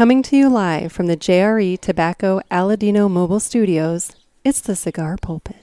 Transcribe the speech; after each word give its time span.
Coming 0.00 0.22
to 0.22 0.34
you 0.34 0.48
live 0.48 0.92
from 0.92 1.08
the 1.08 1.16
JRE 1.18 1.78
Tobacco 1.78 2.40
Aladino 2.50 3.10
Mobile 3.10 3.38
Studios, 3.38 4.12
it's 4.42 4.62
the 4.62 4.74
Cigar 4.74 5.18
Pulpit. 5.18 5.62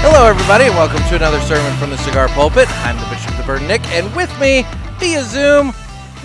Hello, 0.00 0.26
everybody, 0.26 0.64
and 0.64 0.74
welcome 0.74 1.06
to 1.10 1.16
another 1.16 1.40
sermon 1.42 1.76
from 1.78 1.90
the 1.90 1.98
Cigar 1.98 2.28
Pulpit. 2.28 2.70
I'm 2.86 2.96
the 2.96 3.14
Bishop 3.14 3.32
of 3.32 3.36
the 3.36 3.42
Burn, 3.42 3.66
Nick, 3.68 3.86
and 3.88 4.06
with 4.16 4.30
me 4.40 4.64
via 4.98 5.22
Zoom, 5.22 5.74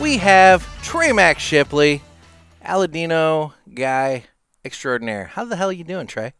we 0.02 0.16
have 0.16 0.66
Trey 0.84 1.12
Max 1.12 1.44
Shipley, 1.44 2.02
Aladino 2.64 3.52
guy 3.74 4.26
extraordinaire. 4.66 5.26
How 5.26 5.46
the 5.46 5.56
hell 5.56 5.70
are 5.70 5.74
you 5.74 5.84
doing, 5.84 6.08
Trey? 6.08 6.34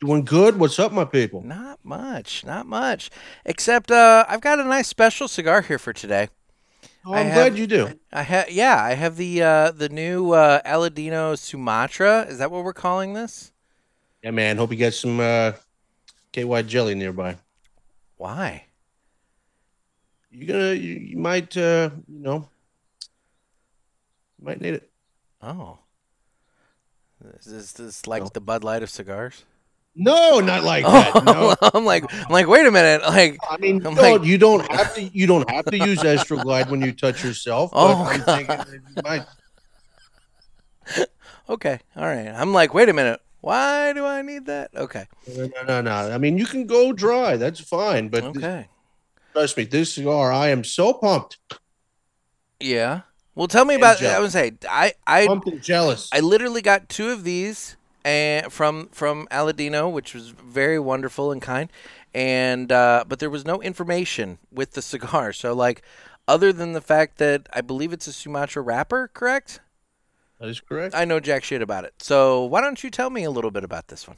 Doing 0.00 0.24
good. 0.24 0.58
What's 0.58 0.78
up, 0.78 0.92
my 0.92 1.04
people? 1.04 1.42
Not 1.42 1.80
much, 1.84 2.44
not 2.46 2.66
much. 2.66 3.10
Except 3.44 3.90
uh, 3.90 4.24
I've 4.28 4.40
got 4.40 4.60
a 4.60 4.64
nice 4.64 4.86
special 4.86 5.26
cigar 5.26 5.62
here 5.62 5.78
for 5.78 5.92
today. 5.92 6.28
Oh, 7.04 7.14
I'm 7.14 7.26
have- 7.26 7.34
glad 7.34 7.58
you 7.58 7.66
do. 7.66 7.98
I 8.12 8.22
have, 8.22 8.50
yeah, 8.50 8.82
I 8.82 8.94
have 8.94 9.16
the 9.16 9.42
uh, 9.42 9.70
the 9.72 9.88
new 9.88 10.32
uh, 10.32 10.60
Aladino 10.62 11.36
Sumatra. 11.36 12.22
Is 12.28 12.38
that 12.38 12.50
what 12.50 12.64
we're 12.64 12.72
calling 12.72 13.14
this? 13.14 13.52
Yeah, 14.22 14.30
man. 14.30 14.56
Hope 14.56 14.72
you 14.72 14.78
got 14.78 14.94
some 14.94 15.18
uh, 15.20 15.52
KY 16.32 16.62
jelly 16.62 16.94
nearby. 16.94 17.36
Why? 18.16 18.64
You're 20.30 20.46
gonna, 20.46 20.74
you, 20.74 20.94
you 20.94 21.16
might, 21.16 21.56
uh, 21.56 21.90
you 22.06 22.20
know, 22.20 22.48
you 24.38 24.44
might 24.44 24.60
need 24.60 24.74
it. 24.74 24.90
Oh, 25.40 25.78
is 27.40 27.44
this, 27.44 27.72
this 27.72 28.06
like 28.06 28.32
the 28.32 28.40
Bud 28.40 28.64
Light 28.64 28.82
of 28.82 28.90
cigars? 28.90 29.44
No, 30.00 30.38
not 30.38 30.62
like 30.62 30.84
oh, 30.86 30.92
that. 30.92 31.24
No. 31.24 31.54
I'm 31.74 31.84
like, 31.84 32.04
I'm 32.12 32.30
like, 32.30 32.46
wait 32.46 32.64
a 32.66 32.70
minute, 32.70 33.02
like, 33.02 33.36
I 33.50 33.56
mean, 33.56 33.84
I'm 33.84 33.94
no, 33.94 34.14
like- 34.14 34.24
you 34.24 34.38
don't 34.38 34.70
have 34.70 34.94
to. 34.94 35.02
You 35.02 35.26
don't 35.26 35.50
have 35.50 35.64
to 35.66 35.76
use 35.76 35.98
Astroglide 35.98 36.70
when 36.70 36.80
you 36.80 36.92
touch 36.92 37.24
yourself. 37.24 37.72
but 37.72 37.78
Oh, 37.78 38.04
I'm 38.04 38.20
thinking 38.20 38.82
you 40.96 41.04
okay, 41.50 41.80
all 41.96 42.04
right. 42.04 42.28
I'm 42.28 42.52
like, 42.52 42.72
wait 42.74 42.88
a 42.88 42.92
minute, 42.92 43.20
why 43.40 43.92
do 43.92 44.06
I 44.06 44.22
need 44.22 44.46
that? 44.46 44.70
Okay, 44.74 45.06
No, 45.36 45.46
no, 45.46 45.62
no, 45.64 45.80
no. 45.82 45.90
I 46.12 46.18
mean, 46.18 46.38
you 46.38 46.46
can 46.46 46.66
go 46.66 46.92
dry. 46.92 47.36
That's 47.36 47.58
fine. 47.60 48.08
But 48.08 48.32
this- 48.34 48.44
okay, 48.44 48.68
trust 49.32 49.56
me, 49.56 49.64
this 49.64 49.94
cigar, 49.94 50.30
I 50.32 50.48
am 50.50 50.62
so 50.62 50.92
pumped, 50.92 51.38
yeah. 52.60 53.00
Well, 53.38 53.46
tell 53.46 53.64
me 53.64 53.76
about. 53.76 53.98
I 53.98 54.00
jealous. 54.00 54.20
would 54.20 54.32
say, 54.32 54.52
I, 54.68 54.94
I, 55.06 55.28
pumped 55.28 55.46
and 55.46 55.62
jealous. 55.62 56.10
I 56.12 56.18
literally 56.18 56.60
got 56.60 56.88
two 56.88 57.10
of 57.10 57.22
these 57.22 57.76
and 58.04 58.52
from 58.52 58.88
from 58.88 59.28
Aladino, 59.30 59.92
which 59.92 60.12
was 60.12 60.30
very 60.30 60.80
wonderful 60.80 61.30
and 61.30 61.40
kind. 61.40 61.70
And 62.12 62.72
uh, 62.72 63.04
but 63.06 63.20
there 63.20 63.30
was 63.30 63.46
no 63.46 63.62
information 63.62 64.38
with 64.50 64.72
the 64.72 64.82
cigar. 64.82 65.32
So 65.32 65.52
like, 65.52 65.82
other 66.26 66.52
than 66.52 66.72
the 66.72 66.80
fact 66.80 67.18
that 67.18 67.48
I 67.52 67.60
believe 67.60 67.92
it's 67.92 68.08
a 68.08 68.12
Sumatra 68.12 68.60
wrapper, 68.60 69.08
correct? 69.14 69.60
that 70.40 70.48
is 70.48 70.58
correct. 70.58 70.96
I 70.96 71.04
know 71.04 71.20
jack 71.20 71.44
shit 71.44 71.62
about 71.62 71.84
it. 71.84 71.94
So 72.00 72.44
why 72.44 72.60
don't 72.60 72.82
you 72.82 72.90
tell 72.90 73.10
me 73.10 73.22
a 73.22 73.30
little 73.30 73.52
bit 73.52 73.62
about 73.62 73.86
this 73.86 74.08
one? 74.08 74.16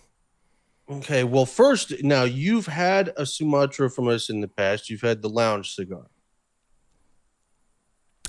Okay, 0.90 1.24
well, 1.24 1.44
first, 1.44 2.02
now 2.02 2.24
you've 2.24 2.66
had 2.66 3.12
a 3.18 3.26
Sumatra 3.26 3.90
from 3.90 4.08
us 4.08 4.30
in 4.30 4.40
the 4.40 4.48
past. 4.48 4.88
You've 4.88 5.02
had 5.02 5.20
the 5.20 5.28
lounge 5.28 5.74
cigar. 5.74 6.06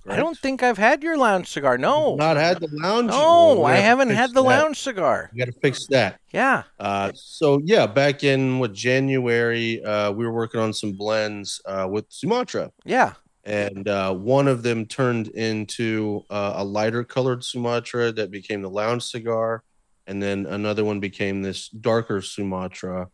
I 0.08 0.16
don't 0.16 0.38
think 0.38 0.64
I've 0.64 0.80
had 0.80 1.04
your 1.04 1.16
lounge 1.18 1.48
cigar. 1.48 1.78
No, 1.78 2.16
not 2.16 2.36
had 2.36 2.60
the 2.60 2.68
lounge. 2.72 3.10
no, 3.10 3.60
Well, 3.60 3.66
I 3.66 3.76
haven't 3.76 4.10
had 4.10 4.32
the 4.32 4.42
that. 4.42 4.48
lounge 4.48 4.80
cigar. 4.80 5.30
We 5.32 5.40
got 5.40 5.46
to 5.46 5.60
fix 5.60 5.86
that. 5.88 6.20
Yeah, 6.34 6.64
Uh, 6.80 7.12
so 7.14 7.62
yeah, 7.64 7.86
back 7.86 8.24
in 8.24 8.58
what 8.60 8.74
January, 8.74 9.84
uh, 9.84 10.12
we 10.12 10.26
were 10.26 10.34
working 10.34 10.60
on 10.60 10.74
some 10.74 10.94
blends 10.94 11.62
uh, 11.66 11.88
with 11.90 12.06
Sumatra, 12.10 12.72
yeah. 12.84 13.14
and 13.44 13.88
uh, 13.88 14.14
one 14.14 14.48
of 14.48 14.64
them 14.64 14.86
turned 14.88 15.28
into 15.30 16.24
uh, 16.30 16.54
a 16.56 16.64
lighter 16.64 17.04
colored 17.04 17.44
Sumatra 17.44 18.12
that 18.14 18.32
became 18.32 18.62
the 18.64 18.70
lounge 18.70 19.04
cigar, 19.04 19.64
and 20.08 20.22
then 20.22 20.48
another 20.48 20.84
one 20.84 21.00
became 21.00 21.42
this 21.44 21.70
darker 21.70 22.22
Sumatra 22.22 23.08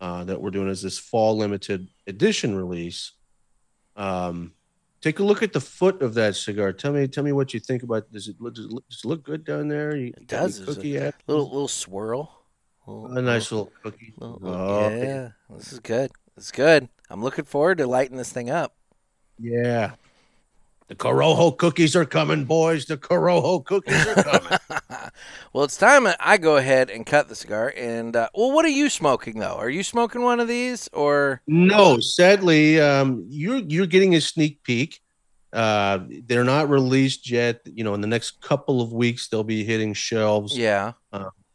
uh, 0.00 0.24
that 0.24 0.40
we're 0.42 0.50
doing 0.50 0.68
as 0.68 0.82
this 0.82 0.98
fall 0.98 1.36
limited 1.38 1.86
edition 2.08 2.56
release. 2.56 3.12
Um, 3.94 4.54
take 5.02 5.18
a 5.18 5.22
look 5.22 5.42
at 5.42 5.52
the 5.52 5.60
foot 5.60 6.00
of 6.00 6.14
that 6.14 6.34
cigar. 6.36 6.72
Tell 6.72 6.92
me, 6.92 7.06
tell 7.08 7.22
me 7.24 7.32
what 7.32 7.52
you 7.52 7.60
think 7.60 7.82
about. 7.82 8.10
Does 8.10 8.28
it 8.28 8.40
look, 8.40 8.54
does 8.54 8.64
it 8.66 8.72
look, 8.72 8.88
does 8.88 9.00
it 9.04 9.06
look 9.06 9.22
good 9.22 9.44
down 9.44 9.68
there? 9.68 9.94
You, 9.94 10.14
It 10.16 10.26
does. 10.26 10.58
Cookie 10.60 10.96
a 10.96 11.12
little 11.26 11.44
little 11.50 11.68
swirl. 11.68 12.38
Little- 12.86 13.18
A 13.18 13.20
nice 13.22 13.52
little 13.52 13.70
cookie. 13.82 14.14
little- 14.16 14.40
Oh, 14.42 14.88
yeah, 14.88 15.30
this 15.50 15.72
is 15.72 15.80
good. 15.80 16.10
This 16.36 16.46
is 16.46 16.50
good. 16.52 16.88
I'm 17.10 17.22
looking 17.22 17.44
forward 17.44 17.78
to 17.78 17.86
lighting 17.86 18.16
this 18.16 18.32
thing 18.32 18.48
up. 18.48 18.74
Yeah. 19.38 19.92
The 20.88 20.94
Corojo 20.96 21.56
cookies 21.56 21.94
are 21.96 22.04
coming, 22.04 22.44
boys. 22.44 22.86
The 22.86 22.96
Corojo 22.96 23.64
cookies 23.64 24.06
are 24.06 24.22
coming. 24.22 24.58
well, 25.52 25.64
it's 25.64 25.76
time 25.76 26.06
I 26.20 26.38
go 26.38 26.56
ahead 26.56 26.90
and 26.90 27.04
cut 27.04 27.28
the 27.28 27.34
cigar. 27.34 27.72
And 27.76 28.16
uh, 28.16 28.28
well, 28.34 28.52
what 28.52 28.64
are 28.64 28.68
you 28.68 28.88
smoking 28.88 29.38
though? 29.38 29.56
Are 29.56 29.70
you 29.70 29.82
smoking 29.82 30.22
one 30.22 30.40
of 30.40 30.48
these 30.48 30.88
or? 30.92 31.42
no, 31.46 32.00
sadly, 32.00 32.80
um, 32.80 33.24
you're 33.28 33.58
you're 33.58 33.86
getting 33.86 34.14
a 34.14 34.20
sneak 34.20 34.62
peek. 34.62 35.00
Uh, 35.52 36.00
they're 36.26 36.44
not 36.44 36.70
released 36.70 37.30
yet. 37.30 37.60
You 37.66 37.84
know, 37.84 37.94
in 37.94 38.00
the 38.00 38.06
next 38.06 38.40
couple 38.40 38.80
of 38.80 38.92
weeks, 38.92 39.28
they'll 39.28 39.44
be 39.44 39.64
hitting 39.64 39.92
shelves. 39.92 40.56
Yeah. 40.56 40.92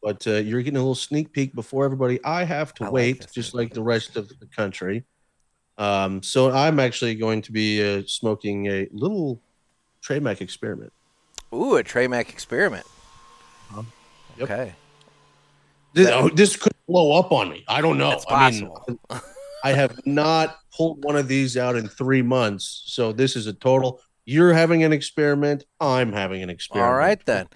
But 0.03 0.25
uh, 0.25 0.35
you're 0.35 0.61
getting 0.61 0.77
a 0.77 0.81
little 0.81 0.95
sneak 0.95 1.33
peek 1.33 1.53
before 1.53 1.83
everybody. 1.83 2.23
I 2.23 2.43
have 2.43 2.73
to 2.75 2.85
I 2.85 2.89
wait, 2.89 3.21
this 3.21 3.31
just 3.31 3.53
like 3.53 3.73
the 3.73 3.81
rest 3.81 4.15
of 4.15 4.29
the 4.29 4.45
country. 4.45 5.03
Um, 5.77 6.23
so 6.23 6.51
I'm 6.51 6.79
actually 6.79 7.15
going 7.15 7.41
to 7.43 7.51
be 7.51 7.83
uh, 7.83 8.03
smoking 8.07 8.67
a 8.67 8.87
little 8.91 9.41
Trey 10.01 10.19
Mac 10.19 10.41
experiment. 10.41 10.93
Ooh, 11.53 11.75
a 11.75 11.83
Trey 11.83 12.07
Mac 12.07 12.29
experiment. 12.29 12.85
Yep. 13.75 13.85
Okay. 14.41 14.73
This, 15.93 16.09
oh, 16.09 16.29
this 16.29 16.55
could 16.55 16.73
blow 16.87 17.17
up 17.17 17.31
on 17.31 17.49
me. 17.49 17.63
I 17.67 17.81
don't 17.81 17.97
know. 17.97 18.11
It's 18.11 18.25
I 18.29 18.51
mean, 18.51 18.69
possible. 18.69 18.99
I 19.63 19.73
have 19.73 19.99
not 20.05 20.57
pulled 20.75 21.03
one 21.03 21.15
of 21.15 21.27
these 21.27 21.57
out 21.57 21.75
in 21.75 21.87
three 21.87 22.21
months. 22.21 22.83
So 22.85 23.11
this 23.11 23.35
is 23.35 23.47
a 23.47 23.53
total. 23.53 23.99
You're 24.25 24.53
having 24.53 24.83
an 24.83 24.93
experiment. 24.93 25.65
I'm 25.79 26.13
having 26.13 26.43
an 26.43 26.49
experiment. 26.49 26.91
All 26.91 26.97
right 26.97 27.25
then. 27.25 27.47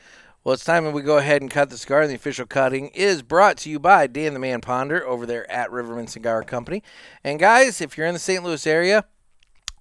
Well, 0.44 0.54
it's 0.54 0.66
time 0.66 0.86
that 0.86 0.92
we 0.92 1.04
go 1.04 1.20
ahead 1.20 1.44
and 1.44 1.52
cut 1.52 1.70
the 1.70 1.78
cigar. 1.78 2.02
And 2.02 2.10
the 2.10 2.16
official 2.16 2.48
cutting 2.48 2.88
is 2.90 3.22
brought 3.22 3.58
to 3.58 3.70
you 3.70 3.80
by 3.80 4.08
Dan 4.08 4.34
the 4.34 4.40
Man 4.40 4.60
Ponder 4.60 5.06
over 5.06 5.28
there 5.28 5.50
at 5.52 5.70
Rivermen 5.70 6.10
Cigar 6.10 6.44
Company. 6.44 6.82
And 7.24 7.40
guys, 7.40 7.80
if 7.80 7.96
you're 7.96 8.08
in 8.08 8.14
the 8.14 8.20
St. 8.20 8.44
Louis 8.44 8.66
area, 8.66 9.06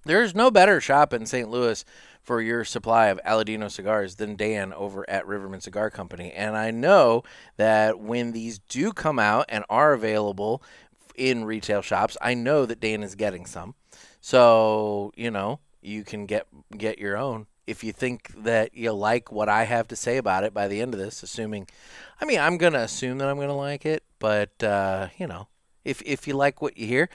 there's 0.05 0.35
no 0.35 0.51
better 0.51 0.79
shop 0.79 1.13
in 1.13 1.25
St. 1.25 1.49
Louis 1.49 1.83
for 2.21 2.41
your 2.41 2.63
supply 2.63 3.07
of 3.07 3.19
Aladino 3.25 3.69
cigars 3.69 4.15
than 4.15 4.35
Dan 4.35 4.73
over 4.73 5.09
at 5.09 5.25
Rivermen 5.25 5.61
Cigar 5.61 5.89
Company. 5.89 6.31
And 6.31 6.55
I 6.55 6.71
know 6.71 7.23
that 7.57 7.99
when 7.99 8.31
these 8.31 8.59
do 8.59 8.93
come 8.93 9.19
out 9.19 9.45
and 9.49 9.65
are 9.69 9.93
available 9.93 10.61
in 11.15 11.45
retail 11.45 11.81
shops, 11.81 12.17
I 12.21 12.33
know 12.33 12.65
that 12.65 12.79
Dan 12.79 13.03
is 13.03 13.15
getting 13.15 13.45
some. 13.45 13.75
So, 14.19 15.11
you 15.15 15.31
know, 15.31 15.59
you 15.81 16.03
can 16.03 16.25
get 16.25 16.47
get 16.77 16.99
your 16.99 17.17
own 17.17 17.47
if 17.67 17.83
you 17.83 17.91
think 17.91 18.31
that 18.43 18.75
you'll 18.75 18.97
like 18.97 19.31
what 19.31 19.49
I 19.49 19.63
have 19.63 19.87
to 19.89 19.95
say 19.95 20.17
about 20.17 20.43
it 20.43 20.53
by 20.53 20.67
the 20.67 20.81
end 20.81 20.93
of 20.93 20.99
this, 20.99 21.23
assuming 21.23 21.67
I 22.19 22.25
mean, 22.25 22.39
I'm 22.39 22.57
going 22.57 22.73
to 22.73 22.79
assume 22.81 23.17
that 23.17 23.27
I'm 23.27 23.37
going 23.37 23.47
to 23.47 23.53
like 23.53 23.85
it, 23.85 24.03
but 24.19 24.61
uh, 24.63 25.07
you 25.17 25.27
know, 25.27 25.47
if 25.83 26.01
if 26.05 26.27
you 26.27 26.35
like 26.35 26.61
what 26.61 26.77
you 26.77 26.85
hear, 26.85 27.09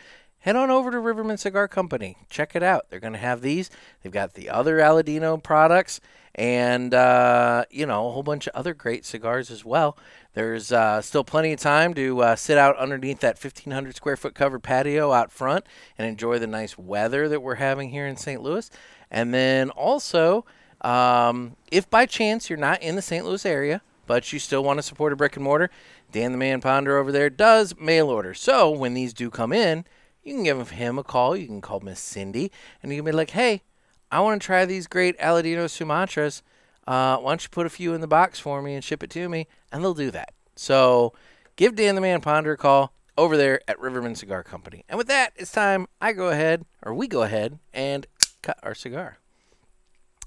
head 0.46 0.54
on 0.54 0.70
over 0.70 0.92
to 0.92 0.98
Rivermen 0.98 1.40
Cigar 1.40 1.66
Company. 1.66 2.16
Check 2.30 2.54
it 2.54 2.62
out. 2.62 2.86
They're 2.88 3.00
going 3.00 3.14
to 3.14 3.18
have 3.18 3.40
these. 3.40 3.68
They've 4.00 4.12
got 4.12 4.34
the 4.34 4.48
other 4.48 4.78
Aladino 4.78 5.42
products 5.42 6.00
and, 6.36 6.94
uh, 6.94 7.64
you 7.68 7.84
know, 7.84 8.06
a 8.06 8.12
whole 8.12 8.22
bunch 8.22 8.46
of 8.46 8.54
other 8.54 8.72
great 8.72 9.04
cigars 9.04 9.50
as 9.50 9.64
well. 9.64 9.98
There's 10.34 10.70
uh, 10.70 11.02
still 11.02 11.24
plenty 11.24 11.52
of 11.52 11.58
time 11.58 11.94
to 11.94 12.20
uh, 12.20 12.36
sit 12.36 12.58
out 12.58 12.76
underneath 12.76 13.18
that 13.20 13.42
1,500 13.42 13.96
square 13.96 14.16
foot 14.16 14.36
covered 14.36 14.62
patio 14.62 15.10
out 15.10 15.32
front 15.32 15.66
and 15.98 16.06
enjoy 16.06 16.38
the 16.38 16.46
nice 16.46 16.78
weather 16.78 17.28
that 17.28 17.42
we're 17.42 17.56
having 17.56 17.90
here 17.90 18.06
in 18.06 18.16
St. 18.16 18.40
Louis. 18.40 18.70
And 19.10 19.34
then 19.34 19.70
also, 19.70 20.44
um, 20.80 21.56
if 21.72 21.90
by 21.90 22.06
chance 22.06 22.48
you're 22.48 22.56
not 22.56 22.80
in 22.82 22.94
the 22.94 23.02
St. 23.02 23.24
Louis 23.24 23.44
area, 23.44 23.82
but 24.06 24.32
you 24.32 24.38
still 24.38 24.62
want 24.62 24.78
to 24.78 24.84
support 24.84 25.12
a 25.12 25.16
brick 25.16 25.34
and 25.34 25.42
mortar, 25.42 25.70
Dan 26.12 26.30
the 26.30 26.38
Man 26.38 26.60
Ponder 26.60 26.98
over 26.98 27.10
there 27.10 27.30
does 27.30 27.74
mail 27.80 28.10
order. 28.10 28.32
So 28.32 28.70
when 28.70 28.94
these 28.94 29.12
do 29.12 29.28
come 29.28 29.52
in, 29.52 29.84
you 30.26 30.34
can 30.34 30.42
give 30.42 30.70
him 30.70 30.98
a 30.98 31.04
call. 31.04 31.36
You 31.36 31.46
can 31.46 31.60
call 31.60 31.80
Miss 31.80 32.00
Cindy, 32.00 32.50
and 32.82 32.90
you 32.90 32.98
can 32.98 33.04
be 33.04 33.12
like, 33.12 33.30
"Hey, 33.30 33.62
I 34.10 34.20
want 34.20 34.42
to 34.42 34.44
try 34.44 34.64
these 34.64 34.86
great 34.88 35.16
Aladino 35.18 35.66
Sumatras. 35.68 36.42
Uh, 36.86 37.16
why 37.18 37.30
don't 37.30 37.42
you 37.42 37.48
put 37.48 37.66
a 37.66 37.70
few 37.70 37.94
in 37.94 38.00
the 38.00 38.06
box 38.08 38.38
for 38.38 38.60
me 38.60 38.74
and 38.74 38.82
ship 38.82 39.02
it 39.02 39.10
to 39.10 39.28
me?" 39.28 39.46
And 39.70 39.82
they'll 39.82 39.94
do 39.94 40.10
that. 40.10 40.34
So 40.56 41.12
give 41.54 41.76
Dan 41.76 41.94
the 41.94 42.00
Man 42.00 42.20
Ponder 42.20 42.52
a 42.52 42.56
call 42.56 42.92
over 43.16 43.36
there 43.36 43.60
at 43.68 43.78
Rivermen 43.78 44.16
Cigar 44.16 44.42
Company. 44.42 44.84
And 44.88 44.98
with 44.98 45.06
that, 45.06 45.32
it's 45.36 45.52
time 45.52 45.86
I 46.00 46.12
go 46.12 46.28
ahead, 46.28 46.66
or 46.82 46.92
we 46.92 47.06
go 47.06 47.22
ahead, 47.22 47.58
and 47.72 48.06
cut 48.42 48.58
our 48.62 48.74
cigar. 48.74 49.18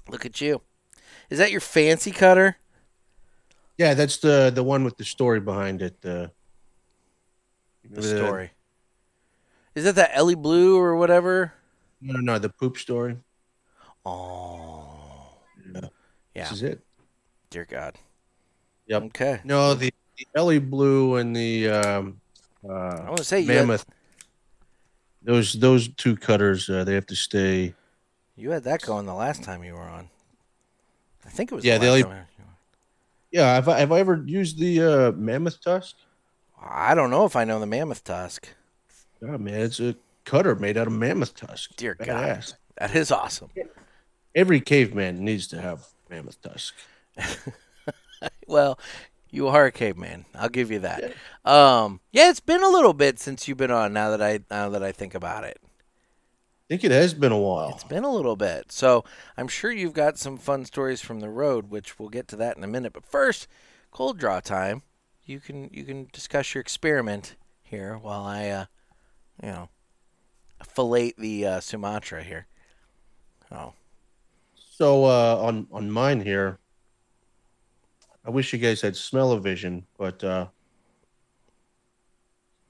Look 0.08 0.24
at 0.24 0.40
you. 0.40 0.62
Is 1.28 1.38
that 1.38 1.52
your 1.52 1.60
fancy 1.60 2.10
cutter? 2.10 2.56
Yeah, 3.76 3.94
that's 3.94 4.16
the 4.16 4.50
the 4.54 4.62
one 4.64 4.82
with 4.82 4.96
the 4.96 5.04
story 5.04 5.40
behind 5.40 5.82
it. 5.82 5.96
Uh, 6.04 6.28
The 7.88 8.02
story. 8.02 8.50
Is 9.74 9.86
it 9.86 9.94
that 9.96 10.10
Ellie 10.14 10.34
Blue 10.34 10.76
or 10.78 10.96
whatever? 10.96 11.52
No, 12.00 12.14
no, 12.14 12.20
no, 12.20 12.38
the 12.38 12.48
poop 12.48 12.76
story. 12.78 13.16
Oh, 14.04 15.36
Yeah. 15.74 15.80
yeah. 16.34 16.42
This 16.44 16.52
is 16.52 16.62
it. 16.62 16.80
Dear 17.50 17.66
God. 17.68 17.96
Yep. 18.86 19.02
Okay. 19.04 19.40
No, 19.44 19.74
the, 19.74 19.92
the 20.18 20.26
Ellie 20.34 20.58
Blue 20.58 21.16
and 21.16 21.34
the 21.34 21.68
um, 21.68 22.20
I 22.68 22.72
uh, 22.72 23.04
want 23.06 23.18
to 23.18 23.24
say 23.24 23.40
you 23.40 23.46
had, 23.52 23.56
Mammoth. 23.66 23.86
Those 25.22 25.52
those 25.54 25.88
two 25.88 26.16
cutters, 26.16 26.68
uh, 26.70 26.84
they 26.84 26.94
have 26.94 27.06
to 27.06 27.16
stay. 27.16 27.74
you 28.36 28.50
had 28.50 28.64
that 28.64 28.82
going 28.82 29.06
the 29.06 29.14
last 29.14 29.42
time 29.44 29.62
you 29.62 29.74
were 29.74 29.80
on. 29.88 30.08
I 31.26 31.28
think 31.28 31.52
it 31.52 31.54
was. 31.54 31.64
Yeah, 31.64 31.78
the 31.78 31.86
the 31.86 31.90
last 31.92 32.04
only- 32.04 32.16
time 32.16 32.26
you 32.38 32.44
were- 32.44 32.50
Yeah, 33.30 33.54
have 33.54 33.68
I, 33.68 33.78
have 33.80 33.92
I 33.92 34.00
ever 34.00 34.22
used 34.26 34.58
the 34.58 34.82
uh, 34.82 35.12
Mammoth 35.12 35.60
tusk? 35.60 35.96
I 36.60 36.94
don't 36.94 37.10
know 37.10 37.24
if 37.24 37.36
I 37.36 37.44
know 37.44 37.58
the 37.60 37.66
mammoth 37.66 38.02
tusk. 38.04 38.48
Oh 39.22 39.38
man, 39.38 39.60
it's 39.60 39.80
a 39.80 39.96
cutter 40.24 40.54
made 40.54 40.76
out 40.76 40.86
of 40.86 40.92
mammoth 40.92 41.34
tusk. 41.34 41.76
Dear 41.76 41.94
God. 41.94 42.44
That 42.78 42.94
is 42.94 43.10
awesome. 43.10 43.50
Every 44.34 44.60
caveman 44.60 45.24
needs 45.24 45.46
to 45.48 45.60
have 45.60 45.86
mammoth 46.08 46.40
tusk. 46.42 46.74
Well, 48.46 48.78
you 49.30 49.46
are 49.48 49.66
a 49.66 49.72
caveman. 49.72 50.24
I'll 50.34 50.48
give 50.48 50.70
you 50.72 50.80
that. 50.80 51.14
Um, 51.44 52.00
yeah, 52.10 52.30
it's 52.30 52.40
been 52.40 52.62
a 52.62 52.68
little 52.68 52.92
bit 52.92 53.20
since 53.20 53.46
you've 53.46 53.58
been 53.58 53.70
on. 53.70 53.92
Now 53.92 54.10
that 54.10 54.20
I 54.20 54.40
now 54.50 54.68
that 54.70 54.82
I 54.82 54.90
think 54.92 55.14
about 55.14 55.44
it, 55.44 55.58
I 55.62 56.64
think 56.68 56.82
it 56.84 56.90
has 56.90 57.14
been 57.14 57.30
a 57.32 57.38
while. 57.38 57.70
it's 57.70 57.84
been 57.84 58.02
a 58.04 58.12
little 58.12 58.34
bit. 58.34 58.72
So 58.72 59.04
I'm 59.36 59.46
sure 59.46 59.70
you've 59.70 59.92
got 59.94 60.18
some 60.18 60.36
fun 60.36 60.64
stories 60.64 61.00
from 61.00 61.20
the 61.20 61.28
road, 61.28 61.70
which 61.70 61.98
we'll 61.98 62.08
get 62.08 62.26
to 62.28 62.36
that 62.36 62.56
in 62.56 62.64
a 62.64 62.68
minute. 62.68 62.92
But 62.92 63.06
first, 63.06 63.46
cold 63.92 64.18
draw 64.18 64.40
time. 64.40 64.82
You 65.24 65.38
can 65.38 65.70
you 65.72 65.84
can 65.84 66.08
discuss 66.12 66.52
your 66.54 66.60
experiment 66.60 67.36
here 67.62 67.96
while 67.96 68.24
I, 68.24 68.48
uh, 68.48 68.64
you 69.42 69.48
know, 69.48 69.68
fillet 70.64 71.14
the 71.18 71.46
uh, 71.46 71.60
Sumatra 71.60 72.22
here. 72.22 72.46
Oh, 73.50 73.72
So 74.54 75.04
uh, 75.04 75.36
on 75.40 75.66
on 75.72 75.90
mine 75.90 76.20
here, 76.20 76.58
I 78.24 78.30
wish 78.30 78.52
you 78.52 78.58
guys 78.58 78.80
had 78.80 78.96
smell-o-vision, 78.96 79.86
but 79.98 80.22
uh, 80.22 80.46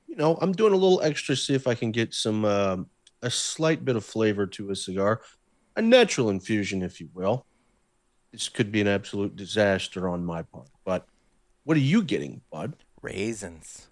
you 0.07 0.17
know 0.17 0.39
I'm 0.41 0.53
doing 0.53 0.73
a 0.73 0.77
little 0.77 1.03
extra 1.03 1.37
see 1.37 1.55
if 1.55 1.67
I 1.67 1.75
can 1.75 1.91
get 1.93 2.15
some 2.15 2.45
um 2.45 2.87
a 3.23 3.31
slight 3.31 3.85
bit 3.85 3.97
of 3.97 4.05
flavor 4.05 4.47
to 4.47 4.71
a 4.71 4.77
cigar, 4.77 5.21
a 5.77 5.83
natural 5.83 6.31
infusion, 6.31 6.83
if 6.83 7.01
you 7.01 7.11
will. 7.13 7.45
This 8.33 8.49
could 8.49 8.73
be 8.73 8.81
an 8.81 8.87
absolute 8.87 9.37
disaster 9.37 10.09
on 10.09 10.25
my 10.25 10.43
part, 10.43 10.69
but 10.85 11.07
what 11.65 11.77
are 11.77 11.81
you 11.81 12.03
getting, 12.03 12.41
bud? 12.51 12.77
raisins. 13.03 13.89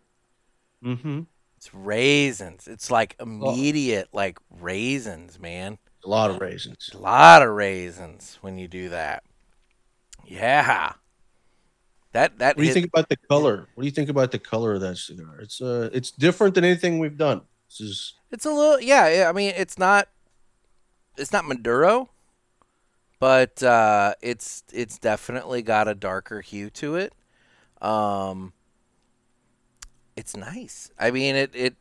Mm-hmm. 0.84 1.22
It's 1.58 1.74
raisins. 1.74 2.68
It's 2.68 2.88
like 2.88 3.16
immediate 3.18 4.10
like 4.12 4.38
raisins, 4.48 5.40
man. 5.40 5.78
A 6.04 6.08
lot 6.08 6.30
of 6.30 6.40
raisins. 6.40 6.88
A 6.94 6.98
lot 6.98 7.42
of 7.42 7.48
raisins 7.48 8.38
when 8.42 8.58
you 8.58 8.68
do 8.68 8.90
that. 8.90 9.24
Yeah. 10.24 10.92
That 12.12 12.38
that 12.38 12.56
What 12.56 12.58
do 12.58 12.62
you 12.62 12.68
hit- 12.68 12.74
think 12.74 12.86
about 12.86 13.08
the 13.08 13.16
color? 13.16 13.66
What 13.74 13.82
do 13.82 13.86
you 13.88 13.90
think 13.90 14.08
about 14.08 14.30
the 14.30 14.38
color 14.38 14.74
of 14.74 14.82
that 14.82 14.98
cigar? 14.98 15.40
It's 15.40 15.60
uh, 15.60 15.90
it's 15.92 16.12
different 16.12 16.54
than 16.54 16.62
anything 16.62 17.00
we've 17.00 17.18
done. 17.18 17.40
This 17.68 17.80
is 17.80 18.14
it's 18.30 18.44
a 18.44 18.52
little 18.52 18.80
yeah, 18.80 19.08
yeah, 19.08 19.28
I 19.28 19.32
mean 19.32 19.52
it's 19.56 19.78
not 19.78 20.06
it's 21.16 21.32
not 21.32 21.44
Maduro, 21.44 22.08
but 23.18 23.60
uh 23.64 24.14
it's 24.22 24.62
it's 24.72 24.96
definitely 24.96 25.62
got 25.62 25.88
a 25.88 25.94
darker 25.96 26.40
hue 26.40 26.70
to 26.70 26.94
it. 26.94 27.14
Um 27.82 28.52
it's 30.18 30.36
nice. 30.36 30.90
I 30.98 31.10
mean 31.10 31.36
it 31.36 31.50
it 31.54 31.76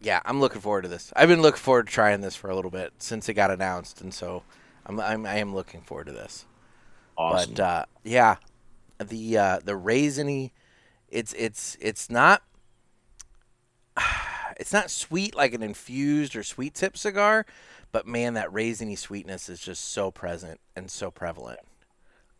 yeah, 0.00 0.20
I'm 0.24 0.40
looking 0.40 0.60
forward 0.60 0.82
to 0.82 0.88
this. 0.88 1.12
I've 1.16 1.28
been 1.28 1.42
looking 1.42 1.58
forward 1.58 1.88
to 1.88 1.92
trying 1.92 2.20
this 2.20 2.36
for 2.36 2.50
a 2.50 2.54
little 2.54 2.70
bit 2.70 2.92
since 2.98 3.28
it 3.28 3.34
got 3.34 3.50
announced, 3.50 4.00
and 4.00 4.14
so 4.14 4.44
I'm, 4.86 5.00
I'm 5.00 5.26
I 5.26 5.36
am 5.36 5.54
looking 5.54 5.82
forward 5.82 6.06
to 6.06 6.12
this. 6.12 6.46
awesome. 7.16 7.54
But 7.54 7.60
uh, 7.60 7.84
yeah, 8.04 8.36
the 8.98 9.38
uh, 9.38 9.58
the 9.64 9.72
raisiny, 9.72 10.52
it's 11.08 11.32
it's 11.34 11.76
it's 11.80 12.10
not 12.10 12.42
it's 14.56 14.72
not 14.72 14.90
sweet 14.90 15.34
like 15.36 15.54
an 15.54 15.62
infused 15.62 16.36
or 16.36 16.42
sweet 16.42 16.74
tip 16.74 16.96
cigar, 16.96 17.46
but 17.92 18.06
man, 18.06 18.34
that 18.34 18.52
raisiny 18.52 18.96
sweetness 18.96 19.48
is 19.48 19.60
just 19.60 19.84
so 19.90 20.10
present 20.10 20.60
and 20.76 20.90
so 20.90 21.10
prevalent. 21.10 21.60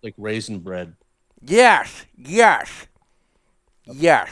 like 0.03 0.15
raisin 0.19 0.61
bread. 0.61 0.95
Yes, 1.41 2.07
yes, 2.17 2.87
yes, 3.93 4.31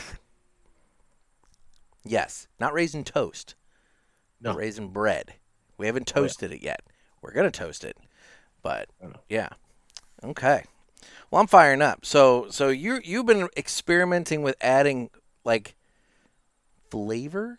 yes. 2.05 2.47
Not 2.59 2.73
raisin 2.73 3.05
toast, 3.05 3.55
No. 4.41 4.55
raisin 4.55 4.89
bread. 4.89 5.35
We 5.79 5.87
haven't 5.87 6.11
Oh, 6.15 6.21
yeah. 6.21 6.23
toasted 6.27 6.53
it 6.53 6.63
yet. 6.63 6.81
We're 7.23 7.33
gonna 7.33 7.51
toast 7.51 7.85
it, 7.85 7.97
but 8.63 8.89
yeah. 9.29 9.49
Okay. 10.23 10.65
Well, 11.31 11.41
I'm 11.41 11.47
firing 11.47 11.83
up. 11.83 12.05
So, 12.07 12.47
so 12.51 12.69
you 12.69 13.01
you've 13.05 13.27
been 13.27 13.49
experimenting 13.57 14.43
with 14.43 14.57
adding 14.61 15.11
like 15.45 15.75
flavor 16.91 17.59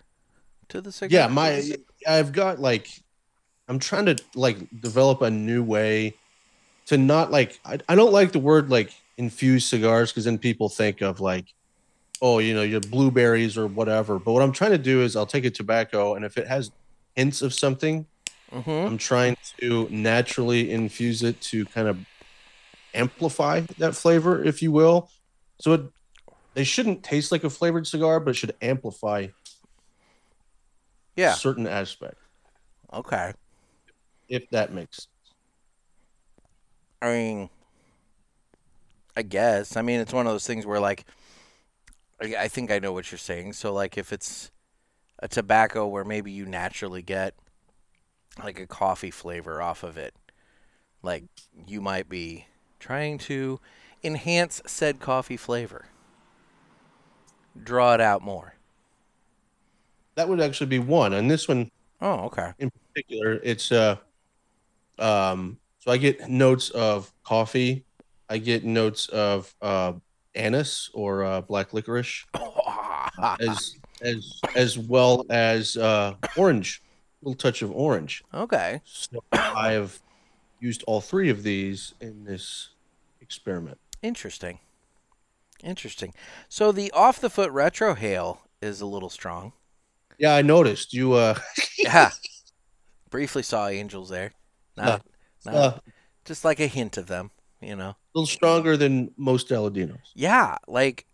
to 0.70 0.82
the 0.82 0.92
cigar. 0.92 1.20
Yeah, 1.22 1.28
my 1.28 1.64
I've 2.08 2.32
got 2.32 2.60
like 2.60 2.90
I'm 3.68 3.80
trying 3.80 4.06
to 4.06 4.18
like 4.36 4.58
develop 4.82 5.22
a 5.22 5.30
new 5.30 5.64
way 5.64 6.16
to 6.88 6.98
not 6.98 7.32
like 7.32 7.60
I, 7.66 7.80
I 7.90 7.96
don't 7.96 8.14
like 8.14 8.32
the 8.32 8.40
word 8.40 8.70
like 8.70 8.92
infused 9.18 9.68
cigars 9.68 10.12
because 10.12 10.26
then 10.26 10.38
people 10.38 10.70
think 10.70 11.02
of 11.02 11.20
like 11.20 11.46
oh 12.22 12.40
you 12.40 12.54
know 12.54 12.64
your 12.64 12.82
blueberries 12.82 13.58
or 13.58 13.68
whatever. 13.68 14.20
But 14.20 14.34
what 14.34 14.44
I'm 14.44 14.52
trying 14.52 14.72
to 14.72 14.78
do 14.78 15.02
is 15.02 15.16
I'll 15.16 15.26
take 15.26 15.46
a 15.46 15.50
tobacco 15.50 16.16
and 16.16 16.26
if 16.26 16.38
it 16.38 16.48
has 16.48 16.72
hints 17.16 17.42
of 17.42 17.54
something, 17.54 18.06
hmm 18.52 18.88
I'm 18.88 18.98
trying 18.98 19.36
to 19.62 19.88
naturally 19.92 20.72
infuse 20.72 21.24
it 21.24 21.42
to 21.42 21.66
kind 21.68 21.88
of 21.88 22.06
amplify 22.94 23.62
that 23.78 23.96
flavor, 23.96 24.44
if 24.44 24.62
you 24.62 24.72
will. 24.72 25.10
So 25.62 25.74
it 25.74 25.82
they 26.56 26.64
shouldn't 26.64 27.04
taste 27.04 27.32
like 27.32 27.44
a 27.44 27.50
flavored 27.50 27.88
cigar, 27.88 28.20
but 28.20 28.32
it 28.32 28.36
should 28.36 28.56
amplify 28.62 29.28
Yeah. 31.16 31.34
certain 31.34 31.68
aspect, 31.68 32.18
Okay. 32.94 33.34
if 34.30 34.50
that 34.52 34.74
makes 34.74 34.98
sense. 34.98 35.08
I 37.02 37.08
mean, 37.12 37.50
I 39.16 39.22
guess. 39.24 39.76
I 39.78 39.82
mean, 39.82 40.00
it's 40.00 40.14
one 40.14 40.28
of 40.28 40.34
those 40.34 40.46
things 40.48 40.66
where, 40.66 40.80
like, 40.80 41.06
I, 42.22 42.36
I 42.38 42.48
think 42.48 42.72
I 42.72 42.80
know 42.80 42.94
what 42.94 43.12
you're 43.12 43.18
saying. 43.20 43.54
So, 43.54 43.74
like, 43.74 43.98
if 43.98 44.12
it's 44.14 44.52
a 45.20 45.28
tobacco 45.28 45.88
where 45.88 46.06
maybe 46.06 46.32
you 46.32 46.46
naturally 46.46 47.02
get 47.04 47.36
like 48.44 48.60
a 48.60 48.68
coffee 48.68 49.12
flavor 49.12 49.62
off 49.62 49.84
of 49.84 49.98
it, 49.98 50.14
like, 51.04 51.26
you 51.68 51.82
might 51.82 52.10
be 52.10 52.48
trying 52.80 53.18
to 53.20 53.60
enhance 54.04 54.62
said 54.68 55.00
coffee 55.00 55.38
flavor, 55.38 55.88
draw 57.62 57.94
it 57.94 58.02
out 58.02 58.22
more. 58.22 58.56
That 60.16 60.30
would 60.30 60.42
actually 60.42 60.68
be 60.68 60.80
one. 60.80 61.14
And 61.14 61.30
this 61.30 61.48
one 61.48 61.70
Oh, 62.02 62.26
okay. 62.26 62.54
in 62.60 62.72
particular, 62.72 63.40
it's 63.44 63.72
uh 63.72 63.98
um 65.00 65.60
so 65.80 65.92
I 65.92 65.98
get 65.98 66.30
notes 66.30 66.70
of 66.72 67.14
coffee, 67.24 67.86
I 68.30 68.38
get 68.40 68.64
notes 68.66 69.08
of 69.10 69.54
uh 69.62 69.94
anise 70.38 70.90
or 70.94 71.24
uh 71.24 71.42
black 71.42 71.74
licorice 71.74 72.26
as 73.40 73.76
as 74.02 74.40
as 74.56 74.78
well 74.78 75.26
as 75.30 75.76
uh 75.78 76.14
orange, 76.38 76.82
a 77.22 77.26
little 77.26 77.38
touch 77.38 77.62
of 77.62 77.72
orange. 77.72 78.24
okay. 78.34 78.82
So 78.86 79.24
I 79.32 79.72
have 79.72 80.00
used 80.60 80.84
all 80.88 81.02
three 81.02 81.30
of 81.30 81.44
these 81.44 81.94
in 82.00 82.24
this 82.24 82.70
experiment. 83.22 83.80
Interesting. 84.02 84.60
Interesting. 85.64 86.14
So 86.50 86.72
the 86.72 86.92
off 86.92 87.20
the 87.20 87.30
foot 87.30 87.52
retrohale 87.52 88.40
is 88.62 88.80
a 88.82 88.86
little 88.86 89.10
strong. 89.10 89.54
Yeah, 90.20 90.36
I 90.36 90.42
noticed 90.42 90.94
you 90.94 91.14
uh, 91.14 91.36
Yeah. 91.78 92.12
Briefly 93.10 93.44
saw 93.44 93.68
angels 93.68 94.10
there. 94.10 94.34
Not, 94.76 95.04
not 95.46 95.56
uh 95.56 95.78
just 96.26 96.44
like 96.46 96.60
a 96.60 96.68
hint 96.68 96.98
of 96.98 97.08
them, 97.08 97.32
you 97.62 97.76
know. 97.76 97.96
A 98.18 98.20
little 98.20 98.28
stronger 98.28 98.76
than 98.76 99.12
most 99.16 99.50
Aladinos. 99.50 100.12
Yeah, 100.16 100.58
like 100.68 101.06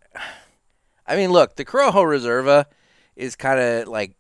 I 1.08 1.16
mean, 1.18 1.32
look, 1.32 1.56
the 1.56 1.66
Corojo 1.66 2.04
Reserva 2.04 2.66
is 3.16 3.36
kind 3.36 3.60
of 3.60 3.88
like 3.90 4.16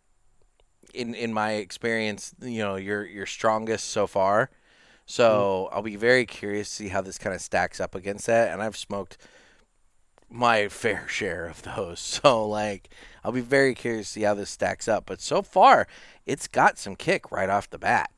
in 0.93 1.15
in 1.15 1.33
my 1.33 1.53
experience, 1.53 2.35
you 2.41 2.59
know, 2.59 2.75
your 2.75 3.05
your 3.05 3.25
strongest 3.25 3.89
so 3.89 4.05
far. 4.05 4.49
So, 5.05 5.67
mm-hmm. 5.67 5.75
I'll 5.75 5.83
be 5.83 5.95
very 5.95 6.25
curious 6.25 6.69
to 6.69 6.75
see 6.75 6.87
how 6.89 7.01
this 7.01 7.17
kind 7.17 7.35
of 7.35 7.41
stacks 7.41 7.79
up 7.81 7.93
against 7.95 8.25
that 8.27 8.53
and 8.53 8.61
I've 8.61 8.77
smoked 8.77 9.17
my 10.29 10.67
fair 10.69 11.07
share 11.07 11.45
of 11.47 11.61
those. 11.63 11.99
So, 11.99 12.45
like 12.45 12.89
I'll 13.23 13.31
be 13.31 13.41
very 13.41 13.73
curious 13.75 14.07
to 14.07 14.13
see 14.13 14.21
how 14.23 14.33
this 14.33 14.49
stacks 14.49 14.89
up, 14.89 15.05
but 15.05 15.21
so 15.21 15.41
far 15.41 15.87
it's 16.25 16.47
got 16.47 16.77
some 16.77 16.97
kick 16.97 17.31
right 17.31 17.49
off 17.49 17.69
the 17.69 17.79
bat. 17.79 18.11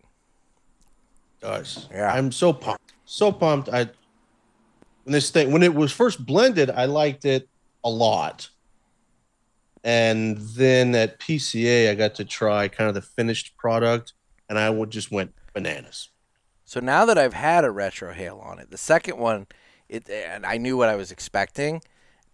does. 1.40 1.88
Yeah. 1.92 2.12
I'm 2.12 2.32
so 2.32 2.52
pumped. 2.52 2.94
So 3.06 3.32
pumped. 3.32 3.70
I 3.70 3.90
when 5.06 5.14
this 5.14 5.30
thing 5.30 5.52
when 5.52 5.64
it 5.64 5.74
was 5.74 5.92
first 5.92 6.26
blended, 6.26 6.70
I 6.70 6.86
liked 6.86 7.26
it 7.26 7.48
a 7.84 7.90
lot. 7.90 8.50
And 9.84 10.38
then 10.38 10.96
at 10.96 11.20
PCA, 11.20 11.92
I 11.92 11.96
got 11.96 12.16
to 12.16 12.26
try 12.26 12.68
kind 12.68 12.90
of 12.90 12.96
the 12.96 13.04
finished 13.04 13.56
product, 13.56 14.14
and 14.50 14.58
I 14.58 14.72
would 14.72 14.90
just 14.90 15.12
went 15.12 15.34
bananas. 15.54 16.10
So 16.66 16.80
now 16.80 17.06
that 17.06 17.20
I've 17.20 17.36
had 17.36 17.64
a 17.64 17.70
retrohale 17.70 18.44
on 18.44 18.58
it, 18.58 18.72
the 18.72 18.78
second 18.78 19.20
one, 19.20 19.46
it 19.88 20.10
and 20.10 20.44
I 20.44 20.58
knew 20.58 20.76
what 20.76 20.90
I 20.90 20.96
was 20.96 21.12
expecting, 21.12 21.84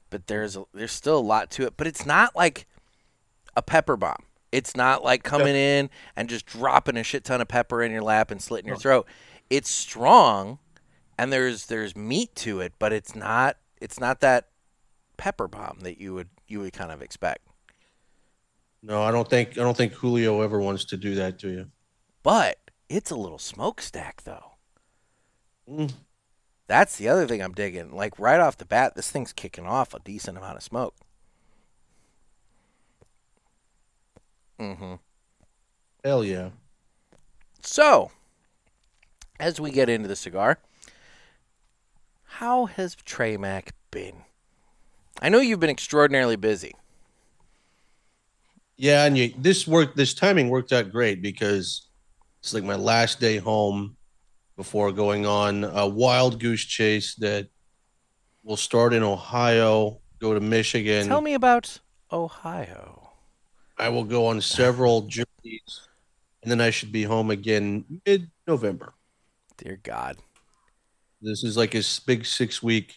but 0.09 0.27
there's 0.27 0.55
a, 0.55 0.63
there's 0.73 0.93
still 0.93 1.17
a 1.17 1.19
lot 1.19 1.51
to 1.51 1.65
it. 1.65 1.73
But 1.75 1.87
it's 1.87 2.05
not 2.05 2.37
like 2.37 2.65
a 3.57 3.61
pepper 3.61 3.97
bomb. 3.97 4.23
It's 4.53 4.75
not 4.75 5.03
like 5.03 5.23
coming 5.23 5.55
in 5.55 5.89
and 6.15 6.29
just 6.29 6.45
dropping 6.45 6.95
a 6.95 7.03
shit 7.03 7.25
ton 7.25 7.41
of 7.41 7.49
pepper 7.49 7.83
in 7.83 7.91
your 7.91 8.01
lap 8.01 8.31
and 8.31 8.41
slitting 8.41 8.67
your 8.67 8.77
throat. 8.77 9.07
It's 9.49 9.69
strong, 9.69 10.59
and 11.21 11.31
there's 11.31 11.67
there's 11.67 11.95
meat 11.95 12.33
to 12.33 12.61
it, 12.61 12.73
but 12.79 12.91
it's 12.91 13.15
not 13.15 13.57
it's 13.79 13.99
not 13.99 14.21
that 14.21 14.47
pepper 15.17 15.47
bomb 15.47 15.77
that 15.81 16.01
you 16.01 16.15
would 16.15 16.29
you 16.47 16.61
would 16.61 16.73
kind 16.73 16.91
of 16.91 17.03
expect. 17.03 17.47
No, 18.81 19.03
I 19.03 19.11
don't 19.11 19.29
think 19.29 19.51
I 19.51 19.61
don't 19.61 19.77
think 19.77 19.93
Julio 19.93 20.41
ever 20.41 20.59
wants 20.59 20.83
to 20.85 20.97
do 20.97 21.13
that 21.13 21.37
to 21.39 21.49
you. 21.49 21.67
But 22.23 22.57
it's 22.89 23.11
a 23.11 23.15
little 23.15 23.37
smokestack 23.37 24.23
though. 24.23 24.53
Mm. 25.69 25.93
That's 26.65 26.97
the 26.97 27.07
other 27.07 27.27
thing 27.27 27.43
I'm 27.43 27.53
digging. 27.53 27.95
Like 27.95 28.17
right 28.17 28.39
off 28.39 28.57
the 28.57 28.65
bat, 28.65 28.95
this 28.95 29.11
thing's 29.11 29.31
kicking 29.31 29.67
off 29.67 29.93
a 29.93 29.99
decent 29.99 30.39
amount 30.39 30.57
of 30.57 30.63
smoke. 30.63 30.95
Mm-hmm. 34.59 34.95
Hell 36.03 36.23
yeah. 36.23 36.49
So, 37.61 38.09
as 39.39 39.61
we 39.61 39.69
get 39.69 39.87
into 39.87 40.07
the 40.07 40.15
cigar, 40.15 40.57
how 42.31 42.65
has 42.65 42.95
Trey 42.95 43.35
Mac 43.35 43.73
been? 43.91 44.15
I 45.21 45.29
know 45.29 45.41
you've 45.41 45.59
been 45.59 45.69
extraordinarily 45.69 46.37
busy. 46.37 46.73
Yeah, 48.77 49.05
and 49.05 49.17
you, 49.17 49.33
this 49.37 49.67
worked. 49.67 49.95
This 49.97 50.13
timing 50.13 50.49
worked 50.49 50.71
out 50.71 50.91
great 50.91 51.21
because 51.21 51.87
it's 52.39 52.53
like 52.53 52.63
my 52.63 52.75
last 52.75 53.19
day 53.19 53.37
home 53.37 53.95
before 54.55 54.91
going 54.91 55.25
on 55.25 55.65
a 55.65 55.87
wild 55.87 56.39
goose 56.39 56.63
chase 56.63 57.15
that 57.15 57.49
will 58.43 58.57
start 58.57 58.93
in 58.93 59.03
Ohio, 59.03 59.99
go 60.19 60.33
to 60.33 60.39
Michigan. 60.39 61.07
Tell 61.07 61.21
me 61.21 61.33
about 61.33 61.79
Ohio. 62.11 63.09
I 63.77 63.89
will 63.89 64.05
go 64.05 64.25
on 64.25 64.41
several 64.41 65.01
journeys, 65.07 65.81
and 66.41 66.49
then 66.49 66.61
I 66.61 66.69
should 66.69 66.91
be 66.91 67.03
home 67.03 67.29
again 67.29 67.85
mid-November. 68.05 68.93
Dear 69.57 69.79
God. 69.83 70.17
This 71.21 71.43
is 71.43 71.57
like 71.57 71.75
a 71.75 71.79
s- 71.79 71.99
big 71.99 72.25
six-week 72.25 72.95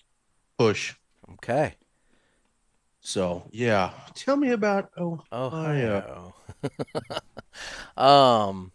push. 0.59 0.95
Okay. 1.35 1.75
So 3.01 3.47
yeah, 3.51 3.91
tell 4.15 4.37
me 4.37 4.51
about 4.51 4.91
oh 4.97 5.21
Ohio. 5.31 6.35
um, 7.99 8.73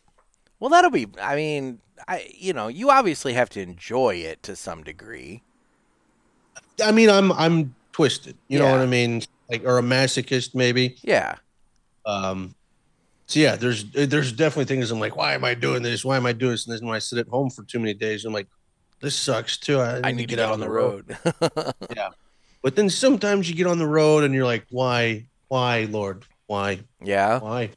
well, 0.60 0.70
that'll 0.70 0.92
be. 0.92 1.08
I 1.20 1.36
mean, 1.36 1.80
I 2.08 2.30
you 2.34 2.54
know, 2.54 2.68
you 2.68 2.92
obviously 2.92 3.34
have 3.34 3.50
to 3.52 3.62
enjoy 3.62 4.18
it 4.18 4.44
to 4.44 4.56
some 4.56 4.84
degree. 4.84 5.42
I 6.84 6.92
mean, 6.92 7.10
I'm 7.10 7.32
I'm 7.32 7.74
twisted. 7.92 8.38
You 8.48 8.60
know 8.60 8.72
what 8.72 8.82
I 8.82 8.86
mean? 8.86 9.24
Like 9.50 9.64
or 9.66 9.80
a 9.80 9.82
masochist 9.82 10.54
maybe. 10.54 10.98
Yeah. 11.02 11.36
Um, 12.06 12.54
so 13.26 13.40
yeah, 13.40 13.56
there's 13.56 13.86
there's 13.92 14.32
definitely 14.32 14.66
things 14.66 14.92
I'm 14.92 15.00
like, 15.00 15.16
why 15.16 15.34
am 15.34 15.44
I 15.44 15.54
doing 15.54 15.84
this? 15.84 16.06
Why 16.06 16.18
am 16.18 16.26
I 16.26 16.34
doing 16.34 16.52
this? 16.52 16.68
And 16.68 16.78
then 16.78 16.86
when 16.86 16.96
I 16.96 17.00
sit 17.00 17.20
at 17.20 17.28
home 17.28 17.50
for 17.50 17.64
too 17.64 17.80
many 17.80 17.94
days, 17.94 18.26
I'm 18.26 18.34
like, 18.34 18.48
this 19.02 19.16
sucks 19.16 19.58
too. 19.58 19.80
I 19.80 19.96
need, 19.96 20.06
I 20.06 20.12
need 20.12 20.30
to 20.30 20.36
get 20.36 20.40
out 20.40 20.54
on 20.54 20.60
the 20.60 20.70
road. 20.70 21.18
Yeah. 21.96 22.10
But 22.62 22.76
then 22.76 22.90
sometimes 22.90 23.50
you 23.50 23.56
get 23.56 23.68
on 23.68 23.80
the 23.80 23.88
road 23.88 24.24
and 24.26 24.34
you're 24.34 24.46
like, 24.46 24.66
why, 24.70 25.28
why, 25.48 25.88
Lord, 25.90 26.26
why, 26.48 26.82
yeah. 27.02 27.40
why? 27.40 27.72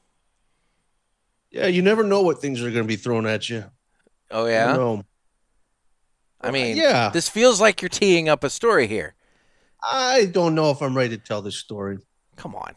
Yeah, 1.52 1.66
you 1.66 1.82
never 1.82 2.02
know 2.02 2.22
what 2.22 2.40
things 2.40 2.60
are 2.60 2.70
going 2.70 2.82
to 2.82 2.88
be 2.88 2.96
thrown 2.96 3.26
at 3.26 3.48
you. 3.48 3.64
Oh 4.30 4.46
You 4.46 4.52
yeah. 4.52 4.72
know? 4.72 5.04
I 6.40 6.50
mean, 6.50 6.76
yeah, 6.76 7.10
this 7.10 7.28
feels 7.28 7.60
like 7.60 7.80
you're 7.80 7.88
teeing 7.88 8.28
up 8.28 8.42
a 8.42 8.50
story 8.50 8.88
here. 8.88 9.14
I 9.80 10.26
don't 10.26 10.54
know 10.56 10.70
if 10.70 10.82
I'm 10.82 10.96
ready 10.96 11.16
to 11.16 11.22
tell 11.22 11.42
this 11.42 11.56
story. 11.56 11.98
Come 12.36 12.56
on. 12.56 12.74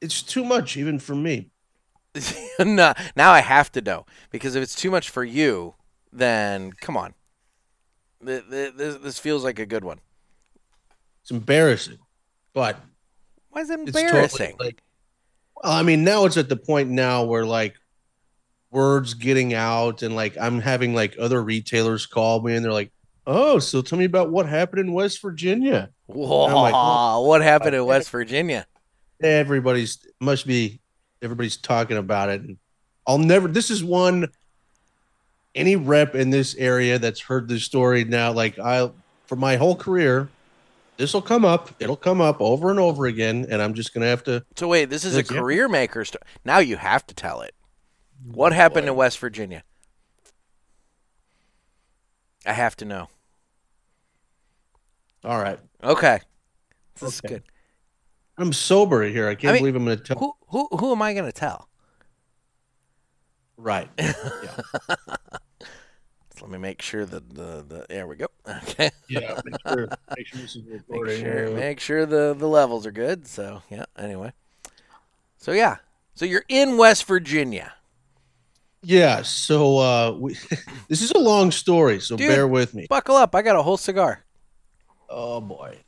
It's 0.00 0.22
too 0.22 0.44
much 0.44 0.76
even 0.76 0.98
for 1.00 1.14
me. 1.16 1.50
no, 2.60 2.92
now 3.16 3.32
I 3.32 3.40
have 3.40 3.72
to 3.72 3.80
know 3.80 4.06
because 4.30 4.54
if 4.54 4.62
it's 4.62 4.74
too 4.74 4.90
much 4.90 5.10
for 5.10 5.24
you, 5.24 5.74
then 6.12 6.72
come 6.72 6.96
on. 6.96 7.14
Th- 8.24 8.42
th- 8.50 8.74
This, 8.74 8.96
this 8.96 9.18
feels 9.18 9.44
like 9.44 9.58
a 9.58 9.66
good 9.66 9.84
one. 9.84 9.98
It's 11.22 11.30
embarrassing, 11.30 11.98
but 12.54 12.78
Why 13.50 13.62
is 13.62 13.70
it 13.70 13.78
embarrassing? 13.80 14.52
totally 14.52 14.54
like 14.58 14.82
well 15.62 15.72
i 15.72 15.82
mean 15.82 16.02
now 16.04 16.24
it's 16.24 16.36
at 16.38 16.48
the 16.48 16.56
point 16.56 16.88
now 16.88 17.24
where 17.24 17.44
like 17.44 17.74
words 18.70 19.12
getting 19.14 19.52
out 19.52 20.02
and 20.02 20.14
like 20.16 20.36
i'm 20.40 20.60
having 20.60 20.94
like 20.94 21.14
other 21.20 21.42
retailers 21.42 22.06
call 22.06 22.40
me 22.40 22.54
and 22.54 22.64
they're 22.64 22.72
like 22.72 22.90
oh 23.26 23.58
so 23.58 23.82
tell 23.82 23.98
me 23.98 24.06
about 24.06 24.30
what 24.30 24.46
happened 24.46 24.80
in 24.80 24.92
west 24.94 25.20
virginia 25.20 25.90
Whoa, 26.06 26.46
like, 26.46 26.72
well, 26.72 27.26
what 27.26 27.42
happened 27.42 27.74
in 27.76 27.84
West 27.84 28.10
Virginia? 28.10 28.66
everybody's 29.22 29.98
must 30.20 30.46
be 30.46 30.80
everybody's 31.20 31.56
talking 31.58 31.96
about 31.98 32.30
it 32.30 32.40
and 32.40 32.56
i'll 33.06 33.18
never 33.18 33.46
this 33.48 33.70
is 33.70 33.84
one 33.84 34.28
any 35.54 35.76
rep 35.76 36.14
in 36.14 36.30
this 36.30 36.54
area 36.56 36.98
that's 36.98 37.20
heard 37.20 37.48
this 37.48 37.64
story 37.64 38.04
now 38.04 38.32
like 38.32 38.58
i 38.58 38.88
for 39.26 39.36
my 39.36 39.56
whole 39.56 39.74
career 39.76 40.28
this 40.96 41.12
will 41.14 41.22
come 41.22 41.44
up 41.44 41.70
it'll 41.80 41.96
come 41.96 42.20
up 42.20 42.40
over 42.40 42.70
and 42.70 42.78
over 42.78 43.06
again 43.06 43.46
and 43.50 43.60
i'm 43.62 43.74
just 43.74 43.92
gonna 43.94 44.06
have 44.06 44.22
to 44.24 44.44
So 44.56 44.68
wait, 44.68 44.90
this 44.90 45.04
is 45.04 45.14
a 45.16 45.18
yeah. 45.22 45.40
career 45.40 45.68
maker 45.68 46.04
story. 46.04 46.22
Now 46.44 46.58
you 46.58 46.76
have 46.76 47.06
to 47.08 47.14
tell 47.14 47.40
it. 47.40 47.54
What 48.30 48.52
happened 48.52 48.86
in 48.86 48.94
West 48.94 49.18
Virginia? 49.18 49.64
I 52.46 52.52
have 52.52 52.76
to 52.76 52.84
know. 52.84 53.08
all 55.24 55.38
right 55.40 55.58
Okay, 55.82 56.20
this 56.98 57.14
is 57.14 57.20
good. 57.22 57.42
I'm 58.36 58.52
sober 58.52 59.02
here. 59.04 59.28
I 59.28 59.34
can't 59.34 59.50
I 59.50 59.52
mean, 59.54 59.62
believe 59.62 59.76
I'm 59.76 59.84
going 59.84 59.96
to 59.98 60.02
tell. 60.04 60.18
Who 60.18 60.34
who 60.48 60.76
who 60.76 60.92
am 60.92 61.00
I 61.02 61.12
going 61.14 61.24
to 61.26 61.32
tell? 61.32 61.68
Right. 63.56 63.88
So 63.98 65.29
let 66.40 66.50
me 66.50 66.58
make 66.58 66.82
sure 66.82 67.04
that 67.04 67.34
the, 67.34 67.64
the 67.66 67.86
there 67.88 68.06
we 68.06 68.16
go. 68.16 68.26
Okay, 68.48 68.90
Yeah. 69.08 69.40
Make 69.44 69.54
sure, 69.66 69.88
make 70.16 70.26
sure 70.26 70.40
this 70.40 70.56
is 70.56 70.62
make 70.88 71.18
sure 71.18 71.50
make 71.50 71.80
sure 71.80 72.06
the 72.06 72.34
the 72.36 72.48
levels 72.48 72.86
are 72.86 72.92
good. 72.92 73.26
So 73.26 73.62
yeah. 73.70 73.84
Anyway, 73.98 74.32
so 75.36 75.52
yeah, 75.52 75.76
so 76.14 76.24
you're 76.24 76.44
in 76.48 76.76
West 76.76 77.04
Virginia. 77.04 77.74
Yeah. 78.82 79.22
So 79.22 79.78
uh, 79.78 80.16
we, 80.18 80.34
this 80.88 81.02
is 81.02 81.10
a 81.12 81.18
long 81.18 81.50
story, 81.50 82.00
so 82.00 82.16
Dude. 82.16 82.28
bear 82.28 82.48
with 82.48 82.74
me. 82.74 82.86
Buckle 82.88 83.16
up! 83.16 83.34
I 83.34 83.42
got 83.42 83.56
a 83.56 83.62
whole 83.62 83.76
cigar. 83.76 84.24
Oh 85.08 85.40
boy. 85.40 85.78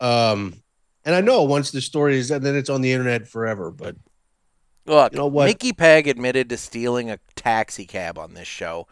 Um, 0.00 0.62
and 1.04 1.14
I 1.14 1.20
know 1.20 1.42
once 1.44 1.70
the 1.70 1.80
story 1.80 2.18
is, 2.18 2.30
and 2.30 2.44
then 2.44 2.56
it's 2.56 2.70
on 2.70 2.80
the 2.80 2.92
internet 2.92 3.28
forever. 3.28 3.70
But 3.70 3.96
Look, 4.86 5.12
You 5.12 5.18
know? 5.18 5.30
Mickey 5.30 5.72
Peg 5.72 6.08
admitted 6.08 6.48
to 6.48 6.56
stealing 6.56 7.10
a 7.10 7.18
taxi 7.36 7.86
cab 7.86 8.18
on 8.18 8.34
this 8.34 8.48
show. 8.48 8.86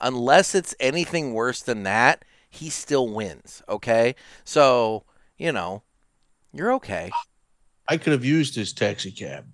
Unless 0.00 0.54
it's 0.54 0.74
anything 0.80 1.32
worse 1.34 1.62
than 1.62 1.82
that, 1.84 2.24
he 2.50 2.70
still 2.70 3.08
wins. 3.08 3.62
Okay, 3.68 4.14
so 4.44 5.04
you 5.38 5.52
know, 5.52 5.82
you're 6.52 6.72
okay. 6.74 7.10
I 7.88 7.96
could 7.96 8.12
have 8.12 8.24
used 8.24 8.54
his 8.54 8.72
taxi 8.72 9.10
cab. 9.12 9.46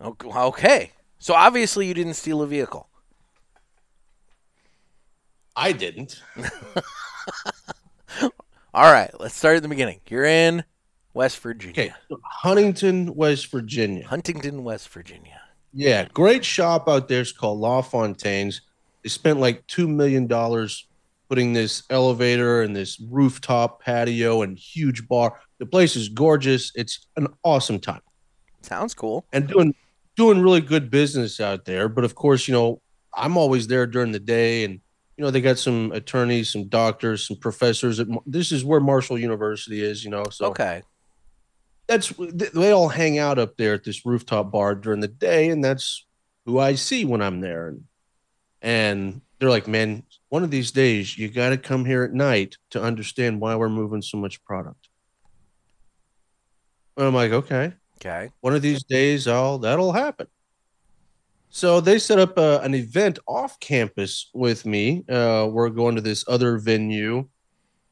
Ok- 0.00 0.26
Okay, 0.28 0.92
so 1.18 1.34
obviously 1.34 1.86
you 1.86 1.94
didn't 1.94 2.14
steal 2.14 2.42
a 2.42 2.46
vehicle. 2.46 2.88
I 5.56 5.72
didn't. 5.72 6.20
All 8.74 8.92
right, 8.92 9.10
let's 9.18 9.34
start 9.34 9.56
at 9.56 9.62
the 9.62 9.68
beginning. 9.68 10.00
You're 10.08 10.26
in 10.26 10.64
West 11.14 11.38
Virginia, 11.40 11.96
Okay. 12.10 12.20
Huntington, 12.22 13.14
West 13.14 13.46
Virginia. 13.50 14.06
Huntington, 14.06 14.64
West 14.64 14.90
Virginia. 14.90 15.40
Yeah, 15.72 16.06
great 16.12 16.44
shop 16.44 16.88
out 16.88 17.08
there. 17.08 17.22
It's 17.22 17.32
called 17.32 17.58
La 17.58 17.80
Fontaine's. 17.80 18.60
They 19.06 19.10
spent 19.10 19.38
like 19.38 19.64
two 19.68 19.86
million 19.86 20.26
dollars 20.26 20.88
putting 21.28 21.52
this 21.52 21.84
elevator 21.90 22.62
and 22.62 22.74
this 22.74 22.98
rooftop 22.98 23.80
patio 23.80 24.42
and 24.42 24.58
huge 24.58 25.06
bar. 25.06 25.40
The 25.60 25.66
place 25.66 25.94
is 25.94 26.08
gorgeous. 26.08 26.72
It's 26.74 27.06
an 27.16 27.28
awesome 27.44 27.78
time 27.78 28.00
Sounds 28.62 28.94
cool. 28.94 29.24
and 29.32 29.46
doing 29.46 29.76
doing 30.16 30.42
really 30.42 30.60
good 30.60 30.90
business 30.90 31.38
out 31.38 31.66
there. 31.66 31.88
But 31.88 32.02
of 32.02 32.16
course, 32.16 32.48
you 32.48 32.54
know, 32.54 32.82
I'm 33.14 33.36
always 33.36 33.68
there 33.68 33.86
during 33.86 34.10
the 34.10 34.18
day, 34.18 34.64
and 34.64 34.80
you 35.16 35.22
know 35.22 35.30
they 35.30 35.40
got 35.40 35.58
some 35.58 35.92
attorneys, 35.92 36.50
some 36.50 36.66
doctors, 36.66 37.28
some 37.28 37.36
professors. 37.36 38.00
At, 38.00 38.08
this 38.26 38.50
is 38.50 38.64
where 38.64 38.80
Marshall 38.80 39.20
University 39.20 39.84
is. 39.84 40.02
You 40.02 40.10
know, 40.10 40.24
so 40.32 40.46
Okay, 40.46 40.82
that's 41.86 42.12
they 42.18 42.72
all 42.72 42.88
hang 42.88 43.18
out 43.18 43.38
up 43.38 43.56
there 43.56 43.74
at 43.74 43.84
this 43.84 44.04
rooftop 44.04 44.50
bar 44.50 44.74
during 44.74 44.98
the 44.98 45.06
day, 45.06 45.48
and 45.50 45.62
that's 45.62 46.04
who 46.44 46.58
I 46.58 46.74
see 46.74 47.04
when 47.04 47.22
I'm 47.22 47.40
there. 47.40 47.68
And, 47.68 47.84
and 48.62 49.20
they're 49.38 49.50
like, 49.50 49.68
man, 49.68 50.02
one 50.28 50.42
of 50.42 50.50
these 50.50 50.70
days 50.72 51.16
you 51.18 51.28
got 51.28 51.50
to 51.50 51.58
come 51.58 51.84
here 51.84 52.02
at 52.04 52.12
night 52.12 52.56
to 52.70 52.82
understand 52.82 53.40
why 53.40 53.54
we're 53.56 53.68
moving 53.68 54.02
so 54.02 54.16
much 54.18 54.42
product. 54.44 54.88
And 56.96 57.06
I'm 57.06 57.14
like, 57.14 57.32
okay, 57.32 57.74
Okay. 57.98 58.30
one 58.40 58.54
of 58.54 58.62
these 58.62 58.82
days, 58.84 59.26
I'll 59.28 59.58
that'll 59.58 59.92
happen. 59.92 60.26
So 61.48 61.80
they 61.80 61.98
set 61.98 62.18
up 62.18 62.36
uh, 62.38 62.60
an 62.62 62.74
event 62.74 63.18
off 63.26 63.58
campus 63.60 64.30
with 64.34 64.66
me. 64.66 65.04
Uh, 65.08 65.48
we're 65.50 65.70
going 65.70 65.94
to 65.94 66.00
this 66.02 66.24
other 66.28 66.58
venue. 66.58 67.28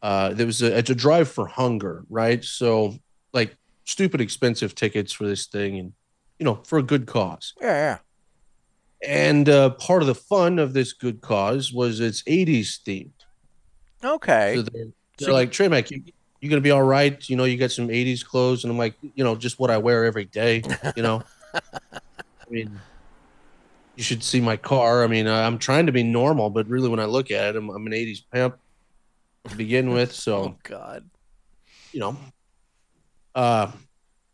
Uh, 0.03 0.35
there 0.35 0.45
was 0.47 0.61
a, 0.61 0.77
it's 0.77 0.91
a 0.91 0.95
drive 0.95 1.29
for 1.31 1.47
hunger, 1.47 2.05
right? 2.11 2.45
So 2.45 2.97
like 3.33 3.57
stupid 3.85 4.21
expensive 4.21 4.75
tickets 4.75 5.13
for 5.13 5.27
this 5.27 5.47
thing, 5.47 5.79
and 5.79 5.93
you 6.39 6.45
know 6.45 6.61
for 6.65 6.79
a 6.79 6.83
good 6.83 7.07
cause. 7.07 7.55
Yeah, 7.61 7.69
Yeah, 7.69 7.99
And 9.07 9.49
uh, 9.49 9.71
part 9.71 10.03
of 10.03 10.07
the 10.09 10.15
fun 10.15 10.59
of 10.59 10.73
this 10.73 10.93
good 10.93 11.21
cause 11.21 11.73
was 11.73 12.01
it's 12.01 12.23
80s 12.23 12.81
themed. 12.83 13.11
Okay. 14.03 14.57
So 14.57 14.63
they're, 14.63 14.85
they're 15.19 15.29
So- 15.29 15.33
like, 15.33 15.53
Trey 15.53 15.69
Mac, 15.69 15.91
you, 15.91 16.03
you 16.41 16.51
gonna 16.51 16.61
be 16.61 16.71
all 16.71 16.83
right? 16.83 17.27
You 17.29 17.37
know, 17.37 17.45
you 17.45 17.57
got 17.57 17.71
some 17.71 17.89
80s 17.89 18.25
clothes, 18.25 18.65
and 18.65 18.71
I'm 18.71 18.77
like, 18.79 18.95
you 19.15 19.25
know, 19.25 19.35
just 19.35 19.59
what 19.59 19.71
I 19.71 19.79
wear 19.79 20.05
every 20.05 20.27
day. 20.27 20.63
You 20.95 21.03
know, 21.03 21.23
I 21.55 22.01
mean, 22.51 22.79
you 23.97 24.03
should 24.03 24.23
see 24.23 24.41
my 24.43 24.57
car. 24.59 25.05
I 25.05 25.07
mean, 25.07 25.27
I'm 25.27 25.59
trying 25.59 25.87
to 25.87 25.93
be 25.93 26.03
normal, 26.03 26.51
but 26.51 26.69
really, 26.69 26.89
when 26.91 27.01
I 27.01 27.07
look 27.07 27.31
at 27.31 27.55
it, 27.55 27.57
I'm, 27.57 27.71
I'm 27.71 27.87
an 27.87 27.93
80s 27.93 28.25
pimp 28.31 28.59
to 29.49 29.57
begin 29.57 29.91
with. 29.91 30.13
So 30.13 30.37
oh 30.37 30.57
God. 30.65 31.09
you 31.93 32.01
know, 32.01 32.17
uh, 33.35 33.71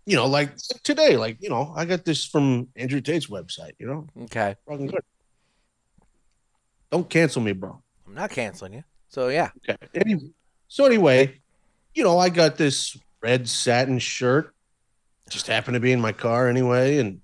you 0.07 0.17
know, 0.17 0.27
like 0.27 0.57
today, 0.83 1.17
like 1.17 1.37
you 1.41 1.49
know, 1.51 1.73
I 1.77 1.85
got 1.85 2.05
this 2.05 2.25
from 2.25 2.69
Andrew 2.77 3.01
Tate's 3.01 3.27
website. 3.27 3.73
You 3.79 3.87
know, 3.87 4.07
Okay. 4.25 4.57
fucking 4.69 4.87
good. 4.89 5.03
Don't 6.91 7.09
cancel 7.09 7.43
me, 7.43 7.53
bro. 7.53 7.81
I'm 8.07 8.15
not 8.15 8.31
canceling 8.31 8.73
you. 8.73 8.85
So 9.09 9.29
yeah. 9.29 9.51
Okay. 9.69 9.77
Anyway, 9.95 10.31
so 10.69 10.85
anyway, 10.87 11.41
you 11.95 12.03
know, 12.03 12.19
I 12.19 12.29
got 12.29 12.57
this 12.57 12.97
red 13.23 13.49
satin 13.49 13.99
shirt. 13.99 14.55
Just 15.29 15.47
happened 15.47 15.75
to 15.75 15.81
be 15.81 15.93
in 15.93 16.01
my 16.01 16.13
car 16.13 16.49
anyway, 16.49 16.99
and 16.99 17.21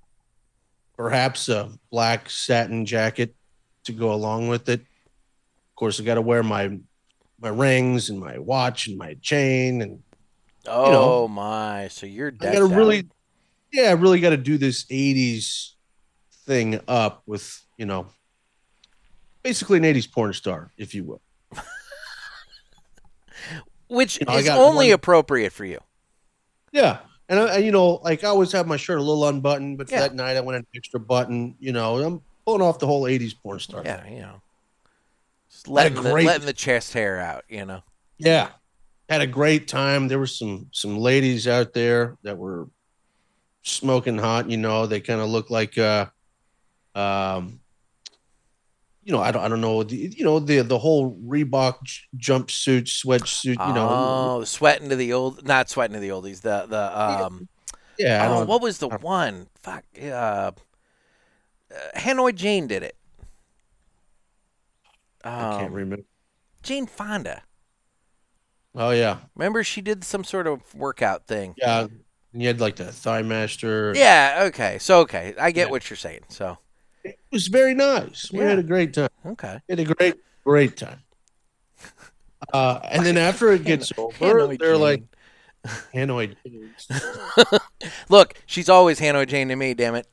perhaps 0.97 1.49
a 1.49 1.71
black 1.90 2.30
satin 2.30 2.87
jacket 2.87 3.35
to 3.85 3.92
go 3.92 4.12
along 4.12 4.49
with 4.49 4.68
it. 4.68 4.80
Of 4.80 5.75
course, 5.76 6.00
I 6.00 6.04
got 6.04 6.14
to 6.14 6.23
wear 6.23 6.42
my 6.42 6.78
my 7.40 7.49
rings 7.49 8.09
and 8.09 8.18
my 8.21 8.38
watch 8.38 8.87
and 8.87 8.97
my 8.97 9.14
chain, 9.21 9.83
and 9.83 10.02
Oh 10.68 10.90
know, 10.90 11.28
my. 11.28 11.88
So 11.88 12.06
you're 12.06 12.28
I 12.40 12.52
gotta 12.52 12.64
really, 12.64 13.08
yeah, 13.73 13.85
I 13.90 13.92
really 13.92 14.20
got 14.20 14.30
to 14.30 14.37
do 14.37 14.58
this 14.58 14.85
'80s 14.87 15.73
thing 16.46 16.80
up 16.88 17.23
with, 17.26 17.64
you 17.76 17.87
know, 17.87 18.06
basically 19.42 19.78
an 19.78 19.85
'80s 19.85 20.11
porn 20.11 20.32
star, 20.32 20.70
if 20.76 20.94
you 20.94 21.04
will. 21.04 21.20
which 23.88 24.18
you 24.20 24.26
know, 24.26 24.37
is 24.37 24.49
only 24.49 24.87
one- 24.88 24.94
appropriate 24.94 25.52
for 25.52 25.64
you. 25.64 25.78
Yeah. 26.73 26.99
And, 27.28 27.40
I, 27.40 27.56
you 27.58 27.73
know, 27.73 27.94
like 28.04 28.23
I 28.23 28.28
always 28.28 28.52
have 28.52 28.66
my 28.68 28.76
shirt 28.76 28.99
a 28.99 29.02
little 29.02 29.26
unbuttoned, 29.26 29.78
but 29.78 29.90
Yeah. 29.90 30.00
that 30.00 30.14
night 30.14 30.37
I 30.37 30.40
went 30.40 30.58
an 30.58 30.66
extra 30.76 31.00
button. 31.00 31.56
You 31.58 31.73
know, 31.73 31.96
I'm 31.99 32.23
pulling 32.44 32.62
off 32.62 32.78
the 32.78 32.87
whole 32.87 33.02
80s 33.02 33.35
porn 33.42 33.58
star. 33.58 33.82
Yeah, 33.85 34.08
you 34.08 34.20
know. 34.20 34.40
Just 35.50 35.66
letting 35.68 35.94
the, 36.00 36.02
great- 36.11 36.26
letting 36.26 36.46
the 36.46 36.52
chest 36.52 36.92
hair 36.92 37.18
out, 37.18 37.44
you 37.49 37.64
know. 37.64 37.82
Yeah. 38.18 38.50
Had 39.08 39.20
a 39.20 39.26
great 39.26 39.68
time. 39.68 40.08
There 40.08 40.18
were 40.18 40.26
some 40.26 40.68
some 40.72 40.98
ladies 40.98 41.46
out 41.46 41.72
there 41.72 42.16
that 42.22 42.36
were 42.36 42.68
smoking 43.62 44.18
hot, 44.18 44.50
you 44.50 44.56
know, 44.56 44.86
they 44.86 45.00
kind 45.00 45.20
of 45.20 45.28
look 45.28 45.50
like 45.50 45.76
uh 45.78 46.06
um 46.94 47.60
you 49.02 49.12
know, 49.12 49.20
I 49.20 49.30
don't 49.30 49.42
I 49.44 49.48
don't 49.48 49.60
know, 49.60 49.84
the, 49.84 49.96
you 49.96 50.25
know, 50.25 50.40
the 50.40 50.62
the 50.62 50.78
whole 50.78 51.16
Reebok 51.25 51.82
j- 51.84 52.02
jumpsuit, 52.18 52.86
sweatsuit, 52.86 53.64
you 53.68 53.72
know. 53.72 53.88
oh, 53.88 54.44
sweating 54.44 54.88
to 54.88 54.96
the 54.96 55.12
old, 55.12 55.46
not 55.46 55.70
sweating 55.70 55.94
to 55.94 56.00
the 56.00 56.08
oldies. 56.08 56.40
The 56.40 56.66
the 56.68 57.00
um, 57.00 57.48
yeah, 57.98 58.24
I 58.24 58.35
oh, 58.35 58.44
what 58.44 58.61
was 58.61 58.78
the 58.78 58.88
one? 58.88 59.46
Fuck, 59.54 59.85
uh, 60.02 60.50
Hanoi 61.94 62.35
Jane 62.35 62.66
did 62.66 62.83
it. 62.83 62.96
I 65.22 65.57
can't 65.57 65.68
Um, 65.68 65.72
remember. 65.72 66.04
Jane 66.62 66.87
Fonda. 66.87 67.42
Oh 68.76 68.90
yeah. 68.90 69.18
Remember, 69.34 69.64
she 69.64 69.80
did 69.80 70.04
some 70.04 70.22
sort 70.22 70.46
of 70.46 70.60
workout 70.74 71.26
thing. 71.26 71.54
Yeah. 71.56 71.86
You 72.32 72.46
had 72.48 72.60
like 72.60 72.76
the 72.76 72.92
thigh 72.92 73.22
master. 73.22 73.92
Yeah. 73.96 74.44
Okay. 74.48 74.78
So 74.78 75.00
okay, 75.00 75.34
I 75.40 75.50
get 75.50 75.66
Yeah. 75.68 75.70
what 75.70 75.88
you're 75.88 75.96
saying. 75.96 76.24
So 76.28 76.58
It 77.04 77.18
was 77.32 77.46
very 77.46 77.72
nice. 77.74 78.30
We 78.30 78.40
Yeah. 78.40 78.50
had 78.50 78.58
a 78.58 78.62
great 78.62 78.92
time. 78.92 79.08
okay. 79.24 79.60
We 79.68 79.72
had 79.72 79.80
a 79.90 79.94
great, 79.94 80.14
great 80.44 80.76
time. 80.76 81.00
Uh, 82.52 82.80
and 82.84 83.04
then 83.06 83.16
after 83.28 83.52
it 83.52 83.64
gets 83.64 83.90
over, 83.96 84.14
Hanoi 84.18 84.58
they're 84.58 84.72
Jane. 84.74 84.80
like 84.80 85.02
Hanoi. 85.94 86.36
Janes. 86.46 87.60
Look, 88.10 88.34
she's 88.46 88.68
always 88.68 89.00
Hanoi 89.00 89.26
Jane 89.26 89.48
to 89.48 89.56
me. 89.56 89.72
Damn 89.74 89.94
it. 89.94 90.06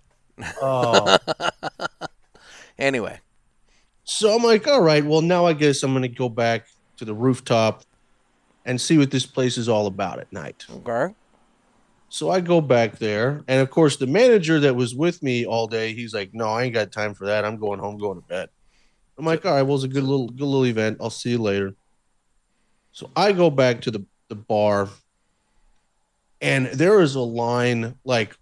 Oh, 0.62 1.18
Anyway. 2.80 3.20
so 4.04 4.36
I'm 4.36 4.44
like, 4.44 4.68
all 4.68 4.82
right. 4.82 5.04
Well, 5.06 5.22
now 5.22 5.46
I 5.46 5.54
guess 5.54 5.84
I'm 5.84 5.94
gonna 5.94 6.08
go 6.08 6.28
back 6.30 6.66
to 6.98 7.06
the 7.06 7.14
rooftop 7.14 7.84
and 8.66 8.80
see 8.80 8.98
what 8.98 9.12
this 9.12 9.26
place 9.26 9.58
is 9.58 9.68
all 9.70 9.88
about 9.88 10.20
at 10.20 10.32
night. 10.32 10.66
Okay. 10.70 11.14
So 12.10 12.30
I 12.30 12.42
go 12.42 12.62
back 12.62 13.00
there, 13.00 13.44
and 13.48 13.60
of 13.60 13.72
course, 13.72 13.98
the 13.98 14.06
manager 14.06 14.60
that 14.60 14.76
was 14.76 14.94
with 14.94 15.24
me 15.24 15.46
all 15.46 15.66
day, 15.68 15.94
he's 15.94 16.14
like, 16.14 16.34
"No, 16.34 16.46
I 16.50 16.64
ain't 16.64 16.74
got 16.74 16.92
time 16.92 17.16
for 17.16 17.26
that. 17.26 17.44
I'm 17.44 17.58
going 17.58 17.80
home, 17.80 17.98
going 17.98 18.22
to 18.22 18.28
bed." 18.28 18.50
I'm 19.18 19.26
like, 19.26 19.46
"All 19.46 19.54
right, 19.54 19.64
well, 19.64 19.76
it's 19.76 19.84
a 19.84 19.88
good 19.88 20.04
little, 20.04 20.28
good 20.28 20.42
little 20.42 20.68
event. 20.68 20.98
I'll 21.02 21.10
see 21.10 21.32
you 21.32 21.40
later." 21.40 21.74
So 22.92 23.10
I 23.16 23.32
go 23.32 23.50
back 23.50 23.82
to 23.82 23.92
the 23.92 24.06
the 24.30 24.36
bar, 24.36 24.90
and 26.40 26.68
there 26.68 27.02
is 27.02 27.16
a 27.16 27.22
line 27.22 27.96
like 28.06 28.38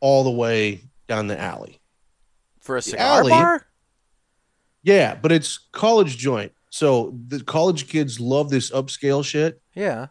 all 0.00 0.24
the 0.24 0.30
way 0.30 0.80
down 1.06 1.26
the 1.26 1.38
alley. 1.38 1.78
For 2.60 2.78
a 2.78 2.82
cigar 2.82 3.20
alley- 3.20 3.30
bar. 3.30 3.66
Yeah, 4.82 5.14
but 5.14 5.30
it's 5.30 5.58
college 5.72 6.16
joint, 6.16 6.52
so 6.70 7.14
the 7.28 7.42
college 7.42 7.88
kids 7.88 8.18
love 8.20 8.48
this 8.50 8.70
upscale 8.70 9.24
shit. 9.24 9.60
Yeah. 9.74 10.06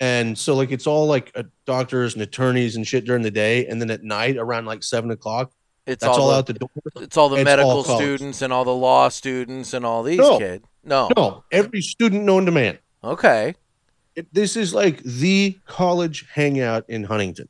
And 0.00 0.36
so, 0.36 0.54
like, 0.54 0.70
it's 0.72 0.86
all 0.86 1.06
like 1.06 1.30
uh, 1.34 1.44
doctors 1.66 2.14
and 2.14 2.22
attorneys 2.22 2.76
and 2.76 2.86
shit 2.86 3.04
during 3.04 3.22
the 3.22 3.30
day, 3.30 3.66
and 3.66 3.80
then 3.80 3.90
at 3.90 4.02
night 4.02 4.36
around 4.36 4.66
like 4.66 4.82
seven 4.82 5.10
o'clock, 5.12 5.52
It's 5.86 6.02
all, 6.04 6.28
the, 6.28 6.34
out 6.34 6.46
the 6.46 6.54
door. 6.54 6.68
It's 6.96 7.16
all 7.16 7.28
the 7.28 7.36
It's 7.36 7.44
medical 7.44 7.70
all 7.70 7.84
students 7.84 8.42
and 8.42 8.52
all 8.52 8.64
the 8.64 8.74
law 8.74 9.08
students 9.08 9.72
and 9.72 9.86
all 9.86 10.02
these 10.02 10.18
No. 10.18 10.38
kids. 10.38 10.64
No. 10.84 11.08
No, 11.16 11.44
every 11.50 11.80
student 11.80 12.24
known 12.24 12.44
to 12.46 12.52
man. 12.52 12.78
Okay. 13.02 13.54
It, 14.16 14.32
this 14.34 14.56
is 14.56 14.74
like 14.74 15.02
the 15.02 15.58
college 15.66 16.26
hangout 16.34 16.84
in 16.88 17.04
Huntington. 17.04 17.48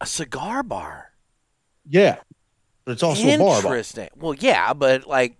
A 0.00 0.06
cigar 0.06 0.62
bar. 0.62 1.12
Yeah, 1.88 2.16
but 2.84 2.92
it's 2.92 3.02
also 3.02 3.26
a 3.26 3.38
bar. 3.38 3.62
bar. 3.62 3.72
Interesting. 3.72 4.08
Well, 4.16 4.34
yeah, 4.34 4.72
but 4.74 5.06
like, 5.06 5.38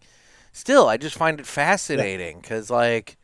still, 0.55 0.89
I 0.89 0.97
just 0.97 1.17
find 1.17 1.39
it 1.39 1.47
fascinating 1.47 2.41
because, 2.41 2.71
like, 2.71 3.19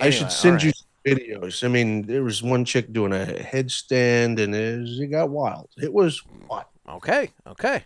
I 0.00 0.08
should 0.08 0.32
send 0.32 0.60
all 0.60 0.66
you 0.66 0.72
some 0.72 0.88
videos. 1.04 1.62
I 1.62 1.68
mean, 1.68 2.02
there 2.02 2.22
was 2.22 2.42
one 2.42 2.64
chick 2.64 2.92
doing 2.92 3.12
a 3.12 3.26
headstand, 3.26 4.40
and 4.40 4.54
it, 4.54 4.80
was, 4.80 5.00
it 5.00 5.08
got 5.08 5.28
wild. 5.28 5.68
It 5.76 5.92
was 5.92 6.22
wild. 6.48 6.64
Okay. 6.88 7.30
Okay. 7.46 7.84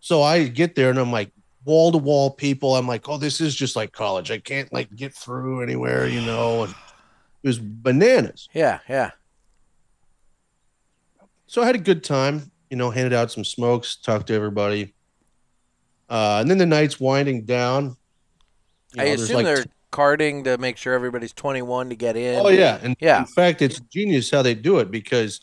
So 0.00 0.22
I 0.22 0.48
get 0.48 0.74
there, 0.74 0.90
and 0.90 0.98
I'm 0.98 1.12
like 1.12 1.32
wall 1.64 1.92
to 1.92 1.98
wall 1.98 2.30
people. 2.30 2.76
I'm 2.76 2.86
like, 2.86 3.08
oh, 3.08 3.16
this 3.16 3.40
is 3.40 3.54
just 3.54 3.76
like 3.76 3.92
college. 3.92 4.30
I 4.30 4.38
can't 4.38 4.72
like 4.72 4.94
get 4.94 5.14
through 5.14 5.62
anywhere, 5.62 6.06
you 6.06 6.20
know. 6.20 6.64
And 6.64 6.74
it 7.42 7.48
was 7.48 7.58
bananas. 7.58 8.48
Yeah. 8.52 8.80
Yeah. 8.88 9.10
so 11.46 11.62
I 11.62 11.66
had 11.66 11.74
a 11.74 11.78
good 11.78 12.04
time, 12.04 12.50
you 12.70 12.76
know, 12.76 12.90
handed 12.90 13.12
out 13.12 13.30
some 13.30 13.44
smokes, 13.44 13.96
talked 13.96 14.28
to 14.28 14.34
everybody. 14.34 14.94
Uh, 16.10 16.38
and 16.40 16.50
then 16.50 16.58
the 16.58 16.66
night's 16.66 16.98
winding 16.98 17.44
down. 17.44 17.96
You 18.94 19.02
I 19.02 19.04
know, 19.04 19.04
there's 19.10 19.22
assume 19.22 19.36
like- 19.36 19.44
they're 19.46 19.64
carding 19.92 20.44
to 20.44 20.58
make 20.58 20.76
sure 20.76 20.92
everybody's 20.94 21.32
21 21.32 21.88
to 21.90 21.96
get 21.96 22.16
in. 22.16 22.44
Oh 22.44 22.48
yeah, 22.48 22.78
and 22.82 22.96
Yeah. 23.00 23.20
in 23.20 23.26
fact, 23.26 23.62
it's 23.62 23.80
genius 23.80 24.30
how 24.30 24.42
they 24.42 24.54
do 24.54 24.78
it 24.78 24.90
because 24.90 25.40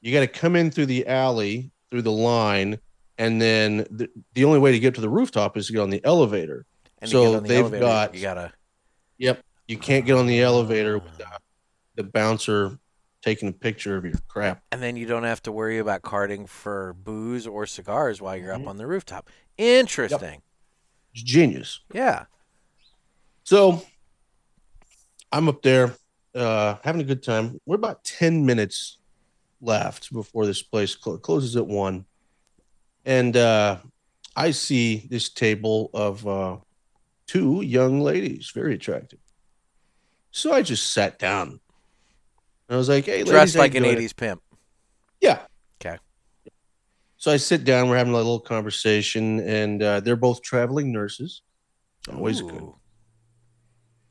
you 0.00 0.12
got 0.12 0.20
to 0.20 0.26
come 0.26 0.56
in 0.56 0.70
through 0.70 0.86
the 0.86 1.06
alley, 1.06 1.70
through 1.90 2.02
the 2.02 2.12
line, 2.12 2.78
and 3.18 3.40
then 3.40 3.78
the, 3.90 4.08
the 4.34 4.44
only 4.44 4.58
way 4.58 4.72
to 4.72 4.78
get 4.78 4.94
to 4.96 5.00
the 5.00 5.08
rooftop 5.08 5.56
is 5.56 5.66
to 5.68 5.72
get 5.72 5.80
on 5.80 5.90
the 5.90 6.04
elevator. 6.04 6.66
And 6.98 7.10
so 7.10 7.34
the 7.34 7.40
they've 7.40 7.60
elevator, 7.60 7.80
got- 7.84 8.14
You 8.14 8.20
gotta. 8.22 8.52
Yep, 9.18 9.42
you 9.68 9.76
can't 9.76 10.06
get 10.06 10.16
on 10.16 10.26
the 10.26 10.40
elevator 10.40 10.98
with 10.98 11.18
the, 11.96 12.04
bouncer 12.04 12.78
taking 13.22 13.46
a 13.50 13.52
picture 13.52 13.94
of 13.98 14.04
your 14.06 14.14
crap. 14.26 14.62
And 14.72 14.82
then 14.82 14.96
you 14.96 15.04
don't 15.04 15.24
have 15.24 15.42
to 15.42 15.52
worry 15.52 15.76
about 15.78 16.00
carding 16.00 16.46
for 16.46 16.94
booze 16.94 17.46
or 17.46 17.66
cigars 17.66 18.22
while 18.22 18.34
you're 18.34 18.54
Mhm. 18.54 18.62
up 18.62 18.68
on 18.68 18.78
the 18.78 18.86
rooftop. 18.86 19.28
Interesting. 19.60 20.40
It's 21.12 21.22
genius. 21.22 21.80
Yeah. 21.92 22.24
So 23.44 23.82
I'm 25.30 25.48
up 25.50 25.60
there 25.60 25.94
uh, 26.34 26.76
having 26.82 27.02
a 27.02 27.04
good 27.04 27.22
time. 27.22 27.60
We're 27.66 27.76
about 27.76 28.02
10 28.04 28.46
minutes 28.46 28.98
left 29.60 30.12
before 30.12 30.46
this 30.46 30.62
place 30.62 30.96
cl- 30.98 31.18
closes 31.18 31.56
at 31.56 31.66
one. 31.66 32.06
And 33.04 33.36
uh, 33.36 33.78
I 34.34 34.52
see 34.52 35.06
this 35.10 35.28
table 35.28 35.90
of 35.92 36.26
uh, 36.26 36.56
two 37.26 37.60
young 37.60 38.00
ladies, 38.00 38.52
very 38.54 38.74
attractive. 38.74 39.18
So 40.30 40.54
I 40.54 40.62
just 40.62 40.92
sat 40.92 41.18
down. 41.18 41.48
And 42.68 42.76
I 42.76 42.76
was 42.76 42.88
like, 42.88 43.04
"Hey, 43.04 43.24
ladies, 43.24 43.30
Dressed 43.30 43.56
like 43.56 43.74
an 43.74 43.82
doing?" 43.82 43.96
'80s 43.96 44.14
pimp. 44.14 44.42
Yeah. 45.20 45.40
So 47.20 47.30
I 47.30 47.36
sit 47.36 47.64
down. 47.64 47.90
We're 47.90 47.98
having 47.98 48.14
a 48.14 48.16
little 48.16 48.40
conversation, 48.40 49.40
and 49.40 49.82
uh, 49.82 50.00
they're 50.00 50.16
both 50.16 50.40
traveling 50.40 50.90
nurses. 50.90 51.42
Always 52.10 52.40
good. 52.40 52.72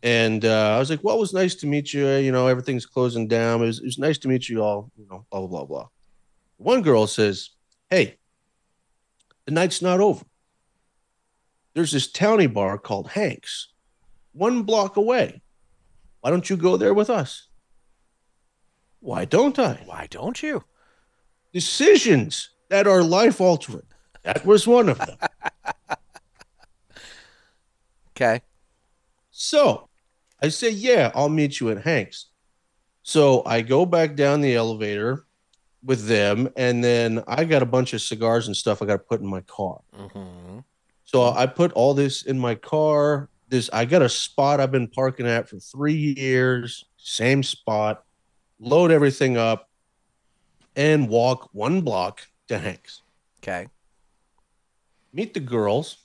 And 0.04 0.46
uh, 0.46 0.76
I 0.76 0.78
was 0.78 0.92
like, 0.92 1.04
"Well, 1.04 1.16
it 1.16 1.20
was 1.20 1.34
nice 1.34 1.56
to 1.56 1.68
meet 1.68 1.92
you. 1.92 2.08
You 2.08 2.32
know, 2.32 2.46
everything's 2.46 2.86
closing 2.86 3.28
down. 3.28 3.64
It 3.64 3.66
was, 3.66 3.80
it 3.80 3.86
was 3.86 3.98
nice 3.98 4.20
to 4.20 4.28
meet 4.28 4.48
you 4.48 4.62
all. 4.62 4.92
You 4.96 5.08
know, 5.10 5.26
blah 5.32 5.40
blah 5.40 5.48
blah 5.48 5.66
blah." 5.66 5.88
One 6.58 6.84
girl 6.84 7.08
says, 7.08 7.50
"Hey, 7.90 8.18
the 9.46 9.54
night's 9.54 9.82
not 9.82 10.00
over. 10.00 10.24
There's 11.74 11.92
this 11.92 12.12
towny 12.12 12.46
bar 12.46 12.78
called 12.78 13.10
Hanks, 13.10 13.74
one 14.34 14.62
block 14.62 14.98
away. 14.98 15.42
Why 16.22 16.30
don't 16.30 16.48
you 16.48 16.58
go 16.58 16.78
there 16.78 16.94
with 16.94 17.10
us?" 17.10 17.48
Why 19.00 19.26
don't 19.26 19.58
I? 19.58 19.82
Why 19.86 20.08
don't 20.12 20.44
you? 20.44 20.64
Decisions 21.54 22.52
that 22.70 22.88
are 22.88 23.04
life 23.04 23.42
altering. 23.42 23.84
That 24.24 24.46
was 24.46 24.68
one 24.68 24.90
of 24.90 24.98
them. 24.98 25.18
Okay. 28.16 28.42
So 29.32 29.88
I 30.44 30.50
say, 30.50 30.72
yeah, 30.72 31.10
I'll 31.16 31.30
meet 31.30 31.62
you 31.62 31.70
at 31.70 31.84
Hank's. 31.84 32.26
So 33.02 33.44
I 33.46 33.62
go 33.62 33.86
back 33.86 34.18
down 34.18 34.42
the 34.42 34.56
elevator 34.56 35.26
with 35.86 36.06
them, 36.06 36.50
and 36.58 36.84
then 36.84 37.24
I 37.28 37.46
got 37.46 37.62
a 37.64 37.66
bunch 37.66 37.94
of 37.94 38.02
cigars 38.02 38.48
and 38.48 38.58
stuff 38.58 38.82
I 38.82 38.88
got 38.88 38.94
to 38.98 39.00
put 39.00 39.22
in 39.22 39.28
my 39.28 39.40
car. 39.42 39.80
hmm 39.96 40.60
So 41.06 41.32
I 41.32 41.46
put 41.46 41.72
all 41.72 41.94
this 41.94 42.24
in 42.24 42.38
my 42.38 42.56
car. 42.56 43.30
This 43.48 43.70
I 43.72 43.86
got 43.86 44.02
a 44.02 44.10
spot 44.10 44.60
I've 44.60 44.72
been 44.72 44.90
parking 44.90 45.26
at 45.26 45.48
for 45.48 45.58
three 45.60 46.14
years, 46.18 46.84
same 46.98 47.42
spot. 47.42 48.04
Load 48.60 48.92
everything 48.92 49.38
up, 49.38 49.70
and 50.76 51.08
walk 51.08 51.50
one 51.54 51.80
block 51.82 52.28
to 52.50 52.58
Hank's. 52.60 53.02
Okay. 53.42 53.68
meet 55.14 55.34
the 55.34 55.40
girls 55.40 55.98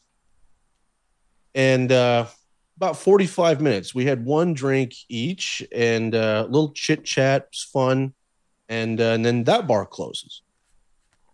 and 1.54 1.90
uh 1.92 2.26
about 2.76 2.96
45 2.96 3.60
minutes 3.60 3.94
we 3.94 4.04
had 4.04 4.24
one 4.24 4.54
drink 4.54 4.92
each 5.08 5.62
and 5.74 6.14
uh, 6.14 6.44
a 6.46 6.50
little 6.50 6.72
chit 6.72 7.04
chat 7.04 7.46
was 7.52 7.62
fun 7.72 8.14
and 8.68 9.00
uh, 9.00 9.04
and 9.14 9.24
then 9.24 9.44
that 9.44 9.66
bar 9.66 9.84
closes 9.86 10.42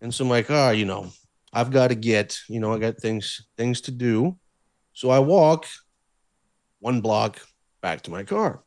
and 0.01 0.13
so 0.15 0.25
i'm 0.25 0.31
like 0.31 0.51
ah 0.51 0.71
you 0.71 0.85
know 0.85 1.11
i've 1.53 1.71
got 1.71 1.89
to 1.89 1.95
get 1.95 2.39
you 2.49 2.61
know 2.61 2.73
i 2.73 2.79
got 2.79 2.97
things 2.99 3.47
things 3.57 3.81
to 3.83 3.91
do 3.91 4.37
so 4.93 5.11
i 5.11 5.19
walk 5.19 5.67
one 6.81 7.01
block 7.01 7.41
back 7.83 8.01
to 8.03 8.11
my 8.11 8.23
car 8.23 8.63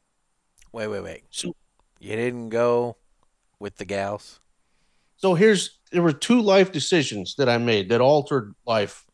Wait, 0.72 0.88
wait, 0.88 1.04
wait. 1.04 1.24
so 1.30 1.52
You 2.00 2.16
didn't 2.16 2.50
go 2.50 2.98
with 3.60 3.76
the 3.78 3.86
gals? 3.86 4.40
so 5.18 5.36
here's 5.36 5.80
there 5.94 6.02
were 6.04 6.12
two 6.12 6.42
life 6.42 6.72
decisions 6.72 7.36
that 7.38 7.48
i 7.48 7.58
made 7.58 7.88
that 7.90 8.02
altered 8.02 8.54
life 8.66 9.06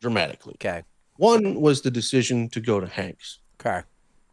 dramatically 0.00 0.54
Okay. 0.54 0.82
one 1.16 1.60
was 1.60 1.82
the 1.82 1.90
decision 1.90 2.48
to 2.48 2.60
go 2.60 2.80
to 2.80 2.86
hank's 2.86 3.40
Okay. 3.60 3.82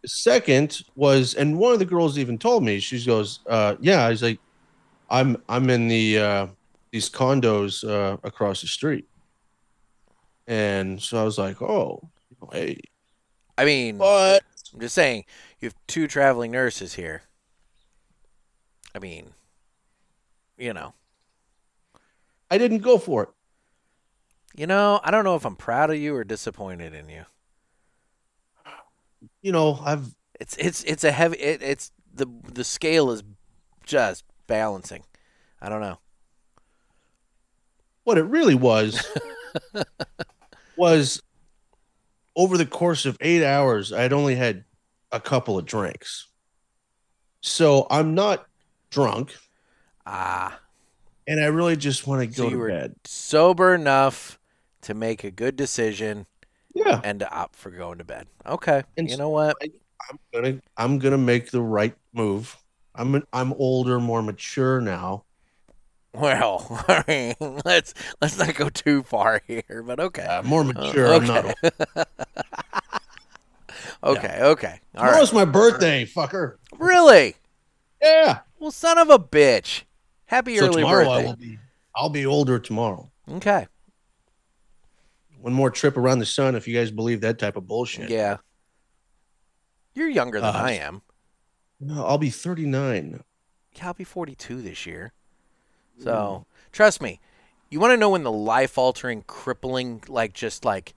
The 0.04 0.08
second 0.10 0.80
was, 0.96 1.34
and 1.34 1.58
one 1.60 1.74
of 1.74 1.80
the 1.80 1.86
girls 1.86 2.18
even 2.18 2.38
told 2.38 2.64
me, 2.64 2.80
she 2.80 3.04
goes, 3.04 3.40
uh, 3.50 3.76
"Yeah, 3.82 4.06
I 4.06 4.10
was 4.10 4.22
like, 4.24 4.40
I'm 5.10 5.36
I'm 5.50 5.70
in 5.70 5.88
the 5.90 6.20
uh, 6.20 6.48
these 6.92 7.10
condos 7.10 7.84
uh, 7.84 8.16
across 8.24 8.62
the 8.62 8.68
street," 8.68 9.06
and 10.46 11.02
so 11.02 11.20
I 11.20 11.24
was 11.24 11.38
like, 11.38 11.62
"Oh, 11.62 12.10
hey," 12.54 12.80
I 13.58 13.66
mean, 13.66 13.98
but 13.98 14.44
I'm 14.74 14.80
just 14.80 14.96
saying, 14.96 15.26
you 15.60 15.66
have 15.68 15.76
two 15.88 16.08
traveling 16.08 16.52
nurses 16.52 16.94
here. 16.94 17.24
I 18.96 19.00
mean, 19.00 19.34
you 20.58 20.74
know, 20.74 20.94
I 22.50 22.58
didn't 22.58 22.80
go 22.80 22.98
for 22.98 23.24
it. 23.24 23.30
you 24.56 24.68
know, 24.68 25.00
I 25.04 25.12
don't 25.12 25.24
know 25.24 25.36
if 25.36 25.46
I'm 25.46 25.56
proud 25.56 25.90
of 25.92 25.98
you 25.98 26.16
or 26.16 26.24
disappointed 26.24 26.94
in 26.94 27.10
you. 27.10 27.26
You 29.42 29.52
know, 29.52 29.80
I've 29.84 30.16
It's 30.40 30.56
it's 30.58 30.84
it's 30.84 31.04
a 31.04 31.12
heavy. 31.12 31.38
It, 31.38 31.62
it's 31.62 31.92
the 32.14 32.28
the 32.54 32.64
scale 32.64 33.12
is 33.12 33.24
just 33.86 34.24
balancing. 34.48 35.04
I 35.62 35.70
don't 35.70 35.82
know. 35.82 36.00
what 38.04 38.18
it 38.18 38.24
really 38.24 38.56
was 38.56 39.06
was 40.78 41.22
over 42.36 42.58
the 42.58 42.66
course 42.66 43.06
of 43.06 43.18
eight 43.22 43.44
hours, 43.44 43.92
I'd 43.92 44.14
only 44.14 44.36
had 44.36 44.64
a 45.12 45.20
couple 45.20 45.58
of 45.58 45.66
drinks, 45.66 46.28
so 47.42 47.88
I'm 47.90 48.14
not 48.14 48.46
drunk, 48.92 49.36
Ah, 50.06 50.60
and 51.28 51.40
I 51.40 51.46
really 51.48 51.76
just 51.76 52.08
want 52.08 52.28
to 52.30 52.36
So 52.36 52.44
go 52.44 52.50
you 52.50 52.68
to 52.68 52.74
bed. 52.74 52.96
sober 53.06 53.74
enough 53.76 54.40
to 54.82 54.94
make 54.94 55.24
a 55.24 55.32
good 55.32 55.56
decision 55.56 56.26
Yeah. 56.74 57.02
and 57.04 57.20
to 57.20 57.32
opt 57.32 57.56
for 57.56 57.70
going 57.72 57.98
to 57.98 58.04
bed. 58.04 58.28
Okay, 58.46 58.84
And 58.98 59.10
you 59.10 59.18
know 59.18 59.30
what? 59.30 59.58
I'm 60.10 60.20
gonna 60.34 60.62
I'm 60.78 61.00
gonna 61.00 61.18
make 61.18 61.52
the 61.52 61.62
right 61.62 61.96
move. 62.14 62.56
I'm 62.96 63.24
I'm 63.34 63.54
older, 63.54 64.00
more 64.00 64.22
mature 64.24 64.80
now. 64.82 65.24
Well, 66.14 66.66
I 66.88 67.04
mean, 67.08 67.36
let's 67.66 67.94
let's 68.22 68.38
not 68.38 68.56
go 68.56 68.70
too 68.70 69.04
far 69.04 69.42
here, 69.48 69.84
but 69.86 70.00
okay. 70.00 70.24
Uh, 70.24 70.44
more 70.44 70.64
mature. 70.64 71.14
I'm 71.14 71.26
not. 71.28 71.46
okay. 71.46 71.54
Old. 71.96 72.08
Okay, 74.04 74.40
okay. 74.42 74.80
All 74.96 75.04
right. 75.04 75.10
Tomorrow's 75.10 75.34
my 75.34 75.46
birthday, 75.46 76.06
fucker. 76.06 76.56
Really? 76.78 77.36
Yeah. 78.02 78.40
Well, 78.60 78.72
son 78.72 78.98
of 78.98 79.10
a 79.10 79.18
bitch. 79.20 79.84
Happy 80.28 80.58
So 80.58 80.66
early 80.66 80.82
tomorrow 80.82 81.10
I 81.10 81.24
will 81.24 81.36
be. 81.36 81.58
I'll 81.96 82.10
be 82.10 82.26
older 82.26 82.60
tomorrow. 82.60 83.12
Okay. 83.32 83.68
One 85.40 85.54
more 85.54 85.72
trip 85.72 85.98
around 85.98 86.20
the 86.20 86.26
sun, 86.26 86.56
if 86.56 86.68
you 86.68 86.78
guys 86.78 86.92
believe 86.92 87.22
that 87.22 87.40
type 87.40 87.56
of 87.56 87.68
bullshit. 87.68 88.10
Yeah. 88.10 88.38
You're 89.94 90.10
younger 90.10 90.40
than 90.40 90.56
Uh, 90.56 90.60
I 90.60 90.72
am. 90.74 91.02
No, 91.80 92.06
I'll 92.06 92.18
be 92.18 92.30
39. 92.30 93.24
Yeah, 93.74 93.88
I'll 93.88 93.94
be 93.94 94.04
42 94.04 94.62
this 94.62 94.86
year. 94.86 95.14
So, 96.00 96.46
trust 96.72 97.02
me. 97.02 97.20
You 97.70 97.80
want 97.80 97.92
to 97.92 97.98
know 97.98 98.10
when 98.12 98.24
the 98.24 98.32
life 98.32 98.78
altering, 98.78 99.24
crippling, 99.24 100.04
like 100.08 100.34
just 100.34 100.64
like 100.64 100.94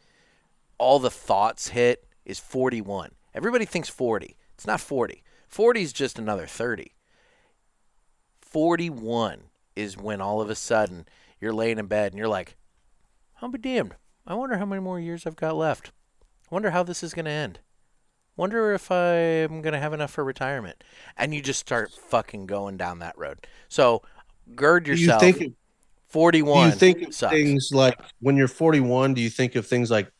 all 0.78 0.98
the 0.98 1.10
thoughts 1.10 1.68
hit 1.68 2.06
is 2.24 2.38
41. 2.38 3.12
Everybody 3.34 3.64
thinks 3.64 3.88
40. 3.88 4.36
It's 4.54 4.66
not 4.66 4.80
40. 4.80 5.22
40 5.48 5.82
is 5.82 5.92
just 5.92 6.18
another 6.18 6.46
30. 6.46 6.92
41 8.50 9.44
is 9.76 9.96
when 9.96 10.20
all 10.20 10.40
of 10.40 10.50
a 10.50 10.54
sudden 10.54 11.06
you're 11.40 11.52
laying 11.52 11.78
in 11.78 11.86
bed 11.86 12.12
and 12.12 12.18
you're 12.18 12.28
like, 12.28 12.56
I'll 13.40 13.48
be 13.48 13.58
damned. 13.58 13.94
I 14.26 14.34
wonder 14.34 14.58
how 14.58 14.66
many 14.66 14.82
more 14.82 15.00
years 15.00 15.26
I've 15.26 15.36
got 15.36 15.56
left. 15.56 15.92
I 16.50 16.54
wonder 16.54 16.70
how 16.70 16.82
this 16.82 17.02
is 17.02 17.14
going 17.14 17.24
to 17.24 17.30
end. 17.30 17.60
Wonder 18.36 18.72
if 18.72 18.90
I'm 18.90 19.62
going 19.62 19.72
to 19.72 19.78
have 19.78 19.92
enough 19.92 20.10
for 20.10 20.24
retirement. 20.24 20.82
And 21.16 21.34
you 21.34 21.40
just 21.42 21.60
start 21.60 21.92
fucking 21.92 22.46
going 22.46 22.76
down 22.76 22.98
that 23.00 23.16
road. 23.16 23.46
So 23.68 24.02
gird 24.54 24.84
Do 24.84 24.92
you 24.92 24.96
yourself. 24.96 25.20
think? 25.20 25.38
Do 25.38 25.54
41 26.08 26.66
you 26.70 26.74
think 26.74 27.02
of 27.02 27.14
sucks. 27.14 27.32
things 27.32 27.70
like 27.72 27.98
when 28.20 28.36
you're 28.36 28.48
41? 28.48 29.14
Do 29.14 29.20
you 29.20 29.30
think 29.30 29.54
of 29.54 29.66
things 29.66 29.90
like, 29.90 30.10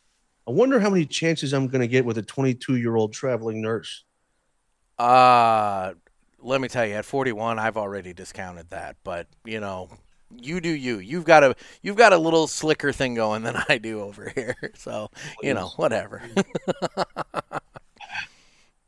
I 0.47 0.53
wonder 0.53 0.79
how 0.81 0.91
many 0.91 1.05
chances 1.05 1.53
I'm 1.53 1.67
going 1.69 1.81
to 1.81 1.89
get 1.89 2.05
with 2.05 2.19
a 2.19 2.23
22 2.23 2.77
year 2.77 2.95
old 2.97 3.13
traveling 3.13 3.61
nurse? 3.61 4.05
Uh, 4.99 5.95
let 6.43 6.61
me 6.61 6.69
tell 6.69 6.87
you, 6.87 6.95
at 6.95 7.05
41, 7.05 7.59
I've 7.59 7.77
already 7.77 8.13
discounted 8.13 8.71
that. 8.71 8.97
But 9.05 9.27
you 9.45 9.61
know, 9.61 9.89
you 10.31 10.61
do 10.61 10.69
you. 10.71 10.99
You've 10.99 11.25
got 11.25 11.43
a 11.45 11.55
you've 11.83 11.97
got 11.97 12.13
a 12.13 12.19
little 12.19 12.47
slicker 12.47 12.93
thing 12.93 13.15
going 13.15 13.43
than 13.43 13.57
I 13.69 13.79
do 13.79 14.01
over 14.01 14.31
here. 14.35 14.57
So 14.75 15.09
oh, 15.13 15.19
you 15.43 15.55
know, 15.55 15.69
whatever. 15.77 16.23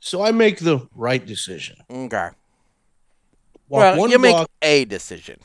So 0.05 0.21
I 0.21 0.33
make 0.33 0.59
the 0.59 0.88
right 0.97 1.25
decision. 1.25 1.77
okay. 1.88 2.31
Walk 3.69 3.81
well, 3.81 3.99
one 3.99 4.11
you 4.11 4.19
make 4.19 4.33
block. 4.33 4.51
a 4.61 4.85
decision. 4.85 5.38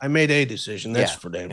I 0.00 0.06
made 0.06 0.30
a 0.30 0.44
decision. 0.44 0.92
That's 0.92 1.12
Yeah. 1.14 1.18
for 1.18 1.28
damn. 1.30 1.52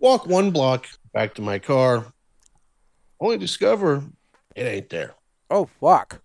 Walk 0.00 0.26
one 0.26 0.50
block 0.50 0.88
back 1.12 1.34
to 1.36 1.42
my 1.42 1.60
car. 1.60 2.12
Only 3.20 3.38
discover 3.38 4.02
it 4.56 4.62
ain't 4.64 4.90
there. 4.90 5.14
Oh, 5.48 5.70
walk. 5.78 6.20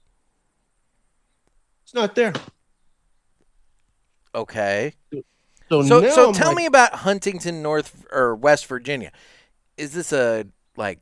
It's 1.90 1.96
not 1.96 2.14
there. 2.14 2.34
Okay. 4.36 4.94
So, 5.70 5.82
So 5.82 6.08
so 6.08 6.32
tell 6.32 6.50
like, 6.50 6.58
me 6.58 6.66
about 6.68 6.94
Huntington, 6.94 7.64
North 7.64 8.06
or 8.12 8.36
West 8.36 8.68
Virginia. 8.68 9.12
Is 9.76 9.94
this 9.94 10.14
a 10.14 10.46
like 10.78 11.00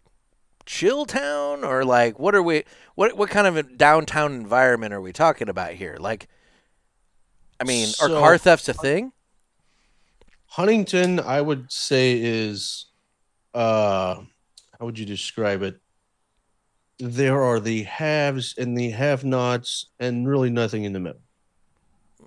chill 0.66 1.06
town 1.06 1.66
or 1.66 1.84
like 1.84 2.20
what 2.20 2.36
are 2.36 2.42
we 2.42 2.64
what 2.96 3.18
what 3.18 3.30
kind 3.30 3.48
of 3.48 3.58
a 3.58 3.64
downtown 3.64 4.32
environment 4.32 4.94
are 4.94 5.02
we 5.02 5.12
talking 5.12 5.50
about 5.50 5.74
here? 5.74 5.98
Like 6.00 6.30
I 7.60 7.66
mean, 7.66 7.90
are 8.02 8.08
car 8.08 8.38
thefts 8.38 8.70
a 8.70 8.74
thing? 8.74 9.12
Huntington, 10.46 11.20
I 11.20 11.42
would 11.42 11.70
say 11.70 12.18
is 12.18 12.86
uh 13.54 14.22
how 14.80 14.86
would 14.86 14.98
you 14.98 15.06
describe 15.06 15.64
it? 15.64 15.82
There 17.00 17.44
are 17.44 17.60
the 17.60 17.84
haves 17.84 18.56
and 18.58 18.78
the 18.78 18.90
have-nots, 18.90 19.88
and 20.00 20.28
really 20.28 20.50
nothing 20.50 20.84
in 20.84 20.94
the 20.94 21.00
middle. 21.00 21.22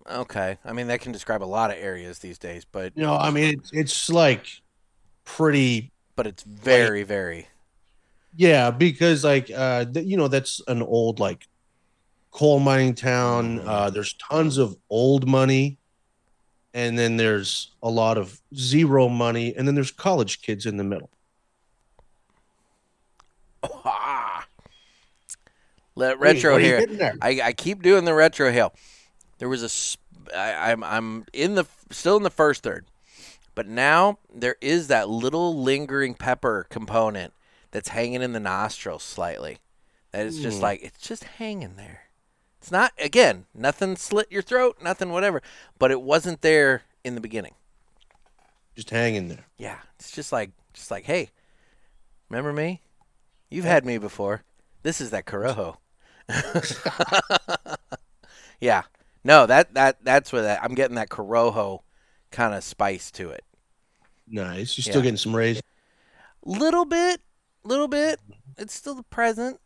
Okay. 0.08 0.58
I 0.64 0.72
mean, 0.72 0.88
that 0.88 1.00
can 1.00 1.12
describe 1.12 1.42
a 1.42 1.44
lot 1.44 1.70
of 1.70 1.76
areas 1.76 2.18
these 2.20 2.38
days, 2.38 2.64
but 2.64 2.96
know, 2.96 3.16
I 3.16 3.30
mean, 3.30 3.54
it's 3.58 3.70
it's 3.72 4.10
like 4.10 4.46
pretty 5.24 5.92
but 6.16 6.26
it's 6.26 6.42
very, 6.42 7.02
very. 7.02 7.48
Yeah, 8.36 8.70
because 8.70 9.24
like 9.24 9.50
uh 9.54 9.86
th- 9.86 10.06
you 10.06 10.16
know 10.16 10.28
that's 10.28 10.60
an 10.68 10.82
old 10.82 11.18
like 11.18 11.46
coal 12.30 12.60
mining 12.60 12.94
town. 12.94 13.60
Uh 13.60 13.90
there's 13.90 14.14
tons 14.14 14.58
of 14.58 14.76
old 14.88 15.26
money 15.26 15.78
and 16.74 16.98
then 16.98 17.16
there's 17.16 17.72
a 17.82 17.90
lot 17.90 18.18
of 18.18 18.40
zero 18.54 19.08
money 19.08 19.54
and 19.56 19.66
then 19.66 19.74
there's 19.74 19.90
college 19.90 20.42
kids 20.42 20.66
in 20.66 20.76
the 20.76 20.84
middle. 20.84 21.10
Let 26.00 26.18
retro 26.18 26.56
here. 26.56 26.86
I, 27.20 27.40
I 27.44 27.52
keep 27.52 27.82
doing 27.82 28.04
the 28.04 28.12
retrohale. 28.12 28.72
There 29.38 29.48
was 29.48 29.62
a, 29.62 30.36
I, 30.36 30.70
am 30.72 30.82
I'm 30.82 31.26
in 31.32 31.54
the 31.54 31.66
still 31.90 32.16
in 32.16 32.22
the 32.22 32.30
first 32.30 32.62
third, 32.62 32.86
but 33.54 33.66
now 33.66 34.18
there 34.34 34.56
is 34.60 34.88
that 34.88 35.08
little 35.08 35.62
lingering 35.62 36.14
pepper 36.14 36.66
component 36.70 37.32
that's 37.70 37.88
hanging 37.90 38.22
in 38.22 38.32
the 38.32 38.40
nostrils 38.40 39.02
slightly. 39.02 39.58
That 40.12 40.26
is 40.26 40.40
just 40.40 40.56
Hmm. 40.58 40.64
like 40.64 40.82
it's 40.82 41.06
just 41.06 41.24
hanging 41.24 41.76
there. 41.76 42.02
It's 42.58 42.70
not 42.70 42.92
again 42.98 43.46
nothing 43.54 43.96
slit 43.96 44.30
your 44.30 44.42
throat, 44.42 44.78
nothing 44.82 45.10
whatever, 45.10 45.42
but 45.78 45.90
it 45.90 46.02
wasn't 46.02 46.40
there 46.42 46.82
in 47.04 47.14
the 47.14 47.20
beginning. 47.20 47.54
Just 48.74 48.90
hanging 48.90 49.28
there. 49.28 49.46
Yeah, 49.58 49.78
it's 49.98 50.10
just 50.10 50.32
like 50.32 50.50
just 50.72 50.90
like 50.90 51.04
hey, 51.04 51.30
remember 52.28 52.52
me? 52.52 52.82
You've 53.50 53.64
had 53.64 53.84
me 53.84 53.98
before. 53.98 54.42
This 54.82 55.00
is 55.00 55.10
that 55.10 55.26
Corojo. 55.26 55.76
yeah. 58.60 58.82
No, 59.24 59.46
that 59.46 59.74
that 59.74 60.02
that's 60.04 60.32
what 60.32 60.42
that, 60.42 60.62
I'm 60.62 60.74
getting 60.74 60.96
that 60.96 61.10
Corojo 61.10 61.80
kind 62.30 62.54
of 62.54 62.64
spice 62.64 63.10
to 63.12 63.30
it. 63.30 63.44
Nice. 64.26 64.76
You're 64.78 64.82
still 64.82 64.96
Yeah. 65.00 65.02
getting 65.02 65.16
some 65.16 65.36
rays. 65.36 65.60
Little 66.44 66.84
bit, 66.84 67.20
little 67.64 67.88
bit. 67.88 68.20
It's 68.56 68.74
still 68.74 68.94
the 68.94 69.02
present. 69.04 69.60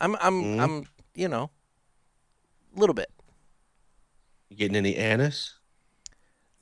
I'm 0.00 0.16
I'm 0.16 0.44
Mhm. 0.44 0.60
I'm 0.60 0.86
you 1.14 1.28
know, 1.28 1.50
little 2.76 2.94
bit. 2.94 3.10
You 4.48 4.56
getting 4.56 4.76
any 4.76 4.96
anise? 4.96 5.54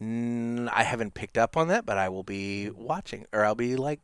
Mm, 0.02 0.68
I 0.72 0.82
haven't 0.82 1.14
picked 1.14 1.38
up 1.38 1.56
on 1.56 1.68
that, 1.68 1.86
but 1.86 1.96
I 1.98 2.08
will 2.08 2.24
be 2.24 2.70
watching, 2.70 3.26
or 3.32 3.44
I'll 3.44 3.54
be 3.54 3.76
like 3.76 4.00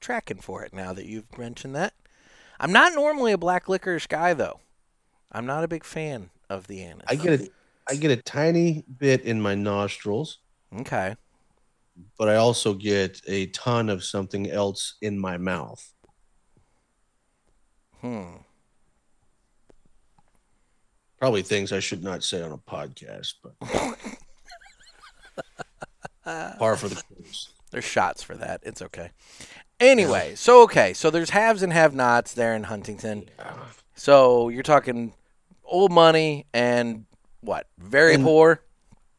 tracking 0.00 0.40
for 0.40 0.64
it 0.64 0.72
now 0.72 0.92
that 0.92 1.06
you've 1.06 1.36
mentioned 1.38 1.74
that. 1.76 1.94
I'm 2.60 2.72
not 2.72 2.94
normally 2.94 3.32
a 3.32 3.38
black 3.38 3.68
licorice 3.68 4.06
guy, 4.06 4.34
though. 4.34 4.60
I'm 5.32 5.46
not 5.46 5.64
a 5.64 5.68
big 5.68 5.84
fan 5.84 6.30
of 6.50 6.66
the 6.66 6.82
anise. 6.82 7.04
I 7.08 7.14
get 7.16 7.40
a 7.40 7.48
I 7.88 7.94
get 7.96 8.10
a 8.10 8.16
tiny 8.22 8.84
bit 8.98 9.22
in 9.22 9.40
my 9.40 9.54
nostrils, 9.56 10.38
Okay. 10.78 11.16
but 12.18 12.28
I 12.28 12.36
also 12.36 12.74
get 12.74 13.20
a 13.26 13.46
ton 13.46 13.88
of 13.88 14.04
something 14.04 14.48
else 14.50 14.94
in 15.02 15.18
my 15.18 15.36
mouth. 15.36 15.92
Hmm. 18.00 18.36
Probably 21.18 21.42
things 21.42 21.72
I 21.72 21.80
should 21.80 22.02
not 22.04 22.22
say 22.24 22.42
on 22.42 22.52
a 22.52 22.58
podcast, 22.58 23.34
but 23.42 23.54
par 26.58 26.76
for 26.76 26.88
the 26.88 26.96
course. 27.02 27.50
There's 27.70 27.84
shots 27.84 28.22
for 28.22 28.36
that. 28.36 28.60
It's 28.64 28.82
okay. 28.82 29.10
Anyway, 29.80 30.34
so 30.36 30.62
okay, 30.62 30.92
so 30.92 31.10
there's 31.10 31.30
haves 31.30 31.62
and 31.62 31.72
have-nots 31.72 32.34
there 32.34 32.54
in 32.54 32.64
Huntington. 32.64 33.28
So 33.94 34.48
you're 34.48 34.62
talking 34.62 35.14
old 35.72 35.90
money 35.90 36.46
and 36.54 37.06
what? 37.40 37.66
Very 37.78 38.14
And- 38.14 38.24
poor. 38.24 38.62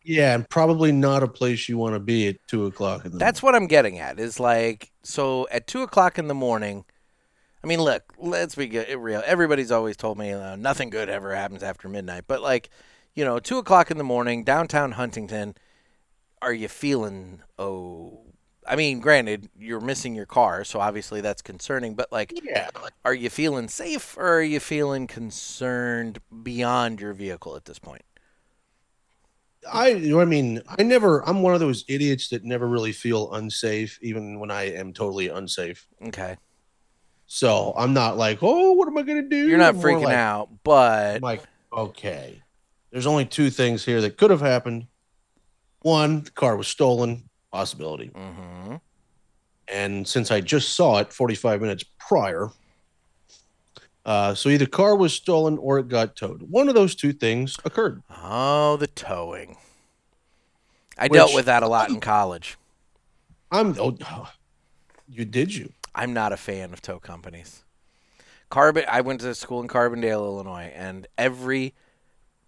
Yeah, 0.05 0.35
and 0.35 0.47
probably 0.49 0.91
not 0.91 1.23
a 1.23 1.27
place 1.29 1.69
you 1.69 1.77
want 1.77 1.95
to 1.95 1.99
be 1.99 2.27
at 2.27 2.35
two 2.47 2.65
o'clock 2.65 3.05
in 3.05 3.11
the 3.13 3.17
That's 3.17 3.41
what 3.41 3.55
I'm 3.55 3.67
getting 3.67 3.99
at. 3.99 4.19
Is 4.19 4.37
like 4.37 4.91
so 5.01 5.47
at 5.49 5.65
two 5.65 5.81
o'clock 5.81 6.19
in 6.19 6.27
the 6.27 6.33
morning. 6.33 6.83
I 7.63 7.67
mean, 7.67 7.79
look, 7.79 8.13
let's 8.17 8.55
be 8.55 8.67
good, 8.67 8.93
real. 8.97 9.23
Everybody's 9.25 9.71
always 9.71 9.95
told 9.95 10.17
me 10.17 10.31
uh, 10.33 10.57
nothing 10.57 10.89
good 10.89 11.07
ever 11.07 11.33
happens 11.33 11.63
after 11.63 11.87
midnight. 11.87 12.25
But 12.27 12.41
like, 12.41 12.69
you 13.15 13.23
know, 13.23 13.39
two 13.39 13.57
o'clock 13.57 13.91
in 13.91 13.97
the 13.97 14.03
morning, 14.03 14.43
downtown 14.43 14.91
Huntington. 14.93 15.55
Are 16.41 16.51
you 16.53 16.67
feeling? 16.67 17.39
Oh, 17.57 18.22
I 18.67 18.75
mean, 18.75 18.99
granted, 18.99 19.49
you're 19.59 19.79
missing 19.81 20.15
your 20.15 20.25
car, 20.25 20.63
so 20.63 20.79
obviously 20.79 21.21
that's 21.21 21.41
concerning. 21.41 21.95
But 21.95 22.11
like, 22.11 22.33
Yeah, 22.43 22.69
are 23.03 23.13
you 23.13 23.29
feeling 23.29 23.67
safe 23.67 24.17
or 24.17 24.37
are 24.37 24.41
you 24.43 24.59
feeling 24.59 25.07
concerned 25.07 26.19
beyond 26.43 27.01
your 27.01 27.13
vehicle 27.13 27.55
at 27.55 27.65
this 27.65 27.79
point? 27.79 28.03
I 29.71 29.89
you 29.89 30.09
know, 30.15 30.19
I 30.21 30.25
mean, 30.25 30.61
I 30.67 30.83
never. 30.83 31.27
I'm 31.27 31.41
one 31.41 31.53
of 31.53 31.59
those 31.61 31.85
idiots 31.87 32.27
that 32.29 32.43
never 32.43 32.67
really 32.67 32.91
feel 32.91 33.31
unsafe, 33.33 33.97
even 34.01 34.39
when 34.39 34.51
I 34.51 34.63
am 34.73 34.91
totally 34.93 35.29
unsafe. 35.29 35.87
Okay, 36.07 36.35
So 37.27 37.73
I'm 37.77 37.93
not 37.93 38.17
like, 38.17 38.39
oh, 38.41 38.73
what 38.73 38.87
am 38.89 38.97
I 38.97 39.03
gonna 39.03 39.21
do? 39.21 39.47
you're 39.47 39.57
not 39.57 39.75
more 39.75 39.85
freaking 39.85 40.03
like- 40.03 40.15
out, 40.17 40.49
but 40.63 41.15
I'm 41.15 41.21
like, 41.21 41.43
okay, 41.71 42.41
there's 42.91 43.05
only 43.07 43.25
two 43.25 43.49
things 43.49 43.85
here 43.85 44.01
that 44.01 44.17
could 44.17 44.31
have 44.31 44.41
happened. 44.41 44.87
One, 45.81 46.23
the 46.23 46.31
car 46.31 46.55
was 46.57 46.67
stolen, 46.67 47.29
possibility, 47.53 48.07
hmm 48.07 48.75
and 49.69 50.05
since 50.05 50.29
I 50.29 50.41
just 50.41 50.75
saw 50.75 50.97
it 50.99 51.13
45 51.13 51.61
minutes 51.61 51.85
prior, 51.97 52.49
uh, 54.05 54.35
so 54.35 54.49
either 54.49 54.65
car 54.65 54.95
was 54.95 55.13
stolen 55.13 55.57
or 55.57 55.79
it 55.79 55.87
got 55.87 56.15
towed. 56.15 56.41
One 56.41 56.67
of 56.67 56.75
those 56.75 56.95
two 56.95 57.13
things 57.13 57.55
occurred. 57.63 58.03
Oh, 58.21 58.75
the 58.77 58.87
towing. 58.87 59.57
I 60.97 61.07
dealt 61.07 61.33
with 61.33 61.45
that 61.45 61.63
a 61.63 61.67
lot 61.67 61.89
in 61.89 61.99
college. 61.99 62.57
I'm. 63.51 63.75
Oh, 63.79 63.95
you 65.09 65.25
did 65.25 65.55
you? 65.55 65.71
I'm 65.95 66.13
not 66.13 66.33
a 66.33 66.37
fan 66.37 66.73
of 66.73 66.81
tow 66.81 66.99
companies. 66.99 67.63
Carbon. 68.49 68.83
I 68.89 69.01
went 69.01 69.21
to 69.21 69.33
school 69.33 69.61
in 69.61 69.67
Carbondale, 69.67 70.25
Illinois, 70.25 70.71
and 70.75 71.07
every 71.17 71.73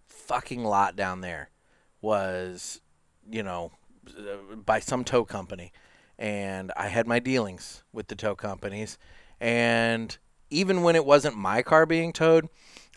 fucking 0.06 0.64
lot 0.64 0.96
down 0.96 1.22
there 1.22 1.50
was, 2.00 2.80
you 3.30 3.42
know, 3.42 3.72
by 4.64 4.80
some 4.80 5.04
tow 5.04 5.24
company, 5.24 5.72
and 6.18 6.72
I 6.76 6.88
had 6.88 7.06
my 7.06 7.18
dealings 7.18 7.82
with 7.92 8.08
the 8.08 8.14
tow 8.14 8.34
companies, 8.34 8.98
and 9.40 10.16
even 10.50 10.82
when 10.82 10.96
it 10.96 11.04
wasn't 11.04 11.36
my 11.36 11.62
car 11.62 11.86
being 11.86 12.12
towed, 12.12 12.48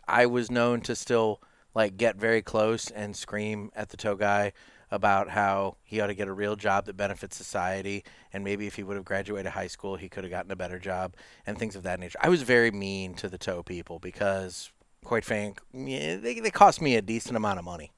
I 0.08 0.26
was 0.26 0.50
known 0.50 0.82
to 0.82 0.96
still 0.96 1.42
like 1.76 1.98
get 1.98 2.16
very 2.16 2.42
close 2.42 2.90
and 2.90 3.16
scream 3.16 3.72
at 3.76 3.90
the 3.90 3.98
tow 3.98 4.16
guy 4.16 4.54
about 4.92 5.30
how 5.30 5.78
he 5.84 6.02
ought 6.02 6.08
to 6.08 6.16
get 6.16 6.28
a 6.28 6.34
real 6.34 6.56
job 6.56 6.86
that 6.86 6.98
benefits 6.98 7.38
society 7.38 8.04
and 8.34 8.44
maybe 8.44 8.66
if 8.66 8.76
he 8.76 8.84
would 8.84 8.96
have 8.96 9.06
graduated 9.06 9.52
high 9.52 9.68
school 9.68 9.96
he 9.96 10.10
could 10.10 10.24
have 10.24 10.32
gotten 10.32 10.52
a 10.52 10.56
better 10.56 10.80
job 10.80 11.16
and 11.46 11.60
things 11.60 11.76
of 11.76 11.84
that 11.84 12.00
nature. 12.00 12.18
I 12.22 12.30
was 12.30 12.42
very 12.42 12.72
mean 12.72 13.14
to 13.16 13.30
the 13.30 13.38
tow 13.38 13.62
people 13.62 14.00
because 14.00 14.72
quite 15.04 15.24
frank, 15.24 15.62
they 15.74 16.40
they 16.42 16.52
cost 16.52 16.82
me 16.82 16.96
a 16.96 17.02
decent 17.02 17.38
amount 17.38 17.60
of 17.60 17.66
money. 17.66 17.92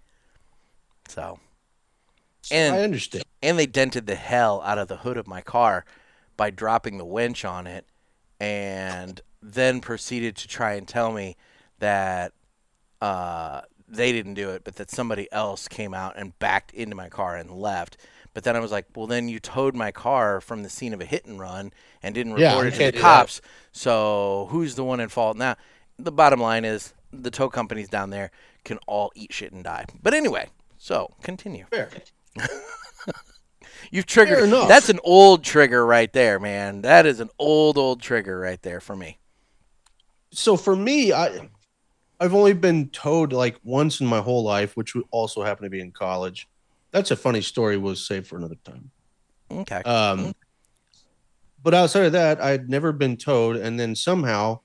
So 1.07 1.39
and 2.49 2.75
I 2.75 2.79
understand. 2.83 3.25
and 3.43 3.59
they 3.59 3.65
dented 3.67 4.07
the 4.07 4.15
hell 4.15 4.61
out 4.63 4.77
of 4.77 4.87
the 4.87 4.97
hood 4.97 5.17
of 5.17 5.27
my 5.27 5.41
car 5.41 5.85
by 6.37 6.49
dropping 6.49 6.97
the 6.97 7.05
winch 7.05 7.45
on 7.45 7.67
it 7.67 7.85
and 8.39 9.21
then 9.41 9.81
proceeded 9.81 10.35
to 10.37 10.47
try 10.47 10.73
and 10.73 10.87
tell 10.87 11.11
me 11.11 11.35
that 11.79 12.33
uh, 13.01 13.61
they 13.87 14.11
didn't 14.11 14.35
do 14.35 14.49
it 14.51 14.63
but 14.63 14.75
that 14.75 14.89
somebody 14.89 15.31
else 15.31 15.67
came 15.67 15.93
out 15.93 16.13
and 16.17 16.37
backed 16.39 16.71
into 16.73 16.95
my 16.95 17.09
car 17.09 17.35
and 17.35 17.51
left 17.51 17.97
but 18.33 18.43
then 18.43 18.55
i 18.55 18.59
was 18.59 18.71
like 18.71 18.85
well 18.95 19.07
then 19.07 19.27
you 19.27 19.39
towed 19.39 19.75
my 19.75 19.91
car 19.91 20.39
from 20.39 20.63
the 20.63 20.69
scene 20.69 20.93
of 20.93 21.01
a 21.01 21.05
hit 21.05 21.25
and 21.25 21.39
run 21.39 21.71
and 22.01 22.15
didn't 22.15 22.37
Yeah, 22.37 22.51
report 22.51 22.67
it 22.67 22.71
to 22.71 22.77
the 22.77 22.91
do 22.93 22.97
that. 22.99 23.01
cops 23.01 23.41
so 23.71 24.47
who's 24.51 24.75
the 24.75 24.83
one 24.83 24.99
at 25.01 25.11
fault 25.11 25.35
now 25.37 25.55
the 25.99 26.11
bottom 26.11 26.39
line 26.39 26.63
is 26.63 26.93
the 27.11 27.31
tow 27.31 27.49
companies 27.49 27.89
down 27.89 28.09
there 28.11 28.31
can 28.63 28.77
all 28.87 29.11
eat 29.15 29.33
shit 29.33 29.51
and 29.51 29.63
die 29.63 29.85
but 30.01 30.13
anyway 30.13 30.47
so 30.77 31.13
continue 31.21 31.65
Fair. 31.69 31.89
You've 33.91 34.05
triggered. 34.05 34.49
That's 34.49 34.89
an 34.89 34.99
old 35.03 35.43
trigger 35.43 35.85
right 35.85 36.11
there, 36.13 36.39
man. 36.39 36.81
That 36.81 37.05
is 37.05 37.19
an 37.19 37.29
old, 37.37 37.77
old 37.77 38.01
trigger 38.01 38.39
right 38.39 38.61
there 38.61 38.79
for 38.79 38.95
me. 38.95 39.19
so 40.31 40.55
for 40.55 40.75
me, 40.75 41.11
I 41.11 41.49
I've 42.21 42.35
only 42.35 42.53
been 42.53 42.89
towed 42.89 43.33
like 43.33 43.57
once 43.63 43.99
in 43.99 44.07
my 44.07 44.19
whole 44.21 44.43
life, 44.43 44.77
which 44.77 44.95
also 45.09 45.43
happened 45.43 45.65
to 45.65 45.69
be 45.71 45.81
in 45.81 45.91
college. 45.91 46.47
That's 46.91 47.11
a 47.11 47.15
funny 47.15 47.41
story. 47.41 47.77
We'll 47.77 47.95
save 47.95 48.27
for 48.27 48.37
another 48.37 48.57
time. 48.63 48.91
Okay. 49.49 49.81
Um, 49.83 50.33
but 51.63 51.73
outside 51.73 52.05
of 52.05 52.11
that, 52.11 52.41
I'd 52.41 52.69
never 52.69 52.91
been 52.91 53.17
towed, 53.17 53.55
and 53.57 53.79
then 53.79 53.95
somehow, 53.95 54.59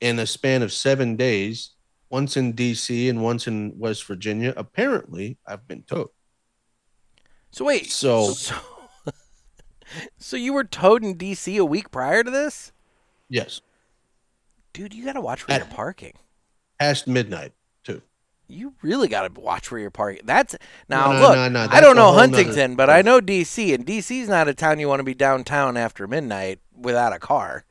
in 0.00 0.18
a 0.18 0.26
span 0.26 0.62
of 0.62 0.72
seven 0.72 1.16
days, 1.16 1.70
once 2.08 2.36
in 2.36 2.52
D.C. 2.52 3.08
and 3.08 3.22
once 3.22 3.46
in 3.46 3.72
West 3.78 4.04
Virginia, 4.04 4.54
apparently 4.56 5.38
I've 5.46 5.66
been 5.68 5.82
towed. 5.82 6.08
So 7.50 7.64
wait. 7.64 7.90
so- 7.90 8.32
So, 8.32 8.54
so 10.18 10.36
you 10.36 10.52
were 10.52 10.64
towed 10.64 11.02
in 11.02 11.14
D.C. 11.16 11.56
a 11.56 11.64
week 11.64 11.90
prior 11.90 12.22
to 12.22 12.30
this? 12.30 12.72
Yes, 13.28 13.60
Dude, 14.72 14.94
you 14.94 15.04
got 15.04 15.14
to 15.14 15.20
watch 15.20 15.46
where 15.48 15.56
At- 15.60 15.66
you're 15.66 15.74
parking. 15.74 16.12
past 16.78 17.06
midnight 17.08 17.52
too. 17.84 18.02
You 18.48 18.74
really 18.82 19.06
got 19.08 19.32
to 19.32 19.40
watch 19.40 19.70
where 19.70 19.80
you're 19.80 19.90
parking. 19.90 20.22
That's 20.24 20.56
now 20.88 21.12
no, 21.12 21.20
look. 21.20 21.34
no, 21.36 21.48
no, 21.48 21.68
I 21.70 21.80
don't 21.80 21.94
know 21.96 22.12
Huntington, 22.12 22.72
nother 22.72 22.76
but 22.76 22.90
I 22.90 23.02
know 23.02 23.20
DC, 23.20 23.72
and 23.74 23.86
DC's 23.86 24.28
not 24.28 24.48
a 24.48 24.54
town 24.54 24.78
you 24.80 24.88
want 24.88 25.00
to 25.00 25.04
be 25.04 25.14
downtown 25.14 25.76
after 25.76 26.06
midnight 26.08 26.58
without 26.76 27.12
a 27.12 27.18
car. 27.20 27.64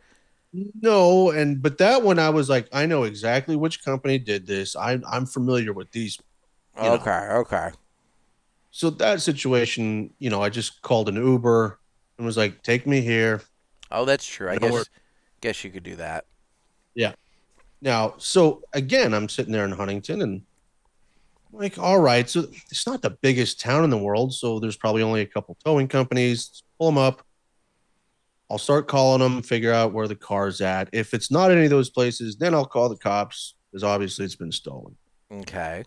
No, 0.54 1.32
and 1.32 1.62
but 1.62 1.78
that 1.78 2.02
one 2.02 2.18
I 2.20 2.30
was 2.30 2.50
like, 2.50 2.68
I 2.74 2.86
know 2.86 3.04
exactly 3.04 3.56
which 3.56 3.84
company 3.84 4.18
did 4.18 4.48
this. 4.48 4.76
I, 4.76 5.00
I'm 5.10 5.26
familiar 5.26 5.74
with 5.74 5.92
these. 5.92 6.18
You 6.78 6.84
know. 6.84 6.94
Okay, 6.94 7.12
okay. 7.12 7.70
So 8.72 8.90
that 8.92 9.22
situation, 9.22 10.14
you 10.20 10.30
know, 10.30 10.42
I 10.42 10.50
just 10.50 10.82
called 10.82 11.10
an 11.10 11.16
Uber 11.16 11.80
and 12.18 12.26
was 12.26 12.38
like, 12.38 12.62
take 12.62 12.86
me 12.86 13.02
here. 13.02 13.42
Oh, 13.92 14.06
that's 14.06 14.26
true. 14.26 14.50
I 14.50 14.58
guess 14.58 14.72
worries. 14.72 14.90
guess 15.42 15.64
you 15.64 15.72
could 15.72 15.84
do 15.84 15.96
that. 15.96 16.26
Yeah. 16.94 17.14
Now, 17.82 18.16
so 18.18 18.62
again, 18.74 19.14
I'm 19.14 19.30
sitting 19.30 19.54
there 19.54 19.66
in 19.66 19.72
Huntington 19.72 20.22
and 20.22 20.42
I'm 21.52 21.60
like, 21.60 21.80
all 21.80 22.00
right, 22.00 22.30
so 22.30 22.42
it's 22.70 22.86
not 22.86 23.02
the 23.02 23.10
biggest 23.10 23.60
town 23.60 23.84
in 23.84 23.90
the 23.90 23.98
world, 23.98 24.34
so 24.34 24.60
there's 24.60 24.78
probably 24.78 25.02
only 25.02 25.22
a 25.22 25.26
couple 25.26 25.58
towing 25.64 25.88
companies. 25.88 26.62
Pull 26.78 26.88
them 26.88 26.98
up. 26.98 27.24
I'll 28.52 28.58
start 28.58 28.88
calling 28.88 29.22
them, 29.22 29.42
figure 29.42 29.72
out 29.72 29.94
where 29.94 30.08
the 30.08 30.16
car's 30.16 30.60
at. 30.60 30.90
If 30.92 31.14
it's 31.14 31.32
not 31.32 31.52
any 31.52 31.66
of 31.66 31.70
those 31.70 31.90
places, 31.90 32.36
then 32.36 32.54
I'll 32.54 32.66
call 32.66 32.90
the 32.90 32.98
cops 32.98 33.56
because 33.72 33.84
obviously 33.84 34.26
it's 34.26 34.36
been 34.36 34.52
stolen. 34.52 34.96
Okay. 35.32 35.84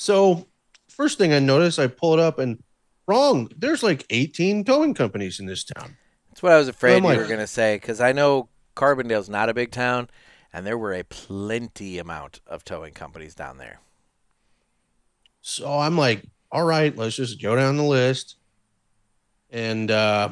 So, 0.00 0.46
first 0.86 1.18
thing 1.18 1.32
I 1.32 1.40
noticed, 1.40 1.80
I 1.80 1.88
pull 1.88 2.14
it 2.14 2.20
up 2.20 2.38
and 2.38 2.62
wrong. 3.08 3.50
There's 3.56 3.82
like 3.82 4.06
18 4.10 4.64
towing 4.64 4.94
companies 4.94 5.40
in 5.40 5.46
this 5.46 5.64
town. 5.64 5.96
That's 6.28 6.40
what 6.40 6.52
I 6.52 6.58
was 6.58 6.68
afraid 6.68 6.98
you 6.98 7.08
like- 7.08 7.18
were 7.18 7.26
going 7.26 7.40
to 7.40 7.48
say 7.48 7.74
because 7.74 8.00
I 8.00 8.12
know 8.12 8.48
Carbondale's 8.76 9.28
not 9.28 9.48
a 9.48 9.54
big 9.54 9.72
town, 9.72 10.08
and 10.52 10.64
there 10.64 10.78
were 10.78 10.94
a 10.94 11.02
plenty 11.02 11.98
amount 11.98 12.40
of 12.46 12.64
towing 12.64 12.94
companies 12.94 13.34
down 13.34 13.58
there. 13.58 13.80
So 15.40 15.68
I'm 15.68 15.98
like, 15.98 16.22
all 16.52 16.64
right, 16.64 16.96
let's 16.96 17.16
just 17.16 17.42
go 17.42 17.56
down 17.56 17.76
the 17.76 17.82
list. 17.82 18.36
And 19.50 19.90
uh 19.90 20.28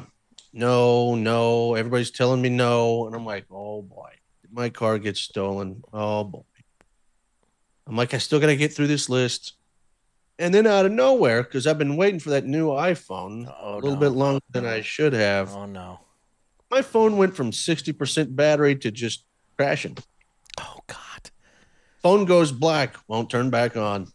no, 0.53 1.17
no, 1.17 1.75
everybody's 1.75 2.13
telling 2.13 2.41
me 2.41 2.51
no. 2.51 3.07
And 3.07 3.17
I'm 3.17 3.27
like, 3.27 3.47
oh 3.51 3.83
boy, 3.83 4.13
did 4.43 4.53
my 4.53 4.69
car 4.69 4.99
get 4.99 5.17
stolen? 5.17 5.83
Oh 5.93 6.23
boy. 6.23 6.43
I'm 7.87 7.97
like, 7.97 8.15
I 8.15 8.19
still 8.19 8.41
gotta 8.41 8.57
get 8.57 8.73
through 8.73 8.89
this 8.89 9.09
list. 9.09 9.55
And 10.39 10.53
then 10.53 10.67
out 10.67 10.85
of 10.85 10.93
nowhere, 10.93 11.43
because 11.43 11.67
I've 11.67 11.79
been 11.79 11.97
waiting 11.97 12.21
for 12.21 12.31
that 12.31 12.45
new 12.45 12.69
iPhone 12.69 13.53
Oh, 13.61 13.75
a 13.75 13.77
little 13.77 13.95
no. 13.95 14.01
bit 14.01 14.11
longer 14.11 14.41
than 14.51 14.67
I 14.67 14.83
should 14.83 15.13
have, 15.15 15.55
Oh 15.55 15.65
no. 15.65 16.01
my 16.71 16.83
phone 16.83 17.17
went 17.17 17.35
from 17.35 17.53
60% 17.53 18.37
battery 18.37 18.77
to 18.77 18.91
just 18.91 19.25
crashing. 19.57 19.97
Oh 20.61 20.79
God. 20.87 21.31
phone 22.03 22.27
goes 22.27 22.53
black, 22.53 22.97
won't 23.09 23.31
turn 23.31 23.49
back 23.51 23.77
on. 23.79 24.09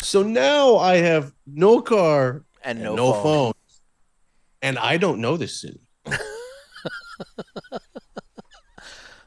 So 0.00 0.22
now 0.22 0.76
I 0.78 0.96
have 0.96 1.34
no 1.46 1.82
car 1.82 2.44
And 2.62 2.78
and 2.78 2.84
no, 2.86 2.96
no, 2.96 3.12
phone. 3.12 3.22
phone. 3.22 3.52
and 4.62 4.78
I 4.78 4.96
don't 4.96 5.20
know 5.20 5.36
this 5.36 5.60
city. 5.60 5.80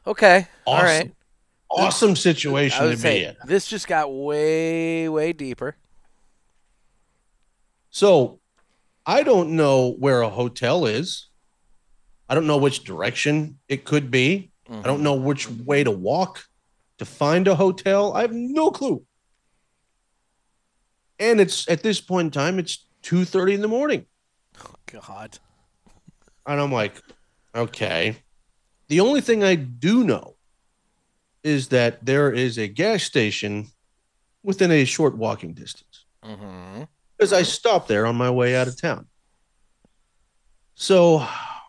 Okay. 0.06 0.46
All 0.66 0.74
Awesome. 0.74 0.84
right. 0.86 1.12
Awesome 1.76 2.16
situation 2.16 2.82
to 2.82 2.88
would 2.88 3.02
be 3.02 3.24
in. 3.24 3.36
this 3.46 3.66
just 3.66 3.88
got 3.88 4.12
way, 4.12 5.08
way 5.08 5.32
deeper. 5.32 5.76
So 7.90 8.40
I 9.06 9.22
don't 9.22 9.50
know 9.50 9.90
where 9.90 10.22
a 10.22 10.28
hotel 10.28 10.86
is. 10.86 11.28
I 12.28 12.34
don't 12.34 12.46
know 12.46 12.56
which 12.56 12.84
direction 12.84 13.58
it 13.68 13.84
could 13.84 14.10
be. 14.10 14.50
I 14.68 14.72
don't 14.72 14.96
mm-hmm. 14.96 15.02
know 15.02 15.14
which 15.14 15.50
way 15.50 15.84
to 15.84 15.90
walk 15.90 16.46
to 16.98 17.04
find 17.04 17.46
a 17.46 17.54
hotel. 17.54 18.14
I 18.14 18.22
have 18.22 18.32
no 18.32 18.70
clue. 18.70 19.04
And 21.18 21.40
it's 21.40 21.68
at 21.68 21.82
this 21.82 22.00
point 22.00 22.26
in 22.26 22.30
time, 22.30 22.58
it's 22.58 22.86
2:30 23.02 23.54
in 23.54 23.60
the 23.60 23.68
morning. 23.68 24.06
Oh, 24.58 24.74
God. 24.86 25.38
And 26.46 26.60
I'm 26.60 26.72
like, 26.72 27.00
okay. 27.54 28.16
The 28.88 29.00
only 29.00 29.20
thing 29.20 29.44
I 29.44 29.54
do 29.54 30.04
know 30.04 30.33
is 31.44 31.68
that 31.68 32.04
there 32.04 32.32
is 32.32 32.58
a 32.58 32.66
gas 32.66 33.04
station 33.04 33.68
within 34.42 34.70
a 34.72 34.84
short 34.84 35.16
walking 35.16 35.52
distance 35.54 36.04
Mm-hmm. 36.24 36.84
because 37.18 37.34
I 37.34 37.42
stopped 37.42 37.86
there 37.86 38.06
on 38.06 38.16
my 38.16 38.30
way 38.30 38.56
out 38.56 38.66
of 38.66 38.80
town. 38.80 39.06
So 40.74 41.26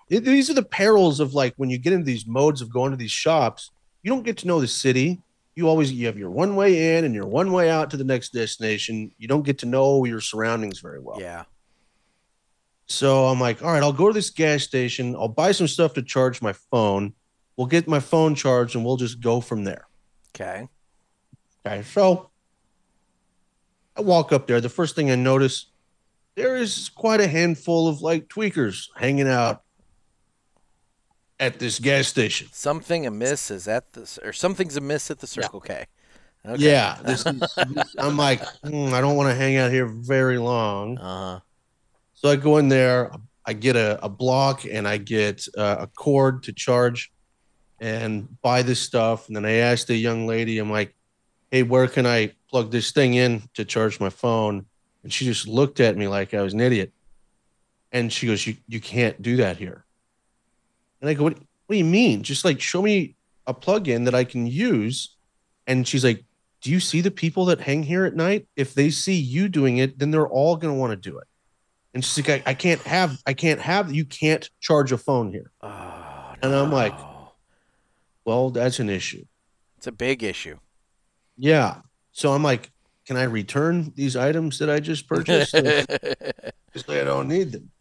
it- 0.09 0.23
these 0.23 0.49
are 0.49 0.53
the 0.53 0.63
perils 0.63 1.19
of 1.19 1.33
like 1.33 1.53
when 1.57 1.69
you 1.69 1.77
get 1.77 1.91
into 1.93 2.05
these 2.05 2.25
modes 2.25 2.61
of 2.61 2.71
going 2.71 2.91
to 2.91 2.97
these 2.97 3.11
shops, 3.11 3.71
you 4.01 4.09
don't 4.09 4.23
get 4.23 4.37
to 4.39 4.47
know 4.47 4.61
the 4.61 4.67
city. 4.67 5.21
You 5.55 5.67
always 5.67 5.91
you 5.91 6.05
have 6.07 6.17
your 6.17 6.29
one 6.31 6.55
way 6.55 6.97
in 6.97 7.03
and 7.05 7.13
your 7.13 7.27
one 7.27 7.51
way 7.51 7.69
out 7.69 7.89
to 7.91 7.97
the 7.97 8.03
next 8.03 8.31
destination. 8.33 9.11
You 9.17 9.27
don't 9.27 9.43
get 9.45 9.57
to 9.59 9.65
know 9.65 10.05
your 10.05 10.21
surroundings 10.21 10.79
very 10.79 10.99
well. 10.99 11.19
Yeah. 11.19 11.43
So 12.87 13.25
I'm 13.25 13.39
like, 13.39 13.61
all 13.63 13.71
right, 13.71 13.81
I'll 13.83 13.93
go 13.93 14.07
to 14.07 14.13
this 14.13 14.29
gas 14.29 14.63
station. 14.63 15.15
I'll 15.15 15.27
buy 15.27 15.51
some 15.51 15.67
stuff 15.67 15.93
to 15.95 16.01
charge 16.01 16.41
my 16.41 16.53
phone. 16.71 17.13
We'll 17.57 17.67
get 17.67 17.87
my 17.87 17.99
phone 17.99 18.35
charged 18.35 18.75
and 18.75 18.83
we'll 18.85 18.97
just 18.97 19.21
go 19.21 19.39
from 19.41 19.63
there. 19.63 19.87
Okay. 20.35 20.67
Okay. 21.65 21.83
So 21.83 22.29
I 23.95 24.01
walk 24.01 24.31
up 24.33 24.47
there. 24.47 24.59
The 24.59 24.69
first 24.69 24.95
thing 24.95 25.09
I 25.09 25.15
notice, 25.15 25.67
there 26.35 26.57
is 26.57 26.89
quite 26.89 27.21
a 27.21 27.27
handful 27.27 27.87
of 27.87 28.01
like 28.01 28.27
tweakers 28.27 28.89
hanging 28.97 29.27
out 29.29 29.63
at 31.39 31.59
this 31.59 31.79
gas 31.79 32.07
station. 32.07 32.47
Something 32.51 33.05
amiss 33.05 33.49
is 33.51 33.67
at 33.67 33.93
this, 33.93 34.17
or 34.23 34.33
something's 34.33 34.75
amiss 34.77 35.09
at 35.11 35.19
the 35.19 35.27
Circle 35.27 35.61
K. 35.61 35.85
Okay. 36.45 36.61
Yeah. 36.63 36.97
This 37.03 37.25
is, 37.25 37.39
this- 37.39 37.95
I'm 37.97 38.17
like, 38.17 38.41
hmm, 38.63 38.93
I 38.93 39.01
don't 39.01 39.15
want 39.15 39.29
to 39.29 39.35
hang 39.35 39.55
out 39.57 39.71
here 39.71 39.87
very 39.87 40.37
long. 40.37 40.97
Uh 40.97 41.03
huh. 41.35 41.39
So 42.13 42.29
I 42.29 42.35
go 42.37 42.57
in 42.57 42.67
there, 42.69 43.11
I 43.45 43.53
get 43.53 43.75
a, 43.75 44.03
a 44.03 44.09
block 44.09 44.65
and 44.65 44.87
I 44.87 44.97
get 44.97 45.45
uh, 45.57 45.77
a 45.81 45.87
cord 45.87 46.43
to 46.43 46.53
charge 46.53 47.11
and 47.79 48.41
buy 48.41 48.61
this 48.61 48.79
stuff. 48.79 49.27
And 49.27 49.35
then 49.35 49.45
I 49.45 49.53
asked 49.53 49.87
the 49.87 49.95
young 49.95 50.27
lady, 50.27 50.59
I'm 50.59 50.71
like, 50.71 50.93
hey, 51.51 51.63
where 51.63 51.87
can 51.87 52.05
I 52.05 52.31
plug 52.49 52.71
this 52.71 52.91
thing 52.91 53.13
in 53.15 53.43
to 53.53 53.65
charge 53.65 53.99
my 53.99 54.09
phone? 54.09 54.65
And 55.03 55.11
she 55.13 55.25
just 55.25 55.47
looked 55.47 55.79
at 55.79 55.97
me 55.97 56.07
like 56.07 56.33
I 56.33 56.41
was 56.41 56.53
an 56.53 56.59
idiot. 56.61 56.91
And 57.91 58.11
she 58.11 58.27
goes, 58.27 58.45
You, 58.45 58.57
you 58.67 58.81
can't 58.81 59.21
do 59.21 59.37
that 59.37 59.57
here. 59.57 59.85
And 60.99 61.09
I 61.09 61.13
go, 61.13 61.23
what, 61.23 61.33
what 61.33 61.73
do 61.73 61.77
you 61.77 61.85
mean? 61.85 62.23
Just 62.23 62.43
like 62.43 62.59
show 62.59 62.81
me 62.81 63.15
a 63.47 63.53
plug-in 63.53 64.05
that 64.05 64.15
I 64.15 64.23
can 64.23 64.47
use. 64.47 65.15
And 65.67 65.87
she's 65.87 66.03
like, 66.03 66.23
Do 66.61 66.71
you 66.71 66.79
see 66.79 67.01
the 67.01 67.11
people 67.11 67.45
that 67.45 67.61
hang 67.61 67.83
here 67.83 68.03
at 68.05 68.15
night? 68.15 68.47
If 68.55 68.73
they 68.73 68.89
see 68.89 69.13
you 69.15 69.47
doing 69.47 69.77
it, 69.77 69.99
then 69.99 70.11
they're 70.11 70.27
all 70.27 70.55
gonna 70.57 70.73
want 70.73 70.91
to 70.91 71.09
do 71.09 71.17
it. 71.19 71.27
And 71.93 72.03
she's 72.03 72.27
like, 72.27 72.45
I, 72.45 72.51
I 72.51 72.53
can't 72.53 72.81
have, 72.81 73.21
I 73.25 73.33
can't 73.33 73.61
have, 73.61 73.93
you 73.93 74.03
can't 74.03 74.49
charge 74.59 74.91
a 74.91 74.97
phone 74.97 75.31
here. 75.31 75.51
Oh, 75.61 76.33
And 76.41 76.53
I'm 76.53 76.71
like- 76.71 76.97
no. 76.97 77.11
Well, 78.25 78.49
that's 78.49 78.79
an 78.79 78.89
issue. 78.89 79.25
it's 79.77 79.87
a 79.87 79.91
big 79.91 80.23
issue. 80.23 80.57
Yeah. 81.37 81.81
So 82.11 82.33
I'm 82.33 82.43
like, 82.43 82.71
can 83.05 83.17
I 83.17 83.23
return 83.23 83.93
these 83.95 84.15
items 84.15 84.57
that 84.59 84.69
I 84.69 84.79
just 84.79 85.07
purchased? 85.07 85.53
Because 86.75 86.89
I 86.89 87.05
don't 87.05 87.29
need 87.29 87.53
them. 87.53 87.71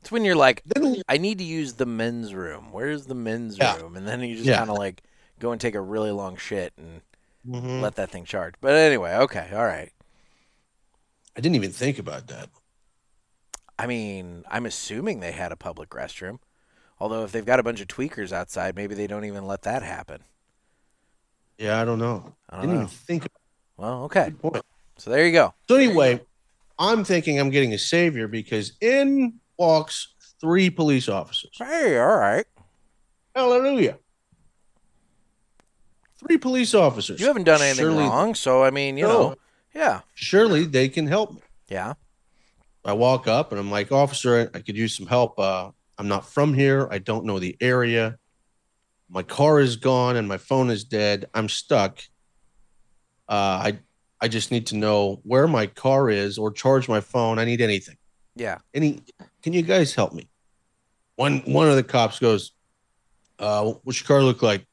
It's 0.00 0.10
when 0.10 0.24
you're 0.24 0.34
like, 0.34 0.62
I 1.08 1.18
need 1.18 1.38
to 1.38 1.44
use 1.44 1.74
the 1.74 1.86
men's 1.86 2.34
room. 2.34 2.72
Where's 2.72 3.06
the 3.06 3.14
men's 3.14 3.58
Yeah. 3.58 3.76
room? 3.76 3.96
And 3.96 4.08
then 4.08 4.20
you 4.22 4.34
just 4.34 4.48
Yeah. 4.48 4.58
kind 4.58 4.70
of 4.70 4.76
like 4.76 5.02
go 5.38 5.52
and 5.52 5.60
take 5.60 5.74
a 5.76 5.80
really 5.80 6.10
long 6.10 6.36
shit 6.36 6.72
and 6.76 7.02
Mhm. 7.46 7.80
let 7.80 7.94
that 7.96 8.10
thing 8.10 8.24
charge. 8.24 8.54
But 8.60 8.74
anyway, 8.74 9.14
okay, 9.14 9.50
all 9.54 9.64
right. 9.64 9.92
I 11.36 11.40
didn't 11.40 11.54
even 11.56 11.70
think 11.72 11.98
about 11.98 12.26
that. 12.28 12.48
I 13.78 13.86
mean, 13.86 14.44
I'm 14.48 14.66
assuming 14.66 15.20
they 15.20 15.32
had 15.32 15.52
a 15.52 15.56
public 15.56 15.90
restroom. 15.90 16.38
Although 16.98 17.24
if 17.24 17.32
they've 17.32 17.44
got 17.44 17.60
a 17.60 17.62
bunch 17.62 17.80
of 17.80 17.88
tweakers 17.88 18.32
outside, 18.32 18.74
maybe 18.74 18.94
they 18.94 19.06
don't 19.06 19.24
even 19.24 19.46
let 19.46 19.62
that 19.62 19.82
happen. 19.82 20.22
Yeah, 21.58 21.80
I 21.80 21.84
don't 21.84 21.98
know. 21.98 22.34
I 22.48 22.56
don't 22.56 22.62
didn't 22.62 22.74
know. 22.76 22.82
even 22.84 22.88
think 22.88 23.28
Well, 23.76 24.04
okay. 24.04 24.30
point. 24.30 24.64
So 24.98 25.10
there 25.10 25.26
you 25.26 25.32
go. 25.32 25.52
So 25.68 25.76
anyway, 25.76 26.20
I'm 26.78 27.04
thinking 27.04 27.38
I'm 27.38 27.50
getting 27.50 27.72
a 27.74 27.78
savior 27.78 28.28
because 28.28 28.72
in 28.80 29.34
walks 29.58 30.14
three 30.40 30.70
police 30.70 31.08
officers. 31.08 31.50
Hey, 31.58 31.98
all 31.98 32.16
right. 32.16 32.46
Hallelujah. 33.34 33.98
Three 36.18 36.38
police 36.38 36.74
officers. 36.74 37.20
You 37.20 37.26
haven't 37.26 37.44
done 37.44 37.60
anything 37.60 37.84
Surely- 37.84 38.04
wrong, 38.04 38.34
so 38.34 38.64
I 38.64 38.70
mean, 38.70 38.96
you 38.96 39.04
No. 39.06 39.08
know, 39.30 39.36
yeah, 39.74 40.00
Surely 40.14 40.64
they 40.64 40.88
can 40.88 41.06
help 41.06 41.34
me. 41.34 41.40
yeah. 41.68 41.94
I 42.84 42.92
walk 42.92 43.26
up 43.26 43.50
and 43.50 43.58
I'm 43.58 43.70
like, 43.70 43.90
officer, 43.90 44.48
I 44.54 44.60
could 44.60 44.76
use 44.76 44.96
some 44.96 45.06
help. 45.06 45.38
Uh, 45.40 45.72
I'm 45.98 46.08
not 46.08 46.26
from 46.26 46.54
here. 46.54 46.88
I 46.90 46.98
don't 46.98 47.24
know 47.24 47.38
the 47.38 47.56
area. 47.60 48.18
My 49.08 49.22
car 49.22 49.60
is 49.60 49.76
gone 49.76 50.16
and 50.16 50.26
my 50.28 50.36
phone 50.36 50.70
is 50.70 50.84
dead. 50.84 51.26
I'm 51.34 51.48
stuck. 51.48 52.00
Uh, 53.28 53.32
I 53.72 53.78
I 54.20 54.28
just 54.28 54.50
need 54.50 54.66
to 54.68 54.76
know 54.76 55.20
where 55.24 55.46
my 55.46 55.66
car 55.66 56.10
is 56.10 56.38
or 56.38 56.50
charge 56.50 56.88
my 56.88 57.00
phone. 57.00 57.38
I 57.38 57.44
need 57.44 57.60
anything. 57.60 57.96
Yeah. 58.34 58.58
Any? 58.74 59.00
Can 59.42 59.52
you 59.52 59.62
guys 59.62 59.94
help 59.94 60.12
me? 60.12 60.28
One 61.16 61.38
one 61.40 61.68
of 61.68 61.76
the 61.76 61.82
cops 61.82 62.18
goes, 62.18 62.52
uh, 63.38 63.64
"What's 63.84 64.00
your 64.00 64.06
car 64.06 64.22
look 64.22 64.42
like?" 64.42 64.66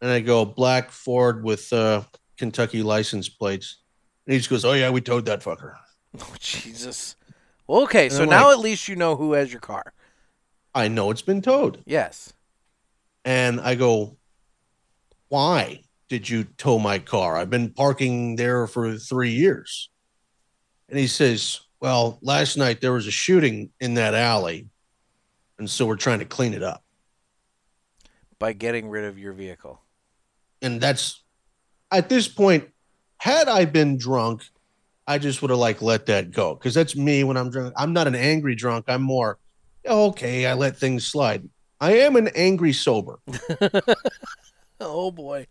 And 0.00 0.10
I 0.10 0.20
go, 0.20 0.44
"Black 0.44 0.90
Ford 0.90 1.42
with 1.42 1.72
uh, 1.72 2.02
Kentucky 2.36 2.82
license 2.82 3.28
plates." 3.28 3.78
And 4.26 4.32
he 4.34 4.38
just 4.38 4.50
goes, 4.50 4.64
"Oh 4.64 4.74
yeah, 4.74 4.90
we 4.90 5.00
towed 5.00 5.26
that 5.26 5.40
fucker." 5.40 5.74
Oh 6.20 6.34
Jesus. 6.38 7.16
Well, 7.66 7.82
okay, 7.82 8.04
And 8.04 8.12
so 8.14 8.22
I'm 8.22 8.30
now 8.30 8.46
like- 8.48 8.54
at 8.58 8.60
least 8.60 8.88
you 8.88 8.96
know 8.96 9.14
who 9.16 9.32
has 9.34 9.52
your 9.52 9.60
car. 9.60 9.92
I 10.78 10.86
know 10.86 11.10
it's 11.10 11.22
been 11.22 11.42
towed. 11.42 11.82
Yes. 11.86 12.32
And 13.24 13.60
I 13.60 13.74
go, 13.74 14.16
Why 15.28 15.82
did 16.08 16.30
you 16.30 16.44
tow 16.44 16.78
my 16.78 17.00
car? 17.00 17.36
I've 17.36 17.50
been 17.50 17.70
parking 17.70 18.36
there 18.36 18.68
for 18.68 18.94
three 18.94 19.32
years. 19.32 19.90
And 20.88 20.96
he 20.96 21.08
says, 21.08 21.60
Well, 21.80 22.20
last 22.22 22.56
night 22.56 22.80
there 22.80 22.92
was 22.92 23.08
a 23.08 23.10
shooting 23.10 23.70
in 23.80 23.94
that 23.94 24.14
alley. 24.14 24.68
And 25.58 25.68
so 25.68 25.84
we're 25.84 25.96
trying 25.96 26.20
to 26.20 26.24
clean 26.24 26.54
it 26.54 26.62
up. 26.62 26.84
By 28.38 28.52
getting 28.52 28.88
rid 28.88 29.04
of 29.04 29.18
your 29.18 29.32
vehicle. 29.32 29.80
And 30.62 30.80
that's 30.80 31.24
at 31.90 32.08
this 32.08 32.28
point, 32.28 32.68
had 33.18 33.48
I 33.48 33.64
been 33.64 33.98
drunk, 33.98 34.44
I 35.08 35.18
just 35.18 35.42
would 35.42 35.50
have 35.50 35.58
like 35.58 35.82
let 35.82 36.06
that 36.06 36.30
go. 36.30 36.54
Cause 36.54 36.72
that's 36.72 36.94
me 36.94 37.24
when 37.24 37.36
I'm 37.36 37.50
drunk. 37.50 37.74
I'm 37.76 37.92
not 37.92 38.06
an 38.06 38.14
angry 38.14 38.54
drunk. 38.54 38.84
I'm 38.86 39.02
more, 39.02 39.38
okay, 39.88 40.46
I 40.46 40.54
let 40.54 40.76
things 40.76 41.06
slide. 41.06 41.48
I 41.80 41.98
am 41.98 42.16
an 42.16 42.28
angry 42.34 42.72
sober. 42.72 43.18
Oh 44.80 45.10
boy. 45.10 45.46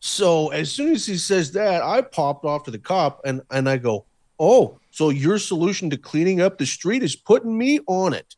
So 0.00 0.48
as 0.50 0.70
soon 0.70 0.92
as 0.92 1.06
he 1.06 1.16
says 1.16 1.52
that, 1.52 1.82
I 1.82 2.02
popped 2.02 2.44
off 2.44 2.64
to 2.64 2.70
the 2.70 2.78
cop 2.78 3.22
and 3.24 3.40
and 3.50 3.66
I 3.68 3.78
go, 3.78 4.04
"Oh, 4.38 4.78
so 4.90 5.08
your 5.08 5.38
solution 5.38 5.88
to 5.90 5.96
cleaning 5.96 6.42
up 6.42 6.58
the 6.58 6.66
street 6.66 7.02
is 7.02 7.16
putting 7.16 7.56
me 7.56 7.80
on 7.86 8.12
it? 8.12 8.36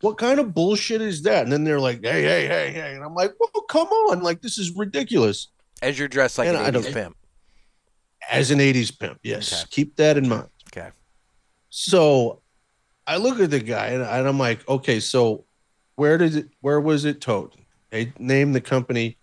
What 0.00 0.16
kind 0.16 0.40
of 0.40 0.54
bullshit 0.54 1.02
is 1.02 1.22
that?" 1.24 1.42
And 1.44 1.52
then 1.52 1.64
they're 1.64 1.78
like, 1.78 2.00
"Hey, 2.02 2.22
hey, 2.22 2.46
hey, 2.46 2.72
hey," 2.72 2.94
and 2.94 3.04
I'm 3.04 3.14
like, 3.14 3.32
"Well, 3.38 3.62
come 3.68 3.88
on! 3.88 4.22
Like 4.22 4.40
this 4.40 4.56
is 4.56 4.70
ridiculous." 4.74 5.48
As 5.82 5.98
you're 5.98 6.08
dressed 6.08 6.38
like 6.38 6.48
And 6.48 6.56
an 6.56 6.64
I 6.64 6.70
80s 6.70 6.92
pimp. 6.92 7.16
As 8.30 8.50
an 8.50 8.60
'80s 8.60 8.98
pimp, 8.98 9.18
yes, 9.22 9.52
Okay. 9.52 9.68
keep 9.70 9.96
that 9.96 10.16
in 10.16 10.26
mind. 10.26 10.48
Okay. 10.74 10.88
So 11.68 12.40
I 13.06 13.16
look 13.18 13.38
at 13.40 13.50
the 13.50 13.60
guy 13.60 13.88
and, 13.88 14.02
and 14.02 14.26
I'm 14.28 14.38
like, 14.38 14.66
"Okay, 14.68 15.00
so 15.00 15.44
where 15.96 16.16
did 16.18 16.36
it? 16.36 16.48
Where 16.60 16.80
was 16.80 17.04
it 17.04 17.20
towed?" 17.20 17.54
They 17.90 18.12
name 18.18 18.52
the 18.52 18.60
company. 18.60 19.18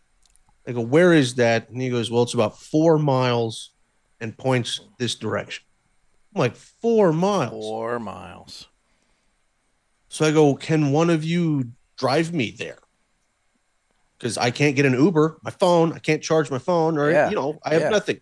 I 0.68 0.74
go, 0.74 0.82
where 0.82 1.12
is 1.12 1.36
that? 1.36 1.70
And 1.70 1.82
he 1.82 1.90
goes, 1.90 2.12
well, 2.12 2.22
it's 2.24 2.36
about 2.36 2.60
four 2.60 3.00
miles 3.00 3.72
and 4.22 4.38
points 4.38 4.80
this 5.00 5.16
direction. 5.16 5.66
I'm 6.36 6.40
like, 6.40 6.56
four 6.56 7.12
miles. 7.12 7.52
Four 7.52 8.00
miles. 8.00 8.68
So 10.10 10.24
I 10.26 10.32
go, 10.32 10.54
can 10.56 10.92
one 10.92 11.10
of 11.10 11.24
you 11.24 11.72
drive 11.98 12.32
me 12.32 12.52
there? 12.52 12.78
Because 14.18 14.38
I 14.38 14.52
can't 14.52 14.76
get 14.76 14.86
an 14.86 14.94
Uber, 14.94 15.40
my 15.42 15.52
phone, 15.52 15.94
I 15.94 16.00
can't 16.00 16.22
charge 16.22 16.52
my 16.52 16.60
phone, 16.60 16.98
or 17.00 17.10
Yeah. 17.10 17.30
you 17.30 17.36
know, 17.36 17.60
I 17.66 17.74
have 17.74 17.82
Yeah. 17.82 17.90
nothing. 17.90 18.20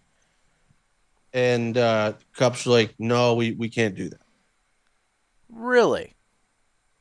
And 1.33 1.77
uh 1.77 2.13
cops 2.33 2.65
are 2.65 2.69
like, 2.71 2.95
no, 2.97 3.35
we, 3.35 3.51
we 3.51 3.69
can't 3.69 3.95
do 3.95 4.09
that. 4.09 4.18
Really? 5.49 6.15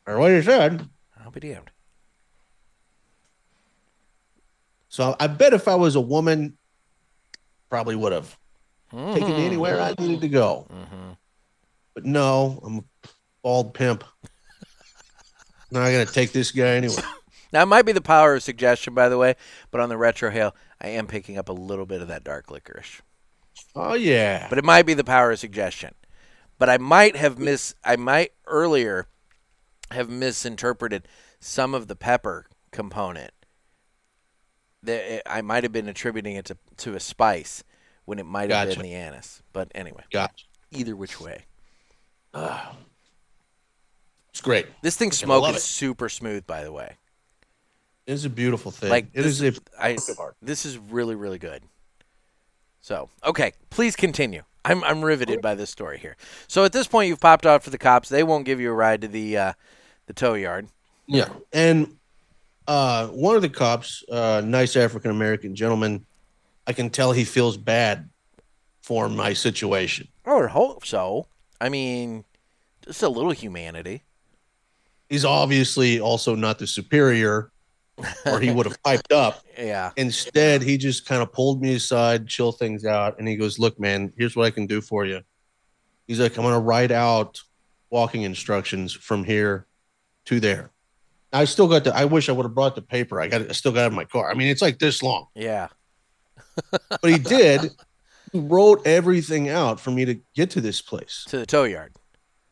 Or 0.06 0.18
what 0.18 0.28
you 0.28 0.42
said. 0.42 0.88
I'll 1.22 1.30
be 1.30 1.40
damned. 1.40 1.70
So 4.88 5.14
I 5.20 5.26
bet 5.26 5.52
if 5.52 5.68
I 5.68 5.74
was 5.74 5.96
a 5.96 6.00
woman, 6.00 6.56
probably 7.68 7.94
would 7.94 8.12
have 8.12 8.36
taken 8.90 9.36
me 9.36 9.46
anywhere 9.46 9.80
I 9.80 9.94
needed 9.98 10.22
to 10.22 10.28
go. 10.28 10.66
Mm-hmm. 10.70 11.12
But 11.94 12.04
no, 12.04 12.60
I'm 12.64 12.78
a 12.78 12.84
bald 13.42 13.74
pimp. 13.74 14.04
Not 15.70 15.90
gonna 15.90 16.06
take 16.06 16.32
this 16.32 16.50
guy 16.50 16.76
anywhere. 16.76 17.04
Now, 17.52 17.62
it 17.62 17.66
might 17.66 17.86
be 17.86 17.92
the 17.92 18.02
power 18.02 18.34
of 18.34 18.42
suggestion, 18.42 18.94
by 18.94 19.08
the 19.08 19.16
way, 19.16 19.34
but 19.70 19.80
on 19.80 19.88
the 19.88 19.94
retrohale, 19.94 20.52
I 20.80 20.88
am 20.88 21.06
picking 21.06 21.38
up 21.38 21.48
a 21.48 21.52
little 21.52 21.86
bit 21.86 22.02
of 22.02 22.08
that 22.08 22.22
dark 22.22 22.50
licorice. 22.50 23.00
Oh 23.74 23.94
yeah. 23.94 24.46
But 24.48 24.58
it 24.58 24.64
might 24.64 24.86
be 24.86 24.94
the 24.94 25.04
power 25.04 25.30
of 25.30 25.38
suggestion. 25.38 25.94
But 26.58 26.68
I 26.68 26.78
might 26.78 27.16
have 27.16 27.38
mis 27.38 27.74
I 27.84 27.96
might 27.96 28.32
earlier 28.46 29.06
have 29.90 30.10
misinterpreted 30.10 31.06
some 31.40 31.74
of 31.74 31.86
the 31.88 31.96
pepper 31.96 32.46
component. 32.72 33.30
That 34.82 35.10
eh, 35.10 35.20
I 35.26 35.40
might 35.40 35.62
have 35.64 35.72
been 35.72 35.88
attributing 35.88 36.36
it 36.36 36.44
to, 36.46 36.56
to 36.78 36.94
a 36.94 37.00
spice 37.00 37.64
when 38.04 38.18
it 38.18 38.26
might 38.26 38.50
have 38.50 38.68
Gotcha. 38.68 38.80
been 38.80 38.90
the 38.90 38.94
anise. 38.94 39.42
But 39.52 39.70
anyway, 39.74 40.02
Gotcha. 40.12 40.46
either 40.70 40.94
which 40.96 41.20
way. 41.20 41.44
It's 44.30 44.40
great. 44.40 44.66
This 44.82 44.96
thing 44.96 45.10
smoke 45.10 45.48
is 45.50 45.56
it. 45.56 45.60
super 45.60 46.08
smooth, 46.08 46.46
by 46.46 46.62
the 46.62 46.70
way. 46.72 46.96
It's 48.06 48.24
a 48.24 48.30
beautiful 48.30 48.70
thing. 48.70 48.88
Like 48.90 49.06
it 49.12 49.22
this, 49.22 49.40
is 49.40 49.58
a 49.58 49.60
I, 49.78 49.92
work 49.92 50.08
of 50.08 50.20
art. 50.20 50.36
this 50.40 50.64
is 50.64 50.78
really 50.78 51.14
really 51.14 51.38
good. 51.38 51.62
So 52.80 53.10
okay, 53.24 53.52
please 53.70 53.96
continue. 53.96 54.42
I'm 54.68 54.84
I'm 54.84 55.04
riveted 55.04 55.40
by 55.40 55.54
this 55.54 55.70
story 55.70 55.98
here. 55.98 56.16
So 56.46 56.64
at 56.64 56.72
this 56.72 56.86
point, 56.86 57.08
you've 57.08 57.20
popped 57.20 57.46
off 57.46 57.64
for 57.64 57.70
the 57.70 57.78
cops. 57.78 58.08
They 58.08 58.22
won't 58.22 58.44
give 58.44 58.60
you 58.60 58.70
a 58.70 58.74
ride 58.74 59.00
to 59.00 59.08
the 59.08 59.36
uh, 59.36 59.52
the 60.06 60.12
tow 60.12 60.34
yard. 60.34 60.68
Yeah. 61.06 61.28
And 61.52 61.96
uh 62.66 63.08
one 63.08 63.34
of 63.34 63.42
the 63.42 63.48
cops, 63.48 64.04
uh 64.10 64.42
nice 64.44 64.76
African 64.76 65.10
American 65.10 65.54
gentleman, 65.54 66.04
I 66.66 66.74
can 66.74 66.90
tell 66.90 67.12
he 67.12 67.24
feels 67.24 67.56
bad 67.56 68.10
for 68.82 69.08
my 69.08 69.32
situation. 69.32 70.08
I 70.26 70.34
would 70.34 70.50
hope 70.50 70.84
so. 70.84 71.26
I 71.60 71.70
mean, 71.70 72.24
just 72.84 73.02
a 73.02 73.08
little 73.08 73.32
humanity. 73.32 74.02
He's 75.08 75.24
obviously 75.24 75.98
also 75.98 76.34
not 76.34 76.58
the 76.58 76.66
superior, 76.66 77.50
or 78.26 78.40
he 78.40 78.50
would 78.50 78.66
have 78.66 78.82
piped 78.82 79.12
up. 79.12 79.42
Yeah. 79.58 79.90
Instead, 79.96 80.62
he 80.62 80.78
just 80.78 81.04
kind 81.04 81.20
of 81.20 81.32
pulled 81.32 81.60
me 81.60 81.74
aside, 81.74 82.28
chill 82.28 82.52
things 82.52 82.84
out, 82.84 83.18
and 83.18 83.26
he 83.26 83.34
goes, 83.34 83.58
"Look, 83.58 83.80
man, 83.80 84.12
here's 84.16 84.36
what 84.36 84.46
I 84.46 84.50
can 84.50 84.66
do 84.66 84.80
for 84.80 85.04
you." 85.04 85.22
He's 86.06 86.20
like, 86.20 86.36
"I'm 86.36 86.44
gonna 86.44 86.60
write 86.60 86.92
out 86.92 87.40
walking 87.90 88.22
instructions 88.22 88.92
from 88.92 89.24
here 89.24 89.66
to 90.26 90.38
there." 90.38 90.70
I 91.32 91.44
still 91.44 91.66
got 91.66 91.82
the. 91.82 91.94
I 91.94 92.04
wish 92.04 92.28
I 92.28 92.32
would 92.32 92.44
have 92.44 92.54
brought 92.54 92.76
the 92.76 92.82
paper. 92.82 93.20
I 93.20 93.26
got. 93.26 93.40
it- 93.40 93.50
I 93.50 93.52
still 93.52 93.72
got 93.72 93.82
it 93.84 93.86
in 93.88 93.94
my 93.94 94.04
car. 94.04 94.30
I 94.30 94.34
mean, 94.34 94.46
it's 94.46 94.62
like 94.62 94.78
this 94.78 95.02
long, 95.02 95.26
Yeah. 95.34 95.66
but 96.70 97.10
he 97.10 97.18
did. 97.18 97.72
He 98.32 98.38
wrote 98.38 98.86
everything 98.86 99.48
out 99.48 99.80
for 99.80 99.90
me 99.90 100.04
to 100.04 100.20
get 100.36 100.50
to 100.50 100.60
this 100.60 100.80
place. 100.80 101.24
To 101.28 101.38
the 101.38 101.46
tow 101.46 101.64
yard. 101.64 101.94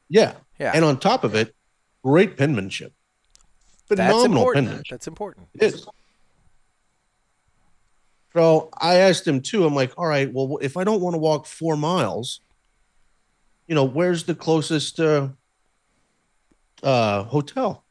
Yeah, 0.09 0.35
Yeah. 0.59 0.73
and 0.75 0.85
on 0.85 0.99
top 0.99 1.23
of 1.23 1.35
it, 1.37 1.55
great 2.03 2.37
penmanship. 2.37 2.93
That's 3.89 4.25
important. 4.25 4.89
That's 4.89 5.07
important. 5.07 5.49
It 5.55 5.75
is. 5.75 5.87
So 8.33 8.69
I 8.79 8.97
asked 8.97 9.27
him 9.27 9.41
too. 9.41 9.65
I'm 9.65 9.75
like, 9.75 9.93
all 9.97 10.07
right, 10.07 10.31
well, 10.31 10.59
if 10.61 10.77
I 10.77 10.85
don't 10.85 11.01
want 11.01 11.15
to 11.15 11.19
walk 11.19 11.47
four 11.47 11.77
miles, 11.77 12.41
you 13.67 13.75
know, 13.75 13.85
where's 13.85 14.25
the 14.25 14.35
closest 14.35 15.01
uh, 15.01 15.29
uh, 16.83 17.23
hotel? 17.25 17.85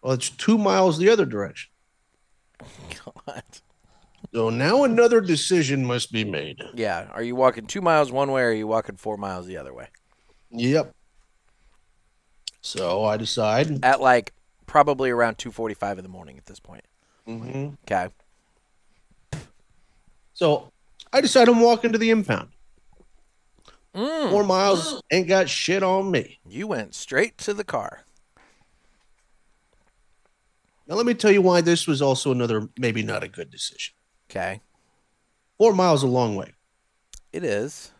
Well, 0.00 0.14
it's 0.14 0.30
two 0.30 0.56
miles 0.56 0.98
the 0.98 1.10
other 1.10 1.26
direction. 1.26 1.70
God. 3.04 3.42
So 4.32 4.50
now 4.50 4.84
another 4.84 5.20
decision 5.20 5.84
must 5.84 6.12
be 6.12 6.24
made. 6.24 6.62
Yeah. 6.74 7.08
Are 7.12 7.22
you 7.22 7.36
walking 7.36 7.66
two 7.66 7.80
miles 7.80 8.10
one 8.10 8.32
way 8.32 8.42
or 8.42 8.48
are 8.48 8.52
you 8.52 8.66
walking 8.66 8.96
four 8.96 9.16
miles 9.16 9.46
the 9.46 9.56
other 9.56 9.74
way? 9.74 9.88
Yep. 10.50 10.94
So 12.60 13.04
I 13.04 13.16
decide. 13.16 13.84
At 13.84 14.00
like 14.00 14.32
probably 14.66 15.10
around 15.10 15.38
2:45 15.38 15.98
in 15.98 16.04
the 16.04 16.08
morning 16.08 16.36
at 16.38 16.46
this 16.46 16.60
point. 16.60 16.84
Mhm. 17.26 17.76
Okay. 17.84 18.12
So 20.34 20.72
I 21.12 21.20
decide 21.20 21.48
I'm 21.48 21.60
walking 21.60 21.92
to 21.92 21.98
the 21.98 22.10
impound. 22.10 22.50
Mm. 23.94 24.30
Four 24.30 24.44
miles 24.44 25.02
ain't 25.10 25.28
got 25.28 25.48
shit 25.48 25.82
on 25.82 26.10
me. 26.10 26.38
You 26.46 26.66
went 26.66 26.94
straight 26.94 27.38
to 27.38 27.54
the 27.54 27.64
car. 27.64 28.04
Now 30.86 30.94
let 30.94 31.06
me 31.06 31.14
tell 31.14 31.32
you 31.32 31.42
why 31.42 31.62
this 31.62 31.86
was 31.86 32.02
also 32.02 32.30
another 32.30 32.68
maybe 32.78 33.02
not 33.02 33.24
a 33.24 33.28
good 33.28 33.50
decision. 33.50 33.94
Okay. 34.30 34.60
Four 35.58 35.72
miles 35.72 36.02
a 36.02 36.06
long 36.06 36.36
way. 36.36 36.52
It 37.32 37.42
is. 37.42 37.90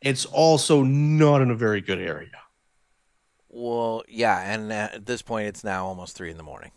It's 0.00 0.24
also 0.26 0.82
not 0.82 1.40
in 1.40 1.50
a 1.50 1.56
very 1.56 1.80
good 1.80 1.98
area. 1.98 2.30
Well, 3.50 4.02
yeah, 4.08 4.52
and 4.52 4.72
at 4.72 5.06
this 5.06 5.22
point, 5.22 5.48
it's 5.48 5.64
now 5.64 5.86
almost 5.86 6.16
three 6.16 6.30
in 6.30 6.36
the 6.36 6.42
morning. 6.42 6.70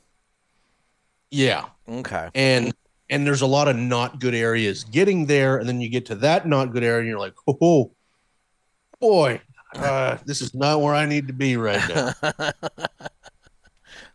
Yeah, 1.29 1.65
Okay. 1.87 2.29
and 2.35 2.73
and 3.09 3.27
there's 3.27 3.41
a 3.41 3.47
lot 3.47 3.67
of 3.67 3.75
not 3.75 4.19
good 4.19 4.33
areas. 4.33 4.83
Getting 4.85 5.25
there, 5.25 5.57
and 5.57 5.67
then 5.67 5.81
you 5.81 5.89
get 5.89 6.05
to 6.07 6.15
that 6.15 6.47
not 6.47 6.71
good 6.71 6.83
area, 6.83 6.99
and 6.99 7.07
you're 7.07 7.19
like, 7.19 7.35
oh, 7.47 7.91
boy, 8.99 9.41
uh, 9.75 10.17
this 10.25 10.41
is 10.41 10.53
not 10.53 10.81
where 10.81 10.93
I 10.95 11.05
need 11.05 11.27
to 11.27 11.33
be 11.33 11.57
right 11.57 11.81
now. 11.89 12.13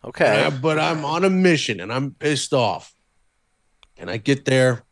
okay. 0.05 0.51
But 0.61 0.79
I'm 0.79 1.05
on 1.05 1.25
a 1.25 1.31
mission, 1.31 1.81
and 1.81 1.93
I'm 1.93 2.13
pissed 2.13 2.53
off. 2.55 2.95
And 3.99 4.11
I 4.11 4.19
get 4.19 4.45
there, 4.45 4.83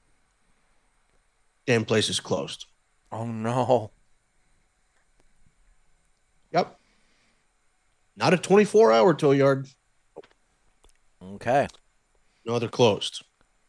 damn 1.67 1.85
place 1.85 2.09
is 2.09 2.21
closed. 2.21 2.67
Oh 3.13 3.27
no. 3.27 3.91
Yep. 6.53 6.79
Not 8.17 8.35
a 8.35 8.39
24 8.39 8.93
hour 8.93 9.15
tow 9.15 9.33
yard. 9.33 9.69
Okay. 11.23 11.67
No, 12.47 12.59
they're 12.59 12.69
closed. 12.69 13.25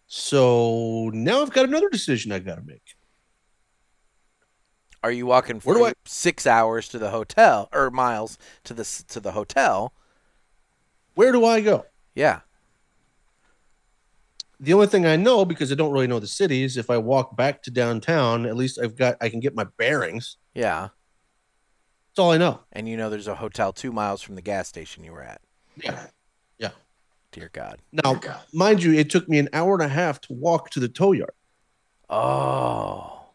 So 0.07 1.09
now 1.13 1.41
I've 1.41 1.51
got 1.51 1.65
another 1.65 1.89
decision 1.89 2.31
I 2.31 2.39
got 2.39 2.55
to 2.55 2.61
make. 2.61 2.81
Are 5.03 5.11
you 5.11 5.25
walking 5.25 5.59
for 5.59 5.79
I- 5.85 5.93
six 6.05 6.47
hours 6.47 6.87
to 6.89 6.97
the 6.99 7.11
hotel 7.11 7.69
or 7.71 7.91
miles 7.91 8.37
to 8.63 8.73
the 8.73 8.83
to 9.09 9.19
the 9.19 9.31
hotel? 9.33 9.93
Where 11.13 11.31
do 11.31 11.45
I 11.45 11.61
go? 11.61 11.85
Yeah. 12.13 12.41
The 14.59 14.73
only 14.73 14.87
thing 14.87 15.05
I 15.05 15.15
know 15.15 15.45
because 15.45 15.71
I 15.71 15.75
don't 15.75 15.91
really 15.91 16.07
know 16.07 16.19
the 16.19 16.27
city 16.27 16.63
is 16.63 16.77
if 16.77 16.89
I 16.89 16.97
walk 16.97 17.35
back 17.35 17.61
to 17.63 17.71
downtown, 17.71 18.45
at 18.45 18.55
least 18.55 18.79
I've 18.81 18.95
got 18.95 19.15
I 19.21 19.29
can 19.29 19.39
get 19.39 19.55
my 19.55 19.65
bearings. 19.77 20.37
Yeah. 20.53 20.89
That's 22.15 22.23
all 22.23 22.31
I 22.31 22.37
know. 22.37 22.61
And 22.71 22.87
you 22.87 22.95
know 22.95 23.09
there's 23.09 23.27
a 23.27 23.35
hotel 23.35 23.73
two 23.73 23.91
miles 23.91 24.21
from 24.21 24.35
the 24.35 24.41
gas 24.41 24.69
station 24.69 25.03
you 25.03 25.11
were 25.11 25.21
at. 25.21 25.41
Yeah. 25.75 26.05
Yeah. 26.57 26.69
Dear 27.33 27.49
God. 27.51 27.81
Now, 27.91 28.21
mind 28.53 28.81
you, 28.81 28.93
it 28.93 29.09
took 29.09 29.27
me 29.27 29.37
an 29.37 29.49
hour 29.51 29.73
and 29.73 29.83
a 29.83 29.89
half 29.89 30.21
to 30.21 30.33
walk 30.33 30.69
to 30.69 30.79
the 30.79 30.87
tow 30.87 31.11
yard. 31.11 31.33
Oh. 32.09 33.25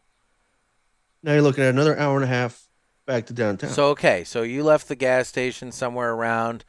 Now 1.21 1.33
you're 1.33 1.43
looking 1.43 1.63
at 1.63 1.69
another 1.69 1.95
hour 1.95 2.15
and 2.15 2.23
a 2.23 2.27
half 2.27 2.69
back 3.05 3.27
to 3.27 3.33
downtown. 3.33 3.69
So 3.69 3.89
okay, 3.89 4.23
so 4.23 4.41
you 4.41 4.63
left 4.63 4.87
the 4.87 4.95
gas 4.95 5.27
station 5.27 5.71
somewhere 5.71 6.13
around, 6.13 6.65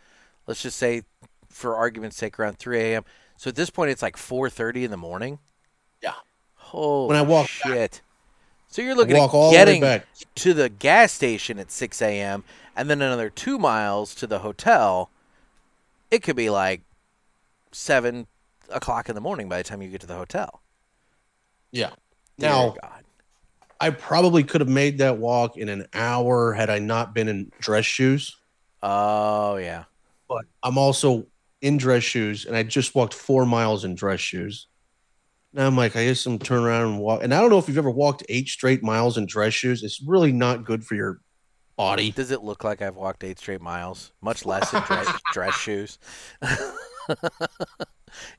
let's 0.47 0.61
just 0.61 0.77
say, 0.77 1.05
for 1.49 1.75
argument's 1.77 2.19
sake, 2.19 2.39
around 2.39 2.59
3 2.59 2.79
a.m. 2.79 3.07
So 3.39 3.49
at 3.49 3.55
this 3.55 3.71
point, 3.71 3.91
it's 3.91 4.03
like 4.03 4.19
4:30 4.19 4.85
in 4.85 4.91
the 4.91 4.99
morning. 4.99 5.39
Yeah. 6.03 6.13
Holy 6.57 7.09
When 7.09 7.17
I 7.17 7.23
walk 7.23 7.49
shit. 7.49 8.03
So 8.73 8.81
you're 8.81 8.95
looking 8.95 9.19
walk 9.19 9.31
at 9.31 9.37
all 9.37 9.51
the 9.51 9.57
getting 9.59 9.83
back. 9.83 10.07
to 10.37 10.55
the 10.55 10.71
gas 10.71 11.13
station 11.13 11.59
at 11.59 11.71
6 11.71 12.01
a.m. 12.01 12.43
and 12.75 12.89
then 12.89 13.03
another 13.03 13.29
two 13.29 13.59
miles 13.59 14.15
to 14.15 14.27
the 14.27 14.39
hotel. 14.39 15.11
It 16.11 16.23
could 16.23 16.37
be 16.37 16.49
like 16.49 16.81
seven 17.71 18.27
o'clock 18.71 19.11
in 19.11 19.15
the 19.15 19.21
morning 19.21 19.51
by 19.51 19.59
the 19.59 19.65
time 19.65 19.83
you 19.83 19.91
get 19.91 20.01
to 20.01 20.07
the 20.07 20.17
hotel. 20.17 20.63
Yeah. 21.71 21.91
Dear 22.39 22.49
Now, 22.49 22.75
God. 22.81 23.05
I 23.79 23.91
probably 23.91 24.43
could 24.43 24.63
have 24.63 24.71
made 24.71 24.97
that 24.99 25.19
walk 25.19 25.59
in 25.59 25.69
an 25.69 25.87
hour 25.93 26.55
had 26.55 26.71
I 26.71 26.79
not 26.79 27.15
been 27.15 27.29
in 27.29 27.53
dress 27.61 27.85
shoes. 27.85 28.39
Oh 28.83 29.57
yeah. 29.57 29.85
But 30.29 30.47
I'm 30.63 30.79
also 30.79 31.27
in 31.61 31.77
dress 31.77 32.05
shoes, 32.05 32.47
and 32.47 32.57
I 32.57 32.63
just 32.63 32.95
walked 32.95 33.13
four 33.13 33.45
miles 33.45 33.85
in 33.85 33.95
dress 33.95 34.21
shoes. 34.21 34.67
Now 35.55 35.67
I'm 35.67 35.77
like, 35.77 35.97
I 35.97 36.07
guess 36.07 36.25
I'm 36.25 36.39
turn 36.39 36.65
around 36.65 36.93
and 36.93 36.99
walk. 36.99 37.23
And 37.23 37.35
I 37.35 37.41
don't 37.41 37.51
know 37.51 37.59
if 37.59 37.69
you've 37.69 37.79
ever 37.79 37.91
walked 37.91 38.25
eight 38.29 38.49
straight 38.49 38.83
miles 38.83 39.19
in 39.19 39.27
dress 39.27 39.53
shoes. 39.53 39.83
It's 39.83 40.01
really 40.01 40.33
not 40.33 40.65
good 40.65 40.85
for 40.85 40.95
your 40.95 41.21
body. 41.77 42.11
Does 42.11 42.31
it 42.31 42.43
look 42.43 42.65
like 42.65 42.81
I've 42.81 42.97
walked 42.97 43.23
eight 43.23 43.39
straight 43.39 43.61
miles? 43.61 44.13
Much 44.23 44.47
less 44.47 44.73
in 44.73 44.81
dress, 44.83 45.21
dress 45.33 45.55
shoes. 45.55 45.99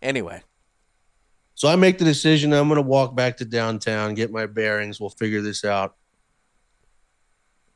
anyway, 0.01 0.41
So 1.53 1.68
I 1.68 1.76
make 1.76 1.99
the 1.99 2.05
decision. 2.05 2.51
I'm 2.51 2.68
going 2.68 2.78
to 2.78 2.82
walk 2.82 3.16
back 3.16 3.38
to 3.38 3.45
downtown, 3.45 4.16
get 4.16 4.32
my 4.32 4.47
bearings. 4.47 4.99
We'll 4.99 5.11
figure 5.11 5.41
this 5.41 5.64
out. 5.64 5.95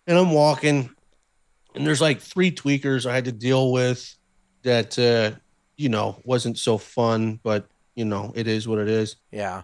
And 0.07 0.17
I'm 0.17 0.31
walking, 0.31 0.89
and 1.75 1.85
there's 1.85 2.01
like 2.01 2.21
three 2.21 2.51
tweakers 2.51 3.05
I 3.05 3.13
had 3.13 3.25
to 3.25 3.31
deal 3.31 3.71
with 3.71 4.15
that, 4.63 4.97
uh, 4.97 5.38
you 5.75 5.89
know, 5.89 6.19
wasn't 6.23 6.57
so 6.57 6.77
fun, 6.77 7.39
but, 7.43 7.67
you 7.98 8.06
know, 8.06 8.32
it 8.36 8.48
is 8.48 8.68
what 8.68 8.78
it 8.80 8.88
is. 8.88 9.18
yeah. 9.32 9.64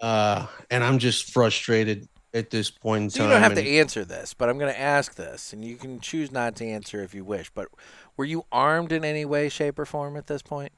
Uh, 0.00 0.46
and 0.70 0.84
I'm 0.84 0.98
just 0.98 1.30
frustrated 1.32 2.08
at 2.34 2.50
this 2.50 2.68
point 2.68 3.04
in 3.04 3.10
So 3.10 3.18
time. 3.20 3.26
you 3.28 3.32
don't 3.32 3.42
have 3.42 3.52
and- 3.56 3.60
to 3.66 3.70
answer 3.78 4.04
this, 4.04 4.34
but 4.34 4.50
I'm 4.50 4.58
going 4.58 4.72
to 4.72 4.78
ask 4.78 5.14
this, 5.14 5.52
and 5.52 5.64
you 5.64 5.76
can 5.76 5.98
choose 5.98 6.30
not 6.30 6.56
to 6.56 6.66
answer 6.66 7.02
if 7.02 7.14
you 7.14 7.24
wish. 7.24 7.48
But 7.54 7.68
were 8.16 8.24
you 8.26 8.44
armed 8.52 8.92
in 8.92 9.02
any 9.04 9.24
way, 9.24 9.48
shape, 9.48 9.78
or 9.78 9.86
form 9.86 10.16
at 10.16 10.26
this 10.26 10.42
point? 10.42 10.72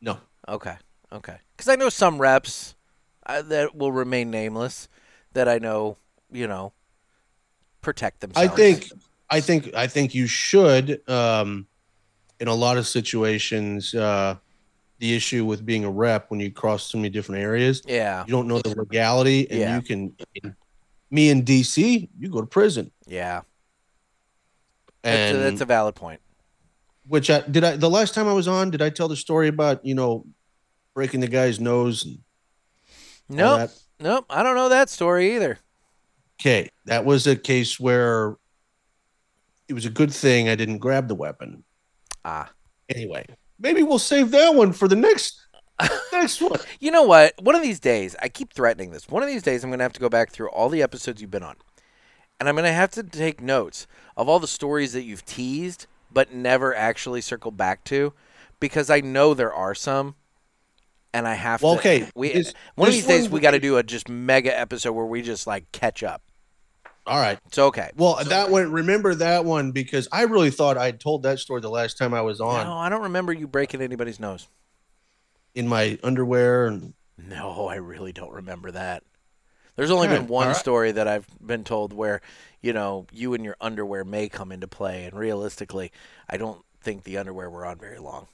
no. 0.00 0.18
Okay, 0.48 0.74
okay. 1.12 1.36
Because 1.56 1.68
I 1.68 1.76
know 1.76 1.88
some 1.88 2.20
reps 2.20 2.74
uh, 3.26 3.42
that 3.42 3.74
will 3.74 3.92
remain 3.92 4.30
nameless 4.30 4.88
that 5.32 5.48
I 5.48 5.58
know, 5.58 5.96
you 6.30 6.46
know, 6.46 6.72
protect 7.80 8.20
themselves. 8.20 8.52
I 8.52 8.54
think 8.54 8.90
I 9.30 9.40
think 9.40 9.74
I 9.74 9.86
think 9.86 10.14
you 10.14 10.26
should 10.26 11.08
um 11.08 11.66
in 12.40 12.48
a 12.48 12.54
lot 12.54 12.76
of 12.76 12.86
situations 12.88 13.94
uh 13.94 14.36
the 15.02 15.14
issue 15.16 15.44
with 15.44 15.66
being 15.66 15.84
a 15.84 15.90
rep 15.90 16.30
when 16.30 16.38
you 16.38 16.48
cross 16.52 16.86
so 16.88 16.96
many 16.96 17.10
different 17.10 17.42
areas 17.42 17.82
Yeah, 17.86 18.24
you 18.24 18.30
don't 18.30 18.46
know 18.46 18.60
the 18.60 18.68
legality 18.78 19.50
and 19.50 19.58
Yeah. 19.60 19.76
you 19.76 19.82
can 19.82 20.16
me 21.10 21.28
in 21.28 21.42
DC 21.44 22.08
you 22.18 22.28
go 22.30 22.40
to 22.40 22.46
prison 22.46 22.90
yeah. 23.06 23.42
That's, 25.02 25.34
a, 25.34 25.36
that's 25.38 25.60
a 25.60 25.64
valid 25.64 25.96
point. 25.96 26.20
which 27.08 27.28
I 27.30 27.40
did 27.40 27.64
I 27.64 27.74
the 27.76 27.90
last 27.90 28.14
time 28.14 28.28
I 28.28 28.32
was 28.32 28.46
on 28.46 28.70
did 28.70 28.80
I 28.80 28.90
tell 28.90 29.08
the 29.08 29.16
story 29.16 29.48
about 29.48 29.84
you 29.84 29.96
know 29.96 30.24
breaking 30.94 31.18
the 31.20 31.26
guy's 31.28 31.58
nose 31.58 32.04
and 32.04 32.18
Nope, 33.28 33.70
nope. 33.98 34.26
I 34.30 34.42
don't 34.44 34.54
know 34.54 34.68
that 34.68 34.88
story 34.88 35.34
either. 35.34 35.58
okay 36.40 36.70
that 36.86 37.04
was 37.04 37.26
a 37.26 37.34
case 37.34 37.80
where 37.80 38.36
it 39.66 39.74
was 39.74 39.84
a 39.84 39.90
good 39.90 40.12
thing 40.12 40.48
I 40.48 40.54
didn't 40.54 40.78
grab 40.78 41.08
the 41.08 41.16
weapon 41.16 41.64
Ah. 42.24 42.52
anyway 42.88 43.26
maybe 43.62 43.82
we'll 43.82 43.98
save 43.98 44.30
that 44.32 44.54
one 44.54 44.72
for 44.72 44.88
the 44.88 44.96
next 44.96 45.38
next 46.12 46.40
one 46.42 46.60
You 46.80 46.90
know 46.90 47.02
what? 47.04 47.34
One 47.42 47.54
of 47.54 47.62
these 47.62 47.80
days, 47.80 48.14
I 48.20 48.28
keep 48.28 48.52
threatening 48.52 48.90
this. 48.90 49.08
One 49.08 49.22
of 49.22 49.28
these 49.28 49.42
days, 49.42 49.64
I'm 49.64 49.70
going 49.70 49.78
to 49.78 49.84
have 49.84 49.92
to 49.94 50.00
go 50.00 50.08
back 50.08 50.30
through 50.30 50.48
all 50.50 50.68
the 50.68 50.82
episodes 50.82 51.20
you've 51.20 51.30
been 51.30 51.42
on. 51.42 51.56
And 52.38 52.48
I'm 52.48 52.54
going 52.56 52.64
to 52.66 52.72
have 52.72 52.90
to 52.92 53.02
take 53.02 53.40
notes 53.40 53.86
of 54.16 54.28
all 54.28 54.38
the 54.40 54.46
stories 54.48 54.92
that 54.92 55.02
you've 55.02 55.24
teased, 55.24 55.86
but 56.12 56.32
never 56.32 56.74
actually 56.74 57.20
circled 57.20 57.56
back 57.56 57.84
to, 57.84 58.12
because 58.60 58.90
I 58.90 59.00
know 59.00 59.32
there 59.34 59.52
are 59.52 59.74
some. 59.74 60.14
And 61.14 61.26
I 61.28 61.34
have 61.34 61.62
Well, 61.62 61.74
to. 61.74 61.78
okay, 61.80 62.08
We, 62.14 62.32
this- 62.32 62.54
one 62.74 62.88
of 62.88 62.94
these 62.94 63.06
days, 63.06 63.28
we 63.28 63.40
got 63.40 63.52
to 63.52 63.60
do 63.60 63.76
a 63.76 63.82
just 63.82 64.08
mega 64.08 64.56
episode 64.58 64.92
where 64.92 65.06
we 65.06 65.22
just 65.22 65.46
like 65.46 65.70
catch 65.72 66.02
up. 66.02 66.22
All 67.06 67.18
right 67.18 67.38
It's 67.46 67.58
okay. 67.58 67.90
well 67.96 68.22
that 68.24 68.50
one 68.50 68.70
remember 68.70 69.14
that 69.16 69.44
one 69.44 69.72
because 69.72 70.08
I 70.12 70.22
really 70.22 70.50
thought 70.50 70.78
I 70.78 70.92
told 70.92 71.24
that 71.24 71.38
story 71.38 71.60
the 71.60 71.68
last 71.70 71.98
time 71.98 72.14
I 72.14 72.20
was 72.22 72.40
on 72.40 72.66
No, 72.66 72.76
I 72.76 72.88
don't 72.88 73.02
remember 73.02 73.32
you 73.32 73.46
breaking 73.48 73.80
anybody's 73.82 74.20
nose. 74.20 74.46
in 75.54 75.68
my 75.68 75.98
underwear 76.02 76.66
and 76.66 76.94
No, 77.18 77.66
I 77.68 77.76
really 77.76 78.12
don't 78.12 78.32
remember 78.32 78.70
that. 78.70 79.02
There's 79.76 79.90
only 79.90 80.06
Okay, 80.08 80.18
been 80.18 80.28
one 80.28 80.48
right. 80.48 80.56
story 80.56 80.92
that 80.92 81.08
I've 81.08 81.26
been 81.44 81.64
told 81.64 81.94
where, 81.94 82.20
you 82.60 82.72
know, 82.74 83.06
you 83.10 83.32
and 83.32 83.42
your 83.42 83.56
underwear 83.58 84.04
may 84.04 84.28
come 84.28 84.52
into 84.52 84.68
play, 84.68 85.04
and 85.04 85.18
realistically, 85.18 85.90
I 86.28 86.36
don't 86.36 86.62
think 86.82 87.04
the 87.04 87.16
underwear 87.16 87.48
were 87.48 87.64
on 87.64 87.78
very 87.78 87.98
long. 87.98 88.28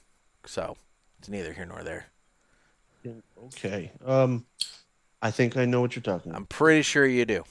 So 0.45 0.75
it's 1.17 1.29
neither 1.29 1.53
here 1.53 1.65
nor 1.65 1.81
there. 1.83 2.07
okay 3.45 3.91
um 4.05 4.45
I 5.21 5.31
think 5.31 5.57
I 5.57 5.65
know 5.65 5.81
what 5.81 5.95
you're 5.95 6.03
talking 6.03 6.31
about 6.31 6.37
I'm 6.39 6.45
pretty 6.45 6.81
sure 6.81 7.05
you 7.05 7.25
do. 7.25 7.43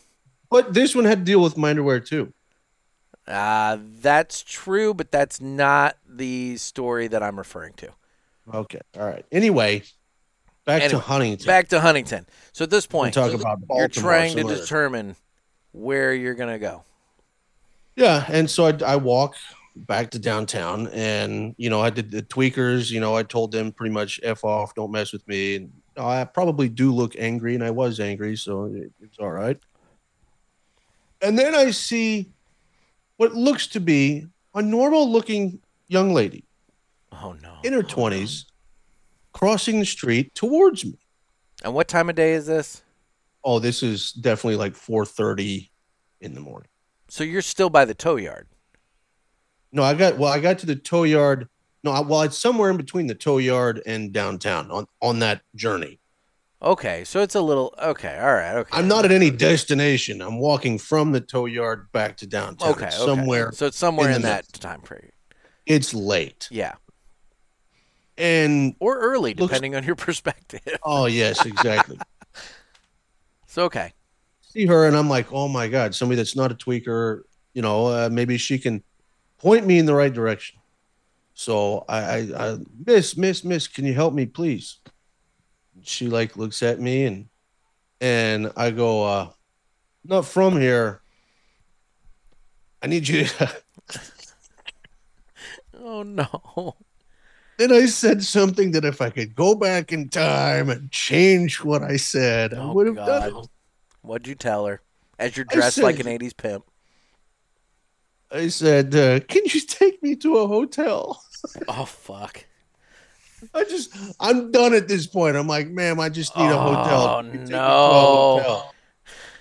But 0.50 0.74
this 0.74 0.94
one 0.94 1.04
had 1.04 1.18
to 1.20 1.24
deal 1.24 1.40
with 1.40 1.56
my 1.56 1.70
underwear 1.70 2.00
too 2.00 2.32
Uh, 3.26 3.78
that's 4.00 4.42
true, 4.42 4.94
but 4.94 5.10
that's 5.12 5.40
not 5.40 5.96
the 6.08 6.56
story 6.56 7.08
that 7.08 7.22
I'm 7.22 7.36
referring 7.38 7.74
to. 7.74 7.90
okay 8.54 8.80
all 8.98 9.06
right 9.06 9.24
anyway 9.30 9.82
back 10.64 10.90
to 10.90 10.98
Huntington 10.98 11.46
Back 11.46 11.68
to 11.68 11.80
Huntington. 11.80 12.26
So 12.52 12.64
at 12.64 12.70
this 12.70 12.86
point, 12.86 13.14
talk 13.14 13.32
about 13.32 13.60
you're 13.70 13.88
trying 13.88 14.36
to 14.36 14.42
so 14.42 14.48
determine 14.48 15.16
where 15.72 16.12
you're 16.14 16.34
going 16.34 16.52
to 16.52 16.58
go. 16.58 16.84
Yeah, 17.96 18.24
and 18.28 18.48
so 18.48 18.66
I, 18.66 18.78
I 18.86 18.96
walk 18.96 19.34
back 19.74 20.10
to 20.10 20.18
downtown, 20.18 20.88
and 20.88 21.54
you 21.58 21.70
know 21.70 21.80
I 21.80 21.90
did 21.90 22.10
the 22.10 22.22
tweakers. 22.22 22.90
You 22.90 23.00
know 23.00 23.16
I 23.16 23.22
told 23.22 23.50
them 23.52 23.72
pretty 23.72 23.92
much 23.94 24.20
f 24.22 24.44
off, 24.44 24.74
don't 24.74 24.90
mess 24.92 25.12
with 25.12 25.26
me. 25.26 25.56
And 25.56 25.72
I 25.96 26.24
probably 26.24 26.68
do 26.68 26.92
look 26.92 27.14
angry, 27.18 27.54
and 27.54 27.64
I 27.64 27.70
was 27.70 27.98
angry, 27.98 28.36
so 28.36 28.66
it, 28.66 28.92
it's 29.00 29.18
all 29.18 29.30
right. 29.30 29.58
And 31.20 31.38
then 31.38 31.54
I 31.54 31.70
see 31.72 32.30
what 33.16 33.34
looks 33.34 33.66
to 33.68 33.80
be 33.80 34.26
a 34.54 34.62
normal-looking 34.62 35.60
young 35.88 36.14
lady 36.14 36.44
Oh, 37.12 37.32
no. 37.42 37.56
in 37.64 37.72
her 37.72 37.82
twenties 37.82 38.46
crossing 39.32 39.80
the 39.80 39.86
street 39.86 40.34
towards 40.34 40.84
me. 40.84 40.98
And 41.64 41.74
what 41.74 41.88
time 41.88 42.08
of 42.08 42.14
day 42.16 42.32
is 42.34 42.46
this? 42.46 42.82
Oh, 43.44 43.58
this 43.58 43.82
is 43.82 44.12
definitely 44.12 44.56
like 44.56 44.74
four 44.74 45.04
thirty 45.04 45.70
in 46.20 46.34
the 46.34 46.40
morning. 46.40 46.68
So 47.08 47.24
you're 47.24 47.42
still 47.42 47.70
by 47.70 47.84
the 47.84 47.94
tow 47.94 48.16
yard. 48.16 48.46
No, 49.72 49.82
I 49.82 49.94
got 49.94 50.18
well. 50.18 50.32
I 50.32 50.38
got 50.40 50.58
to 50.60 50.66
the 50.66 50.76
tow 50.76 51.04
yard. 51.04 51.48
No, 51.84 51.90
I, 51.92 52.00
well, 52.00 52.22
it's 52.22 52.38
somewhere 52.38 52.70
in 52.70 52.76
between 52.76 53.06
the 53.06 53.14
tow 53.14 53.38
yard 53.38 53.82
and 53.86 54.12
downtown 54.12 54.70
on 54.70 54.86
on 55.00 55.18
that 55.20 55.42
journey. 55.54 55.97
Okay, 56.60 57.04
so 57.04 57.20
it's 57.22 57.36
a 57.36 57.40
little 57.40 57.72
okay. 57.80 58.18
All 58.18 58.34
right, 58.34 58.56
okay. 58.56 58.70
I'm 58.76 58.88
not 58.88 59.04
at 59.04 59.12
any 59.12 59.30
destination. 59.30 60.20
I'm 60.20 60.38
walking 60.38 60.76
from 60.78 61.12
the 61.12 61.20
tow 61.20 61.46
yard 61.46 61.92
back 61.92 62.16
to 62.18 62.26
downtown. 62.26 62.70
okay, 62.70 62.86
okay. 62.86 62.96
somewhere. 62.96 63.52
So 63.52 63.66
it's 63.66 63.76
somewhere 63.78 64.08
in 64.10 64.16
in, 64.16 64.22
that 64.22 64.44
midst. 64.48 64.60
time 64.60 64.80
period. 64.80 65.12
It's 65.66 65.94
late, 65.94 66.48
Yeah, 66.50 66.72
and 68.16 68.74
or 68.80 68.98
early, 68.98 69.34
Looks- 69.34 69.50
depending 69.52 69.76
on 69.76 69.84
your 69.84 69.94
perspective. 70.06 70.60
oh 70.82 71.06
yes, 71.06 71.44
exactly. 71.46 71.98
So 73.50 73.64
okay, 73.64 73.94
See 74.42 74.66
her, 74.66 74.86
and 74.86 74.94
I'm 74.94 75.08
like, 75.08 75.32
oh 75.32 75.48
my 75.48 75.68
god, 75.68 75.94
somebody 75.94 76.16
that's 76.16 76.36
not 76.36 76.52
a 76.52 76.54
tweaker. 76.54 77.22
You 77.54 77.62
know, 77.62 77.86
uh, 77.86 78.08
maybe 78.12 78.36
she 78.36 78.58
can 78.58 78.82
point 79.38 79.66
me 79.66 79.78
in 79.78 79.86
the 79.86 79.94
right 79.94 80.12
direction. 80.12 80.58
So 81.32 81.84
I, 81.88 81.98
I, 81.98 82.16
I 82.50 82.56
miss, 82.84 83.16
miss, 83.16 83.42
miss, 83.44 83.66
can 83.66 83.86
you 83.86 83.94
help 83.94 84.12
me, 84.12 84.26
please? 84.26 84.80
She 85.82 86.08
like 86.08 86.36
looks 86.36 86.62
at 86.62 86.80
me 86.80 87.04
and 87.04 87.28
and 88.00 88.52
I 88.56 88.70
go, 88.70 89.04
uh, 89.04 89.30
not 90.04 90.24
from 90.24 90.60
here. 90.60 91.00
I 92.82 92.86
need 92.86 93.08
you 93.08 93.24
to 93.24 93.56
Oh 95.80 96.02
no. 96.02 96.76
then 97.56 97.72
I 97.72 97.86
said 97.86 98.22
something 98.22 98.72
that 98.72 98.84
if 98.84 99.00
I 99.00 99.10
could 99.10 99.34
go 99.34 99.54
back 99.54 99.92
in 99.92 100.08
time 100.08 100.70
and 100.70 100.90
change 100.90 101.62
what 101.64 101.82
I 101.82 101.96
said, 101.96 102.54
I 102.54 102.58
Oh, 102.58 102.72
would 102.72 102.86
have 102.88 102.96
done 102.96 103.36
it. 103.36 103.48
What'd 104.02 104.26
you 104.28 104.34
tell 104.34 104.66
her? 104.66 104.80
As 105.18 105.36
you're 105.36 105.46
I 105.50 105.54
dressed 105.54 105.78
like 105.78 105.98
an 105.98 106.06
80s 106.06 106.36
pimp. 106.36 106.64
I 108.30 108.48
said, 108.48 108.94
uh, 108.94 109.20
"Can 109.20 109.42
you 109.46 109.60
take 109.60 110.02
me 110.02 110.14
to 110.16 110.36
a 110.38 110.46
hotel?" 110.46 111.22
Oh 111.66 111.84
fuck. 111.84 112.44
I 113.54 113.64
just, 113.64 113.96
I'm 114.20 114.50
done 114.50 114.74
at 114.74 114.88
this 114.88 115.06
point. 115.06 115.36
I'm 115.36 115.46
like, 115.46 115.68
ma'am, 115.68 116.00
I 116.00 116.08
just 116.08 116.36
need 116.36 116.46
a 116.46 116.58
oh, 116.58 116.74
hotel. 116.74 117.02
Oh, 117.02 117.22
Can 117.22 117.26
you 117.26 117.32
take 117.32 117.40
me 117.40 117.48
to 117.48 117.54
a 117.54 117.58
no. 117.58 118.38
hotel?" 118.38 118.74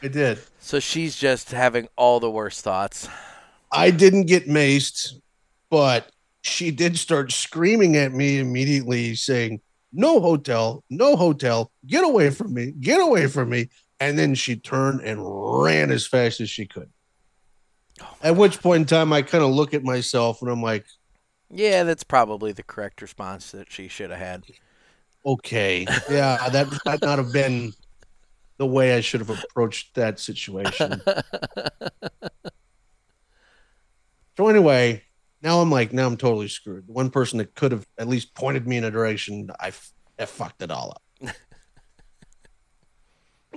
I 0.03 0.07
did. 0.07 0.39
So 0.59 0.79
she's 0.79 1.15
just 1.15 1.51
having 1.51 1.87
all 1.95 2.19
the 2.19 2.29
worst 2.29 2.63
thoughts. 2.63 3.07
I 3.71 3.91
didn't 3.91 4.25
get 4.25 4.47
maced, 4.47 5.13
but 5.69 6.11
she 6.41 6.71
did 6.71 6.97
start 6.97 7.31
screaming 7.31 7.95
at 7.95 8.13
me 8.13 8.39
immediately, 8.39 9.15
saying, 9.15 9.61
No 9.91 10.19
hotel, 10.19 10.83
no 10.89 11.15
hotel, 11.15 11.71
get 11.85 12.03
away 12.03 12.29
from 12.29 12.53
me, 12.53 12.73
get 12.79 13.01
away 13.01 13.27
from 13.27 13.49
me. 13.49 13.69
And 13.99 14.17
then 14.17 14.35
she 14.35 14.55
turned 14.55 15.01
and 15.01 15.19
ran 15.23 15.89
as 15.91 16.05
fast 16.05 16.39
as 16.39 16.49
she 16.49 16.67
could. 16.67 16.89
Oh 17.99 18.15
at 18.21 18.35
which 18.35 18.61
point 18.61 18.81
in 18.81 18.85
time, 18.85 19.11
I 19.11 19.23
kind 19.23 19.43
of 19.43 19.49
look 19.49 19.73
at 19.73 19.83
myself 19.83 20.41
and 20.41 20.51
I'm 20.51 20.61
like, 20.61 20.85
Yeah, 21.49 21.83
that's 21.83 22.03
probably 22.03 22.51
the 22.51 22.63
correct 22.63 23.01
response 23.01 23.51
that 23.51 23.71
she 23.71 23.87
should 23.87 24.09
have 24.09 24.19
had. 24.19 24.43
okay, 25.25 25.85
yeah, 26.09 26.49
that 26.49 26.67
might 26.85 27.01
not 27.01 27.17
have 27.17 27.31
been 27.33 27.73
the 28.57 28.65
way 28.65 28.95
I 28.95 29.01
should 29.01 29.21
have 29.21 29.29
approached 29.29 29.95
that 29.95 30.19
situation. 30.19 31.01
So 34.37 34.47
anyway, 34.49 35.01
now 35.41 35.61
I'm 35.61 35.71
like, 35.71 35.91
now 35.91 36.05
I'm 36.05 36.15
totally 36.15 36.47
screwed. 36.47 36.87
The 36.87 36.93
one 36.93 37.09
person 37.09 37.39
that 37.39 37.55
could 37.55 37.71
have 37.71 37.87
at 37.97 38.07
least 38.07 38.35
pointed 38.35 38.67
me 38.67 38.77
in 38.77 38.83
a 38.83 38.91
direction, 38.91 39.49
I, 39.59 39.69
f- 39.69 39.91
I 40.19 40.25
fucked 40.25 40.61
it 40.61 40.69
all 40.69 40.91
up. 41.23 41.33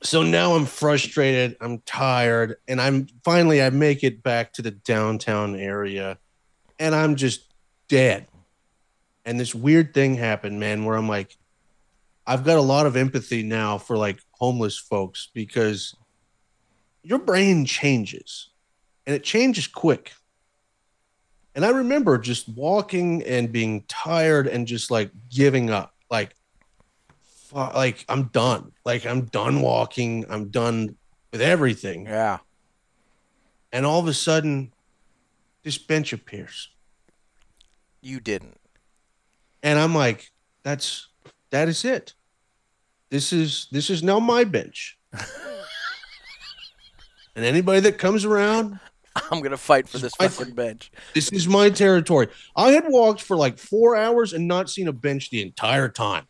so 0.03 0.23
now 0.23 0.55
I'm 0.55 0.65
frustrated. 0.65 1.59
I'm 1.61 1.81
tired, 1.81 2.57
and 2.67 2.81
I'm 2.81 3.09
finally 3.25 3.63
I 3.63 3.69
make 3.69 4.03
it 4.03 4.23
back 4.23 4.55
to 4.55 4.63
the 4.63 4.71
downtown 4.71 5.55
area, 5.55 6.17
and 6.79 6.95
I'm 6.95 7.15
just 7.17 7.50
dead. 7.91 8.29
And 9.27 9.39
this 9.39 9.55
weird 9.55 9.93
thing 9.93 10.15
happened, 10.15 10.59
man, 10.59 10.85
where 10.85 10.97
I'm 10.97 11.09
like, 11.09 11.37
I've 12.27 12.45
got 12.45 12.57
a 12.57 12.63
lot 12.63 12.87
of 12.87 12.97
empathy 12.97 13.43
now 13.43 13.77
for 13.77 13.99
like 13.99 14.21
homeless 14.39 14.79
folks 14.79 15.29
because 15.35 15.95
your 17.03 17.19
brain 17.19 17.65
changes, 17.67 18.51
and 19.07 19.17
it 19.17 19.25
changes 19.25 19.67
quick. 19.67 20.13
And 21.55 21.65
I 21.65 21.71
remember 21.71 22.17
just 22.17 22.49
walking 22.49 23.23
and 23.25 23.51
being 23.51 23.83
tired 23.89 24.47
and 24.47 24.67
just 24.67 24.91
like 24.91 25.11
giving 25.29 25.69
up. 25.69 25.95
Like, 26.09 26.35
like 27.53 28.05
I'm 28.09 28.25
done. 28.29 28.73
Like 28.85 29.05
I'm 29.05 29.23
done 29.27 29.61
walking. 29.61 30.25
I'm 30.31 30.49
done 30.49 30.97
with 31.33 31.41
everything. 31.41 32.07
Yeah. 32.07 32.39
And 33.73 33.85
all 33.85 33.99
of 33.99 34.07
a 34.07 34.15
sudden, 34.15 34.73
this 35.65 35.79
bench 35.79 36.13
appears, 36.13 36.69
You 38.03 38.21
didn't. 38.21 38.59
and 39.63 39.79
I'm 39.79 39.95
like, 39.95 40.31
"That's 40.63 41.09
that 41.51 41.69
is 41.69 41.85
it. 41.85 42.15
This 43.11 43.33
is 43.33 43.67
this 43.71 43.91
is 43.91 44.03
now 44.03 44.19
my 44.19 44.45
bench." 44.45 44.99
and 47.37 47.45
anybody 47.45 47.81
that 47.81 47.99
comes 47.99 48.25
around, 48.25 48.79
I'm 49.31 49.41
gonna 49.43 49.57
fight 49.57 49.89
for 49.89 49.99
this 49.99 50.15
fucking 50.15 50.55
bench. 50.55 50.91
This 51.15 51.31
is 51.33 51.47
my 51.49 51.71
territory. 51.71 52.29
I 52.57 52.73
had 52.73 52.85
walked 52.89 53.23
for 53.23 53.37
like 53.37 53.59
four 53.59 53.97
hours 53.97 54.33
and 54.33 54.49
not 54.49 54.71
seen 54.71 54.89
a 54.89 54.93
bench 54.93 55.31
the 55.31 55.43
entire 55.43 55.89
time. 55.89 56.27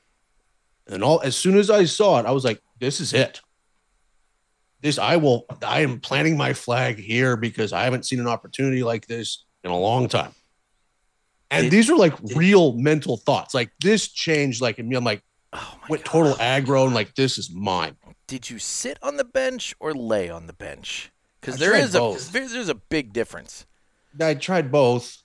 And 0.88 1.04
all 1.04 1.20
as 1.20 1.36
soon 1.36 1.56
as 1.56 1.70
I 1.70 1.84
saw 1.84 2.18
it, 2.18 2.26
I 2.26 2.32
was 2.32 2.44
like, 2.44 2.60
this 2.78 3.00
is 3.00 3.12
it. 3.12 3.40
This 4.80 4.98
I 4.98 5.16
will 5.16 5.44
I 5.64 5.80
am 5.80 6.00
planting 6.00 6.36
my 6.36 6.52
flag 6.52 6.98
here 6.98 7.36
because 7.36 7.72
I 7.72 7.84
haven't 7.84 8.06
seen 8.06 8.18
an 8.18 8.26
opportunity 8.26 8.82
like 8.82 9.06
this 9.06 9.44
in 9.62 9.70
a 9.70 9.78
long 9.78 10.08
time. 10.08 10.32
And 11.50 11.64
Did- 11.64 11.72
these 11.72 11.90
are 11.90 11.96
like 11.96 12.14
real 12.36 12.72
mental 12.74 13.16
thoughts. 13.16 13.54
Like 13.54 13.70
this 13.80 14.08
changed 14.08 14.60
like 14.62 14.78
in 14.78 14.88
me. 14.88 14.96
I'm 14.96 15.04
like 15.04 15.22
Oh 15.52 15.78
my 15.82 15.86
went 15.88 16.04
God. 16.04 16.10
total 16.12 16.32
aggro 16.34 16.84
and 16.86 16.94
like 16.94 17.14
this 17.16 17.36
is 17.38 17.50
mine. 17.50 17.96
Did 18.28 18.48
you 18.50 18.58
sit 18.60 18.98
on 19.02 19.16
the 19.16 19.24
bench 19.24 19.74
or 19.80 19.92
lay 19.92 20.30
on 20.30 20.46
the 20.46 20.52
bench? 20.52 21.10
Because 21.40 21.58
there 21.58 21.74
is 21.74 21.94
a 21.96 22.16
there's 22.30 22.68
a 22.68 22.74
big 22.74 23.12
difference. 23.12 23.66
I 24.20 24.34
tried 24.34 24.70
both. 24.70 25.18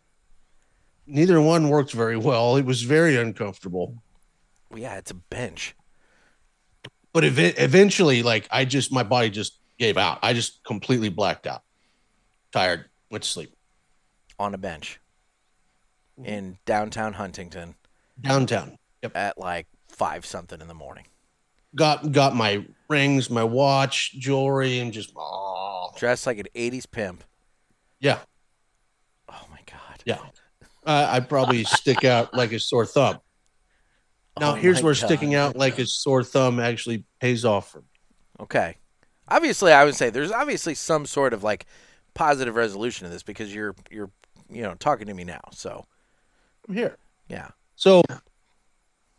Neither 1.07 1.39
one 1.39 1.69
worked 1.69 1.91
very 1.91 2.17
well. 2.17 2.55
It 2.55 2.65
was 2.65 2.81
very 2.81 3.15
uncomfortable. 3.15 4.01
Well, 4.71 4.79
yeah, 4.79 4.95
it's 4.97 5.11
a 5.11 5.15
bench. 5.15 5.75
but 7.13 7.23
ev- 7.23 7.37
eventually 7.59 8.23
like 8.23 8.45
i 8.51 8.65
just 8.65 8.91
my 8.91 9.03
body 9.03 9.29
just 9.29 9.59
gave 9.77 9.97
out 9.97 10.19
i 10.21 10.33
just 10.33 10.61
completely 10.65 11.07
blacked 11.07 11.47
out 11.47 11.63
tired 12.51 12.85
went 13.09 13.23
to 13.23 13.29
sleep 13.29 13.53
on 14.37 14.53
a 14.53 14.57
bench 14.57 14.99
Mm-hmm. 16.19 16.25
in 16.25 16.57
downtown 16.65 17.13
Huntington 17.13 17.75
downtown 18.21 18.77
yep 19.03 19.15
at 19.17 19.37
like 19.37 19.67
five 19.89 20.25
something 20.25 20.61
in 20.61 20.67
the 20.69 20.73
morning. 20.73 21.05
got 21.75 22.11
got 22.13 22.33
my 22.35 22.65
rings 22.87 23.29
my 23.29 23.43
watch 23.43 24.13
jewelry 24.17 24.79
and 24.79 24.93
just 24.93 25.11
oh 25.17 25.91
Dressed 25.97 26.25
like 26.25 26.37
an 26.39 26.47
80s 26.55 26.89
pimp. 26.89 27.23
yeah 27.99 28.19
Oh 29.27 29.45
my 29.51 29.59
God. 29.69 30.01
yeah 30.05 30.19
uh, 30.85 31.07
i'd 31.11 31.27
probably 31.27 31.63
stick 31.65 32.05
out 32.05 32.33
like 32.33 32.53
a 32.53 32.59
sore 32.59 32.85
thumb 32.85 33.19
now 34.39 34.51
Oh 34.51 34.55
here's 34.55 34.81
where 34.81 34.93
God. 34.93 35.05
sticking 35.05 35.35
out 35.35 35.55
like 35.57 35.79
a 35.79 35.85
sore 35.85 36.23
thumb 36.23 36.59
actually 36.61 37.03
pays 37.19 37.43
off 37.45 37.71
for 37.71 37.79
me 37.79 37.87
Okay. 38.39 38.75
Obviously, 39.29 39.71
I 39.71 39.85
would 39.85 39.95
say 39.95 40.09
there's 40.09 40.31
obviously 40.31 40.75
some 40.75 41.05
sort 41.05 41.33
of 41.33 41.41
like 41.43 41.65
positive 42.13 42.55
resolution 42.55 43.05
to 43.07 43.11
this 43.13 43.23
because 43.23 43.53
you're 43.55 43.73
you're 43.89 44.11
you 44.49 44.61
know 44.61 44.75
talking 44.75 45.07
to 45.07 45.13
me 45.13 45.23
now. 45.23 45.39
So 45.51 45.85
i'm 46.67 46.75
here 46.75 46.97
yeah. 47.27 47.49
So 47.75 48.01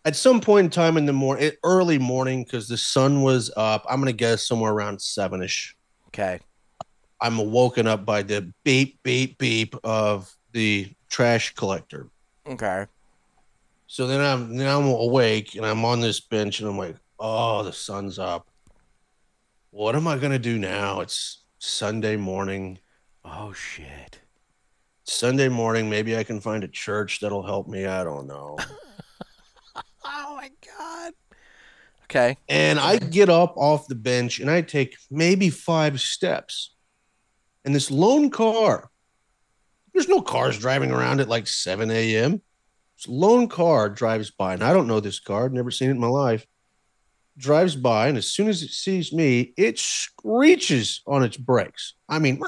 at 0.05 0.17
some 0.17 0.41
point 0.41 0.67
in 0.67 0.71
time 0.71 0.97
in 0.97 1.07
the 1.07 1.13
morning, 1.13 1.47
eh, 1.47 1.51
early 1.65 1.99
morning, 1.99 2.45
because 2.45 2.69
the 2.69 2.77
sun 2.77 3.23
was 3.23 3.51
up, 3.57 3.85
I'm 3.89 4.01
going 4.01 4.13
to 4.13 4.17
guess 4.17 4.47
somewhere 4.47 4.73
around 4.73 5.01
seven 5.01 5.43
ish. 5.43 5.77
Okay. 6.09 6.41
I'm 7.21 7.51
woken 7.51 7.87
up 7.87 8.05
by 8.05 8.23
the 8.23 8.53
beep, 8.65 9.03
beep, 9.03 9.39
beep 9.39 9.75
of 9.83 10.31
the 10.53 10.93
trash 11.09 11.55
collector. 11.55 12.09
Okay. 12.47 12.87
So 13.89 14.07
then 14.07 14.21
I'm 14.21 14.57
now 14.57 14.81
I'm 14.81 14.87
awake 14.87 15.55
and 15.55 15.65
I'm 15.65 15.85
on 15.85 16.01
this 16.01 16.21
bench 16.21 16.61
and 16.61 16.69
I'm 16.69 16.77
like, 16.77 16.97
oh, 17.19 17.63
the 17.63 17.73
sun's 17.73 18.19
up. 18.19 18.47
What 19.71 19.95
am 19.95 20.07
I 20.07 20.19
gonna 20.19 20.39
do 20.39 20.59
now? 20.59 21.01
It's 21.01 21.45
Sunday 21.59 22.17
morning. 22.17 22.79
Oh 23.25 23.53
shit. 23.53 24.21
Sunday 25.07 25.49
morning, 25.49 25.89
maybe 25.89 26.17
I 26.17 26.25
can 26.25 26.41
find 26.41 26.65
a 26.65 26.69
church 26.69 27.21
that'll 27.21 27.45
help 27.45 27.69
me. 27.69 27.87
I 27.87 28.05
don't 28.05 28.27
know. 28.27 28.57
Oh 30.09 30.37
my 30.37 30.51
God. 30.79 31.13
Okay. 32.05 32.37
And 32.49 32.79
I 32.79 32.99
get 32.99 33.29
up 33.29 33.57
off 33.57 33.89
the 33.89 33.97
bench 33.97 34.39
and 34.39 34.49
I 34.49 34.63
take 34.63 34.97
maybe 35.11 35.51
five 35.51 36.01
steps. 36.01 36.75
And 37.65 37.75
this 37.75 37.91
lone 37.91 38.31
car, 38.31 38.89
there's 39.93 40.09
no 40.09 40.21
cars 40.21 40.59
driving 40.59 40.93
around 40.93 41.21
at 41.21 41.29
like 41.29 41.49
7 41.49 41.91
a.m. 41.91 42.41
This 42.97 43.09
lone 43.09 43.49
car 43.49 43.89
drives 43.89 44.31
by, 44.31 44.55
and 44.55 44.63
I 44.63 44.73
don't 44.73 44.87
know 44.87 45.01
this 45.01 45.19
car, 45.19 45.45
I've 45.45 45.53
never 45.53 45.71
seen 45.73 45.89
it 45.89 45.93
in 45.93 45.99
my 45.99 46.07
life. 46.07 46.47
Drives 47.37 47.75
by, 47.75 48.09
and 48.09 48.17
as 48.17 48.29
soon 48.29 48.49
as 48.49 48.63
it 48.63 48.71
sees 48.71 49.13
me, 49.13 49.53
it 49.57 49.79
screeches 49.79 51.03
on 51.07 51.23
its 51.25 51.37
brakes. 51.37 51.95
I 52.09 52.21
mean, 52.21 52.41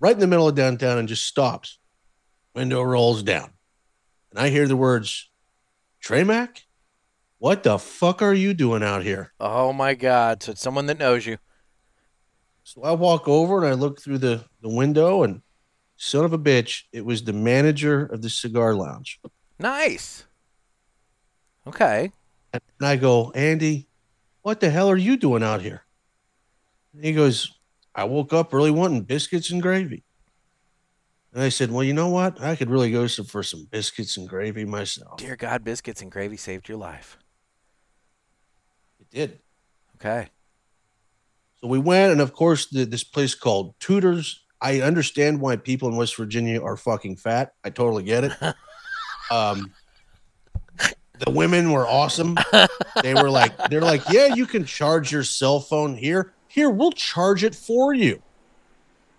right 0.00 0.14
in 0.14 0.18
the 0.18 0.26
middle 0.26 0.48
of 0.48 0.54
downtown 0.54 0.98
and 0.98 1.08
just 1.08 1.24
stops. 1.24 1.78
Window 2.54 2.82
rolls 2.82 3.22
down. 3.22 3.50
And 4.30 4.40
I 4.40 4.48
hear 4.48 4.66
the 4.66 4.76
words, 4.76 5.30
Trey 6.00 6.24
Mac? 6.24 6.64
What 7.38 7.62
the 7.62 7.78
fuck 7.78 8.20
are 8.22 8.34
you 8.34 8.52
doing 8.52 8.82
out 8.82 9.02
here? 9.02 9.32
Oh 9.38 9.72
my 9.72 9.94
God. 9.94 10.42
So 10.42 10.52
it's 10.52 10.60
someone 10.60 10.86
that 10.86 10.98
knows 10.98 11.26
you. 11.26 11.38
So 12.64 12.82
I 12.82 12.92
walk 12.92 13.28
over 13.28 13.58
and 13.58 13.66
I 13.66 13.72
look 13.72 14.00
through 14.00 14.18
the, 14.18 14.44
the 14.60 14.68
window 14.68 15.22
and 15.22 15.42
son 15.96 16.24
of 16.24 16.32
a 16.32 16.38
bitch, 16.38 16.84
it 16.92 17.04
was 17.04 17.24
the 17.24 17.32
manager 17.32 18.06
of 18.06 18.22
the 18.22 18.30
cigar 18.30 18.74
lounge. 18.74 19.20
Nice. 19.58 20.24
Okay. 21.66 22.12
And 22.52 22.62
I 22.80 22.96
go, 22.96 23.30
Andy, 23.32 23.86
what 24.42 24.60
the 24.60 24.70
hell 24.70 24.90
are 24.90 24.96
you 24.96 25.16
doing 25.16 25.42
out 25.42 25.60
here? 25.60 25.82
And 26.94 27.04
he 27.04 27.12
goes, 27.12 27.52
I 27.94 28.04
woke 28.04 28.32
up 28.32 28.54
early 28.54 28.70
wanting 28.70 29.02
biscuits 29.02 29.50
and 29.50 29.60
gravy. 29.60 30.04
And 31.32 31.42
I 31.42 31.48
said, 31.48 31.70
well, 31.70 31.84
you 31.84 31.94
know 31.94 32.08
what? 32.08 32.40
I 32.40 32.56
could 32.56 32.70
really 32.70 32.90
go 32.90 33.06
for 33.06 33.42
some 33.42 33.66
biscuits 33.70 34.16
and 34.16 34.28
gravy 34.28 34.64
myself. 34.64 35.18
Dear 35.18 35.36
God, 35.36 35.62
biscuits 35.62 36.02
and 36.02 36.10
gravy 36.10 36.36
saved 36.36 36.68
your 36.68 36.78
life. 36.78 37.18
It 38.98 39.10
did. 39.10 39.38
Okay. 39.96 40.28
So 41.60 41.68
we 41.68 41.78
went, 41.78 42.12
and 42.12 42.20
of 42.20 42.32
course, 42.32 42.66
the, 42.66 42.84
this 42.84 43.04
place 43.04 43.34
called 43.34 43.78
Tudors. 43.78 44.44
I 44.60 44.80
understand 44.80 45.40
why 45.40 45.56
people 45.56 45.88
in 45.88 45.96
West 45.96 46.16
Virginia 46.16 46.62
are 46.62 46.76
fucking 46.76 47.16
fat. 47.16 47.52
I 47.64 47.70
totally 47.70 48.02
get 48.02 48.24
it. 48.24 48.32
um, 49.30 49.72
the 51.18 51.30
women 51.30 51.70
were 51.70 51.86
awesome. 51.86 52.36
They 53.02 53.14
were 53.14 53.30
like, 53.30 53.56
they're 53.68 53.82
like, 53.82 54.02
yeah, 54.10 54.34
you 54.34 54.46
can 54.46 54.64
charge 54.64 55.12
your 55.12 55.22
cell 55.22 55.60
phone 55.60 55.94
here. 55.94 56.32
Here, 56.50 56.68
we'll 56.68 56.90
charge 56.92 57.44
it 57.44 57.54
for 57.54 57.94
you. 57.94 58.20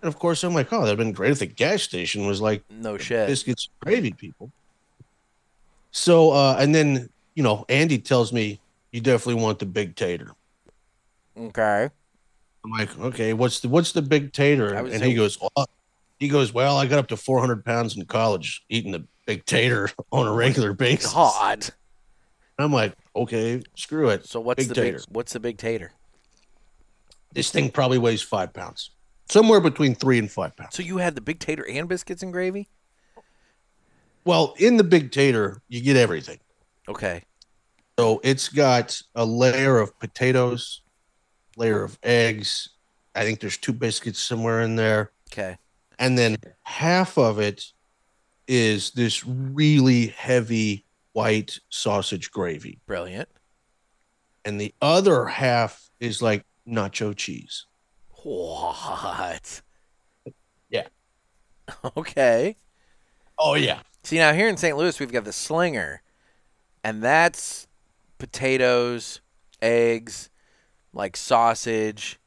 And 0.02 0.08
of 0.08 0.18
course, 0.18 0.44
I'm 0.44 0.52
like, 0.52 0.72
oh, 0.72 0.82
that'd 0.82 0.98
been 0.98 1.12
great 1.12 1.30
if 1.30 1.38
the 1.38 1.46
gas 1.46 1.82
station 1.82 2.26
was 2.26 2.40
like 2.40 2.62
No 2.70 2.98
shit. 2.98 3.26
biscuits 3.26 3.68
and 3.68 3.86
gravy 3.92 4.12
people. 4.12 4.52
So, 5.92 6.30
uh, 6.32 6.56
and 6.58 6.74
then 6.74 7.08
you 7.34 7.42
know, 7.42 7.64
Andy 7.68 7.98
tells 7.98 8.32
me 8.32 8.60
you 8.90 9.00
definitely 9.00 9.42
want 9.42 9.58
the 9.58 9.66
big 9.66 9.96
tater. 9.96 10.32
Okay. 11.38 11.88
I'm 12.64 12.70
like, 12.70 12.98
okay, 12.98 13.32
what's 13.32 13.60
the 13.60 13.68
what's 13.68 13.92
the 13.92 14.02
big 14.02 14.32
tater? 14.32 14.74
And 14.74 14.88
would 14.90 15.00
he 15.02 15.14
goes, 15.14 15.38
well, 15.40 15.66
he 16.18 16.28
goes, 16.28 16.52
well, 16.52 16.76
I 16.76 16.86
got 16.86 16.98
up 16.98 17.08
to 17.08 17.16
400 17.16 17.64
pounds 17.64 17.96
in 17.96 18.04
college 18.04 18.64
eating 18.68 18.92
the 18.92 19.04
big 19.26 19.44
tater 19.46 19.88
on 20.12 20.26
a 20.26 20.32
regular 20.32 20.72
basis. 20.72 21.12
God. 21.12 21.66
I'm 22.58 22.72
like, 22.72 22.92
okay, 23.16 23.62
screw 23.74 24.10
it. 24.10 24.26
So 24.26 24.38
what's 24.40 24.62
Big 24.62 24.68
the 24.68 24.74
tater. 24.74 24.98
big 24.98 25.06
what's 25.08 25.32
the 25.32 25.40
big 25.40 25.56
tater? 25.58 25.92
This 27.32 27.50
thing 27.50 27.70
probably 27.70 27.98
weighs 27.98 28.22
five 28.22 28.52
pounds, 28.52 28.90
somewhere 29.28 29.60
between 29.60 29.94
three 29.94 30.18
and 30.18 30.30
five 30.30 30.56
pounds. 30.56 30.74
So 30.76 30.82
you 30.82 30.98
had 30.98 31.14
the 31.14 31.20
big 31.20 31.38
tater 31.38 31.66
and 31.68 31.88
biscuits 31.88 32.22
and 32.22 32.32
gravy? 32.32 32.68
Well, 34.24 34.54
in 34.58 34.76
the 34.76 34.84
big 34.84 35.10
tater, 35.10 35.62
you 35.68 35.80
get 35.80 35.96
everything. 35.96 36.38
Okay. 36.88 37.22
So 37.98 38.20
it's 38.22 38.48
got 38.48 39.00
a 39.14 39.24
layer 39.24 39.78
of 39.78 39.98
potatoes, 39.98 40.82
layer 41.56 41.82
of 41.82 41.98
eggs. 42.02 42.68
I 43.14 43.24
think 43.24 43.40
there's 43.40 43.56
two 43.56 43.72
biscuits 43.72 44.20
somewhere 44.20 44.62
in 44.62 44.76
there. 44.76 45.12
Okay. 45.32 45.56
And 45.98 46.16
then 46.16 46.36
half 46.62 47.18
of 47.18 47.38
it 47.38 47.64
is 48.48 48.90
this 48.90 49.26
really 49.26 50.08
heavy 50.08 50.84
white 51.12 51.58
sausage 51.68 52.30
gravy. 52.30 52.78
Brilliant. 52.86 53.28
And 54.44 54.60
the 54.60 54.74
other 54.80 55.26
half 55.26 55.90
is 56.00 56.20
like 56.20 56.44
nacho 56.66 57.14
cheese. 57.16 57.66
What? 58.22 59.62
Yeah. 60.68 60.86
Okay. 61.96 62.56
Oh, 63.38 63.54
yeah. 63.54 63.80
See 64.02 64.18
now 64.18 64.32
here 64.32 64.48
in 64.48 64.56
St. 64.56 64.76
Louis 64.76 64.98
we've 64.98 65.12
got 65.12 65.24
the 65.24 65.32
slinger, 65.32 66.02
and 66.82 67.02
that's 67.02 67.66
potatoes, 68.18 69.20
eggs, 69.62 70.28
like 70.92 71.16
sausage. 71.16 72.18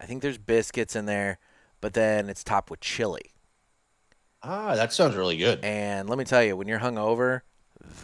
I 0.00 0.04
think 0.04 0.20
there's 0.20 0.36
biscuits 0.36 0.96
in 0.96 1.06
there, 1.06 1.38
but 1.80 1.94
then 1.94 2.28
it's 2.28 2.44
topped 2.44 2.70
with 2.70 2.80
chili. 2.80 3.30
Ah, 4.42 4.74
that 4.74 4.92
sounds 4.92 5.14
really 5.14 5.36
good. 5.36 5.60
And 5.64 6.08
let 6.08 6.18
me 6.18 6.24
tell 6.24 6.42
you, 6.42 6.56
when 6.56 6.66
you're 6.66 6.80
hungover, 6.80 7.42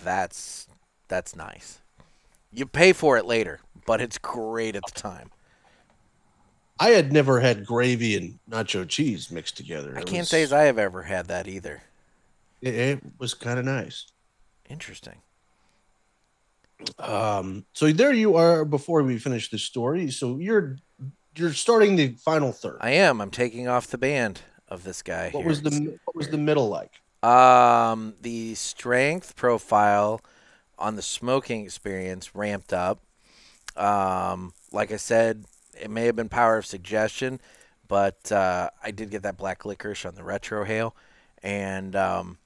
that's 0.05 0.69
that's 1.09 1.35
nice. 1.35 1.81
You 2.53 2.67
pay 2.67 2.93
for 2.93 3.17
it 3.19 3.27
later, 3.27 3.61
but 3.85 4.01
it's 4.01 4.19
great 4.19 4.77
at 4.77 4.85
the 4.87 5.01
time. 5.01 5.31
I 6.81 6.91
had 6.91 7.13
never 7.13 7.41
had 7.41 7.67
gravy 7.67 8.17
and 8.17 8.39
nacho 8.49 8.89
cheese 8.89 9.31
mixed 9.31 9.57
together. 9.57 9.95
I 9.97 10.01
It 10.01 10.07
can't 10.07 10.21
was- 10.21 10.29
say 10.29 10.43
as 10.43 10.53
I 10.53 10.63
have 10.65 10.79
ever 10.79 11.03
had 11.03 11.27
that 11.29 11.49
either. 11.49 11.83
it, 12.61 12.75
it 12.75 13.01
was 13.19 13.35
kind 13.35 13.59
of 13.59 13.65
nice. 13.65 14.07
Interesting. 14.69 15.17
Um, 16.99 17.65
so 17.73 17.91
there 17.93 18.13
you 18.13 18.37
are. 18.37 18.65
Before 18.65 19.03
we 19.03 19.19
finish 19.19 19.51
this 19.51 19.63
story, 19.63 20.11
so 20.11 20.39
you're 20.39 20.77
you're 21.37 21.53
starting 21.53 21.97
the 21.97 22.15
final 22.25 22.53
third. 22.53 22.79
I 22.81 22.91
am. 22.91 23.21
I'm 23.21 23.31
taking 23.31 23.67
off 23.69 23.89
the 23.89 23.99
band 23.99 24.43
of 24.69 24.85
this 24.85 25.03
guy. 25.03 25.31
What 25.31 25.41
here. 25.41 25.49
was 25.49 25.63
the 25.63 25.99
what 26.05 26.15
was 26.17 26.29
the 26.29 26.39
middle 26.39 26.69
like? 26.69 26.93
Um, 27.29 28.15
the 28.21 28.55
strength 28.55 29.35
profile 29.35 30.21
on 30.79 30.95
the 30.95 31.03
smoking 31.03 31.65
experience 31.65 32.35
ramped 32.35 32.73
up. 32.73 33.01
Um, 33.77 34.53
like 34.71 34.93
I 34.93 34.97
said, 34.97 35.45
it 35.81 35.91
may 35.91 36.07
have 36.07 36.17
been 36.17 36.29
power 36.29 36.57
of 36.57 36.67
suggestion, 36.67 37.41
but 37.87 38.31
uh, 38.33 38.71
I 38.83 38.91
did 38.91 39.11
get 39.11 39.23
that 39.23 39.37
black 39.37 39.65
licorice 39.65 40.05
on 40.05 40.15
the 40.15 40.23
retrohale, 40.23 40.93
and 41.43 41.95
um, 41.97 42.39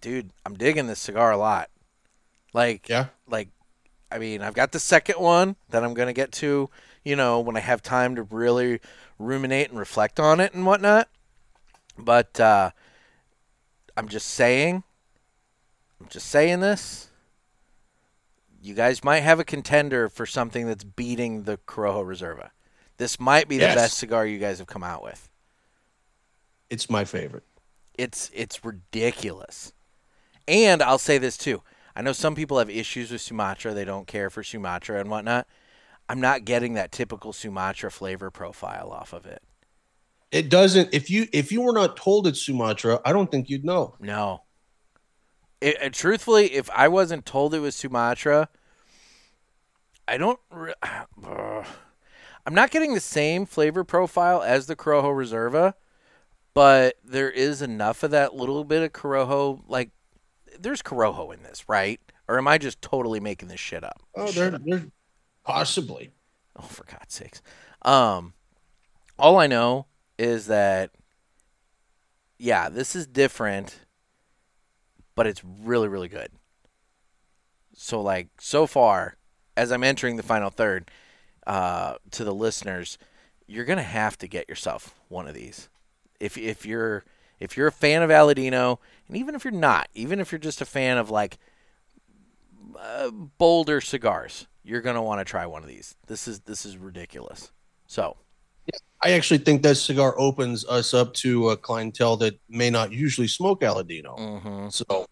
dude, 0.00 0.30
I'm 0.44 0.54
digging 0.54 0.86
this 0.86 0.98
cigar 1.00 1.32
a 1.32 1.36
lot. 1.36 1.70
Like, 2.52 2.88
Yeah. 2.88 3.06
like, 3.28 3.48
I 4.10 4.18
mean, 4.18 4.40
I've 4.42 4.54
got 4.54 4.72
the 4.72 4.80
second 4.80 5.16
one 5.16 5.56
that 5.70 5.84
I'm 5.84 5.94
gonna 5.94 6.12
get 6.12 6.32
to, 6.32 6.70
you 7.04 7.16
know, 7.16 7.40
when 7.40 7.56
I 7.56 7.60
have 7.60 7.82
time 7.82 8.14
to 8.16 8.22
really 8.22 8.80
ruminate 9.18 9.70
and 9.70 9.78
reflect 9.78 10.20
on 10.20 10.40
it 10.40 10.54
and 10.54 10.64
whatnot. 10.64 11.08
But 11.98 12.38
uh, 12.38 12.70
I'm 13.96 14.08
just 14.08 14.28
saying, 14.28 14.82
I'm 16.00 16.08
just 16.08 16.28
saying 16.28 16.60
this. 16.60 17.08
You 18.66 18.74
guys 18.74 19.04
might 19.04 19.20
have 19.20 19.38
a 19.38 19.44
contender 19.44 20.08
for 20.08 20.26
something 20.26 20.66
that's 20.66 20.82
beating 20.82 21.44
the 21.44 21.56
Corojo 21.56 22.04
Reserva. 22.04 22.50
This 22.96 23.20
might 23.20 23.46
be 23.46 23.58
the 23.58 23.66
best 23.66 23.96
cigar 23.96 24.26
you 24.26 24.40
guys 24.40 24.58
have 24.58 24.66
come 24.66 24.82
out 24.82 25.04
with. 25.04 25.30
It's 26.68 26.90
my 26.90 27.04
favorite. 27.04 27.44
It's 27.96 28.28
it's 28.34 28.64
ridiculous. 28.64 29.72
And 30.48 30.82
I'll 30.82 30.98
say 30.98 31.16
this 31.16 31.36
too. 31.36 31.62
I 31.94 32.02
know 32.02 32.12
some 32.12 32.34
people 32.34 32.58
have 32.58 32.68
issues 32.68 33.12
with 33.12 33.20
Sumatra. 33.20 33.72
They 33.72 33.84
don't 33.84 34.08
care 34.08 34.30
for 34.30 34.42
Sumatra 34.42 34.98
and 34.98 35.10
whatnot. 35.10 35.46
I'm 36.08 36.20
not 36.20 36.44
getting 36.44 36.74
that 36.74 36.90
typical 36.90 37.32
Sumatra 37.32 37.92
flavor 37.92 38.32
profile 38.32 38.90
off 38.90 39.12
of 39.12 39.26
it. 39.26 39.42
It 40.32 40.48
doesn't. 40.48 40.92
If 40.92 41.08
you 41.08 41.28
if 41.32 41.52
you 41.52 41.60
were 41.62 41.72
not 41.72 41.96
told 41.96 42.26
it's 42.26 42.42
Sumatra, 42.42 43.00
I 43.04 43.12
don't 43.12 43.30
think 43.30 43.48
you'd 43.48 43.64
know. 43.64 43.94
No. 44.00 44.42
It, 45.60 45.76
it- 45.80 45.92
truthfully, 45.92 46.52
if 46.54 46.68
I 46.70 46.88
wasn't 46.88 47.26
told 47.26 47.54
it 47.54 47.60
was 47.60 47.74
Sumatra, 47.74 48.48
I 50.08 50.16
don't. 50.18 50.38
Re-. 50.50 50.74
I'm 52.46 52.54
not 52.54 52.70
getting 52.70 52.94
the 52.94 53.00
same 53.00 53.44
flavor 53.44 53.82
profile 53.82 54.40
as 54.40 54.66
the 54.66 54.76
Corojo 54.76 55.06
Reserva, 55.12 55.74
but 56.54 56.94
there 57.04 57.30
is 57.30 57.60
enough 57.60 58.04
of 58.04 58.12
that 58.12 58.36
little 58.36 58.62
bit 58.62 58.82
of 58.84 58.92
Corojo. 58.92 59.62
Like, 59.66 59.90
there's 60.58 60.80
Corojo 60.80 61.34
in 61.34 61.42
this, 61.42 61.68
right? 61.68 62.00
Or 62.28 62.38
am 62.38 62.46
I 62.46 62.58
just 62.58 62.80
totally 62.80 63.18
making 63.18 63.48
this 63.48 63.58
shit 63.60 63.82
up? 63.82 64.00
Oh, 64.14 64.30
they're 64.30 64.58
they're 64.58 64.86
possibly. 65.44 66.10
Oh, 66.56 66.62
for 66.62 66.84
God's 66.84 67.14
sakes. 67.14 67.42
Um, 67.82 68.34
all 69.18 69.38
I 69.38 69.46
know 69.48 69.86
is 70.18 70.46
that, 70.46 70.90
yeah, 72.38 72.68
this 72.68 72.94
is 72.96 73.06
different, 73.06 73.85
but 75.16 75.26
it's 75.26 75.42
really, 75.44 75.88
really 75.88 76.08
good. 76.08 76.30
So, 77.74 78.00
like, 78.00 78.28
so 78.38 78.66
far, 78.66 79.16
as 79.56 79.72
I'm 79.72 79.82
entering 79.82 80.16
the 80.16 80.22
final 80.22 80.50
third, 80.50 80.90
uh, 81.46 81.96
to 82.12 82.24
the 82.24 82.34
listeners, 82.34 82.98
you're 83.46 83.64
gonna 83.64 83.82
have 83.82 84.18
to 84.18 84.28
get 84.28 84.48
yourself 84.48 84.94
one 85.08 85.26
of 85.26 85.34
these. 85.34 85.68
If 86.20 86.38
if 86.38 86.64
you're 86.64 87.04
if 87.38 87.56
you're 87.56 87.68
a 87.68 87.72
fan 87.72 88.02
of 88.02 88.10
Aladino, 88.10 88.78
and 89.08 89.16
even 89.16 89.34
if 89.34 89.44
you're 89.44 89.52
not, 89.52 89.88
even 89.94 90.20
if 90.20 90.32
you're 90.32 90.38
just 90.38 90.60
a 90.60 90.66
fan 90.66 90.98
of 90.98 91.10
like 91.10 91.38
uh, 92.78 93.10
bolder 93.10 93.80
cigars, 93.80 94.46
you're 94.64 94.80
gonna 94.80 95.02
want 95.02 95.20
to 95.20 95.24
try 95.24 95.46
one 95.46 95.62
of 95.62 95.68
these. 95.68 95.96
This 96.06 96.26
is 96.26 96.40
this 96.40 96.66
is 96.66 96.76
ridiculous. 96.76 97.52
So 97.86 98.16
I 99.02 99.12
actually 99.12 99.38
think 99.38 99.62
that 99.62 99.76
cigar 99.76 100.18
opens 100.18 100.64
us 100.66 100.94
up 100.94 101.12
to 101.14 101.50
a 101.50 101.56
clientele 101.56 102.16
that 102.18 102.40
may 102.48 102.70
not 102.70 102.92
usually 102.92 103.28
smoke 103.28 103.60
Aladino. 103.60 104.18
mhm. 104.18 104.72
So, 104.72 105.06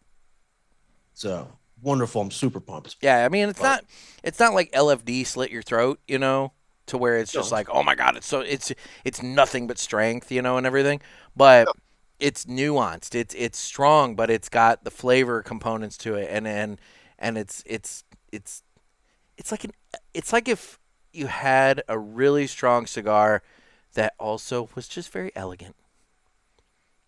so 1.12 1.48
wonderful. 1.82 2.22
I'm 2.22 2.30
super 2.30 2.60
pumped. 2.60 2.96
yeah, 3.02 3.24
I 3.24 3.28
mean 3.28 3.48
it's 3.48 3.62
not 3.62 3.84
it's 4.22 4.40
not 4.40 4.54
like 4.54 4.72
LFD 4.72 5.26
slit 5.26 5.50
your 5.50 5.62
throat, 5.62 6.00
you 6.08 6.18
know, 6.18 6.52
to 6.86 6.98
where 6.98 7.18
it's 7.18 7.30
just 7.32 7.50
No. 7.50 7.56
like 7.56 7.68
oh 7.70 7.82
my 7.82 7.94
god, 7.94 8.16
it's 8.16 8.26
so 8.26 8.40
it's 8.40 8.72
it's 9.04 9.22
nothing 9.22 9.66
but 9.66 9.78
strength, 9.78 10.32
you 10.32 10.42
know, 10.42 10.56
and 10.56 10.66
everything, 10.66 11.00
but. 11.36 11.68
It's 12.20 12.44
nuanced. 12.44 13.16
It's 13.16 13.34
it's 13.34 13.58
strong, 13.58 14.14
but 14.14 14.30
it's 14.30 14.48
got 14.48 14.84
the 14.84 14.90
flavor 14.92 15.42
components 15.42 15.96
to 15.98 16.14
it, 16.14 16.28
and 16.30 16.46
and 16.46 16.80
and 17.18 17.36
it's 17.36 17.60
it's 17.66 18.04
it's 18.30 18.62
it's 19.36 19.50
like 19.50 19.64
an 19.64 19.72
it's 20.14 20.32
like 20.32 20.48
if 20.48 20.78
you 21.14 21.26
had 21.28 21.82
a 21.88 21.98
really 21.98 22.46
strong 22.46 22.86
cigar 22.86 23.42
that 23.94 24.14
also 24.18 24.68
was 24.74 24.88
just 24.88 25.12
very 25.12 25.30
elegant. 25.36 25.76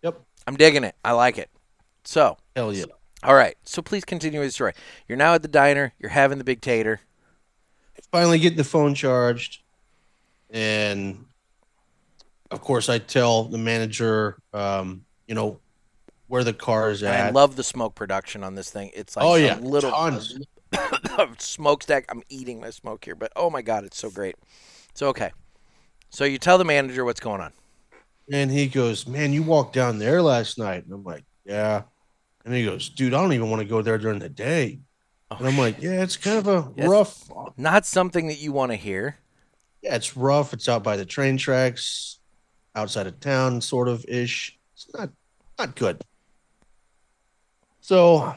Yep. 0.01 0.21
I'm 0.45 0.55
digging 0.55 0.83
it. 0.83 0.95
I 1.03 1.11
like 1.11 1.37
it. 1.37 1.49
So, 2.03 2.37
Hell 2.55 2.73
yeah. 2.73 2.85
all 3.23 3.35
right. 3.35 3.57
So 3.63 3.81
please 3.81 4.05
continue 4.05 4.39
with 4.39 4.49
the 4.49 4.53
story. 4.53 4.73
You're 5.07 5.17
now 5.17 5.33
at 5.33 5.41
the 5.41 5.47
diner. 5.49 5.93
You're 5.99 6.11
having 6.11 6.37
the 6.37 6.43
big 6.43 6.61
tater. 6.61 7.01
Finally 8.11 8.39
get 8.39 8.55
the 8.55 8.63
phone 8.63 8.93
charged, 8.95 9.61
and 10.49 11.25
of 12.51 12.61
course 12.61 12.87
I 12.89 12.99
tell 12.99 13.45
the 13.45 13.57
manager, 13.57 14.37
um, 14.53 15.03
you 15.27 15.35
know, 15.35 15.59
where 16.27 16.43
the 16.43 16.53
car 16.53 16.91
is 16.91 17.03
And 17.03 17.11
I 17.11 17.29
love 17.31 17.55
the 17.55 17.63
smoke 17.63 17.95
production 17.95 18.43
on 18.43 18.55
this 18.55 18.69
thing. 18.69 18.91
It's 18.93 19.17
like 19.17 19.25
oh 19.25 19.35
a 19.35 19.39
yeah, 19.39 19.57
little 19.59 19.91
tons. 19.91 20.39
smokestack. 21.37 22.05
I'm 22.09 22.23
eating 22.29 22.59
my 22.59 22.69
smoke 22.69 23.05
here, 23.05 23.15
but 23.15 23.31
oh 23.35 23.49
my 23.49 23.61
god, 23.61 23.83
it's 23.83 23.97
so 23.97 24.09
great. 24.09 24.35
So 24.93 25.07
okay, 25.09 25.31
so 26.09 26.23
you 26.25 26.37
tell 26.37 26.57
the 26.57 26.65
manager 26.65 27.05
what's 27.05 27.19
going 27.19 27.41
on. 27.41 27.53
And 28.31 28.51
he 28.51 28.67
goes, 28.67 29.07
"Man, 29.07 29.31
you 29.33 29.43
walked 29.43 29.73
down 29.73 29.99
there 29.99 30.21
last 30.21 30.57
night." 30.57 30.83
And 30.85 30.93
I'm 30.93 31.03
like, 31.03 31.23
"Yeah." 31.45 31.83
And 32.45 32.53
he 32.53 32.65
goes, 32.65 32.89
"Dude, 32.89 33.13
I 33.13 33.21
don't 33.21 33.33
even 33.33 33.49
want 33.49 33.61
to 33.61 33.67
go 33.67 33.81
there 33.81 33.97
during 33.97 34.19
the 34.19 34.29
day." 34.29 34.79
Oh, 35.31 35.37
And 35.37 35.47
I'm 35.47 35.57
like, 35.57 35.81
"Yeah, 35.81 36.03
it's 36.03 36.17
kind 36.17 36.37
of 36.37 36.47
a 36.47 36.71
Yes. 36.77 36.87
rough. 36.89 37.29
not 37.57 37.85
something 37.85 38.27
that 38.27 38.39
you 38.39 38.51
want 38.51 38.71
to 38.71 38.75
hear. 38.75 39.17
Yeah, 39.81 39.95
it's 39.95 40.17
rough. 40.17 40.53
It's 40.53 40.67
out 40.67 40.83
by 40.83 40.97
the 40.97 41.05
train 41.05 41.37
tracks, 41.37 42.19
outside 42.75 43.07
of 43.07 43.19
town, 43.19 43.61
sort 43.61 43.87
of 43.87 44.05
ish. 44.07 44.57
It's 44.73 44.87
not 44.93 45.09
not 45.57 45.75
good." 45.75 46.01
So 47.79 48.33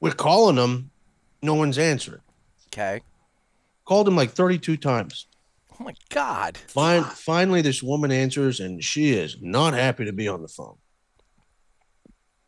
we're 0.00 0.12
calling 0.12 0.56
him. 0.56 0.90
No 1.46 1.54
one's 1.54 1.78
answering. 1.78 2.22
Okay. 2.72 3.02
Called 3.84 4.08
him 4.08 4.16
like 4.16 4.32
32 4.32 4.76
times. 4.78 5.28
Oh 5.70 5.84
my 5.84 5.94
god. 6.08 6.58
Fin- 6.58 7.04
finally, 7.04 7.62
this 7.62 7.84
woman 7.84 8.10
answers, 8.10 8.58
and 8.58 8.82
she 8.82 9.12
is 9.12 9.36
not 9.40 9.72
happy 9.72 10.06
to 10.06 10.12
be 10.12 10.26
on 10.26 10.42
the 10.42 10.48
phone. 10.48 10.76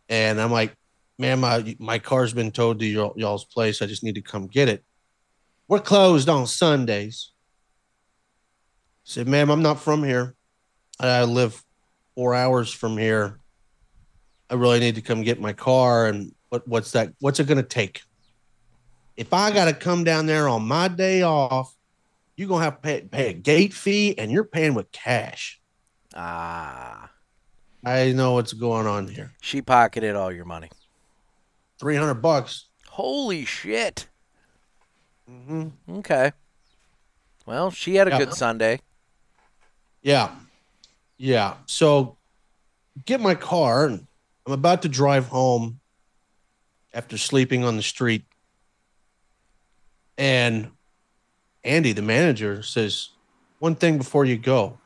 And 0.09 0.41
I'm 0.41 0.51
like, 0.51 0.75
"Ma'am, 1.17 1.39
my 1.41 1.77
my 1.79 2.01
car's 2.01 2.33
been 2.33 2.51
towed 2.51 2.81
to 2.81 2.87
y'all, 2.87 3.15
y'all's 3.17 3.45
place. 3.45 3.81
I 3.81 3.87
just 3.87 4.03
need 4.03 4.17
to 4.17 4.21
come 4.21 4.49
get 4.49 4.69
it. 4.69 4.83
We're 5.69 5.79
closed 5.79 6.29
on 6.29 6.49
Sundays." 6.49 7.31
I 9.05 9.05
said, 9.05 9.29
"Ma'am, 9.29 9.49
I'm 9.49 9.63
not 9.63 9.81
from 9.81 10.03
here. 10.03 10.35
I 10.99 11.23
live 11.23 11.63
four 12.17 12.35
hours 12.35 12.73
from 12.73 12.99
here. 12.99 13.39
I 14.51 14.55
really 14.55 14.81
need 14.81 14.97
to 14.97 15.03
come 15.03 15.23
get 15.23 15.41
my 15.41 15.53
car. 15.53 16.07
And 16.07 16.35
what 16.49 16.67
what's 16.67 16.93
that? 16.93 17.13
What's 17.21 17.39
it 17.39 17.47
going 17.47 17.59
to 17.59 17.63
take? 17.63 18.03
If 19.19 19.33
I 19.35 19.51
got 19.51 19.65
to 19.67 19.73
come 19.75 20.05
down 20.05 20.27
there 20.27 20.49
on 20.49 20.67
my 20.67 20.89
day 20.89 21.23
off." 21.23 21.75
you're 22.37 22.47
gonna 22.47 22.63
have 22.63 22.77
to 22.77 22.81
pay, 22.81 23.01
pay 23.01 23.31
a 23.31 23.33
gate 23.33 23.75
fee 23.75 24.17
and 24.17 24.31
you're 24.31 24.45
paying 24.45 24.73
with 24.73 24.93
cash. 24.93 25.61
Ah, 26.15 27.11
I 27.85 28.13
know 28.13 28.35
what's 28.35 28.53
going 28.53 28.87
on 28.87 29.09
here. 29.09 29.33
she 29.43 29.61
pocketed 29.61 30.15
all 30.15 30.31
your 30.31 30.45
money. 30.45 30.71
300 31.81 32.15
bucks. 32.15 32.67
Holy 32.87 33.45
shit. 33.45 34.07
Mm-hmm. 35.29 35.97
Okay. 35.97 36.31
Well, 37.45 37.73
she 37.73 37.97
had 37.97 38.07
a 38.07 38.13
Yeah. 38.13 38.19
good 38.19 38.35
Sunday. 38.35 38.83
Yeah. 40.01 40.31
Yeah. 41.17 41.55
So 41.67 42.19
get 43.05 43.21
my 43.21 43.35
car 43.35 43.87
and 43.87 44.07
I'm 44.47 44.53
about 44.53 44.83
to 44.83 44.89
drive 44.89 45.27
home 45.27 45.81
after 46.95 47.19
sleeping 47.19 47.65
on 47.65 47.75
the 47.75 47.83
street. 47.83 48.25
And 50.19 50.73
Andy, 51.65 51.93
the 51.93 52.03
manager, 52.03 52.63
says, 52.63 53.11
One 53.61 53.77
thing 53.77 53.97
before 53.97 54.25
you 54.25 54.37
go. 54.37 54.79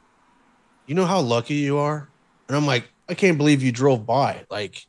You 0.86 0.94
know 0.94 1.06
how 1.06 1.20
lucky 1.20 1.54
you 1.54 1.78
are? 1.78 2.08
And 2.48 2.56
I'm 2.56 2.66
like, 2.66 2.88
I 3.08 3.14
can't 3.14 3.38
believe 3.38 3.62
you 3.62 3.72
drove 3.72 4.06
by. 4.06 4.44
Like 4.50 4.86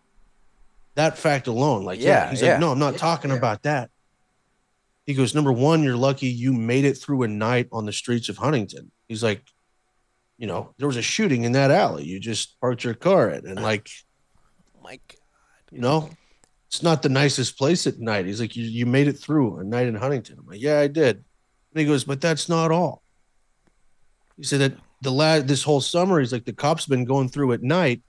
that 0.95 1.17
fact 1.17 1.47
alone. 1.47 1.85
Like, 1.85 1.99
yeah. 1.99 2.25
Yeah, 2.25 2.29
He's 2.29 2.41
yeah. 2.41 2.51
like, 2.51 2.59
No, 2.59 2.71
I'm 2.71 2.79
not 2.79 2.97
talking 2.97 3.31
about 3.31 3.63
that. 3.63 3.89
He 5.05 5.13
goes, 5.13 5.33
Number 5.33 5.51
one, 5.51 5.81
you're 5.81 5.95
lucky 5.95 6.27
you 6.27 6.53
made 6.53 6.83
it 6.85 6.97
through 6.97 7.23
a 7.23 7.27
night 7.27 7.69
on 7.71 7.85
the 7.85 7.93
streets 7.93 8.27
of 8.27 8.37
Huntington. 8.37 8.91
He's 9.07 9.23
like, 9.23 9.43
you 10.37 10.47
know, 10.47 10.73
there 10.77 10.87
was 10.87 10.97
a 10.97 11.01
shooting 11.01 11.43
in 11.43 11.53
that 11.53 11.71
alley. 11.71 12.03
You 12.03 12.19
just 12.19 12.59
parked 12.59 12.83
your 12.83 12.95
car 12.95 13.29
in, 13.29 13.47
and 13.47 13.61
like, 13.63 13.89
Mike. 14.83 15.17
you 15.71 15.79
know, 15.79 16.09
it's 16.73 16.81
not 16.81 17.03
the 17.03 17.09
nicest 17.09 17.55
place 17.55 17.85
at 17.85 17.99
night. 17.99 18.25
He's 18.25 18.41
like, 18.41 18.55
you, 18.55 18.63
you 18.63 18.87
made 18.87 19.07
it 19.07 19.13
through 19.13 19.59
a 19.59 19.63
night 19.63 19.85
in 19.85 19.93
Huntington. 19.93 20.37
I'm 20.39 20.47
like, 20.47 20.59
yeah, 20.59 20.79
I 20.79 20.87
did. 20.87 21.17
And 21.17 21.79
he 21.79 21.85
goes, 21.85 22.03
but 22.03 22.19
that's 22.19 22.49
not 22.49 22.71
all. 22.71 23.03
He 24.37 24.43
said 24.43 24.59
that 24.59 24.73
the 24.99 25.11
lad 25.11 25.47
this 25.47 25.61
whole 25.61 25.81
summer, 25.81 26.19
he's 26.19 26.33
like, 26.33 26.45
the 26.45 26.51
cops 26.51 26.87
been 26.87 27.05
going 27.05 27.29
through 27.29 27.53
at 27.53 27.61
night, 27.61 28.01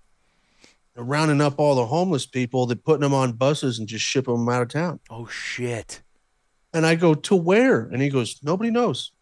rounding 0.96 1.42
up 1.42 1.56
all 1.58 1.74
the 1.74 1.84
homeless 1.84 2.24
people, 2.24 2.64
they're 2.64 2.74
putting 2.74 3.02
them 3.02 3.12
on 3.12 3.32
buses 3.32 3.78
and 3.78 3.86
just 3.86 4.02
shipping 4.02 4.32
them 4.32 4.48
out 4.48 4.62
of 4.62 4.68
town. 4.68 4.98
Oh 5.10 5.26
shit. 5.26 6.00
And 6.72 6.86
I 6.86 6.94
go, 6.94 7.12
to 7.12 7.36
where? 7.36 7.80
And 7.80 8.00
he 8.00 8.08
goes, 8.08 8.40
nobody 8.42 8.70
knows. 8.70 9.12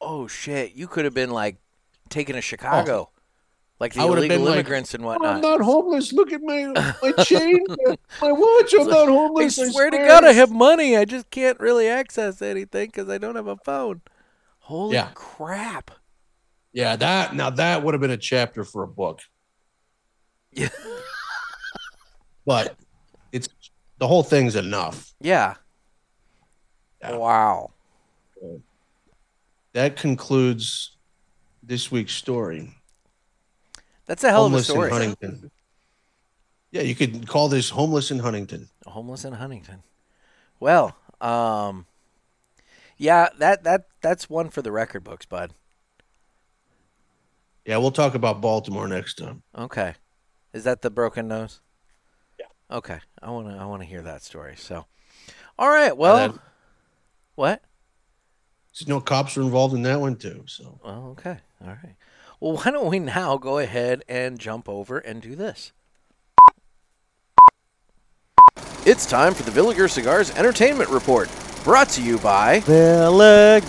Oh 0.00 0.26
shit. 0.26 0.74
You 0.74 0.88
could 0.88 1.04
have 1.04 1.12
been 1.12 1.32
like 1.32 1.58
taken 2.08 2.32
to 2.32 2.38
oh, 2.38 2.40
Chicago. 2.40 3.10
Like 3.80 3.92
the 3.94 4.00
I 4.00 4.04
illegal 4.04 4.28
been 4.28 4.44
like, 4.44 4.54
immigrants 4.54 4.94
and 4.94 5.04
oh, 5.04 5.08
whatnot. 5.08 5.36
I'm 5.36 5.40
not 5.40 5.60
homeless. 5.60 6.12
Look 6.12 6.32
at 6.32 6.40
my 6.42 6.66
my 7.02 7.12
chain, 7.24 7.60
my 8.22 8.32
watch. 8.32 8.72
I'm 8.78 8.86
not 8.86 9.08
homeless. 9.08 9.58
I 9.58 9.62
homeless. 9.62 9.72
swear 9.74 9.90
to 9.90 9.98
God, 9.98 10.24
I 10.24 10.32
have 10.32 10.50
money. 10.50 10.96
I 10.96 11.04
just 11.04 11.30
can't 11.30 11.58
really 11.58 11.88
access 11.88 12.40
anything 12.40 12.86
because 12.88 13.08
I 13.08 13.18
don't 13.18 13.34
have 13.34 13.48
a 13.48 13.56
phone. 13.56 14.00
Holy 14.60 14.94
Yeah. 14.94 15.10
crap. 15.14 15.90
Yeah, 16.72 16.96
that 16.96 17.34
now 17.34 17.50
that 17.50 17.82
would 17.82 17.94
have 17.94 18.00
been 18.00 18.10
a 18.10 18.16
chapter 18.16 18.64
for 18.64 18.84
a 18.84 18.88
book. 18.88 19.20
Yeah. 20.52 20.68
but 22.46 22.76
it's 23.32 23.48
the 23.98 24.06
whole 24.06 24.22
thing's 24.22 24.54
enough. 24.56 25.14
Yeah. 25.20 25.54
Yeah. 27.00 27.16
Wow. 27.16 27.72
That 29.72 29.96
concludes 29.96 30.96
this 31.62 31.90
week's 31.90 32.14
story. 32.14 32.72
That's 34.06 34.22
a 34.24 34.30
hell 34.30 34.46
of 34.46 34.54
a 34.54 34.62
story. 34.62 34.88
in 34.88 34.92
Huntington. 34.92 35.50
Yeah, 36.70 36.82
you 36.82 36.94
could 36.94 37.26
call 37.28 37.48
this 37.48 37.70
homeless 37.70 38.10
in 38.10 38.18
Huntington. 38.18 38.68
Homeless 38.86 39.24
in 39.24 39.34
Huntington. 39.34 39.82
Well, 40.60 40.96
um, 41.20 41.86
yeah, 42.96 43.28
that 43.38 43.64
that 43.64 43.86
that's 44.00 44.28
one 44.28 44.50
for 44.50 44.60
the 44.62 44.72
record 44.72 45.04
books, 45.04 45.24
bud. 45.26 45.52
Yeah, 47.64 47.78
we'll 47.78 47.92
talk 47.92 48.14
about 48.14 48.40
Baltimore 48.40 48.86
next 48.88 49.14
time. 49.18 49.42
Okay, 49.56 49.94
is 50.52 50.64
that 50.64 50.82
the 50.82 50.90
broken 50.90 51.28
nose? 51.28 51.60
Yeah. 52.38 52.46
Okay, 52.70 52.98
I 53.22 53.30
want 53.30 53.48
to 53.48 53.54
I 53.54 53.64
want 53.64 53.82
to 53.82 53.88
hear 53.88 54.02
that 54.02 54.22
story. 54.22 54.54
So, 54.56 54.84
all 55.58 55.68
right. 55.70 55.96
Well, 55.96 56.16
that- 56.16 56.40
what? 57.36 57.62
You 58.78 58.86
know, 58.86 59.00
cops 59.00 59.36
are 59.36 59.42
involved 59.42 59.74
in 59.74 59.82
that 59.82 60.00
one 60.00 60.16
too. 60.16 60.44
So 60.46 60.80
Well, 60.84 61.06
okay. 61.12 61.38
All 61.62 61.68
right. 61.68 61.94
Well, 62.44 62.58
why 62.58 62.70
don't 62.72 62.90
we 62.90 62.98
now 62.98 63.38
go 63.38 63.56
ahead 63.56 64.04
and 64.06 64.38
jump 64.38 64.68
over 64.68 64.98
and 64.98 65.22
do 65.22 65.34
this? 65.34 65.72
It's 68.84 69.06
time 69.06 69.32
for 69.32 69.44
the 69.44 69.50
Villiger 69.50 69.88
Cigars 69.88 70.30
Entertainment 70.32 70.90
Report, 70.90 71.30
brought 71.64 71.88
to 71.88 72.02
you 72.02 72.18
by 72.18 72.60
Villiger. 72.60 73.66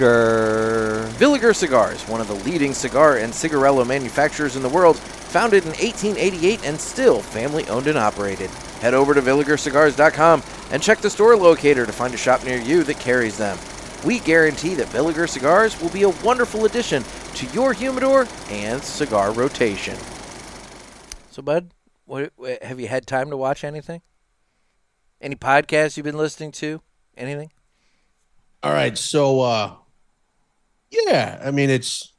Villiger 1.11 1.55
Cigars, 1.55 2.05
one 2.09 2.19
of 2.19 2.27
the 2.27 2.35
leading 2.35 2.73
cigar 2.73 3.15
and 3.15 3.33
cigarillo 3.33 3.85
manufacturers 3.85 4.57
in 4.57 4.61
the 4.61 4.67
world, 4.67 4.97
founded 4.97 5.63
in 5.63 5.69
1888 5.69 6.65
and 6.65 6.77
still 6.77 7.21
family 7.21 7.65
owned 7.69 7.87
and 7.87 7.97
operated. 7.97 8.49
Head 8.81 8.93
over 8.93 9.13
to 9.13 9.21
villigercigars.com 9.21 10.43
and 10.71 10.83
check 10.83 10.97
the 10.97 11.09
store 11.09 11.37
locator 11.37 11.85
to 11.85 11.93
find 11.93 12.13
a 12.13 12.17
shop 12.17 12.43
near 12.43 12.57
you 12.57 12.83
that 12.83 12.99
carries 12.99 13.37
them. 13.37 13.57
We 14.05 14.19
guarantee 14.19 14.75
that 14.75 14.87
Villiger 14.87 15.27
Cigars 15.27 15.81
will 15.81 15.89
be 15.89 16.03
a 16.03 16.09
wonderful 16.09 16.65
addition 16.65 17.03
to 17.35 17.45
your 17.47 17.73
humidor 17.73 18.27
and 18.49 18.81
cigar 18.81 19.31
rotation. 19.31 19.97
So, 21.31 21.41
Bud, 21.41 21.71
what, 22.05 22.31
what, 22.35 22.61
have 22.63 22.79
you 22.79 22.87
had 22.87 23.07
time 23.07 23.31
to 23.31 23.37
watch 23.37 23.63
anything? 23.63 24.01
Any 25.19 25.35
podcasts 25.35 25.97
you've 25.97 26.03
been 26.03 26.17
listening 26.17 26.51
to? 26.53 26.81
Anything? 27.17 27.51
all 28.63 28.73
right, 28.73 28.97
so 28.97 29.41
uh 29.41 29.73
yeah, 30.89 31.39
I 31.43 31.51
mean 31.51 31.69
it's 31.69 32.13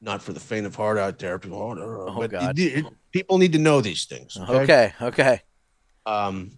not 0.00 0.22
for 0.22 0.32
the 0.32 0.40
faint 0.40 0.64
of 0.64 0.74
heart 0.74 0.96
out 0.96 1.18
there. 1.18 1.38
People, 1.38 1.60
oh, 1.60 1.74
no, 1.74 1.86
no, 1.86 2.04
Oh, 2.08 2.18
but 2.18 2.30
God. 2.30 2.58
it- 2.58 2.78
it- 2.78 2.86
people 3.12 3.36
need 3.38 3.52
to 3.52 3.58
know 3.58 3.80
these 3.82 4.04
things. 4.06 4.36
Okay, 4.38 4.92
okay. 5.02 5.42
Um, 6.06 6.57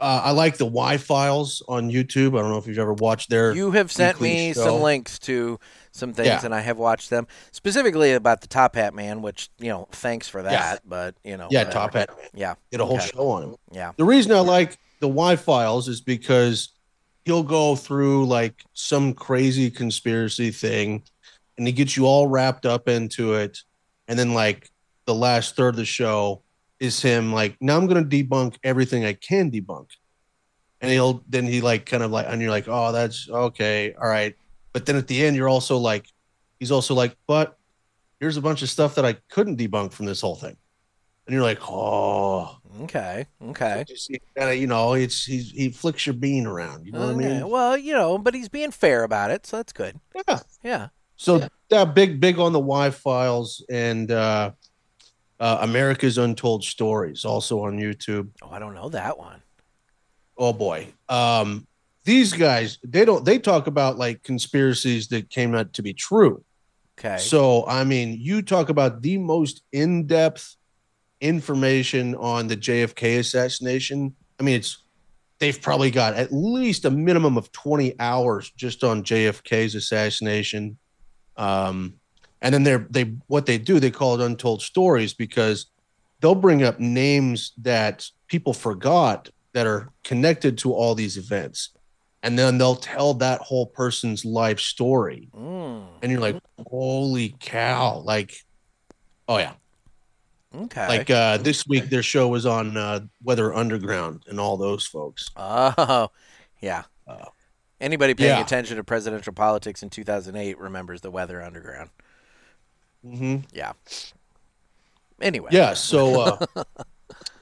uh, 0.00 0.22
I 0.24 0.30
like 0.30 0.56
the 0.58 0.66
Why 0.66 0.96
Files 0.96 1.62
on 1.68 1.90
YouTube. 1.90 2.38
I 2.38 2.42
don't 2.42 2.50
know 2.50 2.58
if 2.58 2.66
you've 2.66 2.78
ever 2.78 2.94
watched 2.94 3.30
their. 3.30 3.52
You 3.54 3.72
have 3.72 3.90
sent 3.90 4.20
me 4.20 4.52
show. 4.54 4.64
some 4.64 4.80
links 4.82 5.18
to 5.20 5.58
some 5.92 6.12
things, 6.12 6.26
Yeah. 6.28 6.40
and 6.44 6.54
I 6.54 6.60
have 6.60 6.78
watched 6.78 7.10
them 7.10 7.26
specifically 7.50 8.12
about 8.12 8.40
the 8.40 8.46
Top 8.46 8.76
Hat 8.76 8.94
Man, 8.94 9.22
which 9.22 9.50
you 9.58 9.68
know, 9.68 9.88
thanks 9.92 10.28
for 10.28 10.42
that. 10.42 10.52
Yeah. 10.52 10.76
But 10.84 11.14
you 11.24 11.36
know, 11.36 11.48
yeah, 11.50 11.60
whatever. 11.64 11.72
Top 11.72 11.94
Hat 11.94 12.10
Yeah, 12.34 12.54
did 12.70 12.80
a 12.80 12.86
whole 12.86 12.96
Okay. 12.98 13.10
show 13.14 13.28
on 13.30 13.42
him. 13.42 13.56
yeah, 13.72 13.92
The 13.96 14.04
reason 14.04 14.32
I 14.32 14.40
like 14.40 14.78
the 15.00 15.08
Why 15.08 15.34
Files 15.36 15.88
is 15.88 16.00
because 16.00 16.72
he'll 17.24 17.42
go 17.42 17.74
through 17.76 18.26
like 18.26 18.62
some 18.74 19.12
crazy 19.14 19.70
conspiracy 19.70 20.50
thing, 20.52 21.02
and 21.56 21.66
he 21.66 21.72
gets 21.72 21.96
you 21.96 22.06
all 22.06 22.28
wrapped 22.28 22.64
up 22.66 22.88
into 22.88 23.34
it, 23.34 23.58
and 24.06 24.16
then 24.18 24.32
like 24.34 24.70
the 25.06 25.14
last 25.14 25.56
third 25.56 25.70
of 25.70 25.76
the 25.76 25.84
show 25.84 26.42
is 26.80 27.00
him 27.00 27.32
like, 27.32 27.56
now 27.60 27.76
I'm 27.76 27.86
going 27.86 28.08
to 28.08 28.24
debunk 28.24 28.56
everything 28.62 29.04
I 29.04 29.14
can 29.14 29.50
debunk, 29.50 29.90
and 30.80 30.90
he'll 30.90 31.24
then 31.28 31.46
he 31.46 31.60
like 31.60 31.86
kind 31.86 32.02
of 32.02 32.10
like, 32.10 32.26
and 32.28 32.40
you're 32.40 32.50
like, 32.50 32.68
oh, 32.68 32.92
that's 32.92 33.28
okay, 33.28 33.94
all 33.94 34.08
right, 34.08 34.34
but 34.72 34.86
then 34.86 34.96
at 34.96 35.06
the 35.06 35.24
end 35.24 35.36
you're 35.36 35.48
also 35.48 35.78
like, 35.78 36.06
he's 36.58 36.70
also 36.70 36.94
like, 36.94 37.16
but 37.26 37.58
here's 38.20 38.36
a 38.36 38.42
bunch 38.42 38.62
of 38.62 38.70
stuff 38.70 38.94
that 38.96 39.04
I 39.04 39.14
couldn't 39.30 39.58
debunk 39.58 39.92
from 39.92 40.06
this 40.06 40.20
whole 40.20 40.36
thing. 40.36 40.56
And 41.26 41.34
you're 41.34 41.42
like, 41.42 41.58
oh, 41.68 42.58
Okay. 42.82 43.26
Okay. 43.42 43.84
you 44.08 44.18
you 44.50 44.66
know, 44.66 44.94
it's 44.94 45.24
he's, 45.24 45.50
he 45.50 45.70
flicks 45.70 46.06
your 46.06 46.14
bean 46.14 46.46
around. 46.46 46.86
You 46.86 46.92
know 46.92 47.00
what 47.00 47.10
I 47.10 47.14
mean? 47.14 47.48
Well, 47.48 47.76
you 47.76 47.92
know, 47.92 48.18
but 48.18 48.34
he's 48.34 48.48
being 48.48 48.70
fair 48.70 49.04
about 49.04 49.30
it, 49.30 49.46
so 49.46 49.56
that's 49.56 49.72
good. 49.72 49.98
Yeah. 50.14 50.40
Yeah. 50.62 50.88
So 51.16 51.48
that 51.70 51.94
big, 51.94 52.20
big 52.20 52.38
on 52.38 52.52
the 52.52 52.60
Why 52.60 52.90
files 52.90 53.64
and 53.68 54.10
uh, 54.10 54.52
uh, 55.40 55.58
America's 55.60 56.18
Untold 56.18 56.64
Stories, 56.64 57.24
also 57.24 57.64
on 57.64 57.78
YouTube. 57.78 58.28
Oh, 58.42 58.50
I 58.50 58.58
don't 58.58 58.74
know 58.74 58.88
that 58.90 59.18
one. 59.18 59.42
Oh 60.36 60.52
boy, 60.52 60.88
um, 61.08 61.66
these 62.04 62.32
guys 62.32 62.78
they 62.84 63.04
don't 63.04 63.24
they 63.24 63.38
talk 63.38 63.66
about 63.66 63.98
like 63.98 64.22
conspiracies 64.22 65.08
that 65.08 65.30
came 65.30 65.54
out 65.54 65.72
to 65.74 65.82
be 65.82 65.92
true. 65.92 66.44
Okay. 66.98 67.18
So 67.18 67.64
I 67.66 67.84
mean, 67.84 68.16
you 68.20 68.42
talk 68.42 68.68
about 68.68 69.02
the 69.02 69.18
most 69.18 69.62
in 69.72 70.06
depth 70.06 70.56
information 71.20 72.14
on 72.16 72.46
the 72.46 72.56
JFK 72.56 73.18
assassination. 73.18 74.14
I 74.38 74.42
mean, 74.42 74.56
it's 74.56 74.82
they've 75.38 75.60
probably 75.60 75.90
got 75.90 76.14
at 76.14 76.32
least 76.32 76.84
a 76.84 76.90
minimum 76.90 77.36
of 77.36 77.52
20 77.52 77.98
hours 78.00 78.50
just 78.50 78.82
on 78.84 79.02
JFK's 79.02 79.74
assassination. 79.74 80.78
Um, 81.36 81.97
and 82.42 82.54
then 82.54 82.62
they're 82.62 82.86
they 82.90 83.14
what 83.26 83.46
they 83.46 83.58
do, 83.58 83.80
they 83.80 83.90
call 83.90 84.20
it 84.20 84.24
untold 84.24 84.62
stories 84.62 85.14
because 85.14 85.66
they'll 86.20 86.34
bring 86.34 86.62
up 86.62 86.78
names 86.80 87.52
that 87.58 88.06
people 88.28 88.52
forgot 88.52 89.28
that 89.52 89.66
are 89.66 89.88
connected 90.04 90.58
to 90.58 90.72
all 90.72 90.94
these 90.94 91.16
events. 91.16 91.70
And 92.22 92.38
then 92.38 92.58
they'll 92.58 92.74
tell 92.76 93.14
that 93.14 93.40
whole 93.40 93.66
person's 93.66 94.24
life 94.24 94.58
story. 94.58 95.28
Mm, 95.36 95.86
And 96.02 96.10
you're 96.12 96.20
like, 96.20 96.36
holy 96.66 97.34
cow. 97.40 97.98
Like, 98.04 98.34
oh 99.28 99.38
yeah. 99.38 99.52
okay. 100.54 100.88
Like 100.88 101.10
uh 101.10 101.36
this 101.38 101.66
week 101.66 101.88
their 101.90 102.02
show 102.02 102.28
was 102.28 102.44
on 102.46 102.76
uh 102.76 103.00
Weather 103.22 103.54
Underground 103.54 104.24
and 104.28 104.40
all 104.40 104.56
those 104.56 104.84
folks. 104.86 105.28
oh, 105.36 106.08
yeah. 106.60 106.84
Uh, 107.06 107.26
Anybody 107.80 108.14
paying 108.14 108.30
yeah. 108.36 108.40
attention 108.40 108.76
to 108.76 108.84
presidential 108.84 109.32
politics 109.32 109.84
in 109.84 109.88
2008 109.90 110.58
remembers 110.58 111.00
the 111.00 111.12
Weather 111.12 111.40
Underground. 111.40 111.90
Hmm 113.08 113.36
Yeah. 113.52 113.72
Anyway. 115.20 115.50
Yeah, 115.52 115.74
so 115.74 116.20
uh 116.20 116.46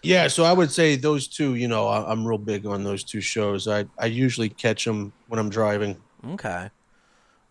yeah, 0.02 0.28
so 0.28 0.44
I 0.44 0.52
would 0.52 0.70
say 0.70 0.96
those 0.96 1.28
two, 1.28 1.54
you 1.54 1.68
know, 1.68 1.86
I, 1.88 2.10
I'm 2.10 2.26
real 2.26 2.38
big 2.38 2.66
on 2.66 2.84
those 2.84 3.04
two 3.04 3.20
shows. 3.20 3.68
I 3.68 3.86
I 3.98 4.06
usually 4.06 4.48
catch 4.48 4.84
them 4.84 5.12
when 5.28 5.38
I'm 5.38 5.50
driving. 5.50 5.96
Okay. 6.32 6.70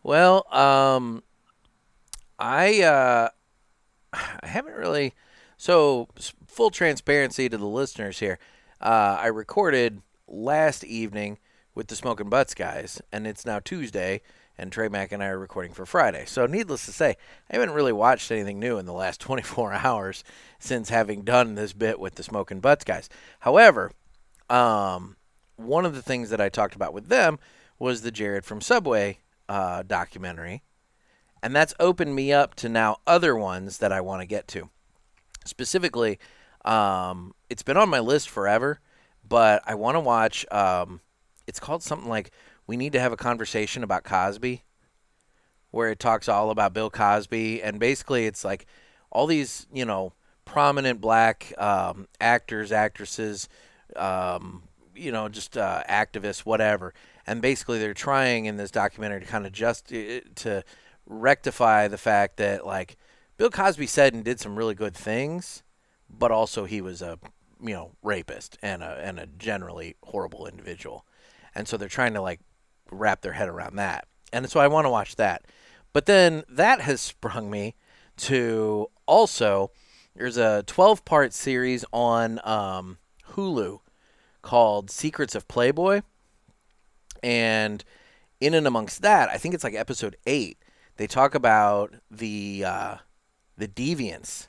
Well, 0.03 0.45
um, 0.53 1.23
I 2.37 2.81
uh, 2.83 3.29
I 4.13 4.47
haven't 4.47 4.75
really. 4.75 5.13
So 5.57 6.09
full 6.47 6.69
transparency 6.69 7.49
to 7.49 7.57
the 7.57 7.65
listeners 7.65 8.19
here. 8.19 8.39
Uh, 8.81 9.17
I 9.19 9.27
recorded 9.27 10.01
last 10.27 10.83
evening 10.83 11.39
with 11.73 11.87
the 11.87 11.95
Smoking 11.95 12.29
Butts 12.29 12.53
guys, 12.53 13.01
and 13.11 13.25
it's 13.25 13.45
now 13.45 13.59
Tuesday, 13.59 14.21
and 14.57 14.71
Trey 14.71 14.87
Mac 14.87 15.11
and 15.11 15.23
I 15.23 15.27
are 15.27 15.39
recording 15.39 15.73
for 15.73 15.85
Friday. 15.85 16.25
So 16.25 16.45
needless 16.45 16.85
to 16.85 16.91
say, 16.91 17.17
I 17.49 17.55
haven't 17.55 17.71
really 17.71 17.91
watched 17.93 18.31
anything 18.31 18.59
new 18.59 18.77
in 18.77 18.85
the 18.85 18.93
last 18.93 19.19
24 19.21 19.73
hours 19.73 20.23
since 20.59 20.89
having 20.89 21.23
done 21.23 21.55
this 21.55 21.73
bit 21.73 21.99
with 21.99 22.15
the 22.15 22.23
Smoking 22.23 22.59
Butts 22.59 22.83
guys. 22.83 23.09
However, 23.39 23.91
um, 24.49 25.17
one 25.57 25.85
of 25.85 25.95
the 25.95 26.01
things 26.01 26.29
that 26.29 26.41
I 26.41 26.49
talked 26.49 26.75
about 26.75 26.93
with 26.93 27.07
them 27.07 27.39
was 27.79 28.01
the 28.01 28.11
Jared 28.11 28.45
from 28.45 28.61
Subway 28.61 29.19
uh, 29.49 29.83
documentary, 29.83 30.63
and 31.43 31.55
that's 31.55 31.73
opened 31.79 32.15
me 32.15 32.31
up 32.31 32.55
to 32.55 32.69
now 32.69 32.97
other 33.05 33.35
ones 33.35 33.79
that 33.79 33.91
I 33.91 34.01
want 34.01 34.21
to 34.21 34.27
get 34.27 34.47
to. 34.49 34.69
Specifically, 35.45 36.19
um, 36.63 37.33
it's 37.49 37.63
been 37.63 37.77
on 37.77 37.89
my 37.89 37.99
list 37.99 38.29
forever, 38.29 38.79
but 39.27 39.61
I 39.65 39.75
want 39.75 39.95
to 39.95 39.99
watch. 39.99 40.45
Um, 40.51 41.01
it's 41.47 41.59
called 41.59 41.83
something 41.83 42.09
like 42.09 42.31
"We 42.67 42.77
Need 42.77 42.93
to 42.93 42.99
Have 42.99 43.11
a 43.11 43.17
Conversation 43.17 43.83
About 43.83 44.03
Cosby," 44.03 44.63
where 45.71 45.89
it 45.89 45.99
talks 45.99 46.29
all 46.29 46.49
about 46.49 46.73
Bill 46.73 46.89
Cosby, 46.89 47.61
and 47.61 47.79
basically 47.79 48.25
it's 48.25 48.43
like 48.43 48.65
all 49.11 49.27
these 49.27 49.67
you 49.73 49.85
know 49.85 50.13
prominent 50.45 51.01
black 51.01 51.53
um, 51.57 52.07
actors, 52.21 52.71
actresses, 52.71 53.49
um, 53.95 54.63
you 54.95 55.11
know, 55.11 55.27
just 55.27 55.57
uh, 55.57 55.83
activists, 55.89 56.39
whatever. 56.39 56.93
And 57.27 57.41
basically, 57.41 57.79
they're 57.79 57.93
trying 57.93 58.45
in 58.45 58.57
this 58.57 58.71
documentary 58.71 59.21
to 59.21 59.25
kind 59.25 59.45
of 59.45 59.51
just 59.51 59.87
to 59.87 60.63
rectify 61.07 61.87
the 61.87 61.97
fact 61.97 62.37
that 62.37 62.65
like 62.65 62.97
Bill 63.37 63.49
Cosby 63.49 63.87
said 63.87 64.13
and 64.13 64.23
did 64.23 64.39
some 64.39 64.55
really 64.55 64.75
good 64.75 64.95
things, 64.95 65.63
but 66.09 66.31
also 66.31 66.65
he 66.65 66.81
was 66.81 67.01
a 67.01 67.19
you 67.61 67.73
know 67.73 67.91
rapist 68.03 68.57
and 68.61 68.83
a 68.83 68.99
and 69.03 69.19
a 69.19 69.25
generally 69.25 69.95
horrible 70.03 70.47
individual. 70.47 71.05
And 71.53 71.67
so 71.67 71.77
they're 71.77 71.89
trying 71.89 72.13
to 72.13 72.21
like 72.21 72.41
wrap 72.91 73.21
their 73.21 73.33
head 73.33 73.49
around 73.49 73.75
that. 73.75 74.07
And 74.31 74.49
so 74.49 74.59
I 74.59 74.67
want 74.67 74.85
to 74.85 74.89
watch 74.89 75.15
that. 75.15 75.45
But 75.93 76.05
then 76.05 76.43
that 76.49 76.81
has 76.81 77.01
sprung 77.01 77.49
me 77.49 77.75
to 78.17 78.89
also 79.05 79.71
there's 80.15 80.37
a 80.37 80.63
12 80.65 81.03
part 81.05 81.33
series 81.33 81.83
on 81.91 82.39
um, 82.43 82.97
Hulu 83.31 83.79
called 84.41 84.89
Secrets 84.89 85.35
of 85.35 85.47
Playboy. 85.47 86.01
And 87.21 87.83
in 88.39 88.53
and 88.53 88.67
amongst 88.67 89.01
that, 89.01 89.29
I 89.29 89.37
think 89.37 89.53
it's 89.53 89.63
like 89.63 89.73
episode 89.73 90.15
eight, 90.25 90.57
they 90.97 91.07
talk 91.07 91.35
about 91.35 91.93
the 92.09 92.63
uh, 92.65 92.95
the 93.57 93.67
deviants 93.67 94.47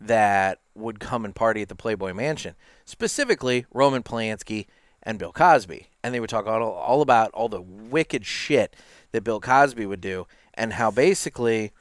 that 0.00 0.60
would 0.74 1.00
come 1.00 1.24
and 1.24 1.34
party 1.34 1.62
at 1.62 1.68
the 1.68 1.74
Playboy 1.74 2.12
Mansion, 2.12 2.54
specifically 2.84 3.66
Roman 3.72 4.02
Polanski 4.02 4.66
and 5.02 5.18
Bill 5.18 5.32
Cosby, 5.32 5.88
and 6.02 6.14
they 6.14 6.20
would 6.20 6.30
talk 6.30 6.46
all, 6.46 6.62
all 6.62 7.02
about 7.02 7.30
all 7.32 7.48
the 7.48 7.60
wicked 7.60 8.26
shit 8.26 8.74
that 9.12 9.24
Bill 9.24 9.40
Cosby 9.40 9.86
would 9.86 10.00
do, 10.00 10.26
and 10.54 10.74
how 10.74 10.90
basically, 10.90 11.72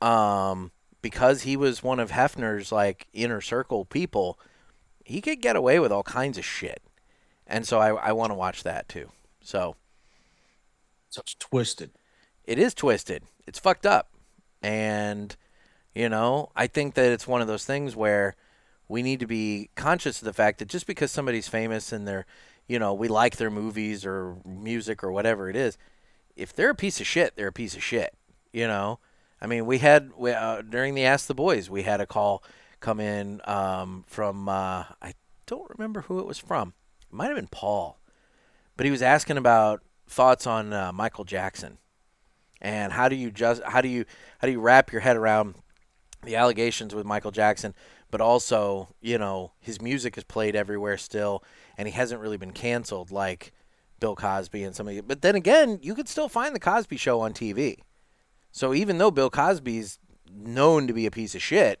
um, 0.00 0.70
because 1.02 1.42
he 1.42 1.56
was 1.56 1.82
one 1.82 2.00
of 2.00 2.10
Hefner's 2.10 2.72
like 2.72 3.06
inner 3.12 3.40
circle 3.40 3.84
people, 3.84 4.38
he 5.04 5.20
could 5.20 5.40
get 5.40 5.56
away 5.56 5.78
with 5.78 5.92
all 5.92 6.02
kinds 6.02 6.38
of 6.38 6.44
shit, 6.44 6.82
and 7.46 7.66
so 7.66 7.78
I, 7.78 7.94
I 7.94 8.12
want 8.12 8.30
to 8.30 8.34
watch 8.34 8.62
that 8.64 8.88
too. 8.88 9.10
So 9.40 9.76
So 11.10 11.20
it's 11.20 11.34
twisted. 11.34 11.90
it 12.44 12.58
is 12.58 12.74
twisted. 12.74 13.22
It's 13.46 13.58
fucked 13.58 13.86
up. 13.86 14.10
And, 14.62 15.36
you 15.94 16.08
know, 16.08 16.50
I 16.56 16.66
think 16.66 16.94
that 16.94 17.12
it's 17.12 17.28
one 17.28 17.40
of 17.40 17.46
those 17.46 17.64
things 17.64 17.94
where 17.94 18.34
we 18.88 19.02
need 19.02 19.20
to 19.20 19.26
be 19.26 19.70
conscious 19.74 20.20
of 20.20 20.24
the 20.24 20.32
fact 20.32 20.58
that 20.58 20.68
just 20.68 20.86
because 20.86 21.10
somebody's 21.10 21.48
famous 21.48 21.92
and 21.92 22.06
they're, 22.06 22.26
you 22.66 22.78
know, 22.78 22.94
we 22.94 23.08
like 23.08 23.36
their 23.36 23.50
movies 23.50 24.04
or 24.04 24.36
music 24.44 25.02
or 25.02 25.10
whatever 25.12 25.48
it 25.50 25.56
is, 25.56 25.76
if 26.36 26.52
they're 26.54 26.70
a 26.70 26.74
piece 26.74 27.00
of 27.00 27.06
shit, 27.06 27.36
they're 27.36 27.48
a 27.48 27.52
piece 27.52 27.76
of 27.76 27.82
shit, 27.82 28.14
you 28.52 28.66
know? 28.66 28.98
I 29.40 29.46
mean, 29.46 29.66
we 29.66 29.78
had, 29.78 30.12
we, 30.16 30.32
uh, 30.32 30.62
during 30.62 30.94
the 30.94 31.04
Ask 31.04 31.26
the 31.26 31.34
Boys, 31.34 31.68
we 31.68 31.82
had 31.82 32.00
a 32.00 32.06
call 32.06 32.42
come 32.80 33.00
in 33.00 33.40
um, 33.44 34.04
from, 34.06 34.48
uh, 34.48 34.84
I 35.02 35.14
don't 35.46 35.68
remember 35.70 36.02
who 36.02 36.18
it 36.20 36.26
was 36.26 36.38
from. 36.38 36.74
It 37.02 37.14
might 37.14 37.26
have 37.26 37.36
been 37.36 37.48
Paul. 37.48 37.98
But 38.76 38.84
he 38.84 38.90
was 38.90 39.02
asking 39.02 39.36
about 39.36 39.82
thoughts 40.06 40.46
on 40.46 40.72
uh, 40.72 40.92
Michael 40.92 41.24
Jackson 41.24 41.78
and 42.60 42.92
how 42.92 43.08
do 43.08 43.16
you 43.16 43.30
just 43.30 43.62
how 43.64 43.80
do 43.80 43.88
you 43.88 44.04
how 44.38 44.46
do 44.46 44.52
you 44.52 44.60
wrap 44.60 44.92
your 44.92 45.00
head 45.00 45.16
around 45.16 45.54
the 46.22 46.36
allegations 46.36 46.94
with 46.94 47.06
Michael 47.06 47.30
Jackson, 47.30 47.74
but 48.10 48.20
also 48.20 48.88
you 49.00 49.18
know 49.18 49.52
his 49.58 49.80
music 49.80 50.16
is 50.16 50.24
played 50.24 50.56
everywhere 50.56 50.96
still, 50.96 51.42
and 51.76 51.88
he 51.88 51.94
hasn't 51.94 52.20
really 52.20 52.36
been 52.36 52.52
canceled 52.52 53.10
like 53.10 53.52
Bill 54.00 54.16
Cosby 54.16 54.62
and 54.62 54.74
some 54.74 54.88
of. 54.88 55.08
But 55.08 55.22
then 55.22 55.34
again, 55.34 55.78
you 55.82 55.94
could 55.94 56.08
still 56.08 56.28
find 56.28 56.54
the 56.54 56.60
Cosby 56.60 56.96
Show 56.96 57.20
on 57.20 57.32
TV. 57.32 57.78
So 58.50 58.72
even 58.74 58.98
though 58.98 59.10
Bill 59.10 59.30
Cosby's 59.30 59.98
known 60.32 60.86
to 60.86 60.92
be 60.92 61.06
a 61.06 61.10
piece 61.10 61.34
of 61.34 61.42
shit, 61.42 61.80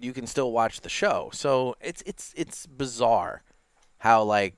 you 0.00 0.12
can 0.12 0.26
still 0.26 0.52
watch 0.52 0.80
the 0.80 0.88
show. 0.88 1.30
So 1.32 1.76
it's 1.80 2.02
it's 2.06 2.32
it's 2.36 2.66
bizarre 2.66 3.42
how 3.98 4.22
like 4.22 4.56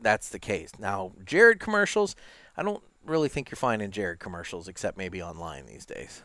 that's 0.00 0.28
the 0.28 0.38
case. 0.38 0.72
Now, 0.78 1.12
Jared 1.24 1.60
commercials, 1.60 2.14
I 2.56 2.62
don't 2.62 2.82
really 3.04 3.28
think 3.28 3.50
you're 3.50 3.56
finding 3.56 3.90
Jared 3.90 4.18
commercials 4.18 4.68
except 4.68 4.98
maybe 4.98 5.22
online 5.22 5.66
these 5.66 5.86
days. 5.86 6.22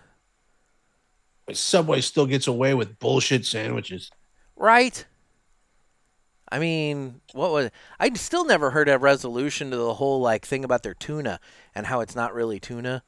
Subway 1.58 2.02
still 2.02 2.26
gets 2.26 2.48
away 2.48 2.74
with 2.74 3.00
bullshit 3.00 3.46
sandwiches. 3.46 4.12
Right? 4.56 5.06
I 6.52 6.60
mean, 6.60 7.22
what 7.34 7.52
was 7.52 7.70
I 8.00 8.12
still 8.14 8.46
never 8.46 8.72
heard 8.72 8.90
a 8.90 8.98
resolution 8.98 9.72
to 9.72 9.78
the 9.78 9.94
whole 9.94 10.20
like 10.20 10.46
thing 10.46 10.64
about 10.64 10.84
their 10.84 10.96
tuna 10.96 11.40
and 11.76 11.86
how 11.86 12.02
it's 12.02 12.16
not 12.16 12.34
really 12.34 12.60
tuna. 12.60 13.04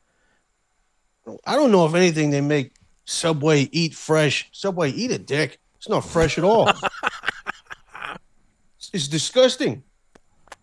I 1.45 1.55
don't 1.55 1.71
know 1.71 1.85
if 1.85 1.95
anything 1.95 2.29
they 2.29 2.41
make 2.41 2.73
Subway 3.05 3.69
eat 3.71 3.95
fresh. 3.95 4.47
Subway 4.51 4.91
eat 4.91 5.11
a 5.11 5.17
dick. 5.17 5.59
It's 5.77 5.89
not 5.89 6.05
fresh 6.05 6.37
at 6.37 6.43
all. 6.43 6.69
it's, 6.69 8.89
it's 8.93 9.07
disgusting. 9.07 9.83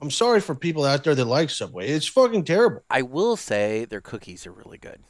I'm 0.01 0.11
sorry 0.11 0.41
for 0.41 0.55
people 0.55 0.85
out 0.85 1.03
there 1.03 1.15
that 1.15 1.25
like 1.25 1.51
Subway. 1.51 1.89
It's 1.89 2.07
fucking 2.07 2.45
terrible. 2.45 2.83
I 2.89 3.03
will 3.03 3.37
say 3.37 3.85
their 3.85 4.01
cookies 4.01 4.47
are 4.47 4.53
really 4.53 4.79
good. 4.79 5.03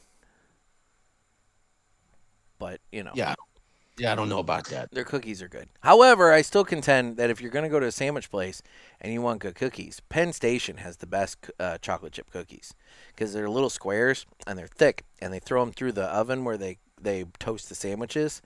But 2.59 2.79
you 2.91 3.03
know, 3.03 3.11
Yeah. 3.15 3.35
Yeah, 3.97 4.13
I 4.13 4.15
don't 4.15 4.29
know 4.29 4.39
about 4.39 4.67
that. 4.69 4.91
their 4.91 5.03
cookies 5.03 5.41
are 5.41 5.49
good. 5.49 5.67
However, 5.81 6.31
I 6.31 6.41
still 6.41 6.63
contend 6.63 7.17
that 7.17 7.29
if 7.29 7.41
you're 7.41 7.51
going 7.51 7.63
to 7.63 7.69
go 7.69 7.81
to 7.81 7.85
a 7.87 7.91
sandwich 7.91 8.29
place 8.31 8.61
and 9.01 9.11
you 9.11 9.21
want 9.21 9.41
good 9.41 9.55
cookies, 9.55 9.99
Penn 10.07 10.31
Station 10.31 10.77
has 10.77 10.95
the 10.97 11.05
best 11.05 11.51
uh, 11.59 11.79
chocolate 11.79 12.13
chip 12.13 12.31
cookies 12.31 12.73
because 13.09 13.33
they're 13.33 13.49
little 13.49 13.69
squares 13.69 14.25
and 14.47 14.57
they're 14.57 14.67
thick, 14.67 15.03
and 15.21 15.33
they 15.33 15.39
throw 15.39 15.65
them 15.65 15.73
through 15.73 15.91
the 15.91 16.05
oven 16.05 16.45
where 16.45 16.55
they 16.57 16.77
they 17.01 17.25
toast 17.39 17.67
the 17.67 17.75
sandwiches. 17.75 18.41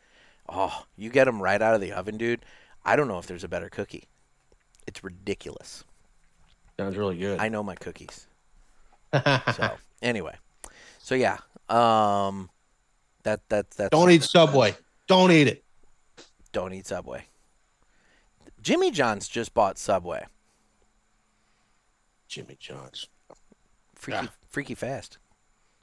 Oh, 0.50 0.86
you 0.98 1.12
get 1.12 1.26
them 1.26 1.40
right 1.40 1.62
out 1.62 1.76
of 1.76 1.82
the 1.82 1.92
oven, 1.94 2.18
dude. 2.18 2.44
I 2.84 2.96
don't 2.96 3.08
know 3.08 3.20
if 3.20 3.28
there's 3.28 3.44
a 3.44 3.48
better 3.48 3.70
cookie. 3.70 4.06
It's 4.88 5.04
ridiculous. 5.04 5.84
Sounds 6.80 6.98
really 6.98 7.18
good. 7.18 7.40
I 7.40 7.50
know 7.50 7.62
my 7.62 7.76
cookies. 7.76 8.26
So 9.14 9.72
anyway, 10.02 10.36
so 10.98 11.14
yeah, 11.14 11.38
um, 11.70 12.50
that 13.24 13.48
that 13.50 13.72
that 13.72 13.92
don't 13.92 14.12
eat 14.12 14.24
Subway. 14.24 14.76
Don't 15.08 15.32
eat 15.32 15.48
it. 15.48 15.64
don't 16.52 16.74
eat 16.74 16.88
Subway. 16.88 17.26
Jimmy 18.62 18.92
John's 18.92 19.28
just 19.28 19.54
bought 19.54 19.78
Subway. 19.78 20.26
Jimmy 22.28 22.56
John's. 22.60 23.08
Freaky, 23.96 24.18
Yeah. 24.24 24.28
freaky 24.50 24.76
fast. 24.76 25.18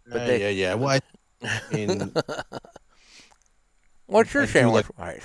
But 0.05 0.13
But 0.15 0.27
they- 0.27 0.41
yeah, 0.41 0.49
yeah. 0.49 0.75
Well, 0.75 0.89
I, 0.91 1.01
I 1.43 1.61
mean, 1.75 2.13
What's 4.07 4.33
your 4.35 4.45
I 4.45 4.47
sandwich? 4.47 4.87
like- 4.97 4.99
Right. 4.99 5.23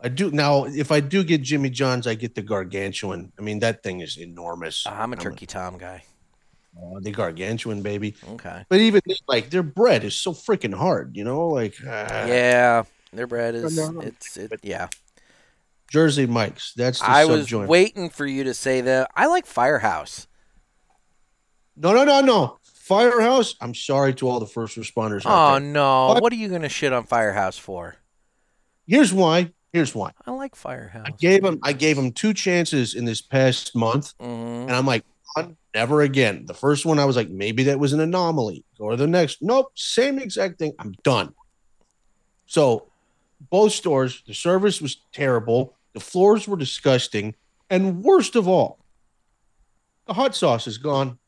I 0.00 0.08
do 0.08 0.30
now. 0.30 0.64
If 0.66 0.92
I 0.92 1.00
do 1.00 1.24
get 1.24 1.40
Jimmy 1.40 1.70
John's, 1.70 2.06
I 2.06 2.14
get 2.14 2.34
the 2.34 2.42
gargantuan. 2.42 3.32
I 3.38 3.42
mean, 3.42 3.60
that 3.60 3.82
thing 3.82 4.00
is 4.00 4.18
enormous. 4.18 4.86
I'm 4.86 5.12
a 5.14 5.16
turkey 5.16 5.46
tom 5.46 5.78
guy. 5.78 6.04
Uh, 6.76 7.00
the 7.00 7.10
gargantuan, 7.10 7.82
baby. 7.82 8.14
Okay. 8.30 8.64
But 8.68 8.80
even 8.80 9.00
like 9.28 9.50
their 9.50 9.62
bread 9.62 10.04
is 10.04 10.16
so 10.16 10.32
freaking 10.32 10.74
hard. 10.74 11.16
You 11.16 11.24
know, 11.24 11.48
like 11.48 11.74
uh, 11.84 12.24
Yeah, 12.26 12.84
their 13.12 13.26
bread 13.26 13.54
is 13.54 13.78
it's 13.78 14.36
it. 14.36 14.52
Yeah, 14.62 14.88
Jersey 15.90 16.26
Mike's. 16.26 16.72
That's 16.76 16.98
the 17.00 17.08
I 17.10 17.24
was 17.24 17.46
joint. 17.46 17.68
waiting 17.68 18.10
for 18.10 18.26
you 18.26 18.44
to 18.44 18.54
say 18.54 18.80
that. 18.82 19.10
I 19.14 19.26
like 19.26 19.46
Firehouse. 19.46 20.26
No, 21.76 21.92
no, 21.92 22.04
no, 22.04 22.20
no. 22.20 22.58
Firehouse. 22.62 23.54
I'm 23.60 23.74
sorry 23.74 24.14
to 24.14 24.28
all 24.28 24.40
the 24.40 24.46
first 24.46 24.76
responders. 24.76 25.22
Oh 25.24 25.58
no! 25.58 26.08
What? 26.08 26.22
What 26.22 26.32
are 26.32 26.36
you 26.36 26.48
gonna 26.48 26.68
shit 26.68 26.92
on 26.92 27.04
Firehouse 27.04 27.56
for? 27.56 27.96
Here's 28.86 29.12
why. 29.12 29.52
Here's 29.72 29.94
why. 29.94 30.12
I 30.26 30.30
like 30.30 30.54
Firehouse. 30.54 31.06
I 31.06 31.10
gave 31.12 31.44
him. 31.44 31.58
I 31.62 31.72
gave 31.72 31.96
him 31.98 32.12
two 32.12 32.34
chances 32.34 32.94
in 32.94 33.04
this 33.06 33.20
past 33.22 33.74
month, 33.74 34.12
hmm 34.20 34.26
and 34.26 34.70
I'm 34.70 34.86
like, 34.86 35.04
"On, 35.36 35.56
never 35.74 36.02
again. 36.02 36.44
The 36.46 36.54
first 36.54 36.86
one, 36.86 36.98
I 36.98 37.04
was 37.04 37.16
like, 37.16 37.28
maybe 37.30 37.64
that 37.64 37.78
was 37.78 37.92
an 37.92 38.00
anomaly. 38.00 38.64
Go 38.78 38.90
to 38.90 38.96
the 38.96 39.06
next. 39.06 39.42
Nope, 39.42 39.72
same 39.74 40.18
exact 40.18 40.58
thing. 40.58 40.72
I'm 40.78 40.92
done. 41.02 41.34
So, 42.46 42.86
both 43.50 43.72
stores, 43.72 44.22
the 44.26 44.34
service 44.34 44.80
was 44.80 44.98
terrible. 45.12 45.74
The 45.92 46.00
floors 46.00 46.46
were 46.48 46.56
disgusting, 46.56 47.34
and 47.70 48.02
worst 48.02 48.36
of 48.36 48.48
all, 48.48 48.78
the 50.06 50.14
hot 50.14 50.34
sauce 50.34 50.66
is 50.66 50.78
gone. 50.78 51.18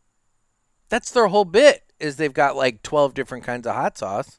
That's 0.89 1.11
their 1.11 1.27
whole 1.29 1.45
bit. 1.45 1.83
Is 1.99 2.17
they've 2.17 2.33
got 2.33 2.57
like 2.57 2.83
twelve 2.83 3.15
different 3.15 3.45
kinds 3.45 3.67
of 3.67 3.75
hot 3.75 3.97
sauce. 3.97 4.39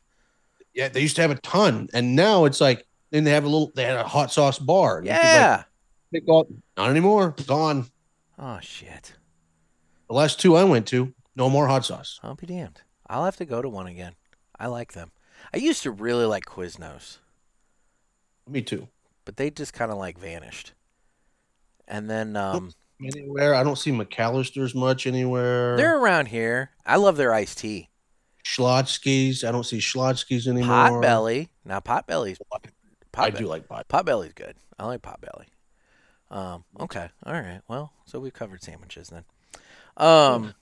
Yeah, 0.74 0.90
they 0.90 1.02
used 1.02 1.16
to 1.16 1.22
have 1.24 1.32
a 1.32 1.36
ton, 1.36 1.90
and 1.94 2.16
now 2.16 2.46
it's 2.46 2.62
like 2.62 2.86
then 3.10 3.24
they 3.24 3.32
have 3.32 3.44
a 3.46 3.48
little. 3.48 3.72
They 3.76 3.84
had 3.84 3.98
a 3.98 4.04
hot 4.04 4.32
sauce 4.32 4.60
bar. 4.60 5.02
You 5.04 5.10
could, 5.10 5.16
like, 5.16 5.66
Yeah. 6.12 6.44
not 6.78 6.90
anymore. 6.90 7.36
Gone. 7.48 7.88
Oh 8.38 8.60
shit! 8.62 9.14
The 10.08 10.14
last 10.16 10.40
two 10.40 10.56
I 10.56 10.64
went 10.64 10.88
to, 10.88 11.14
no 11.36 11.50
more 11.50 11.68
hot 11.68 11.86
sauce. 11.86 12.20
I'll 12.24 12.36
be 12.36 12.46
damned. 12.48 12.82
I'll 13.08 13.26
have 13.26 13.38
to 13.38 13.46
go 13.46 13.62
to 13.62 13.70
one 13.70 13.88
again. 13.88 14.14
I 14.60 14.68
like 14.68 14.94
them. 14.94 15.12
I 15.54 15.58
used 15.58 15.84
to 15.84 15.92
really 15.92 16.26
like 16.26 16.46
Quiznos, 16.46 17.18
Me 18.48 18.62
too. 18.62 18.88
but 19.26 19.38
they 19.38 19.50
just 19.50 19.74
kind 19.74 19.92
of 19.92 19.98
like 19.98 20.18
vanished. 20.18 20.74
And 21.88 22.10
then 22.10 22.36
um, 22.36 22.72
Anywhere 23.04 23.54
I 23.54 23.64
don't 23.64 23.78
see 23.78 23.92
McAlister's 23.92 24.74
much 24.74 25.06
anywhere. 25.06 25.78
they're 25.78 25.98
around 26.00 26.28
here. 26.28 26.72
I 26.86 26.96
love 26.98 27.18
their 27.18 27.34
iced 27.34 27.60
tea. 27.60 27.90
Schlotzsky's. 28.44 29.44
I 29.44 29.52
don't 29.52 29.66
see 29.66 29.78
Schlotzsky's 29.78 30.48
anymore. 30.48 31.02
Potbelly. 31.02 31.50
Now 31.66 31.80
Potbelly's 31.80 32.40
I 32.52 32.60
Potbe- 33.12 33.38
do 33.38 33.46
like 33.48 33.68
pot. 33.68 33.88
Potbelly's 33.88 34.34
good. 34.34 34.56
I 34.80 34.86
like 34.86 35.02
Potbelly. 35.02 35.46
Um, 36.30 36.64
okay. 36.80 37.10
All 37.26 37.34
right. 37.34 37.62
Well, 37.68 37.94
so 38.06 38.20
we've 38.20 38.34
covered 38.34 38.64
sandwiches 38.64 39.10
then. 39.10 39.24
Um, 39.98 40.54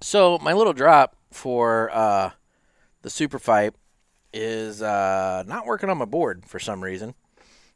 so 0.00 0.38
my 0.38 0.52
little 0.52 0.72
drop 0.72 1.16
for 1.30 1.90
uh, 1.92 2.30
the 3.02 3.10
super 3.10 3.38
fight 3.38 3.74
is 4.32 4.82
uh, 4.82 5.42
not 5.46 5.66
working 5.66 5.90
on 5.90 5.98
my 5.98 6.04
board 6.04 6.44
for 6.46 6.58
some 6.58 6.82
reason. 6.82 7.14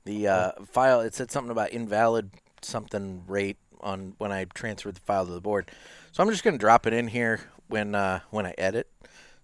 The 0.05 0.28
uh, 0.28 0.53
file 0.66 1.01
it 1.01 1.14
said 1.14 1.30
something 1.30 1.51
about 1.51 1.70
invalid 1.70 2.30
something 2.62 3.24
rate 3.26 3.57
on 3.80 4.14
when 4.18 4.32
I 4.32 4.45
transferred 4.45 4.97
the 4.97 5.01
file 5.01 5.26
to 5.26 5.32
the 5.32 5.41
board. 5.41 5.70
So 6.12 6.22
I'm 6.22 6.30
just 6.30 6.45
gonna 6.45 6.59
drop 6.59 6.87
it 6.87 6.93
in 6.93 7.09
here 7.09 7.41
when 7.68 7.95
uh, 7.95 8.20
when 8.30 8.47
I 8.47 8.55
edit. 8.59 8.91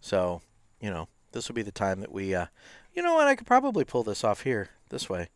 So 0.00 0.42
you 0.80 0.90
know 0.90 1.08
this 1.32 1.48
will 1.48 1.54
be 1.54 1.62
the 1.62 1.72
time 1.72 2.00
that 2.00 2.12
we. 2.12 2.34
Uh, 2.34 2.46
you 2.94 3.02
know 3.02 3.14
what? 3.14 3.28
I 3.28 3.36
could 3.36 3.46
probably 3.46 3.84
pull 3.84 4.02
this 4.02 4.24
off 4.24 4.42
here 4.42 4.70
this 4.90 5.08
way. 5.08 5.28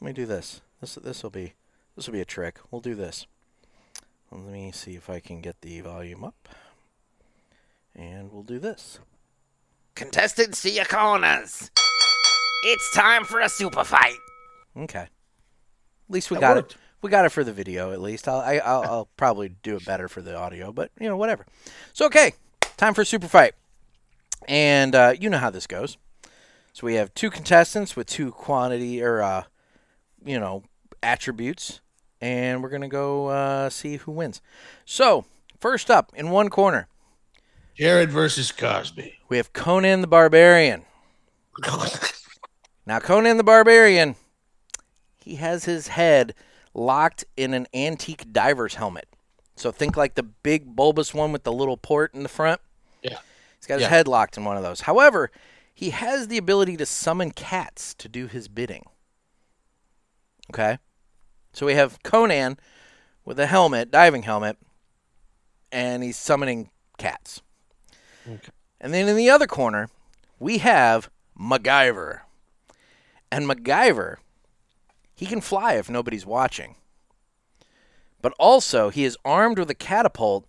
Let 0.00 0.06
me 0.06 0.12
do 0.12 0.26
this. 0.26 0.60
This 0.80 0.96
this 0.96 1.22
will 1.22 1.30
be 1.30 1.54
this 1.94 2.06
will 2.06 2.14
be 2.14 2.20
a 2.20 2.26
trick. 2.26 2.58
We'll 2.70 2.80
do 2.80 2.94
this. 2.94 3.26
Let 4.34 4.52
me 4.52 4.72
see 4.72 4.96
if 4.96 5.08
I 5.08 5.20
can 5.20 5.40
get 5.40 5.60
the 5.60 5.80
volume 5.80 6.24
up. 6.24 6.48
And 7.94 8.32
we'll 8.32 8.42
do 8.42 8.58
this. 8.58 8.98
Contestants 9.94 10.60
to 10.62 10.70
your 10.70 10.84
corners. 10.86 11.70
It's 12.64 12.94
time 12.94 13.24
for 13.24 13.40
a 13.40 13.48
super 13.48 13.84
fight. 13.84 14.16
Okay. 14.76 14.98
At 15.00 15.10
least 16.08 16.30
we 16.30 16.36
That 16.36 16.40
got 16.40 16.56
worked. 16.56 16.72
it. 16.72 16.78
We 17.02 17.10
got 17.10 17.24
it 17.26 17.28
for 17.32 17.44
the 17.44 17.52
video. 17.52 17.92
At 17.92 18.00
least 18.00 18.26
I'll 18.26 18.40
I, 18.40 18.54
I'll, 18.56 18.82
I'll 18.82 19.08
probably 19.16 19.50
do 19.62 19.76
it 19.76 19.84
better 19.84 20.08
for 20.08 20.22
the 20.22 20.34
audio, 20.36 20.72
but 20.72 20.90
you 20.98 21.06
know 21.08 21.16
whatever. 21.18 21.44
So 21.92 22.06
okay, 22.06 22.32
time 22.78 22.94
for 22.94 23.02
a 23.02 23.06
super 23.06 23.28
fight, 23.28 23.52
and 24.48 24.94
uh, 24.94 25.12
you 25.20 25.28
know 25.28 25.36
how 25.36 25.50
this 25.50 25.66
goes. 25.66 25.98
So 26.72 26.86
we 26.86 26.94
have 26.94 27.12
two 27.12 27.28
contestants 27.30 27.94
with 27.94 28.06
two 28.06 28.32
quantity 28.32 29.02
or 29.02 29.20
uh, 29.22 29.42
you 30.24 30.40
know 30.40 30.62
attributes, 31.02 31.80
and 32.24 32.62
we're 32.62 32.70
gonna 32.70 32.88
go 32.88 33.26
uh, 33.26 33.68
see 33.68 33.96
who 33.98 34.10
wins. 34.12 34.40
So 34.86 35.26
first 35.60 35.90
up 35.90 36.10
in 36.16 36.30
one 36.30 36.48
corner, 36.48 36.88
Jared 37.76 38.10
versus 38.10 38.50
Cosby. 38.50 39.18
we 39.28 39.36
have 39.36 39.52
Conan 39.52 40.00
the 40.00 40.06
Barbarian. 40.06 40.84
Now, 42.86 42.98
Conan 42.98 43.38
the 43.38 43.44
Barbarian, 43.44 44.14
he 45.16 45.36
has 45.36 45.64
his 45.64 45.88
head 45.88 46.34
locked 46.74 47.24
in 47.34 47.54
an 47.54 47.66
antique 47.72 48.30
diver's 48.30 48.74
helmet. 48.74 49.08
So 49.56 49.70
think 49.72 49.96
like 49.96 50.16
the 50.16 50.22
big 50.22 50.76
bulbous 50.76 51.14
one 51.14 51.32
with 51.32 51.44
the 51.44 51.52
little 51.52 51.78
port 51.78 52.12
in 52.12 52.22
the 52.24 52.28
front. 52.28 52.60
Yeah. 53.02 53.16
He's 53.58 53.66
got 53.66 53.76
his 53.76 53.84
Yeah. 53.84 53.88
head 53.88 54.06
locked 54.06 54.36
in 54.36 54.44
one 54.44 54.58
of 54.58 54.62
those. 54.62 54.82
However, 54.82 55.30
he 55.74 55.90
has 55.90 56.28
the 56.28 56.36
ability 56.36 56.76
to 56.76 56.84
summon 56.84 57.30
cats 57.30 57.94
to 57.94 58.06
do 58.08 58.26
his 58.26 58.48
bidding. 58.48 58.84
Okay? 60.50 60.76
So 61.54 61.66
we 61.66 61.74
have 61.74 62.02
Conan 62.02 62.58
with 63.24 63.38
a 63.38 63.46
helmet, 63.46 63.90
diving 63.90 64.24
helmet, 64.24 64.58
and 65.70 66.02
he's 66.02 66.16
summoning 66.16 66.70
cats. 66.98 67.40
Okay. 68.28 68.50
And 68.80 68.92
then 68.92 69.08
in 69.08 69.16
the 69.16 69.30
other 69.30 69.46
corner, 69.46 69.88
we 70.38 70.58
have 70.58 71.08
MacGyver. 71.38 72.20
And 73.30 73.48
MacGyver, 73.48 74.16
he 75.14 75.26
can 75.26 75.40
fly 75.40 75.74
if 75.74 75.88
nobody's 75.88 76.26
watching. 76.26 76.74
But 78.20 78.34
also, 78.38 78.90
he 78.90 79.04
is 79.04 79.16
armed 79.24 79.58
with 79.58 79.70
a 79.70 79.74
catapult 79.74 80.48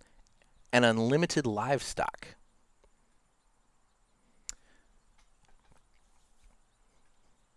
and 0.72 0.84
unlimited 0.84 1.46
livestock. 1.46 2.28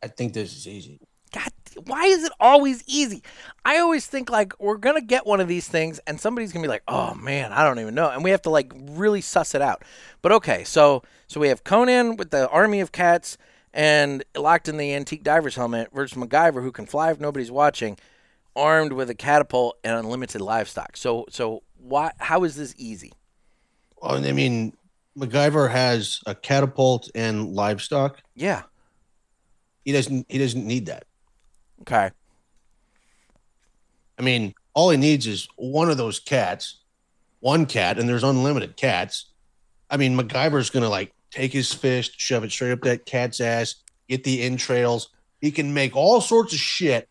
I 0.03 0.07
think 0.07 0.34
this 0.34 0.55
is 0.55 0.67
easy. 0.67 0.99
God, 1.34 1.51
why 1.85 2.05
is 2.05 2.23
it 2.23 2.31
always 2.39 2.83
easy? 2.87 3.23
I 3.65 3.77
always 3.79 4.05
think 4.07 4.29
like 4.29 4.53
we're 4.59 4.77
gonna 4.77 5.01
get 5.01 5.25
one 5.25 5.39
of 5.39 5.47
these 5.47 5.67
things, 5.67 5.99
and 6.07 6.19
somebody's 6.19 6.51
gonna 6.51 6.63
be 6.63 6.69
like, 6.69 6.83
"Oh 6.87 7.13
man, 7.15 7.51
I 7.51 7.63
don't 7.63 7.79
even 7.79 7.95
know," 7.95 8.09
and 8.09 8.23
we 8.23 8.31
have 8.31 8.41
to 8.43 8.49
like 8.49 8.71
really 8.75 9.21
suss 9.21 9.55
it 9.55 9.61
out. 9.61 9.83
But 10.21 10.31
okay, 10.33 10.63
so 10.63 11.03
so 11.27 11.39
we 11.39 11.49
have 11.49 11.63
Conan 11.63 12.17
with 12.17 12.31
the 12.31 12.49
army 12.49 12.79
of 12.79 12.91
cats 12.91 13.37
and 13.73 14.23
locked 14.35 14.67
in 14.67 14.77
the 14.77 14.93
antique 14.93 15.23
diver's 15.23 15.55
helmet 15.55 15.89
versus 15.93 16.17
MacGyver, 16.17 16.63
who 16.63 16.71
can 16.71 16.85
fly 16.85 17.11
if 17.11 17.19
nobody's 17.19 17.51
watching, 17.51 17.97
armed 18.55 18.93
with 18.93 19.09
a 19.09 19.15
catapult 19.15 19.77
and 19.83 19.95
unlimited 19.95 20.41
livestock. 20.41 20.97
So 20.97 21.25
so 21.29 21.63
why? 21.77 22.11
How 22.19 22.43
is 22.43 22.55
this 22.55 22.73
easy? 22.77 23.13
Well, 24.01 24.25
I 24.25 24.31
mean, 24.31 24.73
MacGyver 25.17 25.69
has 25.69 26.21
a 26.25 26.33
catapult 26.33 27.09
and 27.13 27.53
livestock. 27.53 28.21
Yeah. 28.35 28.63
He 29.83 29.91
doesn't. 29.91 30.25
He 30.29 30.37
doesn't 30.37 30.65
need 30.65 30.85
that. 30.87 31.05
Okay. 31.81 32.10
I 34.18 34.22
mean, 34.22 34.53
all 34.73 34.89
he 34.89 34.97
needs 34.97 35.27
is 35.27 35.47
one 35.56 35.89
of 35.89 35.97
those 35.97 36.19
cats, 36.19 36.77
one 37.39 37.65
cat, 37.65 37.97
and 37.97 38.07
there's 38.07 38.23
unlimited 38.23 38.76
cats. 38.77 39.26
I 39.89 39.97
mean, 39.97 40.18
MacGyver's 40.18 40.69
gonna 40.69 40.89
like 40.89 41.14
take 41.31 41.53
his 41.53 41.73
fist, 41.73 42.19
shove 42.19 42.43
it 42.43 42.51
straight 42.51 42.72
up 42.72 42.81
that 42.81 43.06
cat's 43.06 43.39
ass, 43.39 43.76
get 44.07 44.23
the 44.23 44.41
entrails. 44.41 45.10
He 45.41 45.51
can 45.51 45.73
make 45.73 45.95
all 45.95 46.19
sorts 46.22 46.53
of 46.53 46.60
shit 46.60 47.07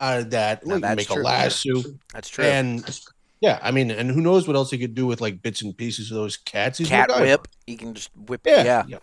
out 0.00 0.18
of 0.18 0.30
that. 0.30 0.66
Now 0.66 0.76
He 0.76 0.80
that's 0.80 0.96
make 0.96 1.06
true. 1.08 1.22
a 1.22 1.24
lasso. 1.24 1.82
That's 2.12 2.28
true. 2.28 2.44
And 2.44 3.00
yeah, 3.40 3.58
I 3.62 3.70
mean, 3.70 3.90
and 3.90 4.10
who 4.10 4.20
knows 4.20 4.46
what 4.46 4.56
else 4.56 4.70
he 4.70 4.78
could 4.78 4.94
do 4.94 5.06
with 5.06 5.20
like 5.20 5.40
bits 5.40 5.62
and 5.62 5.76
pieces 5.76 6.10
of 6.10 6.16
those 6.16 6.36
cats? 6.36 6.78
He's 6.78 6.88
Cat 6.88 7.08
MacGyver. 7.10 7.20
whip. 7.20 7.48
You 7.66 7.76
can 7.76 7.94
just 7.94 8.10
whip. 8.16 8.40
Yeah. 8.44 8.84
Yeah. 8.88 8.98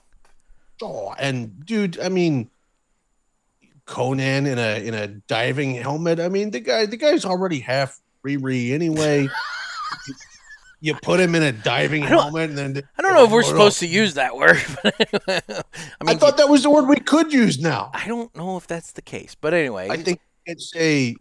Oh, 0.81 1.15
and 1.17 1.65
dude, 1.65 1.99
I 1.99 2.09
mean, 2.09 2.49
Conan 3.87 4.45
in 4.45 4.59
a 4.59 4.85
in 4.85 4.93
a 4.93 5.07
diving 5.07 5.73
helmet. 5.73 6.19
I 6.19 6.29
mean, 6.29 6.51
the 6.51 6.59
guy 6.59 6.85
the 6.85 6.97
guy's 6.97 7.25
already 7.25 7.59
half 7.59 7.99
Riri 8.23 8.71
anyway. 8.73 9.27
you 10.81 10.93
put 10.95 11.19
him 11.19 11.33
in 11.33 11.41
a 11.41 11.51
diving 11.51 12.03
helmet, 12.03 12.49
and 12.49 12.57
then 12.57 12.83
I 12.97 13.01
don't 13.01 13.13
know 13.13 13.23
if 13.23 13.31
we're 13.31 13.43
supposed 13.43 13.79
to 13.79 13.87
use 13.87 14.13
that 14.15 14.35
word. 14.35 14.61
I 15.27 15.41
I 16.05 16.15
thought 16.15 16.37
that 16.37 16.49
was 16.49 16.63
the 16.63 16.69
word 16.69 16.87
we 16.87 16.97
could 16.97 17.33
use 17.33 17.59
now. 17.59 17.89
I 17.93 18.07
don't 18.07 18.35
know 18.35 18.57
if 18.57 18.67
that's 18.67 18.91
the 18.91 19.01
case. 19.01 19.35
But 19.39 19.53
anyway, 19.53 19.87
I 19.89 19.97
think 19.97 20.19
it's 20.45 20.71
a. 20.75 21.15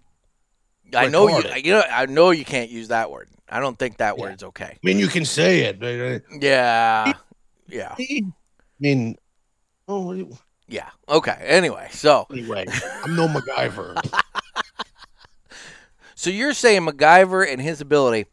I 0.94 1.06
know 1.06 1.28
you. 1.28 1.43
You 1.56 1.72
know, 1.72 1.84
I 1.90 2.06
know 2.06 2.30
you 2.30 2.44
can't 2.44 2.70
use 2.70 2.88
that 2.88 3.10
word. 3.10 3.28
I 3.48 3.60
don't 3.60 3.78
think 3.78 3.98
that 3.98 4.16
Yeah. 4.16 4.24
word's 4.24 4.43
okay. 4.43 4.64
I 4.64 4.78
mean, 4.82 4.98
you 4.98 5.06
can 5.06 5.24
say 5.24 5.60
it, 5.60 5.78
but 5.78 6.01
uh, 6.01 6.18
Yeah. 6.40 7.12
Yeah. 7.68 7.94
I 7.98 8.32
mean, 8.80 9.16
oh, 9.88 10.28
Yeah. 10.68 10.88
Okay. 11.09 11.36
Anyway, 11.40 11.88
so 11.93 12.26
anyway, 12.30 12.66
I'm 13.05 13.14
no 13.14 13.28
MacGyver. 13.28 13.97
so 16.14 16.30
you're 16.30 16.55
saying 16.55 16.82
MacGyver 16.86 17.51
and 17.51 17.60
his 17.62 17.80
ability 17.80 18.26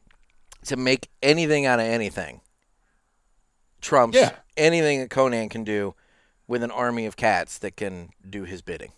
to 0.66 0.76
make 0.76 1.10
anything 1.22 1.66
out 1.66 1.80
of 1.80 1.86
anything 1.86 2.42
trumps 3.82 4.18
Yeah. 4.18 4.32
anything 4.58 5.00
that 5.02 5.10
Conan 5.10 5.50
can 5.50 5.64
do 5.64 5.94
with 6.48 6.64
an 6.64 6.72
army 6.72 7.06
of 7.06 7.16
cats 7.18 7.58
that 7.60 7.76
can 7.76 8.10
do 8.28 8.46
his 8.46 8.62
bidding. 8.62 8.94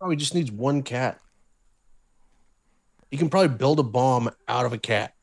Oh, 0.00 0.10
he 0.10 0.16
just 0.16 0.34
needs 0.34 0.50
one 0.50 0.82
cat. 0.82 1.18
You 3.10 3.18
can 3.18 3.30
probably 3.30 3.56
build 3.56 3.78
a 3.78 3.82
bomb 3.84 4.30
out 4.48 4.66
of 4.66 4.72
a 4.72 4.78
cat. 4.78 5.14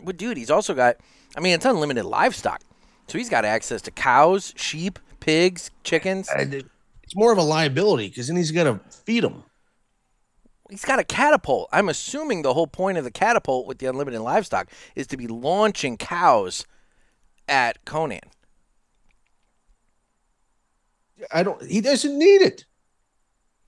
But 0.00 0.16
dude, 0.16 0.36
he's 0.36 0.50
also 0.50 0.74
got 0.74 0.96
I 1.36 1.40
mean, 1.40 1.54
it's 1.54 1.64
unlimited 1.64 2.04
livestock. 2.04 2.62
So 3.08 3.18
he's 3.18 3.28
got 3.28 3.44
access 3.44 3.82
to 3.82 3.90
cows, 3.90 4.54
sheep, 4.56 4.98
pigs, 5.20 5.70
chickens. 5.84 6.28
It's 6.34 7.16
more 7.16 7.32
of 7.32 7.38
a 7.38 7.42
liability 7.42 8.08
because 8.08 8.28
then 8.28 8.36
he's 8.36 8.50
got 8.52 8.64
to 8.64 8.80
feed 8.90 9.22
them. 9.24 9.44
He's 10.70 10.84
got 10.84 10.98
a 10.98 11.04
catapult. 11.04 11.68
I'm 11.70 11.90
assuming 11.90 12.40
the 12.40 12.54
whole 12.54 12.66
point 12.66 12.96
of 12.96 13.04
the 13.04 13.10
catapult 13.10 13.66
with 13.66 13.78
the 13.78 13.86
unlimited 13.86 14.22
livestock 14.22 14.68
is 14.94 15.06
to 15.08 15.18
be 15.18 15.26
launching 15.26 15.98
cows 15.98 16.64
at 17.46 17.84
Conan. 17.84 18.20
I 21.30 21.42
don't. 21.42 21.62
He 21.62 21.82
doesn't 21.82 22.18
need 22.18 22.40
it. 22.40 22.64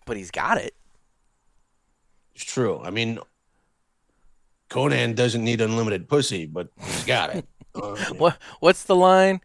But 0.06 0.16
he's 0.16 0.30
got 0.30 0.56
it. 0.58 0.74
It's 2.34 2.44
true. 2.44 2.80
I 2.82 2.90
mean, 2.90 3.18
Conan 4.68 5.14
doesn't 5.14 5.44
need 5.44 5.60
unlimited 5.60 6.08
pussy, 6.08 6.46
but 6.46 6.68
he's 6.80 7.04
got 7.04 7.34
it. 7.34 7.46
Uh, 7.74 7.96
What 8.16 8.38
what's 8.60 8.84
the 8.84 8.94
line? 8.96 9.40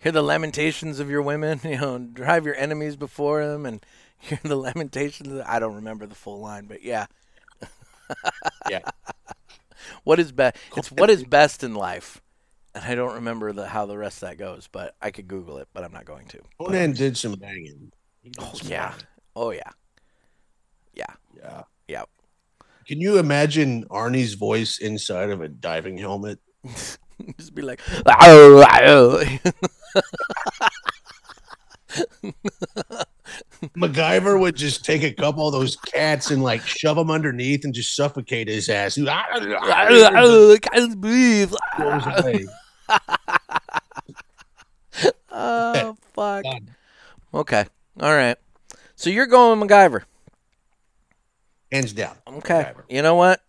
Hear 0.00 0.12
the 0.12 0.22
lamentations 0.22 0.98
of 1.00 1.08
your 1.10 1.22
women, 1.22 1.60
you 1.64 1.78
know, 1.78 1.98
drive 1.98 2.44
your 2.44 2.56
enemies 2.56 2.96
before 2.96 3.46
them 3.46 3.64
and 3.66 3.84
hear 4.18 4.40
the 4.42 4.56
lamentations 4.56 5.32
of, 5.32 5.42
I 5.46 5.58
don't 5.60 5.76
remember 5.76 6.06
the 6.06 6.14
full 6.14 6.40
line, 6.40 6.66
but 6.66 6.82
yeah. 6.82 7.06
Yeah. 8.68 8.80
What 10.04 10.18
is 10.20 10.30
best? 10.30 10.56
It's 10.76 10.90
what 10.92 11.08
is 11.10 11.24
best 11.24 11.64
in 11.64 11.74
life. 11.74 12.20
And 12.74 12.84
I 12.84 12.94
don't 12.94 13.14
remember 13.14 13.52
the 13.52 13.66
how 13.66 13.86
the 13.86 13.96
rest 13.96 14.22
of 14.22 14.28
that 14.28 14.36
goes, 14.38 14.68
but 14.70 14.94
I 15.00 15.10
could 15.10 15.26
Google 15.26 15.56
it, 15.58 15.68
but 15.72 15.84
I'm 15.84 15.92
not 15.92 16.04
going 16.04 16.26
to. 16.28 16.38
But- 16.58 16.66
Conan 16.66 16.92
did 16.92 17.16
some 17.16 17.32
banging. 17.34 17.90
Did 18.22 18.34
oh 18.38 18.52
some 18.54 18.68
yeah, 18.68 18.88
banging. 18.90 19.04
oh 19.36 19.50
yeah, 19.52 19.70
Yeah. 20.94 21.06
yeah. 21.88 22.04
Can 22.86 23.00
you 23.00 23.18
imagine 23.18 23.84
Arnie's 23.88 24.34
voice 24.34 24.78
inside 24.78 25.30
of 25.30 25.40
a 25.40 25.48
diving 25.48 25.96
helmet? 25.96 26.38
Just 27.38 27.54
be 27.54 27.62
like, 27.62 27.80
"Ow, 28.06 28.64
ow." 28.68 29.22
MacGyver 33.76 34.38
would 34.38 34.56
just 34.56 34.84
take 34.84 35.02
a 35.02 35.12
couple 35.12 35.46
of 35.46 35.52
those 35.52 35.76
cats 35.76 36.30
and 36.30 36.42
like 36.42 36.66
shove 36.66 36.96
them 36.96 37.10
underneath 37.10 37.64
and 37.64 37.74
just 37.74 37.94
suffocate 37.94 38.48
his 38.48 38.68
ass. 38.68 38.94
He 38.94 39.06
I 39.08 40.58
can't 40.60 41.00
breathe. 41.00 41.52
Oh 45.32 45.96
fuck. 46.12 46.44
God. 46.44 46.70
Okay. 47.32 47.64
All 48.00 48.12
right. 48.14 48.36
So 48.96 49.08
you're 49.10 49.26
going 49.26 49.60
MacGyver. 49.60 50.02
Hands 51.70 51.92
down. 51.92 52.16
Okay. 52.26 52.64
MacGyver. 52.64 52.82
You 52.88 53.02
know 53.02 53.14
what? 53.14 53.40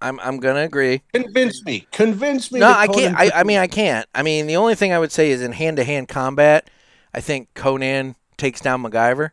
I'm 0.00 0.20
I'm 0.20 0.38
gonna 0.38 0.60
agree. 0.60 1.02
Convince 1.12 1.64
me. 1.64 1.86
Convince 1.90 2.52
me. 2.52 2.60
No, 2.60 2.70
I 2.70 2.86
can't. 2.86 3.16
I, 3.16 3.30
I 3.34 3.44
mean, 3.44 3.58
I 3.58 3.66
can't. 3.66 4.06
I 4.14 4.22
mean, 4.22 4.46
the 4.46 4.56
only 4.56 4.74
thing 4.74 4.92
I 4.92 4.98
would 4.98 5.12
say 5.12 5.30
is 5.30 5.40
in 5.40 5.52
hand-to-hand 5.52 6.08
combat, 6.08 6.68
I 7.14 7.20
think 7.20 7.54
Conan 7.54 8.16
takes 8.36 8.60
down 8.60 8.82
MacGyver. 8.82 9.30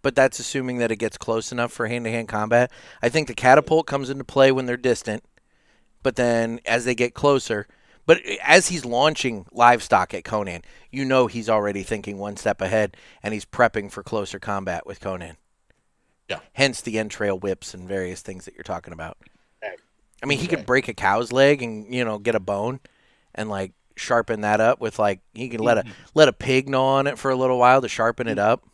But 0.00 0.14
that's 0.14 0.38
assuming 0.38 0.78
that 0.78 0.92
it 0.92 0.96
gets 0.96 1.18
close 1.18 1.50
enough 1.50 1.72
for 1.72 1.88
hand-to-hand 1.88 2.28
combat. 2.28 2.70
I 3.02 3.08
think 3.08 3.26
the 3.26 3.34
catapult 3.34 3.88
comes 3.88 4.10
into 4.10 4.22
play 4.22 4.52
when 4.52 4.66
they're 4.66 4.76
distant, 4.76 5.24
but 6.04 6.14
then 6.14 6.60
as 6.64 6.84
they 6.84 6.94
get 6.94 7.14
closer, 7.14 7.66
but 8.06 8.20
as 8.42 8.68
he's 8.68 8.84
launching 8.84 9.44
livestock 9.50 10.14
at 10.14 10.24
Conan, 10.24 10.62
you 10.92 11.04
know 11.04 11.26
he's 11.26 11.48
already 11.48 11.82
thinking 11.82 12.16
one 12.16 12.36
step 12.36 12.60
ahead, 12.60 12.96
and 13.24 13.34
he's 13.34 13.44
prepping 13.44 13.90
for 13.90 14.04
closer 14.04 14.38
combat 14.38 14.86
with 14.86 15.00
Conan. 15.00 15.36
Yeah. 16.28 16.38
Hence 16.52 16.80
the 16.80 16.96
entrail 16.98 17.38
whips 17.38 17.74
and 17.74 17.88
various 17.88 18.22
things 18.22 18.44
that 18.44 18.54
you're 18.54 18.62
talking 18.62 18.92
about. 18.92 19.18
Okay. 20.18 20.24
I 20.24 20.26
mean, 20.26 20.38
he 20.38 20.48
could 20.48 20.66
break 20.66 20.88
a 20.88 20.94
cow's 20.94 21.30
leg 21.32 21.62
and 21.62 21.94
you 21.94 22.04
know 22.04 22.18
get 22.18 22.34
a 22.34 22.40
bone, 22.40 22.80
and 23.34 23.48
like 23.48 23.72
sharpen 23.96 24.40
that 24.42 24.60
up 24.60 24.80
with 24.80 24.98
like 24.98 25.20
he 25.34 25.48
can 25.48 25.60
let 25.60 25.78
a 25.78 25.84
let 26.14 26.28
a 26.28 26.32
pig 26.32 26.68
gnaw 26.68 26.98
on 26.98 27.06
it 27.06 27.18
for 27.18 27.30
a 27.30 27.36
little 27.36 27.58
while 27.58 27.80
to 27.80 27.88
sharpen 27.88 28.26
it 28.28 28.38
up. 28.38 28.64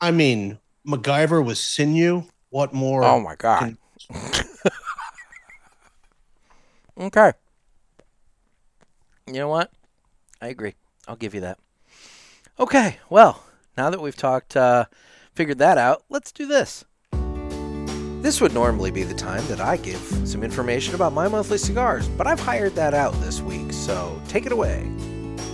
I 0.00 0.10
mean, 0.12 0.58
MacGyver 0.86 1.44
was 1.44 1.60
sinew. 1.60 2.24
What 2.50 2.72
more? 2.72 3.04
Oh 3.04 3.20
my 3.20 3.36
god. 3.36 3.76
okay. 6.98 7.32
You 9.26 9.34
know 9.34 9.48
what? 9.48 9.70
I 10.40 10.48
agree. 10.48 10.74
I'll 11.06 11.16
give 11.16 11.34
you 11.34 11.40
that. 11.42 11.58
Okay. 12.58 12.98
Well, 13.08 13.44
now 13.76 13.90
that 13.90 14.00
we've 14.00 14.16
talked, 14.16 14.56
uh, 14.56 14.86
figured 15.34 15.58
that 15.58 15.78
out, 15.78 16.04
let's 16.08 16.32
do 16.32 16.46
this. 16.46 16.84
This 18.20 18.40
would 18.42 18.52
normally 18.52 18.90
be 18.90 19.02
the 19.02 19.14
time 19.14 19.46
that 19.46 19.60
I 19.60 19.78
give 19.78 19.98
some 20.24 20.42
information 20.42 20.94
about 20.94 21.14
my 21.14 21.26
monthly 21.26 21.56
cigars, 21.56 22.06
but 22.06 22.26
I've 22.26 22.38
hired 22.38 22.74
that 22.74 22.92
out 22.92 23.14
this 23.22 23.40
week, 23.40 23.72
so 23.72 24.20
take 24.28 24.44
it 24.44 24.52
away. 24.52 24.84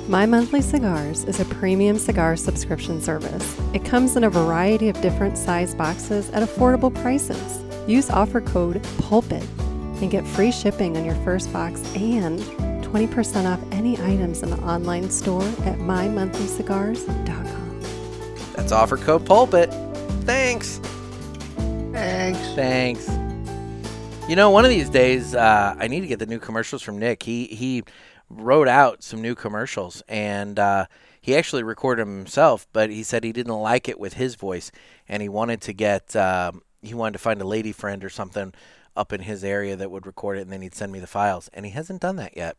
My 0.09 0.27
Monthly 0.27 0.63
Cigars 0.63 1.25
is 1.25 1.41
a 1.41 1.45
premium 1.45 1.99
cigar 1.99 2.37
subscription 2.37 3.01
service. 3.01 3.59
It 3.73 3.85
comes 3.85 4.17
in 4.17 4.23
a 4.23 4.31
variety 4.31 4.89
of 4.89 5.01
different 5.01 5.37
size 5.39 5.75
boxes 5.75 6.31
at 6.31 6.49
affordable 6.49 6.95
prices. 6.95 7.65
Use 7.89 8.11
offer 8.11 8.41
code 8.41 8.83
PULPIT 8.99 9.43
and 10.01 10.11
get 10.11 10.27
free 10.27 10.53
shipping 10.53 10.97
on 10.97 11.05
your 11.05 11.15
first 11.17 11.53
box 11.53 11.81
and 11.95 12.41
20% 12.85 13.53
off 13.53 13.61
any 13.73 14.01
items 14.01 14.43
in 14.43 14.51
the 14.51 14.59
online 14.59 15.11
store 15.11 15.43
at 15.43 15.79
mymonthlycigars.com. 15.79 17.81
That's 18.55 18.73
offer 18.73 18.97
code 18.97 19.25
pulpit. 19.25 19.73
Thanks. 20.25 20.81
Thanks. 21.97 22.39
Thanks. 22.55 23.09
You 24.29 24.37
know, 24.37 24.51
one 24.51 24.67
of 24.67 24.71
these 24.71 24.91
days, 24.91 25.35
uh, 25.35 25.75
I 25.79 25.89
need 25.89 26.01
to 26.01 26.07
get 26.07 26.19
the 26.19 26.27
new 26.27 26.39
commercials 26.39 26.83
from 26.83 26.99
Nick. 26.99 27.23
He 27.23 27.47
he 27.47 27.85
wrote 28.29 28.69
out 28.69 29.03
some 29.03 29.23
new 29.23 29.35
commercials, 29.35 30.03
and 30.07 30.59
uh, 30.59 30.87
he 31.23 31.35
actually 31.35 31.63
recorded 31.63 32.03
them 32.03 32.19
himself. 32.19 32.67
But 32.75 32.91
he 32.91 33.03
said 33.03 33.25
he 33.25 33.33
didn't 33.33 33.55
like 33.55 33.89
it 33.89 33.99
with 33.99 34.15
his 34.15 34.35
voice, 34.35 34.71
and 35.09 35.23
he 35.23 35.31
wanted 35.31 35.63
to 35.63 35.73
get 35.73 36.15
um, 36.15 36.61
he 36.83 36.93
wanted 36.93 37.15
to 37.15 37.19
find 37.19 37.41
a 37.41 37.47
lady 37.47 37.73
friend 37.73 38.05
or 38.05 38.11
something 38.11 38.53
up 38.95 39.15
in 39.15 39.23
his 39.23 39.43
area 39.43 39.75
that 39.77 39.91
would 39.91 40.05
record 40.05 40.37
it, 40.37 40.43
and 40.43 40.53
then 40.53 40.61
he'd 40.61 40.75
send 40.75 40.93
me 40.93 41.01
the 41.01 41.07
files. 41.07 41.49
And 41.55 41.65
he 41.65 41.73
hasn't 41.73 42.03
done 42.03 42.17
that 42.17 42.37
yet. 42.37 42.59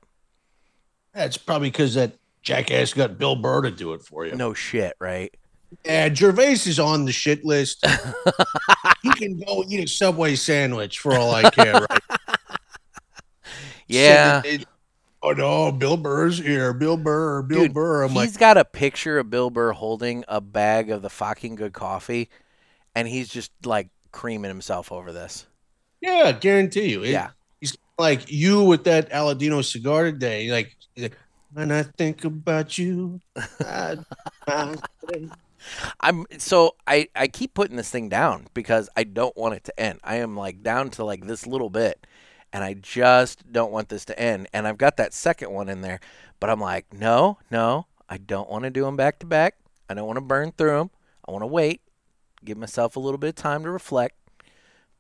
That's 1.13 1.37
probably 1.37 1.69
because 1.69 1.93
that 1.93 2.13
jackass 2.41 2.93
got 2.93 3.19
Bill 3.19 3.35
Burr 3.35 3.61
to 3.61 3.71
do 3.71 3.93
it 3.93 4.01
for 4.01 4.25
you. 4.25 4.35
No 4.35 4.55
shit, 4.55 4.95
right? 4.99 5.35
Yeah, 5.85 6.13
Gervais 6.13 6.53
is 6.65 6.79
on 6.79 7.05
the 7.05 7.11
shit 7.11 7.43
list. 7.45 7.85
he 9.03 9.09
can 9.11 9.39
go 9.39 9.63
eat 9.67 9.83
a 9.83 9.87
Subway 9.87 10.35
sandwich 10.35 10.99
for 10.99 11.13
all 11.15 11.31
I 11.33 11.49
care, 11.49 11.73
right? 11.89 12.01
Yeah. 13.87 14.41
So 14.41 14.57
oh 15.23 15.31
no, 15.31 15.71
Bill 15.71 15.97
Burr's 15.97 16.37
here. 16.39 16.73
Bill 16.73 16.97
Burr, 16.97 17.41
Bill 17.41 17.63
Dude, 17.63 17.73
Burr. 17.73 18.03
I'm 18.03 18.09
he's 18.11 18.33
like, 18.33 18.39
got 18.39 18.57
a 18.57 18.65
picture 18.65 19.19
of 19.19 19.29
Bill 19.29 19.49
Burr 19.49 19.71
holding 19.73 20.23
a 20.27 20.41
bag 20.41 20.89
of 20.91 21.01
the 21.01 21.09
fucking 21.09 21.55
good 21.55 21.73
coffee, 21.73 22.29
and 22.95 23.07
he's 23.07 23.29
just 23.29 23.51
like 23.65 23.89
creaming 24.11 24.49
himself 24.49 24.91
over 24.91 25.11
this. 25.13 25.45
yeah, 26.01 26.23
I 26.25 26.31
guarantee 26.33 26.89
you. 26.89 27.03
It- 27.03 27.11
Yeah. 27.11 27.29
He's 27.59 27.75
like 27.97 28.31
you 28.31 28.63
with 28.63 28.83
that 28.83 29.09
Aladino 29.09 29.63
cigar 29.65 30.03
today. 30.05 30.51
Like, 30.51 30.75
like, 30.95 31.17
When 31.53 31.71
I 31.71 31.83
think 31.83 32.23
about 32.23 32.77
you, 32.77 33.19
I, 33.61 33.97
I 34.47 34.75
I'm 35.99 36.25
so 36.37 36.75
I 36.85 37.07
I 37.15 37.27
keep 37.27 37.53
putting 37.53 37.77
this 37.77 37.89
thing 37.89 38.09
down 38.09 38.47
because 38.53 38.89
I 38.95 39.03
don't 39.03 39.35
want 39.37 39.55
it 39.55 39.63
to 39.65 39.79
end. 39.79 39.99
I 40.03 40.17
am 40.17 40.35
like 40.35 40.63
down 40.63 40.89
to 40.91 41.03
like 41.03 41.25
this 41.25 41.47
little 41.47 41.69
bit 41.69 42.05
and 42.53 42.63
I 42.63 42.73
just 42.73 43.51
don't 43.51 43.71
want 43.71 43.89
this 43.89 44.05
to 44.05 44.19
end. 44.19 44.47
And 44.53 44.67
I've 44.67 44.77
got 44.77 44.97
that 44.97 45.13
second 45.13 45.51
one 45.51 45.69
in 45.69 45.81
there, 45.81 45.99
but 46.39 46.49
I'm 46.49 46.61
like, 46.61 46.93
no, 46.93 47.37
no, 47.51 47.87
I 48.09 48.17
don't 48.17 48.49
want 48.49 48.63
to 48.63 48.69
do 48.69 48.83
them 48.83 48.95
back 48.95 49.19
to 49.19 49.25
back. 49.25 49.57
I 49.89 49.93
don't 49.93 50.07
want 50.07 50.17
to 50.17 50.21
burn 50.21 50.51
through 50.51 50.77
them. 50.77 50.89
I 51.27 51.31
want 51.31 51.43
to 51.43 51.47
wait, 51.47 51.81
give 52.43 52.57
myself 52.57 52.95
a 52.95 52.99
little 52.99 53.17
bit 53.17 53.29
of 53.29 53.35
time 53.35 53.63
to 53.63 53.69
reflect. 53.69 54.15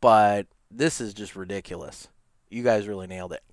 But 0.01 0.47
this 0.69 1.01
is 1.01 1.13
just 1.13 1.35
ridiculous. 1.35 2.09
You 2.49 2.63
guys 2.63 2.87
really 2.87 3.07
nailed 3.07 3.33
it. 3.33 3.43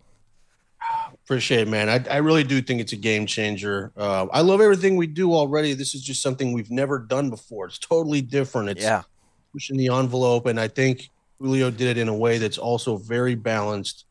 Appreciate 1.13 1.61
it, 1.61 1.69
man. 1.69 1.89
I, 1.89 2.05
I 2.15 2.17
really 2.19 2.45
do 2.45 2.61
think 2.61 2.81
it's 2.81 2.93
a 2.93 2.97
game 2.97 3.27
changer. 3.27 3.93
Uh, 3.97 4.27
I 4.33 4.41
love 4.41 4.61
everything 4.61 4.97
we 4.97 5.07
do 5.07 5.33
already. 5.33 5.73
This 5.75 5.95
is 5.95 6.03
just 6.03 6.23
something 6.23 6.53
we've 6.53 6.71
never 6.71 6.99
done 6.99 7.31
before. 7.31 7.67
It's 7.67 7.79
totally 7.79 8.21
different. 8.21 8.69
It's 8.71 8.83
yeah. 8.83 9.03
pushing 9.53 9.77
the 9.77 9.89
envelope, 9.89 10.47
and 10.47 10.61
I 10.61 10.69
think 10.69 11.11
Julio 11.41 11.71
did 11.71 11.97
it 11.97 11.99
in 11.99 12.09
a 12.09 12.15
way 12.15 12.39
that's 12.39 12.59
also 12.59 12.97
very 12.97 13.35
balanced, 13.35 14.05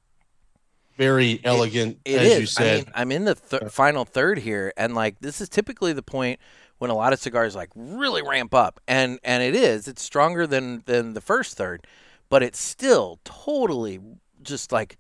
very 0.98 1.40
elegant, 1.44 2.00
It 2.06 2.20
as 2.20 2.32
is. 2.34 2.40
you 2.40 2.46
said. 2.48 2.66
I 2.66 2.76
mean, 2.78 2.86
I'm 2.96 3.12
in 3.12 3.26
the 3.26 3.36
th- 3.36 3.72
final 3.72 4.06
third 4.06 4.40
here, 4.40 4.74
and 4.76 4.96
like 4.96 5.20
this 5.20 5.40
is 5.40 5.50
typically 5.50 5.94
the 5.94 6.04
point 6.04 6.40
when 6.80 6.90
a 6.90 6.96
lot 6.96 7.14
of 7.14 7.20
cigars 7.20 7.56
like 7.56 7.70
really 7.76 8.22
ramp 8.22 8.54
up, 8.54 8.80
and 8.88 9.20
and 9.24 9.44
it 9.44 9.56
is. 9.56 9.88
It's 9.88 10.02
stronger 10.02 10.46
than 10.48 10.84
than 10.86 11.14
the 11.14 11.22
first 11.22 11.58
third, 11.58 11.86
but 12.30 12.44
it's 12.44 12.60
still 12.60 13.20
totally 13.24 14.00
just 14.42 14.72
like 14.72 14.98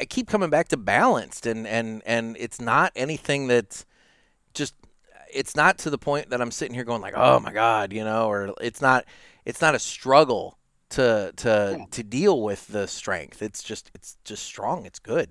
I 0.00 0.04
keep 0.04 0.28
coming 0.28 0.50
back 0.50 0.68
to 0.68 0.76
balanced, 0.76 1.46
and 1.46 1.66
and 1.66 2.02
and 2.06 2.36
it's 2.38 2.60
not 2.60 2.92
anything 2.96 3.46
that's 3.46 3.84
just. 4.54 4.74
It's 5.32 5.56
not 5.56 5.78
to 5.78 5.90
the 5.90 5.98
point 5.98 6.30
that 6.30 6.40
I'm 6.40 6.50
sitting 6.50 6.74
here 6.74 6.84
going 6.84 7.02
like, 7.02 7.14
oh 7.16 7.40
my 7.40 7.52
god, 7.52 7.92
you 7.92 8.04
know, 8.04 8.28
or 8.28 8.54
it's 8.60 8.80
not. 8.80 9.04
It's 9.44 9.60
not 9.60 9.74
a 9.74 9.78
struggle 9.78 10.58
to 10.90 11.32
to 11.36 11.86
to 11.90 12.02
deal 12.02 12.42
with 12.42 12.68
the 12.68 12.86
strength. 12.86 13.42
It's 13.42 13.62
just 13.62 13.90
it's 13.94 14.16
just 14.24 14.44
strong. 14.44 14.86
It's 14.86 14.98
good. 15.00 15.30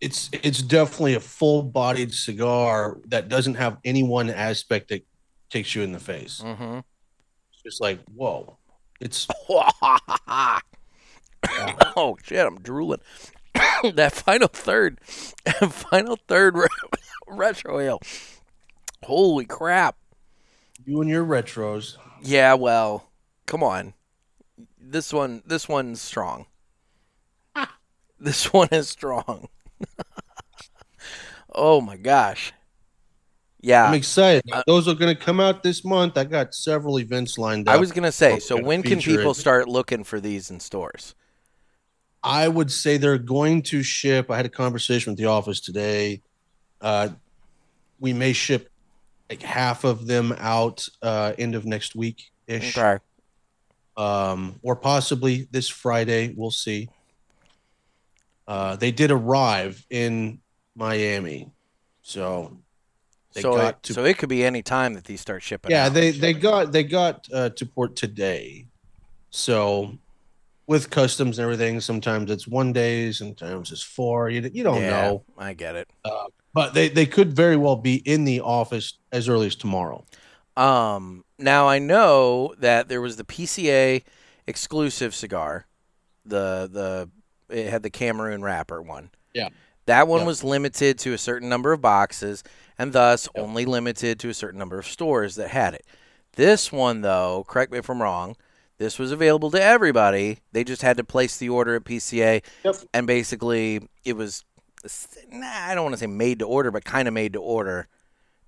it's 0.00 0.30
it's 0.32 0.62
definitely 0.62 1.14
a 1.14 1.20
full-bodied 1.20 2.12
cigar 2.14 2.98
that 3.06 3.28
doesn't 3.28 3.54
have 3.54 3.78
any 3.84 4.02
one 4.02 4.30
aspect 4.30 4.88
that 4.88 5.04
takes 5.50 5.74
you 5.74 5.82
in 5.82 5.92
the 5.92 6.00
face. 6.00 6.40
Mm-hmm. 6.44 6.78
It's 7.52 7.62
just 7.62 7.80
like 7.80 8.00
whoa. 8.14 8.56
It's 9.00 9.26
oh 11.96 12.16
shit! 12.22 12.46
I'm 12.46 12.60
drooling. 12.60 13.00
that 13.94 14.12
final 14.12 14.48
third, 14.48 15.00
final 15.70 16.18
third 16.28 16.54
retrohale. 17.28 18.00
Holy 19.02 19.46
crap! 19.46 19.96
you 20.84 21.00
and 21.00 21.10
your 21.10 21.24
retros. 21.24 21.96
Yeah, 22.22 22.54
well, 22.54 23.08
come 23.46 23.62
on. 23.62 23.94
This 24.78 25.12
one, 25.12 25.42
this 25.46 25.68
one's 25.68 26.00
strong. 26.00 26.46
this 28.20 28.52
one 28.52 28.68
is 28.72 28.88
strong. 28.88 29.48
oh 31.54 31.80
my 31.80 31.96
gosh! 31.96 32.52
Yeah, 33.60 33.86
I'm 33.86 33.94
excited. 33.94 34.42
uh, 34.52 34.62
Those 34.66 34.88
are 34.88 34.94
going 34.94 35.14
to 35.14 35.20
come 35.20 35.38
out 35.38 35.62
this 35.62 35.84
month. 35.84 36.16
I 36.16 36.24
got 36.24 36.54
several 36.54 36.98
events 36.98 37.38
lined 37.38 37.68
up. 37.68 37.74
I 37.74 37.78
was 37.78 37.92
gonna 37.92 38.12
say. 38.12 38.38
So 38.38 38.60
when 38.60 38.82
can 38.82 39.00
people 39.00 39.32
it. 39.32 39.34
start 39.36 39.68
looking 39.68 40.02
for 40.04 40.20
these 40.20 40.50
in 40.50 40.60
stores? 40.60 41.14
I 42.22 42.48
would 42.48 42.70
say 42.70 42.96
they're 42.96 43.18
going 43.18 43.62
to 43.62 43.82
ship. 43.82 44.30
I 44.30 44.36
had 44.36 44.46
a 44.46 44.50
conversation 44.50 45.12
with 45.12 45.18
the 45.18 45.26
office 45.26 45.60
today. 45.60 46.22
Uh, 46.80 47.10
we 47.98 48.12
may 48.12 48.32
ship 48.32 48.68
like 49.28 49.42
half 49.42 49.84
of 49.84 50.06
them 50.06 50.34
out 50.38 50.88
uh, 51.02 51.32
end 51.38 51.54
of 51.54 51.64
next 51.64 51.94
week 51.94 52.30
ish, 52.46 52.76
Okay. 52.76 53.02
um, 53.96 54.58
or 54.62 54.76
possibly 54.76 55.46
this 55.50 55.68
Friday. 55.68 56.34
We'll 56.36 56.50
see. 56.50 56.88
Uh, 58.46 58.76
they 58.76 58.90
did 58.90 59.10
arrive 59.10 59.86
in 59.90 60.40
Miami, 60.74 61.52
so 62.02 62.58
they 63.34 63.42
so 63.42 63.54
got 63.54 63.74
it, 63.76 63.82
to 63.84 63.94
so 63.94 64.04
it 64.04 64.18
could 64.18 64.28
be 64.28 64.44
any 64.44 64.62
time 64.62 64.94
that 64.94 65.04
these 65.04 65.20
start 65.20 65.42
shipping. 65.42 65.70
yeah 65.70 65.86
out. 65.86 65.94
they 65.94 66.10
they 66.10 66.32
got 66.32 66.72
they 66.72 66.82
got 66.82 67.26
uh, 67.32 67.50
to 67.50 67.64
port 67.66 67.94
today 67.94 68.66
so 69.30 69.96
with 70.70 70.90
customs 70.90 71.38
and 71.38 71.44
everything 71.44 71.80
sometimes 71.80 72.30
it's 72.30 72.48
one 72.48 72.72
day 72.72 73.12
sometimes 73.12 73.72
it's 73.72 73.82
four 73.82 74.30
you, 74.30 74.40
you 74.54 74.64
don't 74.64 74.82
Yeah, 74.82 74.88
know 74.88 75.24
I 75.38 75.54
get 75.54 75.76
it. 75.76 75.88
but 76.54 76.74
they 76.74 76.88
they 76.88 77.06
could 77.06 77.32
very 77.34 77.56
well 77.56 77.76
be 77.76 77.96
in 77.96 78.24
the 78.24 78.40
office 78.40 78.98
as 79.12 79.28
early 79.28 79.46
as 79.46 79.56
tomorrow 79.56 80.04
Um, 80.56 81.24
now 81.38 81.68
I 81.68 81.78
know 81.78 82.54
that 82.58 82.88
there 82.88 83.00
was 83.00 83.16
the 83.16 83.24
PCA 83.24 84.02
exclusive 84.46 85.14
cigar, 85.14 85.66
the 86.24 86.68
the 86.70 87.10
it 87.54 87.70
had 87.70 87.82
the 87.82 87.90
Cameroon 87.90 88.42
wrapper 88.42 88.82
one. 88.82 89.10
Yeah. 89.34 89.50
That 89.86 90.08
one 90.08 90.24
was 90.24 90.44
limited 90.44 90.98
to 91.00 91.14
a 91.14 91.18
certain 91.18 91.48
number 91.48 91.72
of 91.72 91.80
boxes 91.80 92.44
and 92.78 92.92
thus 92.92 93.28
only 93.34 93.64
limited 93.66 94.20
to 94.20 94.28
a 94.30 94.34
certain 94.34 94.58
number 94.58 94.78
of 94.78 94.86
stores 94.86 95.36
that 95.36 95.50
had 95.50 95.74
it. 95.74 95.86
This 96.34 96.72
one 96.72 97.02
though, 97.02 97.44
correct 97.48 97.72
me 97.72 97.78
if 97.78 97.88
I'm 97.90 98.02
wrong, 98.02 98.36
this 98.80 98.98
was 98.98 99.12
available 99.12 99.50
to 99.50 99.62
everybody. 99.62 100.38
They 100.52 100.64
just 100.64 100.80
had 100.80 100.96
to 100.96 101.04
place 101.04 101.36
the 101.36 101.50
order 101.50 101.76
at 101.76 101.84
PCA 101.84 102.42
Yep. 102.64 102.76
and 102.94 103.06
basically 103.06 103.86
it 104.04 104.14
was 104.16 104.42
nah, 105.30 105.46
I 105.46 105.74
don't 105.74 105.84
want 105.84 105.92
to 105.94 105.98
say 106.00 106.06
made 106.06 106.38
to 106.40 106.46
order, 106.46 106.70
but 106.70 106.84
kind 106.84 107.06
of 107.06 107.12
made 107.14 107.34
to 107.34 107.40
order 107.40 107.86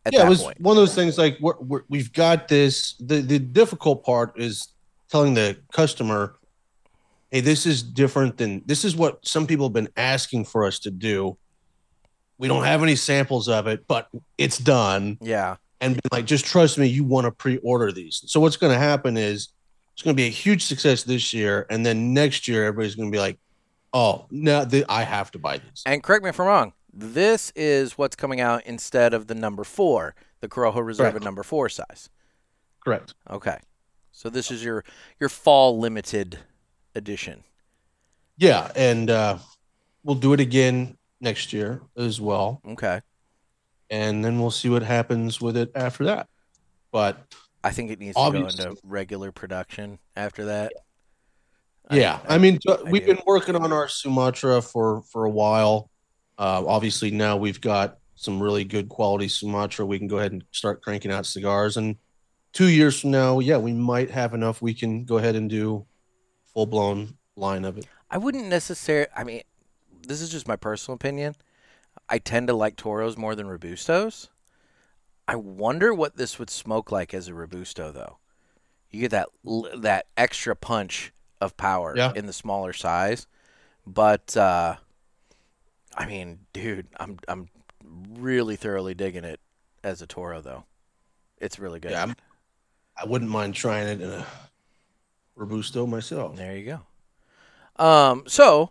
at 0.07 0.13
yeah 0.15 0.21
that 0.21 0.27
it 0.27 0.31
was 0.31 0.43
point. 0.43 0.61
one 0.61 0.77
of 0.77 0.81
those 0.81 0.95
things 0.95 1.19
like 1.19 1.37
we're, 1.41 1.59
we're, 1.61 1.83
we've 1.89 2.13
got 2.13 2.49
this 2.49 2.95
the, 2.99 3.17
the 3.21 3.39
difficult 3.39 4.05
part 4.05 4.33
is 4.41 4.69
telling 5.11 5.35
the 5.35 5.57
customer 5.73 6.35
hey 7.31 7.41
this 7.41 7.67
is 7.67 7.83
different 7.83 8.39
than 8.39 8.63
this 8.67 8.85
is 8.85 8.97
what 8.97 9.25
some 9.25 9.47
people 9.47 9.67
have 9.67 9.73
been 9.75 9.89
asking 9.97 10.45
for 10.47 10.65
us 10.65 10.79
to 10.81 10.91
do 10.91 11.37
we 12.39 12.49
don't 12.49 12.65
have 12.65 12.83
any 12.83 12.97
samples 12.97 13.49
of 13.49 13.67
it 13.69 13.87
but 13.87 14.09
it's 14.39 14.59
done 14.59 15.19
Yeah. 15.21 15.57
and 15.83 16.01
like, 16.11 16.25
just 16.25 16.47
trust 16.47 16.79
me, 16.79 16.87
you 16.89 17.05
want 17.05 17.27
to 17.27 17.31
pre-order 17.31 17.93
these. 17.93 18.25
So 18.27 18.41
what's 18.41 18.57
going 18.57 18.73
to 18.73 18.79
happen 18.79 19.17
is 19.17 19.49
it's 19.93 20.03
going 20.03 20.15
to 20.17 20.21
be 20.21 20.27
a 20.27 20.31
huge 20.31 20.65
success 20.65 21.03
this 21.03 21.33
year, 21.33 21.67
and 21.71 21.85
then 21.85 22.15
next 22.15 22.49
year 22.49 22.67
everybody's 22.67 22.95
going 22.95 23.11
to 23.11 23.15
be 23.15 23.21
like, 23.21 23.39
oh, 23.93 24.27
no, 24.31 24.65
th- 24.65 24.85
I 24.89 25.03
have 25.05 25.31
to 25.33 25.39
buy 25.39 25.59
this." 25.59 25.83
And 25.87 26.03
correct 26.03 26.25
me 26.25 26.31
if 26.31 26.41
I'm 26.41 26.47
wrong. 26.47 26.73
This 26.93 27.53
is 27.57 27.97
what's 27.97 28.17
coming 28.17 28.41
out 28.41 28.67
instead 28.67 29.15
of 29.15 29.27
the 29.27 29.35
number 29.35 29.65
four, 29.65 30.15
the 30.41 30.49
Corojo 30.49 30.85
Reserve 30.85 31.13
Correct. 31.13 31.25
number 31.25 31.43
four 31.43 31.69
size. 31.69 32.11
Correct. 32.85 33.15
Okay, 33.31 33.59
so 34.11 34.29
this 34.29 34.51
is 34.51 34.63
your 34.65 34.85
your 35.21 35.29
fall 35.29 35.79
limited 35.79 36.39
edition. 36.95 37.45
Yeah, 38.37 38.71
and 38.75 39.09
uh, 39.09 39.39
we'll 40.03 40.17
do 40.17 40.33
it 40.33 40.41
again 40.41 40.97
next 41.21 41.53
year 41.53 41.81
as 41.97 42.21
well, 42.21 42.61
Okay, 42.69 43.01
and 43.89 44.25
then 44.25 44.41
we'll 44.41 44.51
see 44.51 44.69
what 44.69 44.83
happens 44.83 45.41
with 45.41 45.57
it 45.57 45.71
after 45.75 46.05
that. 46.05 46.29
But 46.91 47.19
I 47.65 47.71
think 47.71 47.91
it 47.91 47.99
needs 48.01 48.15
to 48.15 48.21
Obviously- 48.21 48.65
go 48.65 48.71
into 48.71 48.81
regular 48.85 49.33
production 49.33 49.99
after 50.17 50.47
that. 50.47 50.73
yeah, 51.91 52.21
I, 52.29 52.39
mean, 52.39 52.59
t- 52.59 52.73
I 52.73 52.83
we've 52.91 53.07
been 53.07 53.21
working 53.27 53.55
on 53.57 53.73
our 53.73 53.89
Sumatra 53.89 54.63
for 54.63 55.03
for 55.03 55.25
a 55.25 55.31
while. 55.31 55.91
Uh, 56.39 56.65
obviously, 56.67 57.11
now 57.11 57.37
we've 57.37 57.61
got 57.61 57.99
some 58.15 58.43
really 58.43 58.65
good 58.65 58.89
quality 58.89 59.29
Sumatra. 59.29 59.85
We 59.85 59.99
can 59.99 60.09
go 60.09 60.19
ahead 60.19 60.33
and 60.33 60.45
start 60.53 60.83
cranking 60.83 61.11
out 61.13 61.27
cigars. 61.27 61.77
And 61.77 61.97
two 62.53 62.69
years 62.69 63.01
from 63.01 63.11
now, 63.11 63.39
yeah, 63.41 63.59
we 63.59 63.73
might 63.73 64.11
have 64.11 64.33
enough. 64.35 64.63
We 64.63 64.75
can 64.75 65.05
go 65.05 65.19
ahead 65.19 65.37
and 65.37 65.51
do 65.51 65.85
full 66.53 66.67
blown 66.67 67.17
line 67.37 67.65
of 67.65 67.79
it. 67.79 67.87
I 68.11 68.19
wouldn't 68.19 68.47
necessarily. 68.47 69.09
I 69.17 69.25
mean, 69.25 69.43
this 70.07 70.21
is 70.21 70.31
just 70.31 70.49
my 70.49 70.57
personal 70.57 70.95
opinion. 70.97 71.35
I 72.09 72.19
tend 72.19 72.49
to 72.49 72.55
like 72.55 72.77
Toros 72.77 73.17
more 73.17 73.35
than 73.35 73.47
Robustos. 73.47 74.29
I 75.33 75.37
wonder 75.37 75.95
what 75.95 76.17
this 76.19 76.39
would 76.39 76.51
smoke 76.51 76.93
like 76.93 77.15
as 77.15 77.27
a 77.27 77.33
Robusto, 77.33 77.91
though. 77.91 78.19
You 78.91 79.01
get 79.01 79.13
that 79.13 79.29
that 79.77 80.07
extra 80.17 80.55
punch 80.55 81.11
of 81.41 81.57
power 81.57 81.95
Yeah. 81.97 82.13
in 82.15 82.27
the 82.27 82.35
smaller 82.35 82.75
size, 82.75 83.27
but 83.87 84.37
uh, 84.37 84.77
I 85.97 86.07
mean, 86.07 86.41
dude, 86.53 86.89
I'm 87.01 87.19
I'm 87.27 87.49
really 88.11 88.57
thoroughly 88.57 88.93
digging 88.93 89.25
it 89.25 89.41
as 89.83 90.03
a 90.03 90.07
Toro, 90.07 90.43
though. 90.43 90.65
It's 91.39 91.59
really 91.59 91.81
good. 91.81 91.93
Yeah, 91.93 92.03
I'm, 92.03 92.17
I 93.03 93.07
wouldn't 93.07 93.31
mind 93.31 93.55
trying 93.55 93.89
it 93.89 94.03
in 94.03 94.11
a 94.11 94.27
robusto 95.35 95.87
myself. 95.87 96.37
There 96.37 96.55
you 96.55 96.79
go. 97.79 97.83
Um, 97.85 98.25
so, 98.27 98.71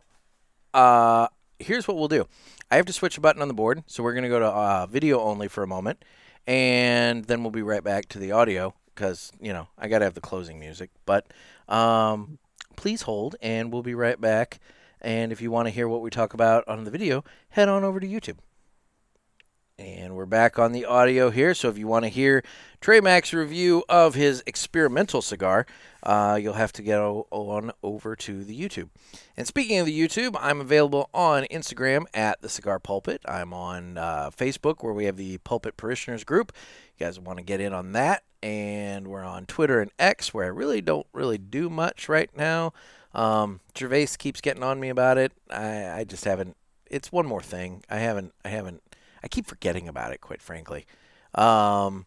uh, 0.76 1.28
here's 1.58 1.88
what 1.88 1.98
we'll 1.98 2.08
do. 2.08 2.28
I 2.70 2.76
have 2.76 2.86
to 2.86 2.94
switch 2.94 3.18
a 3.18 3.22
button 3.22 3.42
on 3.42 3.48
the 3.48 3.56
board, 3.56 3.84
so 3.88 4.04
we're 4.04 4.14
gonna 4.14 4.30
go 4.30 4.40
to 4.40 4.46
uh, 4.46 4.86
video 4.86 5.20
only 5.22 5.48
for 5.48 5.64
a 5.64 5.68
moment, 5.68 6.06
and 6.48 7.26
then 7.26 7.44
we'll 7.44 7.52
be 7.52 7.62
right 7.62 7.84
back 7.84 8.08
to 8.10 8.20
the 8.20 8.32
audio 8.32 8.74
because 8.94 9.32
you 9.40 9.54
know 9.54 9.68
I 9.78 9.88
gotta 9.88 10.06
have 10.06 10.14
the 10.14 10.22
closing 10.22 10.60
music. 10.60 10.90
But 11.06 11.28
um, 11.68 12.40
please 12.76 13.04
hold, 13.04 13.36
and 13.42 13.72
we'll 13.72 13.84
be 13.84 13.96
right 13.96 14.20
back. 14.20 14.60
And 15.02 15.32
if 15.32 15.42
you 15.42 15.50
want 15.50 15.68
to 15.68 15.72
hear 15.72 15.88
what 15.88 16.02
we 16.02 16.10
talk 16.10 16.34
about 16.34 16.68
on 16.68 16.84
the 16.84 16.92
video, 16.92 17.24
head 17.50 17.70
on 17.70 17.84
over 17.84 18.00
to 18.00 18.08
YouTube. 18.08 18.38
And 19.82 20.16
we're 20.16 20.28
back 20.28 20.60
on 20.60 20.74
the 20.74 20.86
audio 20.86 21.32
here. 21.32 21.56
So 21.56 21.68
if 21.68 21.76
you 21.76 21.88
want 21.88 22.06
to 22.06 22.10
hear 22.10 22.44
Trey 22.82 23.00
Mac's 23.00 23.34
review 23.34 23.84
of 23.90 24.14
his 24.14 24.44
experimental 24.46 25.24
cigar, 25.24 25.66
uh, 26.04 26.38
you'll 26.40 26.54
have 26.54 26.72
to 26.74 26.84
get 26.84 27.00
on 27.00 27.72
over 27.82 28.16
to 28.16 28.44
the 28.44 28.60
YouTube. 28.60 28.90
And 29.36 29.48
speaking 29.48 29.80
of 29.80 29.88
the 29.88 30.00
YouTube, 30.00 30.38
I'm 30.40 30.62
available 30.62 31.10
on 31.16 31.46
Instagram 31.46 32.06
at 32.14 32.42
the 32.42 32.50
Cigar 32.50 32.78
Pulpit. 32.78 33.22
I'm 33.26 33.56
on 33.56 33.98
uh, 33.98 34.30
Facebook 34.30 34.84
where 34.84 34.94
we 34.94 35.06
have 35.06 35.18
the 35.18 35.40
Pulpit 35.40 35.78
Parishioners 35.78 36.24
group. 36.24 36.52
You 37.00 37.08
guys 37.08 37.20
want 37.20 37.40
to 37.40 37.44
get 37.44 37.60
in 37.60 37.74
on 37.74 37.94
that? 37.94 38.22
And 38.44 39.08
we're 39.08 39.24
on 39.24 39.48
Twitter 39.48 39.82
and 39.82 39.90
X 39.98 40.32
where 40.32 40.46
I 40.46 40.50
really 40.50 40.82
don't 40.82 41.08
really 41.12 41.40
do 41.40 41.72
much 41.72 42.08
right 42.08 42.30
now. 42.38 42.72
Um, 43.16 43.62
Gervais 43.76 44.10
keeps 44.20 44.42
getting 44.42 44.62
on 44.62 44.80
me 44.80 44.90
about 44.90 45.18
it. 45.18 45.32
I, 45.50 45.90
I 45.90 46.04
just 46.04 46.26
haven't. 46.26 46.56
It's 46.86 47.12
one 47.12 47.26
more 47.26 47.42
thing. 47.42 47.84
I 47.90 47.98
haven't. 47.98 48.34
I 48.46 48.50
haven't. 48.50 48.84
I 49.24 49.28
keep 49.28 49.46
forgetting 49.46 49.88
about 49.88 50.12
it, 50.12 50.22
quite 50.22 50.42
frankly. 50.42 50.86
Um, 51.36 52.06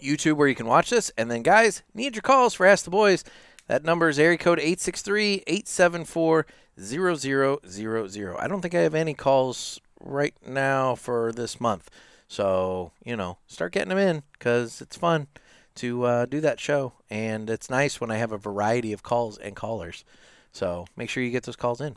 YouTube, 0.00 0.36
where 0.36 0.48
you 0.48 0.54
can 0.54 0.66
watch 0.66 0.90
this. 0.90 1.10
And 1.16 1.30
then, 1.30 1.42
guys, 1.42 1.82
need 1.94 2.14
your 2.14 2.22
calls 2.22 2.54
for 2.54 2.66
Ask 2.66 2.84
the 2.84 2.90
Boys. 2.90 3.24
That 3.66 3.84
number 3.84 4.08
is 4.08 4.18
area 4.18 4.38
code 4.38 4.58
863 4.58 5.44
874 5.46 6.46
0000. 6.78 8.36
I 8.38 8.48
don't 8.48 8.60
think 8.60 8.74
I 8.74 8.80
have 8.80 8.94
any 8.94 9.14
calls 9.14 9.80
right 10.00 10.34
now 10.46 10.94
for 10.94 11.32
this 11.32 11.60
month. 11.60 11.90
So, 12.28 12.92
you 13.04 13.16
know, 13.16 13.38
start 13.46 13.72
getting 13.72 13.90
them 13.90 13.98
in 13.98 14.22
because 14.32 14.80
it's 14.80 14.96
fun 14.96 15.28
to 15.76 16.04
uh, 16.04 16.26
do 16.26 16.40
that 16.40 16.60
show. 16.60 16.94
And 17.08 17.48
it's 17.48 17.70
nice 17.70 18.00
when 18.00 18.10
I 18.10 18.16
have 18.16 18.32
a 18.32 18.38
variety 18.38 18.92
of 18.92 19.02
calls 19.02 19.38
and 19.38 19.56
callers. 19.56 20.04
So 20.52 20.86
make 20.96 21.08
sure 21.08 21.22
you 21.22 21.30
get 21.30 21.44
those 21.44 21.56
calls 21.56 21.80
in. 21.80 21.96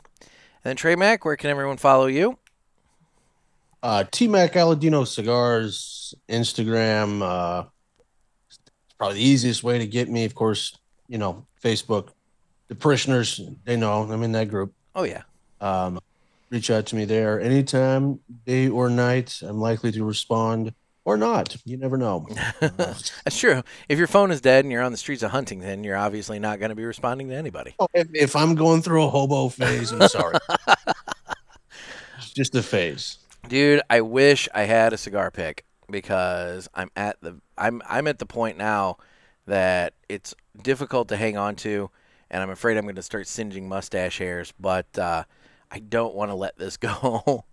then, 0.64 0.76
Trey 0.76 0.96
Mac, 0.96 1.24
where 1.24 1.36
can 1.36 1.50
everyone 1.50 1.76
follow 1.76 2.06
you? 2.06 2.38
Uh, 3.82 4.04
T 4.10 4.28
Mac 4.28 4.52
Aladino 4.52 5.06
Cigars, 5.06 6.14
Instagram. 6.28 7.22
Uh, 7.22 7.64
it's 8.48 8.58
probably 8.98 9.18
the 9.18 9.24
easiest 9.24 9.62
way 9.62 9.78
to 9.78 9.86
get 9.86 10.08
me. 10.08 10.24
Of 10.24 10.34
course, 10.34 10.76
you 11.08 11.18
know, 11.18 11.46
Facebook. 11.62 12.10
The 12.68 12.74
parishioners, 12.74 13.40
they 13.64 13.76
know 13.76 14.02
I'm 14.02 14.22
in 14.22 14.32
that 14.32 14.50
group. 14.50 14.74
Oh, 14.94 15.04
yeah. 15.04 15.22
Um, 15.60 15.98
reach 16.50 16.70
out 16.70 16.86
to 16.86 16.96
me 16.96 17.06
there 17.06 17.40
anytime, 17.40 18.20
day 18.44 18.68
or 18.68 18.90
night. 18.90 19.40
I'm 19.42 19.58
likely 19.58 19.90
to 19.92 20.04
respond 20.04 20.74
or 21.04 21.16
not. 21.16 21.56
You 21.64 21.76
never 21.76 21.96
know. 21.96 22.26
Uh, 22.60 22.94
That's 23.24 23.38
true. 23.38 23.62
If 23.88 23.98
your 23.98 24.06
phone 24.06 24.30
is 24.30 24.40
dead 24.40 24.64
and 24.64 24.72
you're 24.72 24.82
on 24.82 24.92
the 24.92 24.98
streets 24.98 25.22
of 25.22 25.30
Huntington, 25.30 25.84
you're 25.84 25.96
obviously 25.96 26.38
not 26.38 26.58
going 26.58 26.70
to 26.70 26.74
be 26.74 26.84
responding 26.84 27.28
to 27.28 27.34
anybody. 27.34 27.74
if, 27.94 28.08
if 28.12 28.36
I'm 28.36 28.54
going 28.54 28.82
through 28.82 29.04
a 29.04 29.08
hobo 29.08 29.48
phase, 29.48 29.92
I'm 29.92 30.08
sorry. 30.08 30.36
it's 32.18 32.32
just 32.32 32.54
a 32.54 32.62
phase. 32.62 33.18
Dude, 33.46 33.82
I 33.88 34.00
wish 34.00 34.48
I 34.54 34.62
had 34.62 34.92
a 34.92 34.96
cigar 34.96 35.30
pick 35.30 35.64
because 35.90 36.68
I'm 36.74 36.90
at 36.96 37.20
the 37.20 37.40
I'm 37.56 37.82
I'm 37.88 38.06
at 38.06 38.18
the 38.18 38.26
point 38.26 38.58
now 38.58 38.96
that 39.46 39.94
it's 40.08 40.34
difficult 40.62 41.08
to 41.08 41.16
hang 41.16 41.36
on 41.36 41.56
to 41.56 41.90
and 42.30 42.42
I'm 42.42 42.50
afraid 42.50 42.76
I'm 42.76 42.84
going 42.84 42.96
to 42.96 43.02
start 43.02 43.26
singeing 43.26 43.68
mustache 43.68 44.18
hairs, 44.18 44.52
but 44.58 44.98
uh, 44.98 45.24
I 45.70 45.78
don't 45.78 46.14
want 46.14 46.30
to 46.30 46.34
let 46.34 46.58
this 46.58 46.76
go. 46.76 47.44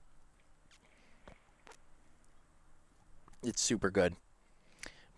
it's 3.44 3.62
super 3.62 3.90
good. 3.90 4.16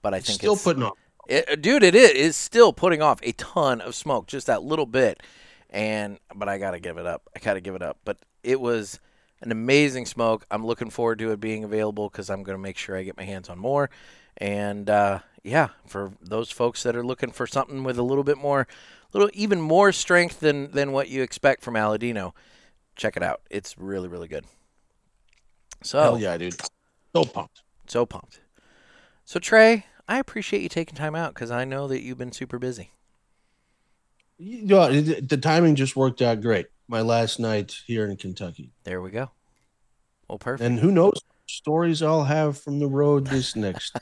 But 0.01 0.13
I 0.13 0.19
think 0.19 0.39
Still 0.39 0.53
it's, 0.53 0.63
putting 0.63 0.83
on. 0.83 0.91
It, 1.27 1.61
dude, 1.61 1.83
it 1.83 1.95
is 1.95 2.11
is 2.11 2.35
still 2.35 2.71
putting 2.71 3.01
off 3.01 3.19
a 3.23 3.31
ton 3.33 3.81
of 3.81 3.95
smoke, 3.95 4.27
just 4.27 4.47
that 4.47 4.63
little 4.63 4.85
bit. 4.85 5.21
And 5.69 6.19
but 6.33 6.47
I 6.47 6.57
gotta 6.59 6.79
give 6.79 6.97
it 6.97 7.05
up. 7.05 7.27
I 7.35 7.39
gotta 7.39 7.59
give 7.59 7.75
it 7.75 7.81
up. 7.81 7.97
But 8.05 8.19
it 8.43 8.61
was 8.61 8.99
an 9.41 9.51
amazing 9.51 10.05
smoke. 10.05 10.45
I'm 10.49 10.65
looking 10.65 10.89
forward 10.89 11.19
to 11.19 11.31
it 11.31 11.39
being 11.39 11.63
available 11.63 12.09
because 12.09 12.29
I'm 12.29 12.43
gonna 12.43 12.57
make 12.57 12.77
sure 12.77 12.95
I 12.97 13.03
get 13.03 13.17
my 13.17 13.23
hands 13.23 13.49
on 13.49 13.59
more. 13.59 13.89
And 14.37 14.89
uh, 14.89 15.19
yeah, 15.43 15.69
for 15.85 16.13
those 16.21 16.51
folks 16.51 16.83
that 16.83 16.95
are 16.95 17.05
looking 17.05 17.31
for 17.31 17.47
something 17.47 17.83
with 17.83 17.97
a 17.97 18.03
little 18.03 18.23
bit 18.23 18.37
more, 18.37 18.67
little 19.13 19.29
even 19.33 19.61
more 19.61 19.91
strength 19.91 20.39
than 20.39 20.71
than 20.71 20.91
what 20.91 21.09
you 21.09 21.21
expect 21.21 21.63
from 21.63 21.75
Aladino, 21.75 22.33
check 22.95 23.17
it 23.17 23.23
out. 23.23 23.41
It's 23.49 23.77
really 23.77 24.07
really 24.07 24.27
good. 24.27 24.45
So 25.83 26.01
Hell 26.01 26.19
yeah, 26.19 26.37
dude. 26.37 26.55
So 27.15 27.23
pumped. 27.23 27.61
so 27.87 28.05
pumped. 28.05 28.41
So 29.25 29.39
Trey, 29.39 29.85
I 30.07 30.19
appreciate 30.19 30.61
you 30.61 30.69
taking 30.69 30.95
time 30.95 31.15
out 31.15 31.33
because 31.33 31.51
I 31.51 31.65
know 31.65 31.87
that 31.87 32.01
you've 32.01 32.17
been 32.17 32.31
super 32.31 32.59
busy. 32.59 32.91
You 34.37 34.65
know, 34.65 35.01
the 35.01 35.37
timing 35.37 35.75
just 35.75 35.95
worked 35.95 36.21
out 36.21 36.41
great. 36.41 36.67
My 36.87 37.01
last 37.01 37.39
night 37.39 37.75
here 37.85 38.05
in 38.05 38.15
Kentucky. 38.17 38.71
There 38.83 39.01
we 39.01 39.11
go. 39.11 39.31
Well, 40.27 40.37
perfect. 40.37 40.65
And 40.65 40.79
who 40.79 40.91
knows 40.91 41.19
stories 41.47 42.01
I'll 42.01 42.25
have 42.25 42.57
from 42.57 42.79
the 42.79 42.87
road 42.87 43.27
this 43.27 43.55
next. 43.55 43.97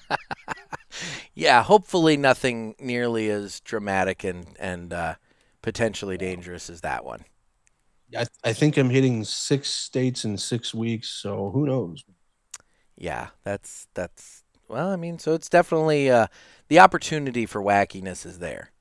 yeah, 1.33 1.63
hopefully 1.63 2.17
nothing 2.17 2.75
nearly 2.79 3.29
as 3.29 3.59
dramatic 3.59 4.23
and 4.23 4.55
and 4.59 4.93
uh, 4.93 5.15
potentially 5.61 6.17
dangerous 6.17 6.69
as 6.69 6.81
that 6.81 7.05
one. 7.05 7.25
I, 8.17 8.25
I 8.43 8.53
think 8.53 8.77
I'm 8.77 8.89
hitting 8.89 9.23
six 9.23 9.69
states 9.69 10.25
in 10.25 10.37
six 10.37 10.73
weeks, 10.73 11.09
so 11.09 11.49
who 11.51 11.65
knows? 11.65 12.03
Yeah, 12.95 13.29
that's 13.43 13.87
that's 13.93 14.43
well, 14.67 14.89
I 14.89 14.95
mean, 14.95 15.19
so 15.19 15.33
it's 15.33 15.49
definitely 15.49 16.09
uh, 16.09 16.27
the 16.69 16.79
opportunity 16.79 17.45
for 17.45 17.61
wackiness 17.61 18.25
is 18.25 18.39
there. 18.39 18.71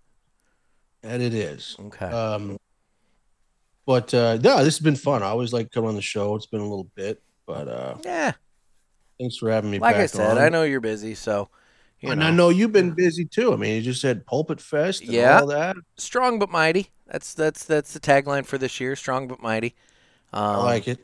And 1.03 1.23
it 1.23 1.35
is. 1.35 1.77
Okay. 1.79 2.07
Um, 2.07 2.57
but 3.87 4.13
uh, 4.15 4.39
yeah, 4.41 4.57
this 4.63 4.77
has 4.77 4.81
been 4.81 4.97
fun. 4.97 5.23
I 5.23 5.27
always 5.27 5.53
like 5.53 5.71
coming 5.71 5.89
on 5.91 5.97
the 5.97 6.03
show. 6.03 6.35
It's 6.37 6.47
been 6.47 6.61
a 6.61 6.69
little 6.69 6.91
bit, 6.95 7.23
but 7.47 7.69
uh, 7.69 7.97
yeah, 8.05 8.33
thanks 9.21 9.37
for 9.37 9.51
having 9.51 9.71
me. 9.71 9.79
like 9.79 9.97
I 9.97 10.07
said, 10.07 10.39
on. 10.39 10.39
I 10.39 10.49
know 10.49 10.63
you're 10.63 10.81
busy, 10.81 11.15
so 11.15 11.49
you 12.01 12.11
and 12.11 12.21
know, 12.21 12.27
I 12.27 12.31
know 12.31 12.49
you've 12.51 12.73
been 12.73 12.93
busy 12.93 13.25
too. 13.25 13.53
I 13.53 13.57
mean, 13.57 13.77
you 13.77 13.83
just 13.83 14.01
said 14.01 14.27
Pulpit 14.27 14.61
Fest 14.61 15.03
and 15.03 15.11
Yeah. 15.13 15.41
all 15.41 15.47
that. 15.49 15.77
strong 15.97 16.39
but 16.39 16.51
mighty. 16.51 16.91
That's 17.07 17.35
that's 17.35 17.65
that's 17.65 17.93
the 17.93 18.01
tagline 18.01 18.47
for 18.47 18.59
this 18.59 18.81
year. 18.81 18.97
Strong 18.97 19.29
but 19.29 19.41
mighty. 19.43 19.75
Um, 20.33 20.43
I 20.43 20.57
like 20.65 20.89
it. 20.89 20.99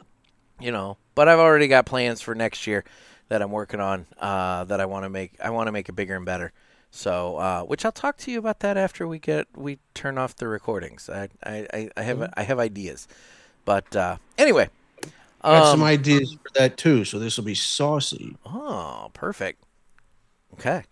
you 0.58 0.72
know 0.72 0.96
but 1.14 1.28
i've 1.28 1.38
already 1.38 1.68
got 1.68 1.86
plans 1.86 2.20
for 2.20 2.34
next 2.34 2.66
year 2.66 2.84
that 3.28 3.40
i'm 3.42 3.50
working 3.52 3.78
on 3.80 4.06
uh, 4.18 4.64
that 4.64 4.80
i 4.80 4.86
want 4.86 5.04
to 5.04 5.08
make 5.08 5.32
i 5.42 5.50
want 5.50 5.68
to 5.68 5.72
make 5.72 5.88
it 5.88 5.92
bigger 5.92 6.16
and 6.16 6.24
better 6.26 6.52
so 6.90 7.36
uh, 7.36 7.62
which 7.62 7.84
i'll 7.84 7.92
talk 7.92 8.16
to 8.16 8.30
you 8.32 8.38
about 8.38 8.60
that 8.60 8.76
after 8.76 9.06
we 9.06 9.18
get 9.18 9.46
we 9.56 9.78
turn 9.94 10.18
off 10.18 10.34
the 10.36 10.48
recordings 10.48 11.08
i 11.08 11.28
i, 11.44 11.66
I- 11.72 11.90
I 11.96 12.02
have 12.02 12.32
i 12.36 12.42
have 12.42 12.58
ideas 12.58 13.06
but 13.64 13.94
uh, 13.94 14.16
anyway 14.38 14.68
I 15.42 15.58
got 15.60 15.70
some 15.70 15.80
um, 15.82 15.86
ideas 15.88 16.34
for 16.34 16.50
that 16.58 16.76
too. 16.76 17.06
So 17.06 17.18
this 17.18 17.38
will 17.38 17.44
be 17.44 17.54
saucy. 17.54 18.36
oh 18.44 19.10
perfect 19.14 19.62
okay 20.54 20.84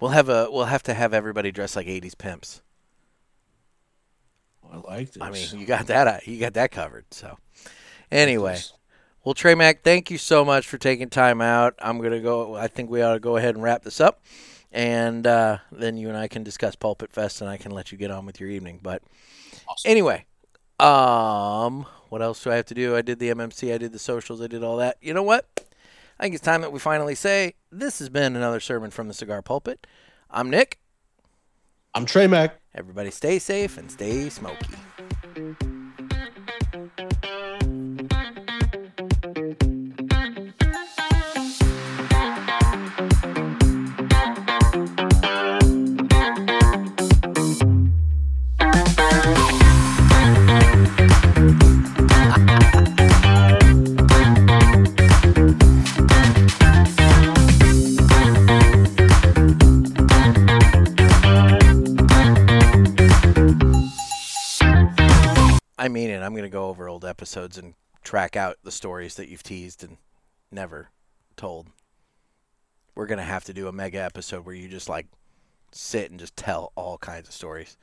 we'll 0.00 0.12
have 0.12 0.28
a 0.30 0.48
we'll 0.50 0.64
have 0.66 0.82
to 0.84 0.94
have 0.94 1.12
everybody 1.12 1.52
dressed 1.52 1.76
like 1.76 1.86
80s 1.86 2.16
pimps 2.16 2.62
I 4.72 4.76
like 4.78 5.12
this. 5.12 5.22
i 5.22 5.30
mean 5.30 5.60
you 5.60 5.66
got 5.66 5.86
that 5.88 6.06
uh, 6.08 6.18
you 6.24 6.38
got 6.40 6.54
that 6.54 6.70
covered 6.70 7.04
so 7.10 7.38
anyway 8.10 8.58
Well, 9.24 9.34
Trey 9.34 9.54
Mac, 9.54 9.82
thank 9.82 10.10
you 10.10 10.18
so 10.18 10.44
much 10.44 10.66
for 10.66 10.76
taking 10.76 11.08
time 11.08 11.40
out. 11.40 11.74
I'm 11.78 11.98
gonna 12.02 12.20
go. 12.20 12.54
I 12.56 12.68
think 12.68 12.90
we 12.90 13.00
ought 13.00 13.14
to 13.14 13.20
go 13.20 13.36
ahead 13.38 13.54
and 13.54 13.64
wrap 13.64 13.82
this 13.82 13.98
up, 13.98 14.20
and 14.74 15.24
uh, 15.24 15.58
then 15.70 15.96
you 15.96 16.08
and 16.08 16.18
I 16.18 16.26
can 16.26 16.42
discuss 16.42 16.74
Pulpit 16.74 17.12
Fest, 17.12 17.40
and 17.40 17.48
I 17.48 17.56
can 17.56 17.70
let 17.70 17.92
you 17.92 17.96
get 17.96 18.10
on 18.10 18.26
with 18.26 18.40
your 18.40 18.50
evening. 18.50 18.80
But 18.82 19.02
anyway, 19.86 20.26
um, 20.80 21.86
what 22.08 22.20
else 22.20 22.42
do 22.42 22.50
I 22.50 22.56
have 22.56 22.66
to 22.66 22.74
do? 22.74 22.96
I 22.96 23.00
did 23.00 23.20
the 23.20 23.30
MMC, 23.30 23.72
I 23.72 23.78
did 23.78 23.92
the 23.92 23.98
socials, 24.00 24.42
I 24.42 24.48
did 24.48 24.64
all 24.64 24.76
that. 24.78 24.96
You 25.00 25.14
know 25.14 25.22
what? 25.22 25.46
I 26.18 26.24
think 26.24 26.34
it's 26.34 26.44
time 26.44 26.60
that 26.60 26.72
we 26.72 26.80
finally 26.80 27.14
say 27.14 27.54
this 27.70 28.00
has 28.00 28.08
been 28.08 28.34
another 28.34 28.60
sermon 28.60 28.90
from 28.90 29.06
the 29.06 29.14
Cigar 29.14 29.42
Pulpit. 29.42 29.86
I'm 30.28 30.50
Nick. 30.50 30.80
I'm 31.94 32.04
Trey 32.04 32.26
Mac. 32.26 32.60
Everybody, 32.74 33.12
stay 33.12 33.38
safe 33.38 33.78
and 33.78 33.90
stay 33.90 34.28
smoky. 34.28 34.74
I 65.84 65.88
mean 65.88 66.08
it. 66.08 66.22
I'm 66.22 66.32
going 66.32 66.44
to 66.44 66.48
go 66.48 66.68
over 66.68 66.88
old 66.88 67.04
episodes 67.04 67.58
and 67.58 67.74
track 68.02 68.36
out 68.36 68.56
the 68.64 68.70
stories 68.70 69.16
that 69.16 69.28
you've 69.28 69.42
teased 69.42 69.84
and 69.84 69.98
never 70.50 70.88
told. 71.36 71.66
We're 72.94 73.04
going 73.04 73.18
to 73.18 73.24
have 73.24 73.44
to 73.44 73.52
do 73.52 73.68
a 73.68 73.72
mega 73.72 73.98
episode 73.98 74.46
where 74.46 74.54
you 74.54 74.66
just 74.66 74.88
like 74.88 75.08
sit 75.72 76.10
and 76.10 76.18
just 76.18 76.38
tell 76.38 76.72
all 76.74 76.96
kinds 76.96 77.28
of 77.28 77.34
stories. 77.34 77.76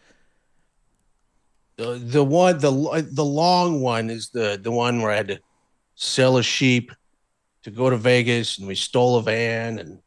The 1.77 1.93
the 1.93 2.23
one 2.23 2.57
the 2.57 3.07
the 3.07 3.23
long 3.23 3.81
one 3.81 4.09
is 4.09 4.29
the 4.29 4.59
the 4.59 4.71
one 4.71 5.03
where 5.03 5.11
I 5.11 5.17
had 5.17 5.27
to 5.27 5.39
sell 5.93 6.37
a 6.37 6.43
sheep 6.43 6.91
to 7.61 7.69
go 7.69 7.91
to 7.91 7.97
Vegas, 7.97 8.57
and 8.57 8.67
we 8.67 8.73
stole 8.73 9.17
a 9.17 9.21
van, 9.21 9.77
and 9.77 9.99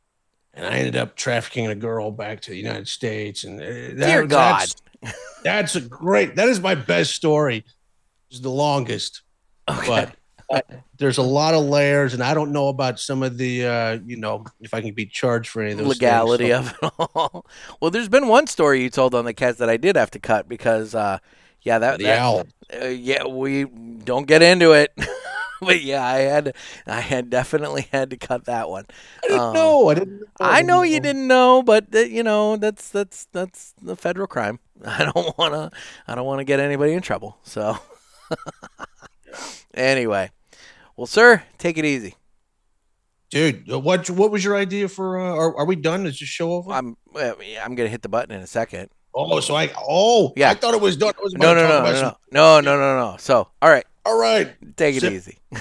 and 0.52 0.66
I 0.66 0.78
ended 0.78 0.96
up 0.96 1.14
trafficking 1.14 1.68
a 1.68 1.76
girl 1.76 2.10
back 2.10 2.40
to 2.40 2.50
the 2.50 2.56
United 2.56 2.88
States. 2.88 3.44
And 3.44 3.60
uh, 3.60 3.64
that, 3.64 4.06
Dear 4.06 4.26
God. 4.26 4.66
that's, 5.00 5.22
that's 5.44 5.76
a 5.76 5.80
great. 5.80 6.34
That 6.34 6.48
is 6.48 6.58
my 6.58 6.74
best 6.74 7.14
story. 7.14 7.64
It's 8.34 8.40
the 8.42 8.50
longest, 8.50 9.22
Okay. 9.70 9.86
but 9.86 10.16
uh, 10.50 10.60
there's 10.98 11.18
a 11.18 11.22
lot 11.22 11.54
of 11.54 11.64
layers, 11.64 12.14
and 12.14 12.22
I 12.22 12.34
don't 12.34 12.50
know 12.50 12.66
about 12.66 12.98
some 12.98 13.22
of 13.22 13.38
the, 13.38 13.64
uh, 13.64 13.98
you 14.04 14.16
know, 14.16 14.44
if 14.60 14.74
I 14.74 14.80
can 14.80 14.92
be 14.92 15.06
charged 15.06 15.48
for 15.50 15.62
any 15.62 15.70
of 15.72 15.78
those 15.78 15.86
things. 15.86 16.00
legality 16.00 16.48
So- 16.50 16.58
of 16.58 16.74
it 16.82 16.90
all. 17.14 17.46
Well, 17.80 17.92
there's 17.92 18.08
been 18.08 18.26
one 18.26 18.48
story 18.48 18.82
you 18.82 18.90
told 18.90 19.14
on 19.14 19.24
the 19.24 19.32
cats 19.34 19.58
that 19.58 19.70
I 19.70 19.76
did 19.76 19.94
have 19.94 20.10
to 20.10 20.18
cut 20.18 20.48
because, 20.48 20.96
uh, 20.96 21.18
yeah, 21.62 21.78
that, 21.78 21.98
the 21.98 22.04
that 22.06 22.18
owl. 22.18 22.42
uh, 22.82 22.86
yeah, 22.86 23.24
we 23.24 23.64
don't 23.66 24.26
get 24.26 24.42
into 24.42 24.72
it. 24.72 24.92
but 25.62 25.80
yeah, 25.80 26.04
I 26.04 26.18
had, 26.18 26.54
I 26.88 27.00
had 27.00 27.30
definitely 27.30 27.86
had 27.92 28.10
to 28.10 28.16
cut 28.16 28.46
that 28.46 28.68
one. 28.68 28.84
I 29.22 29.28
didn't 29.28 29.40
Um, 29.40 29.54
know. 29.54 29.88
I 29.90 29.94
didn't. 29.94 30.22
I 30.40 30.62
know 30.62 30.82
you 30.82 30.98
didn't 30.98 31.28
know, 31.28 31.62
but 31.62 31.86
uh, 31.94 32.00
you 32.00 32.22
know 32.24 32.56
that's 32.56 32.90
that's 32.90 33.26
that's 33.32 33.72
the 33.80 33.94
federal 33.96 34.26
crime. 34.26 34.58
I 34.84 35.04
don't 35.14 35.38
want 35.38 35.54
to, 35.54 35.70
I 36.08 36.14
don't 36.16 36.26
want 36.26 36.40
to 36.40 36.44
get 36.44 36.58
anybody 36.60 36.92
in 36.92 37.00
trouble. 37.00 37.38
So, 37.44 37.78
anyway, 39.74 40.30
well, 40.96 41.06
sir, 41.06 41.42
take 41.58 41.78
it 41.78 41.84
easy. 41.84 42.14
dude. 43.30 43.70
uh, 43.70 43.78
What 43.78 44.08
what 44.10 44.30
was 44.30 44.44
your 44.44 44.56
idea 44.56 44.88
for? 44.88 45.18
Uh, 45.18 45.34
are, 45.34 45.56
are 45.58 45.64
we 45.66 45.76
done? 45.76 46.06
Is 46.06 46.18
this 46.18 46.28
show 46.28 46.52
over? 46.52 46.72
I'm, 46.72 46.96
uh, 47.14 47.32
I'm 47.62 47.74
gonna 47.74 47.88
hit 47.88 48.02
the 48.02 48.08
button 48.08 48.34
in 48.34 48.40
a 48.42 48.46
second. 48.46 48.90
oh, 49.14 49.40
so 49.40 49.54
I. 49.54 49.70
Oh, 49.76 50.32
Yeah. 50.36 50.50
I 50.50 50.54
thought 50.54 50.74
it 50.74 50.80
was 50.80 50.96
done. 50.96 51.14
I 51.18 51.22
was 51.22 51.34
No, 51.34 51.54
no, 51.54 51.62
no, 51.68 51.82
no, 51.84 51.92
no, 51.92 52.16
no, 52.32 52.60
no, 52.60 52.78
no, 52.78 53.10
no. 53.12 53.16
So, 53.18 53.48
all 53.62 53.70
right, 53.70 53.84
All 54.04 54.18
right. 54.18 54.54
take 54.76 54.96
it 54.96 55.00
Zip. 55.00 55.12
easy. 55.12 55.38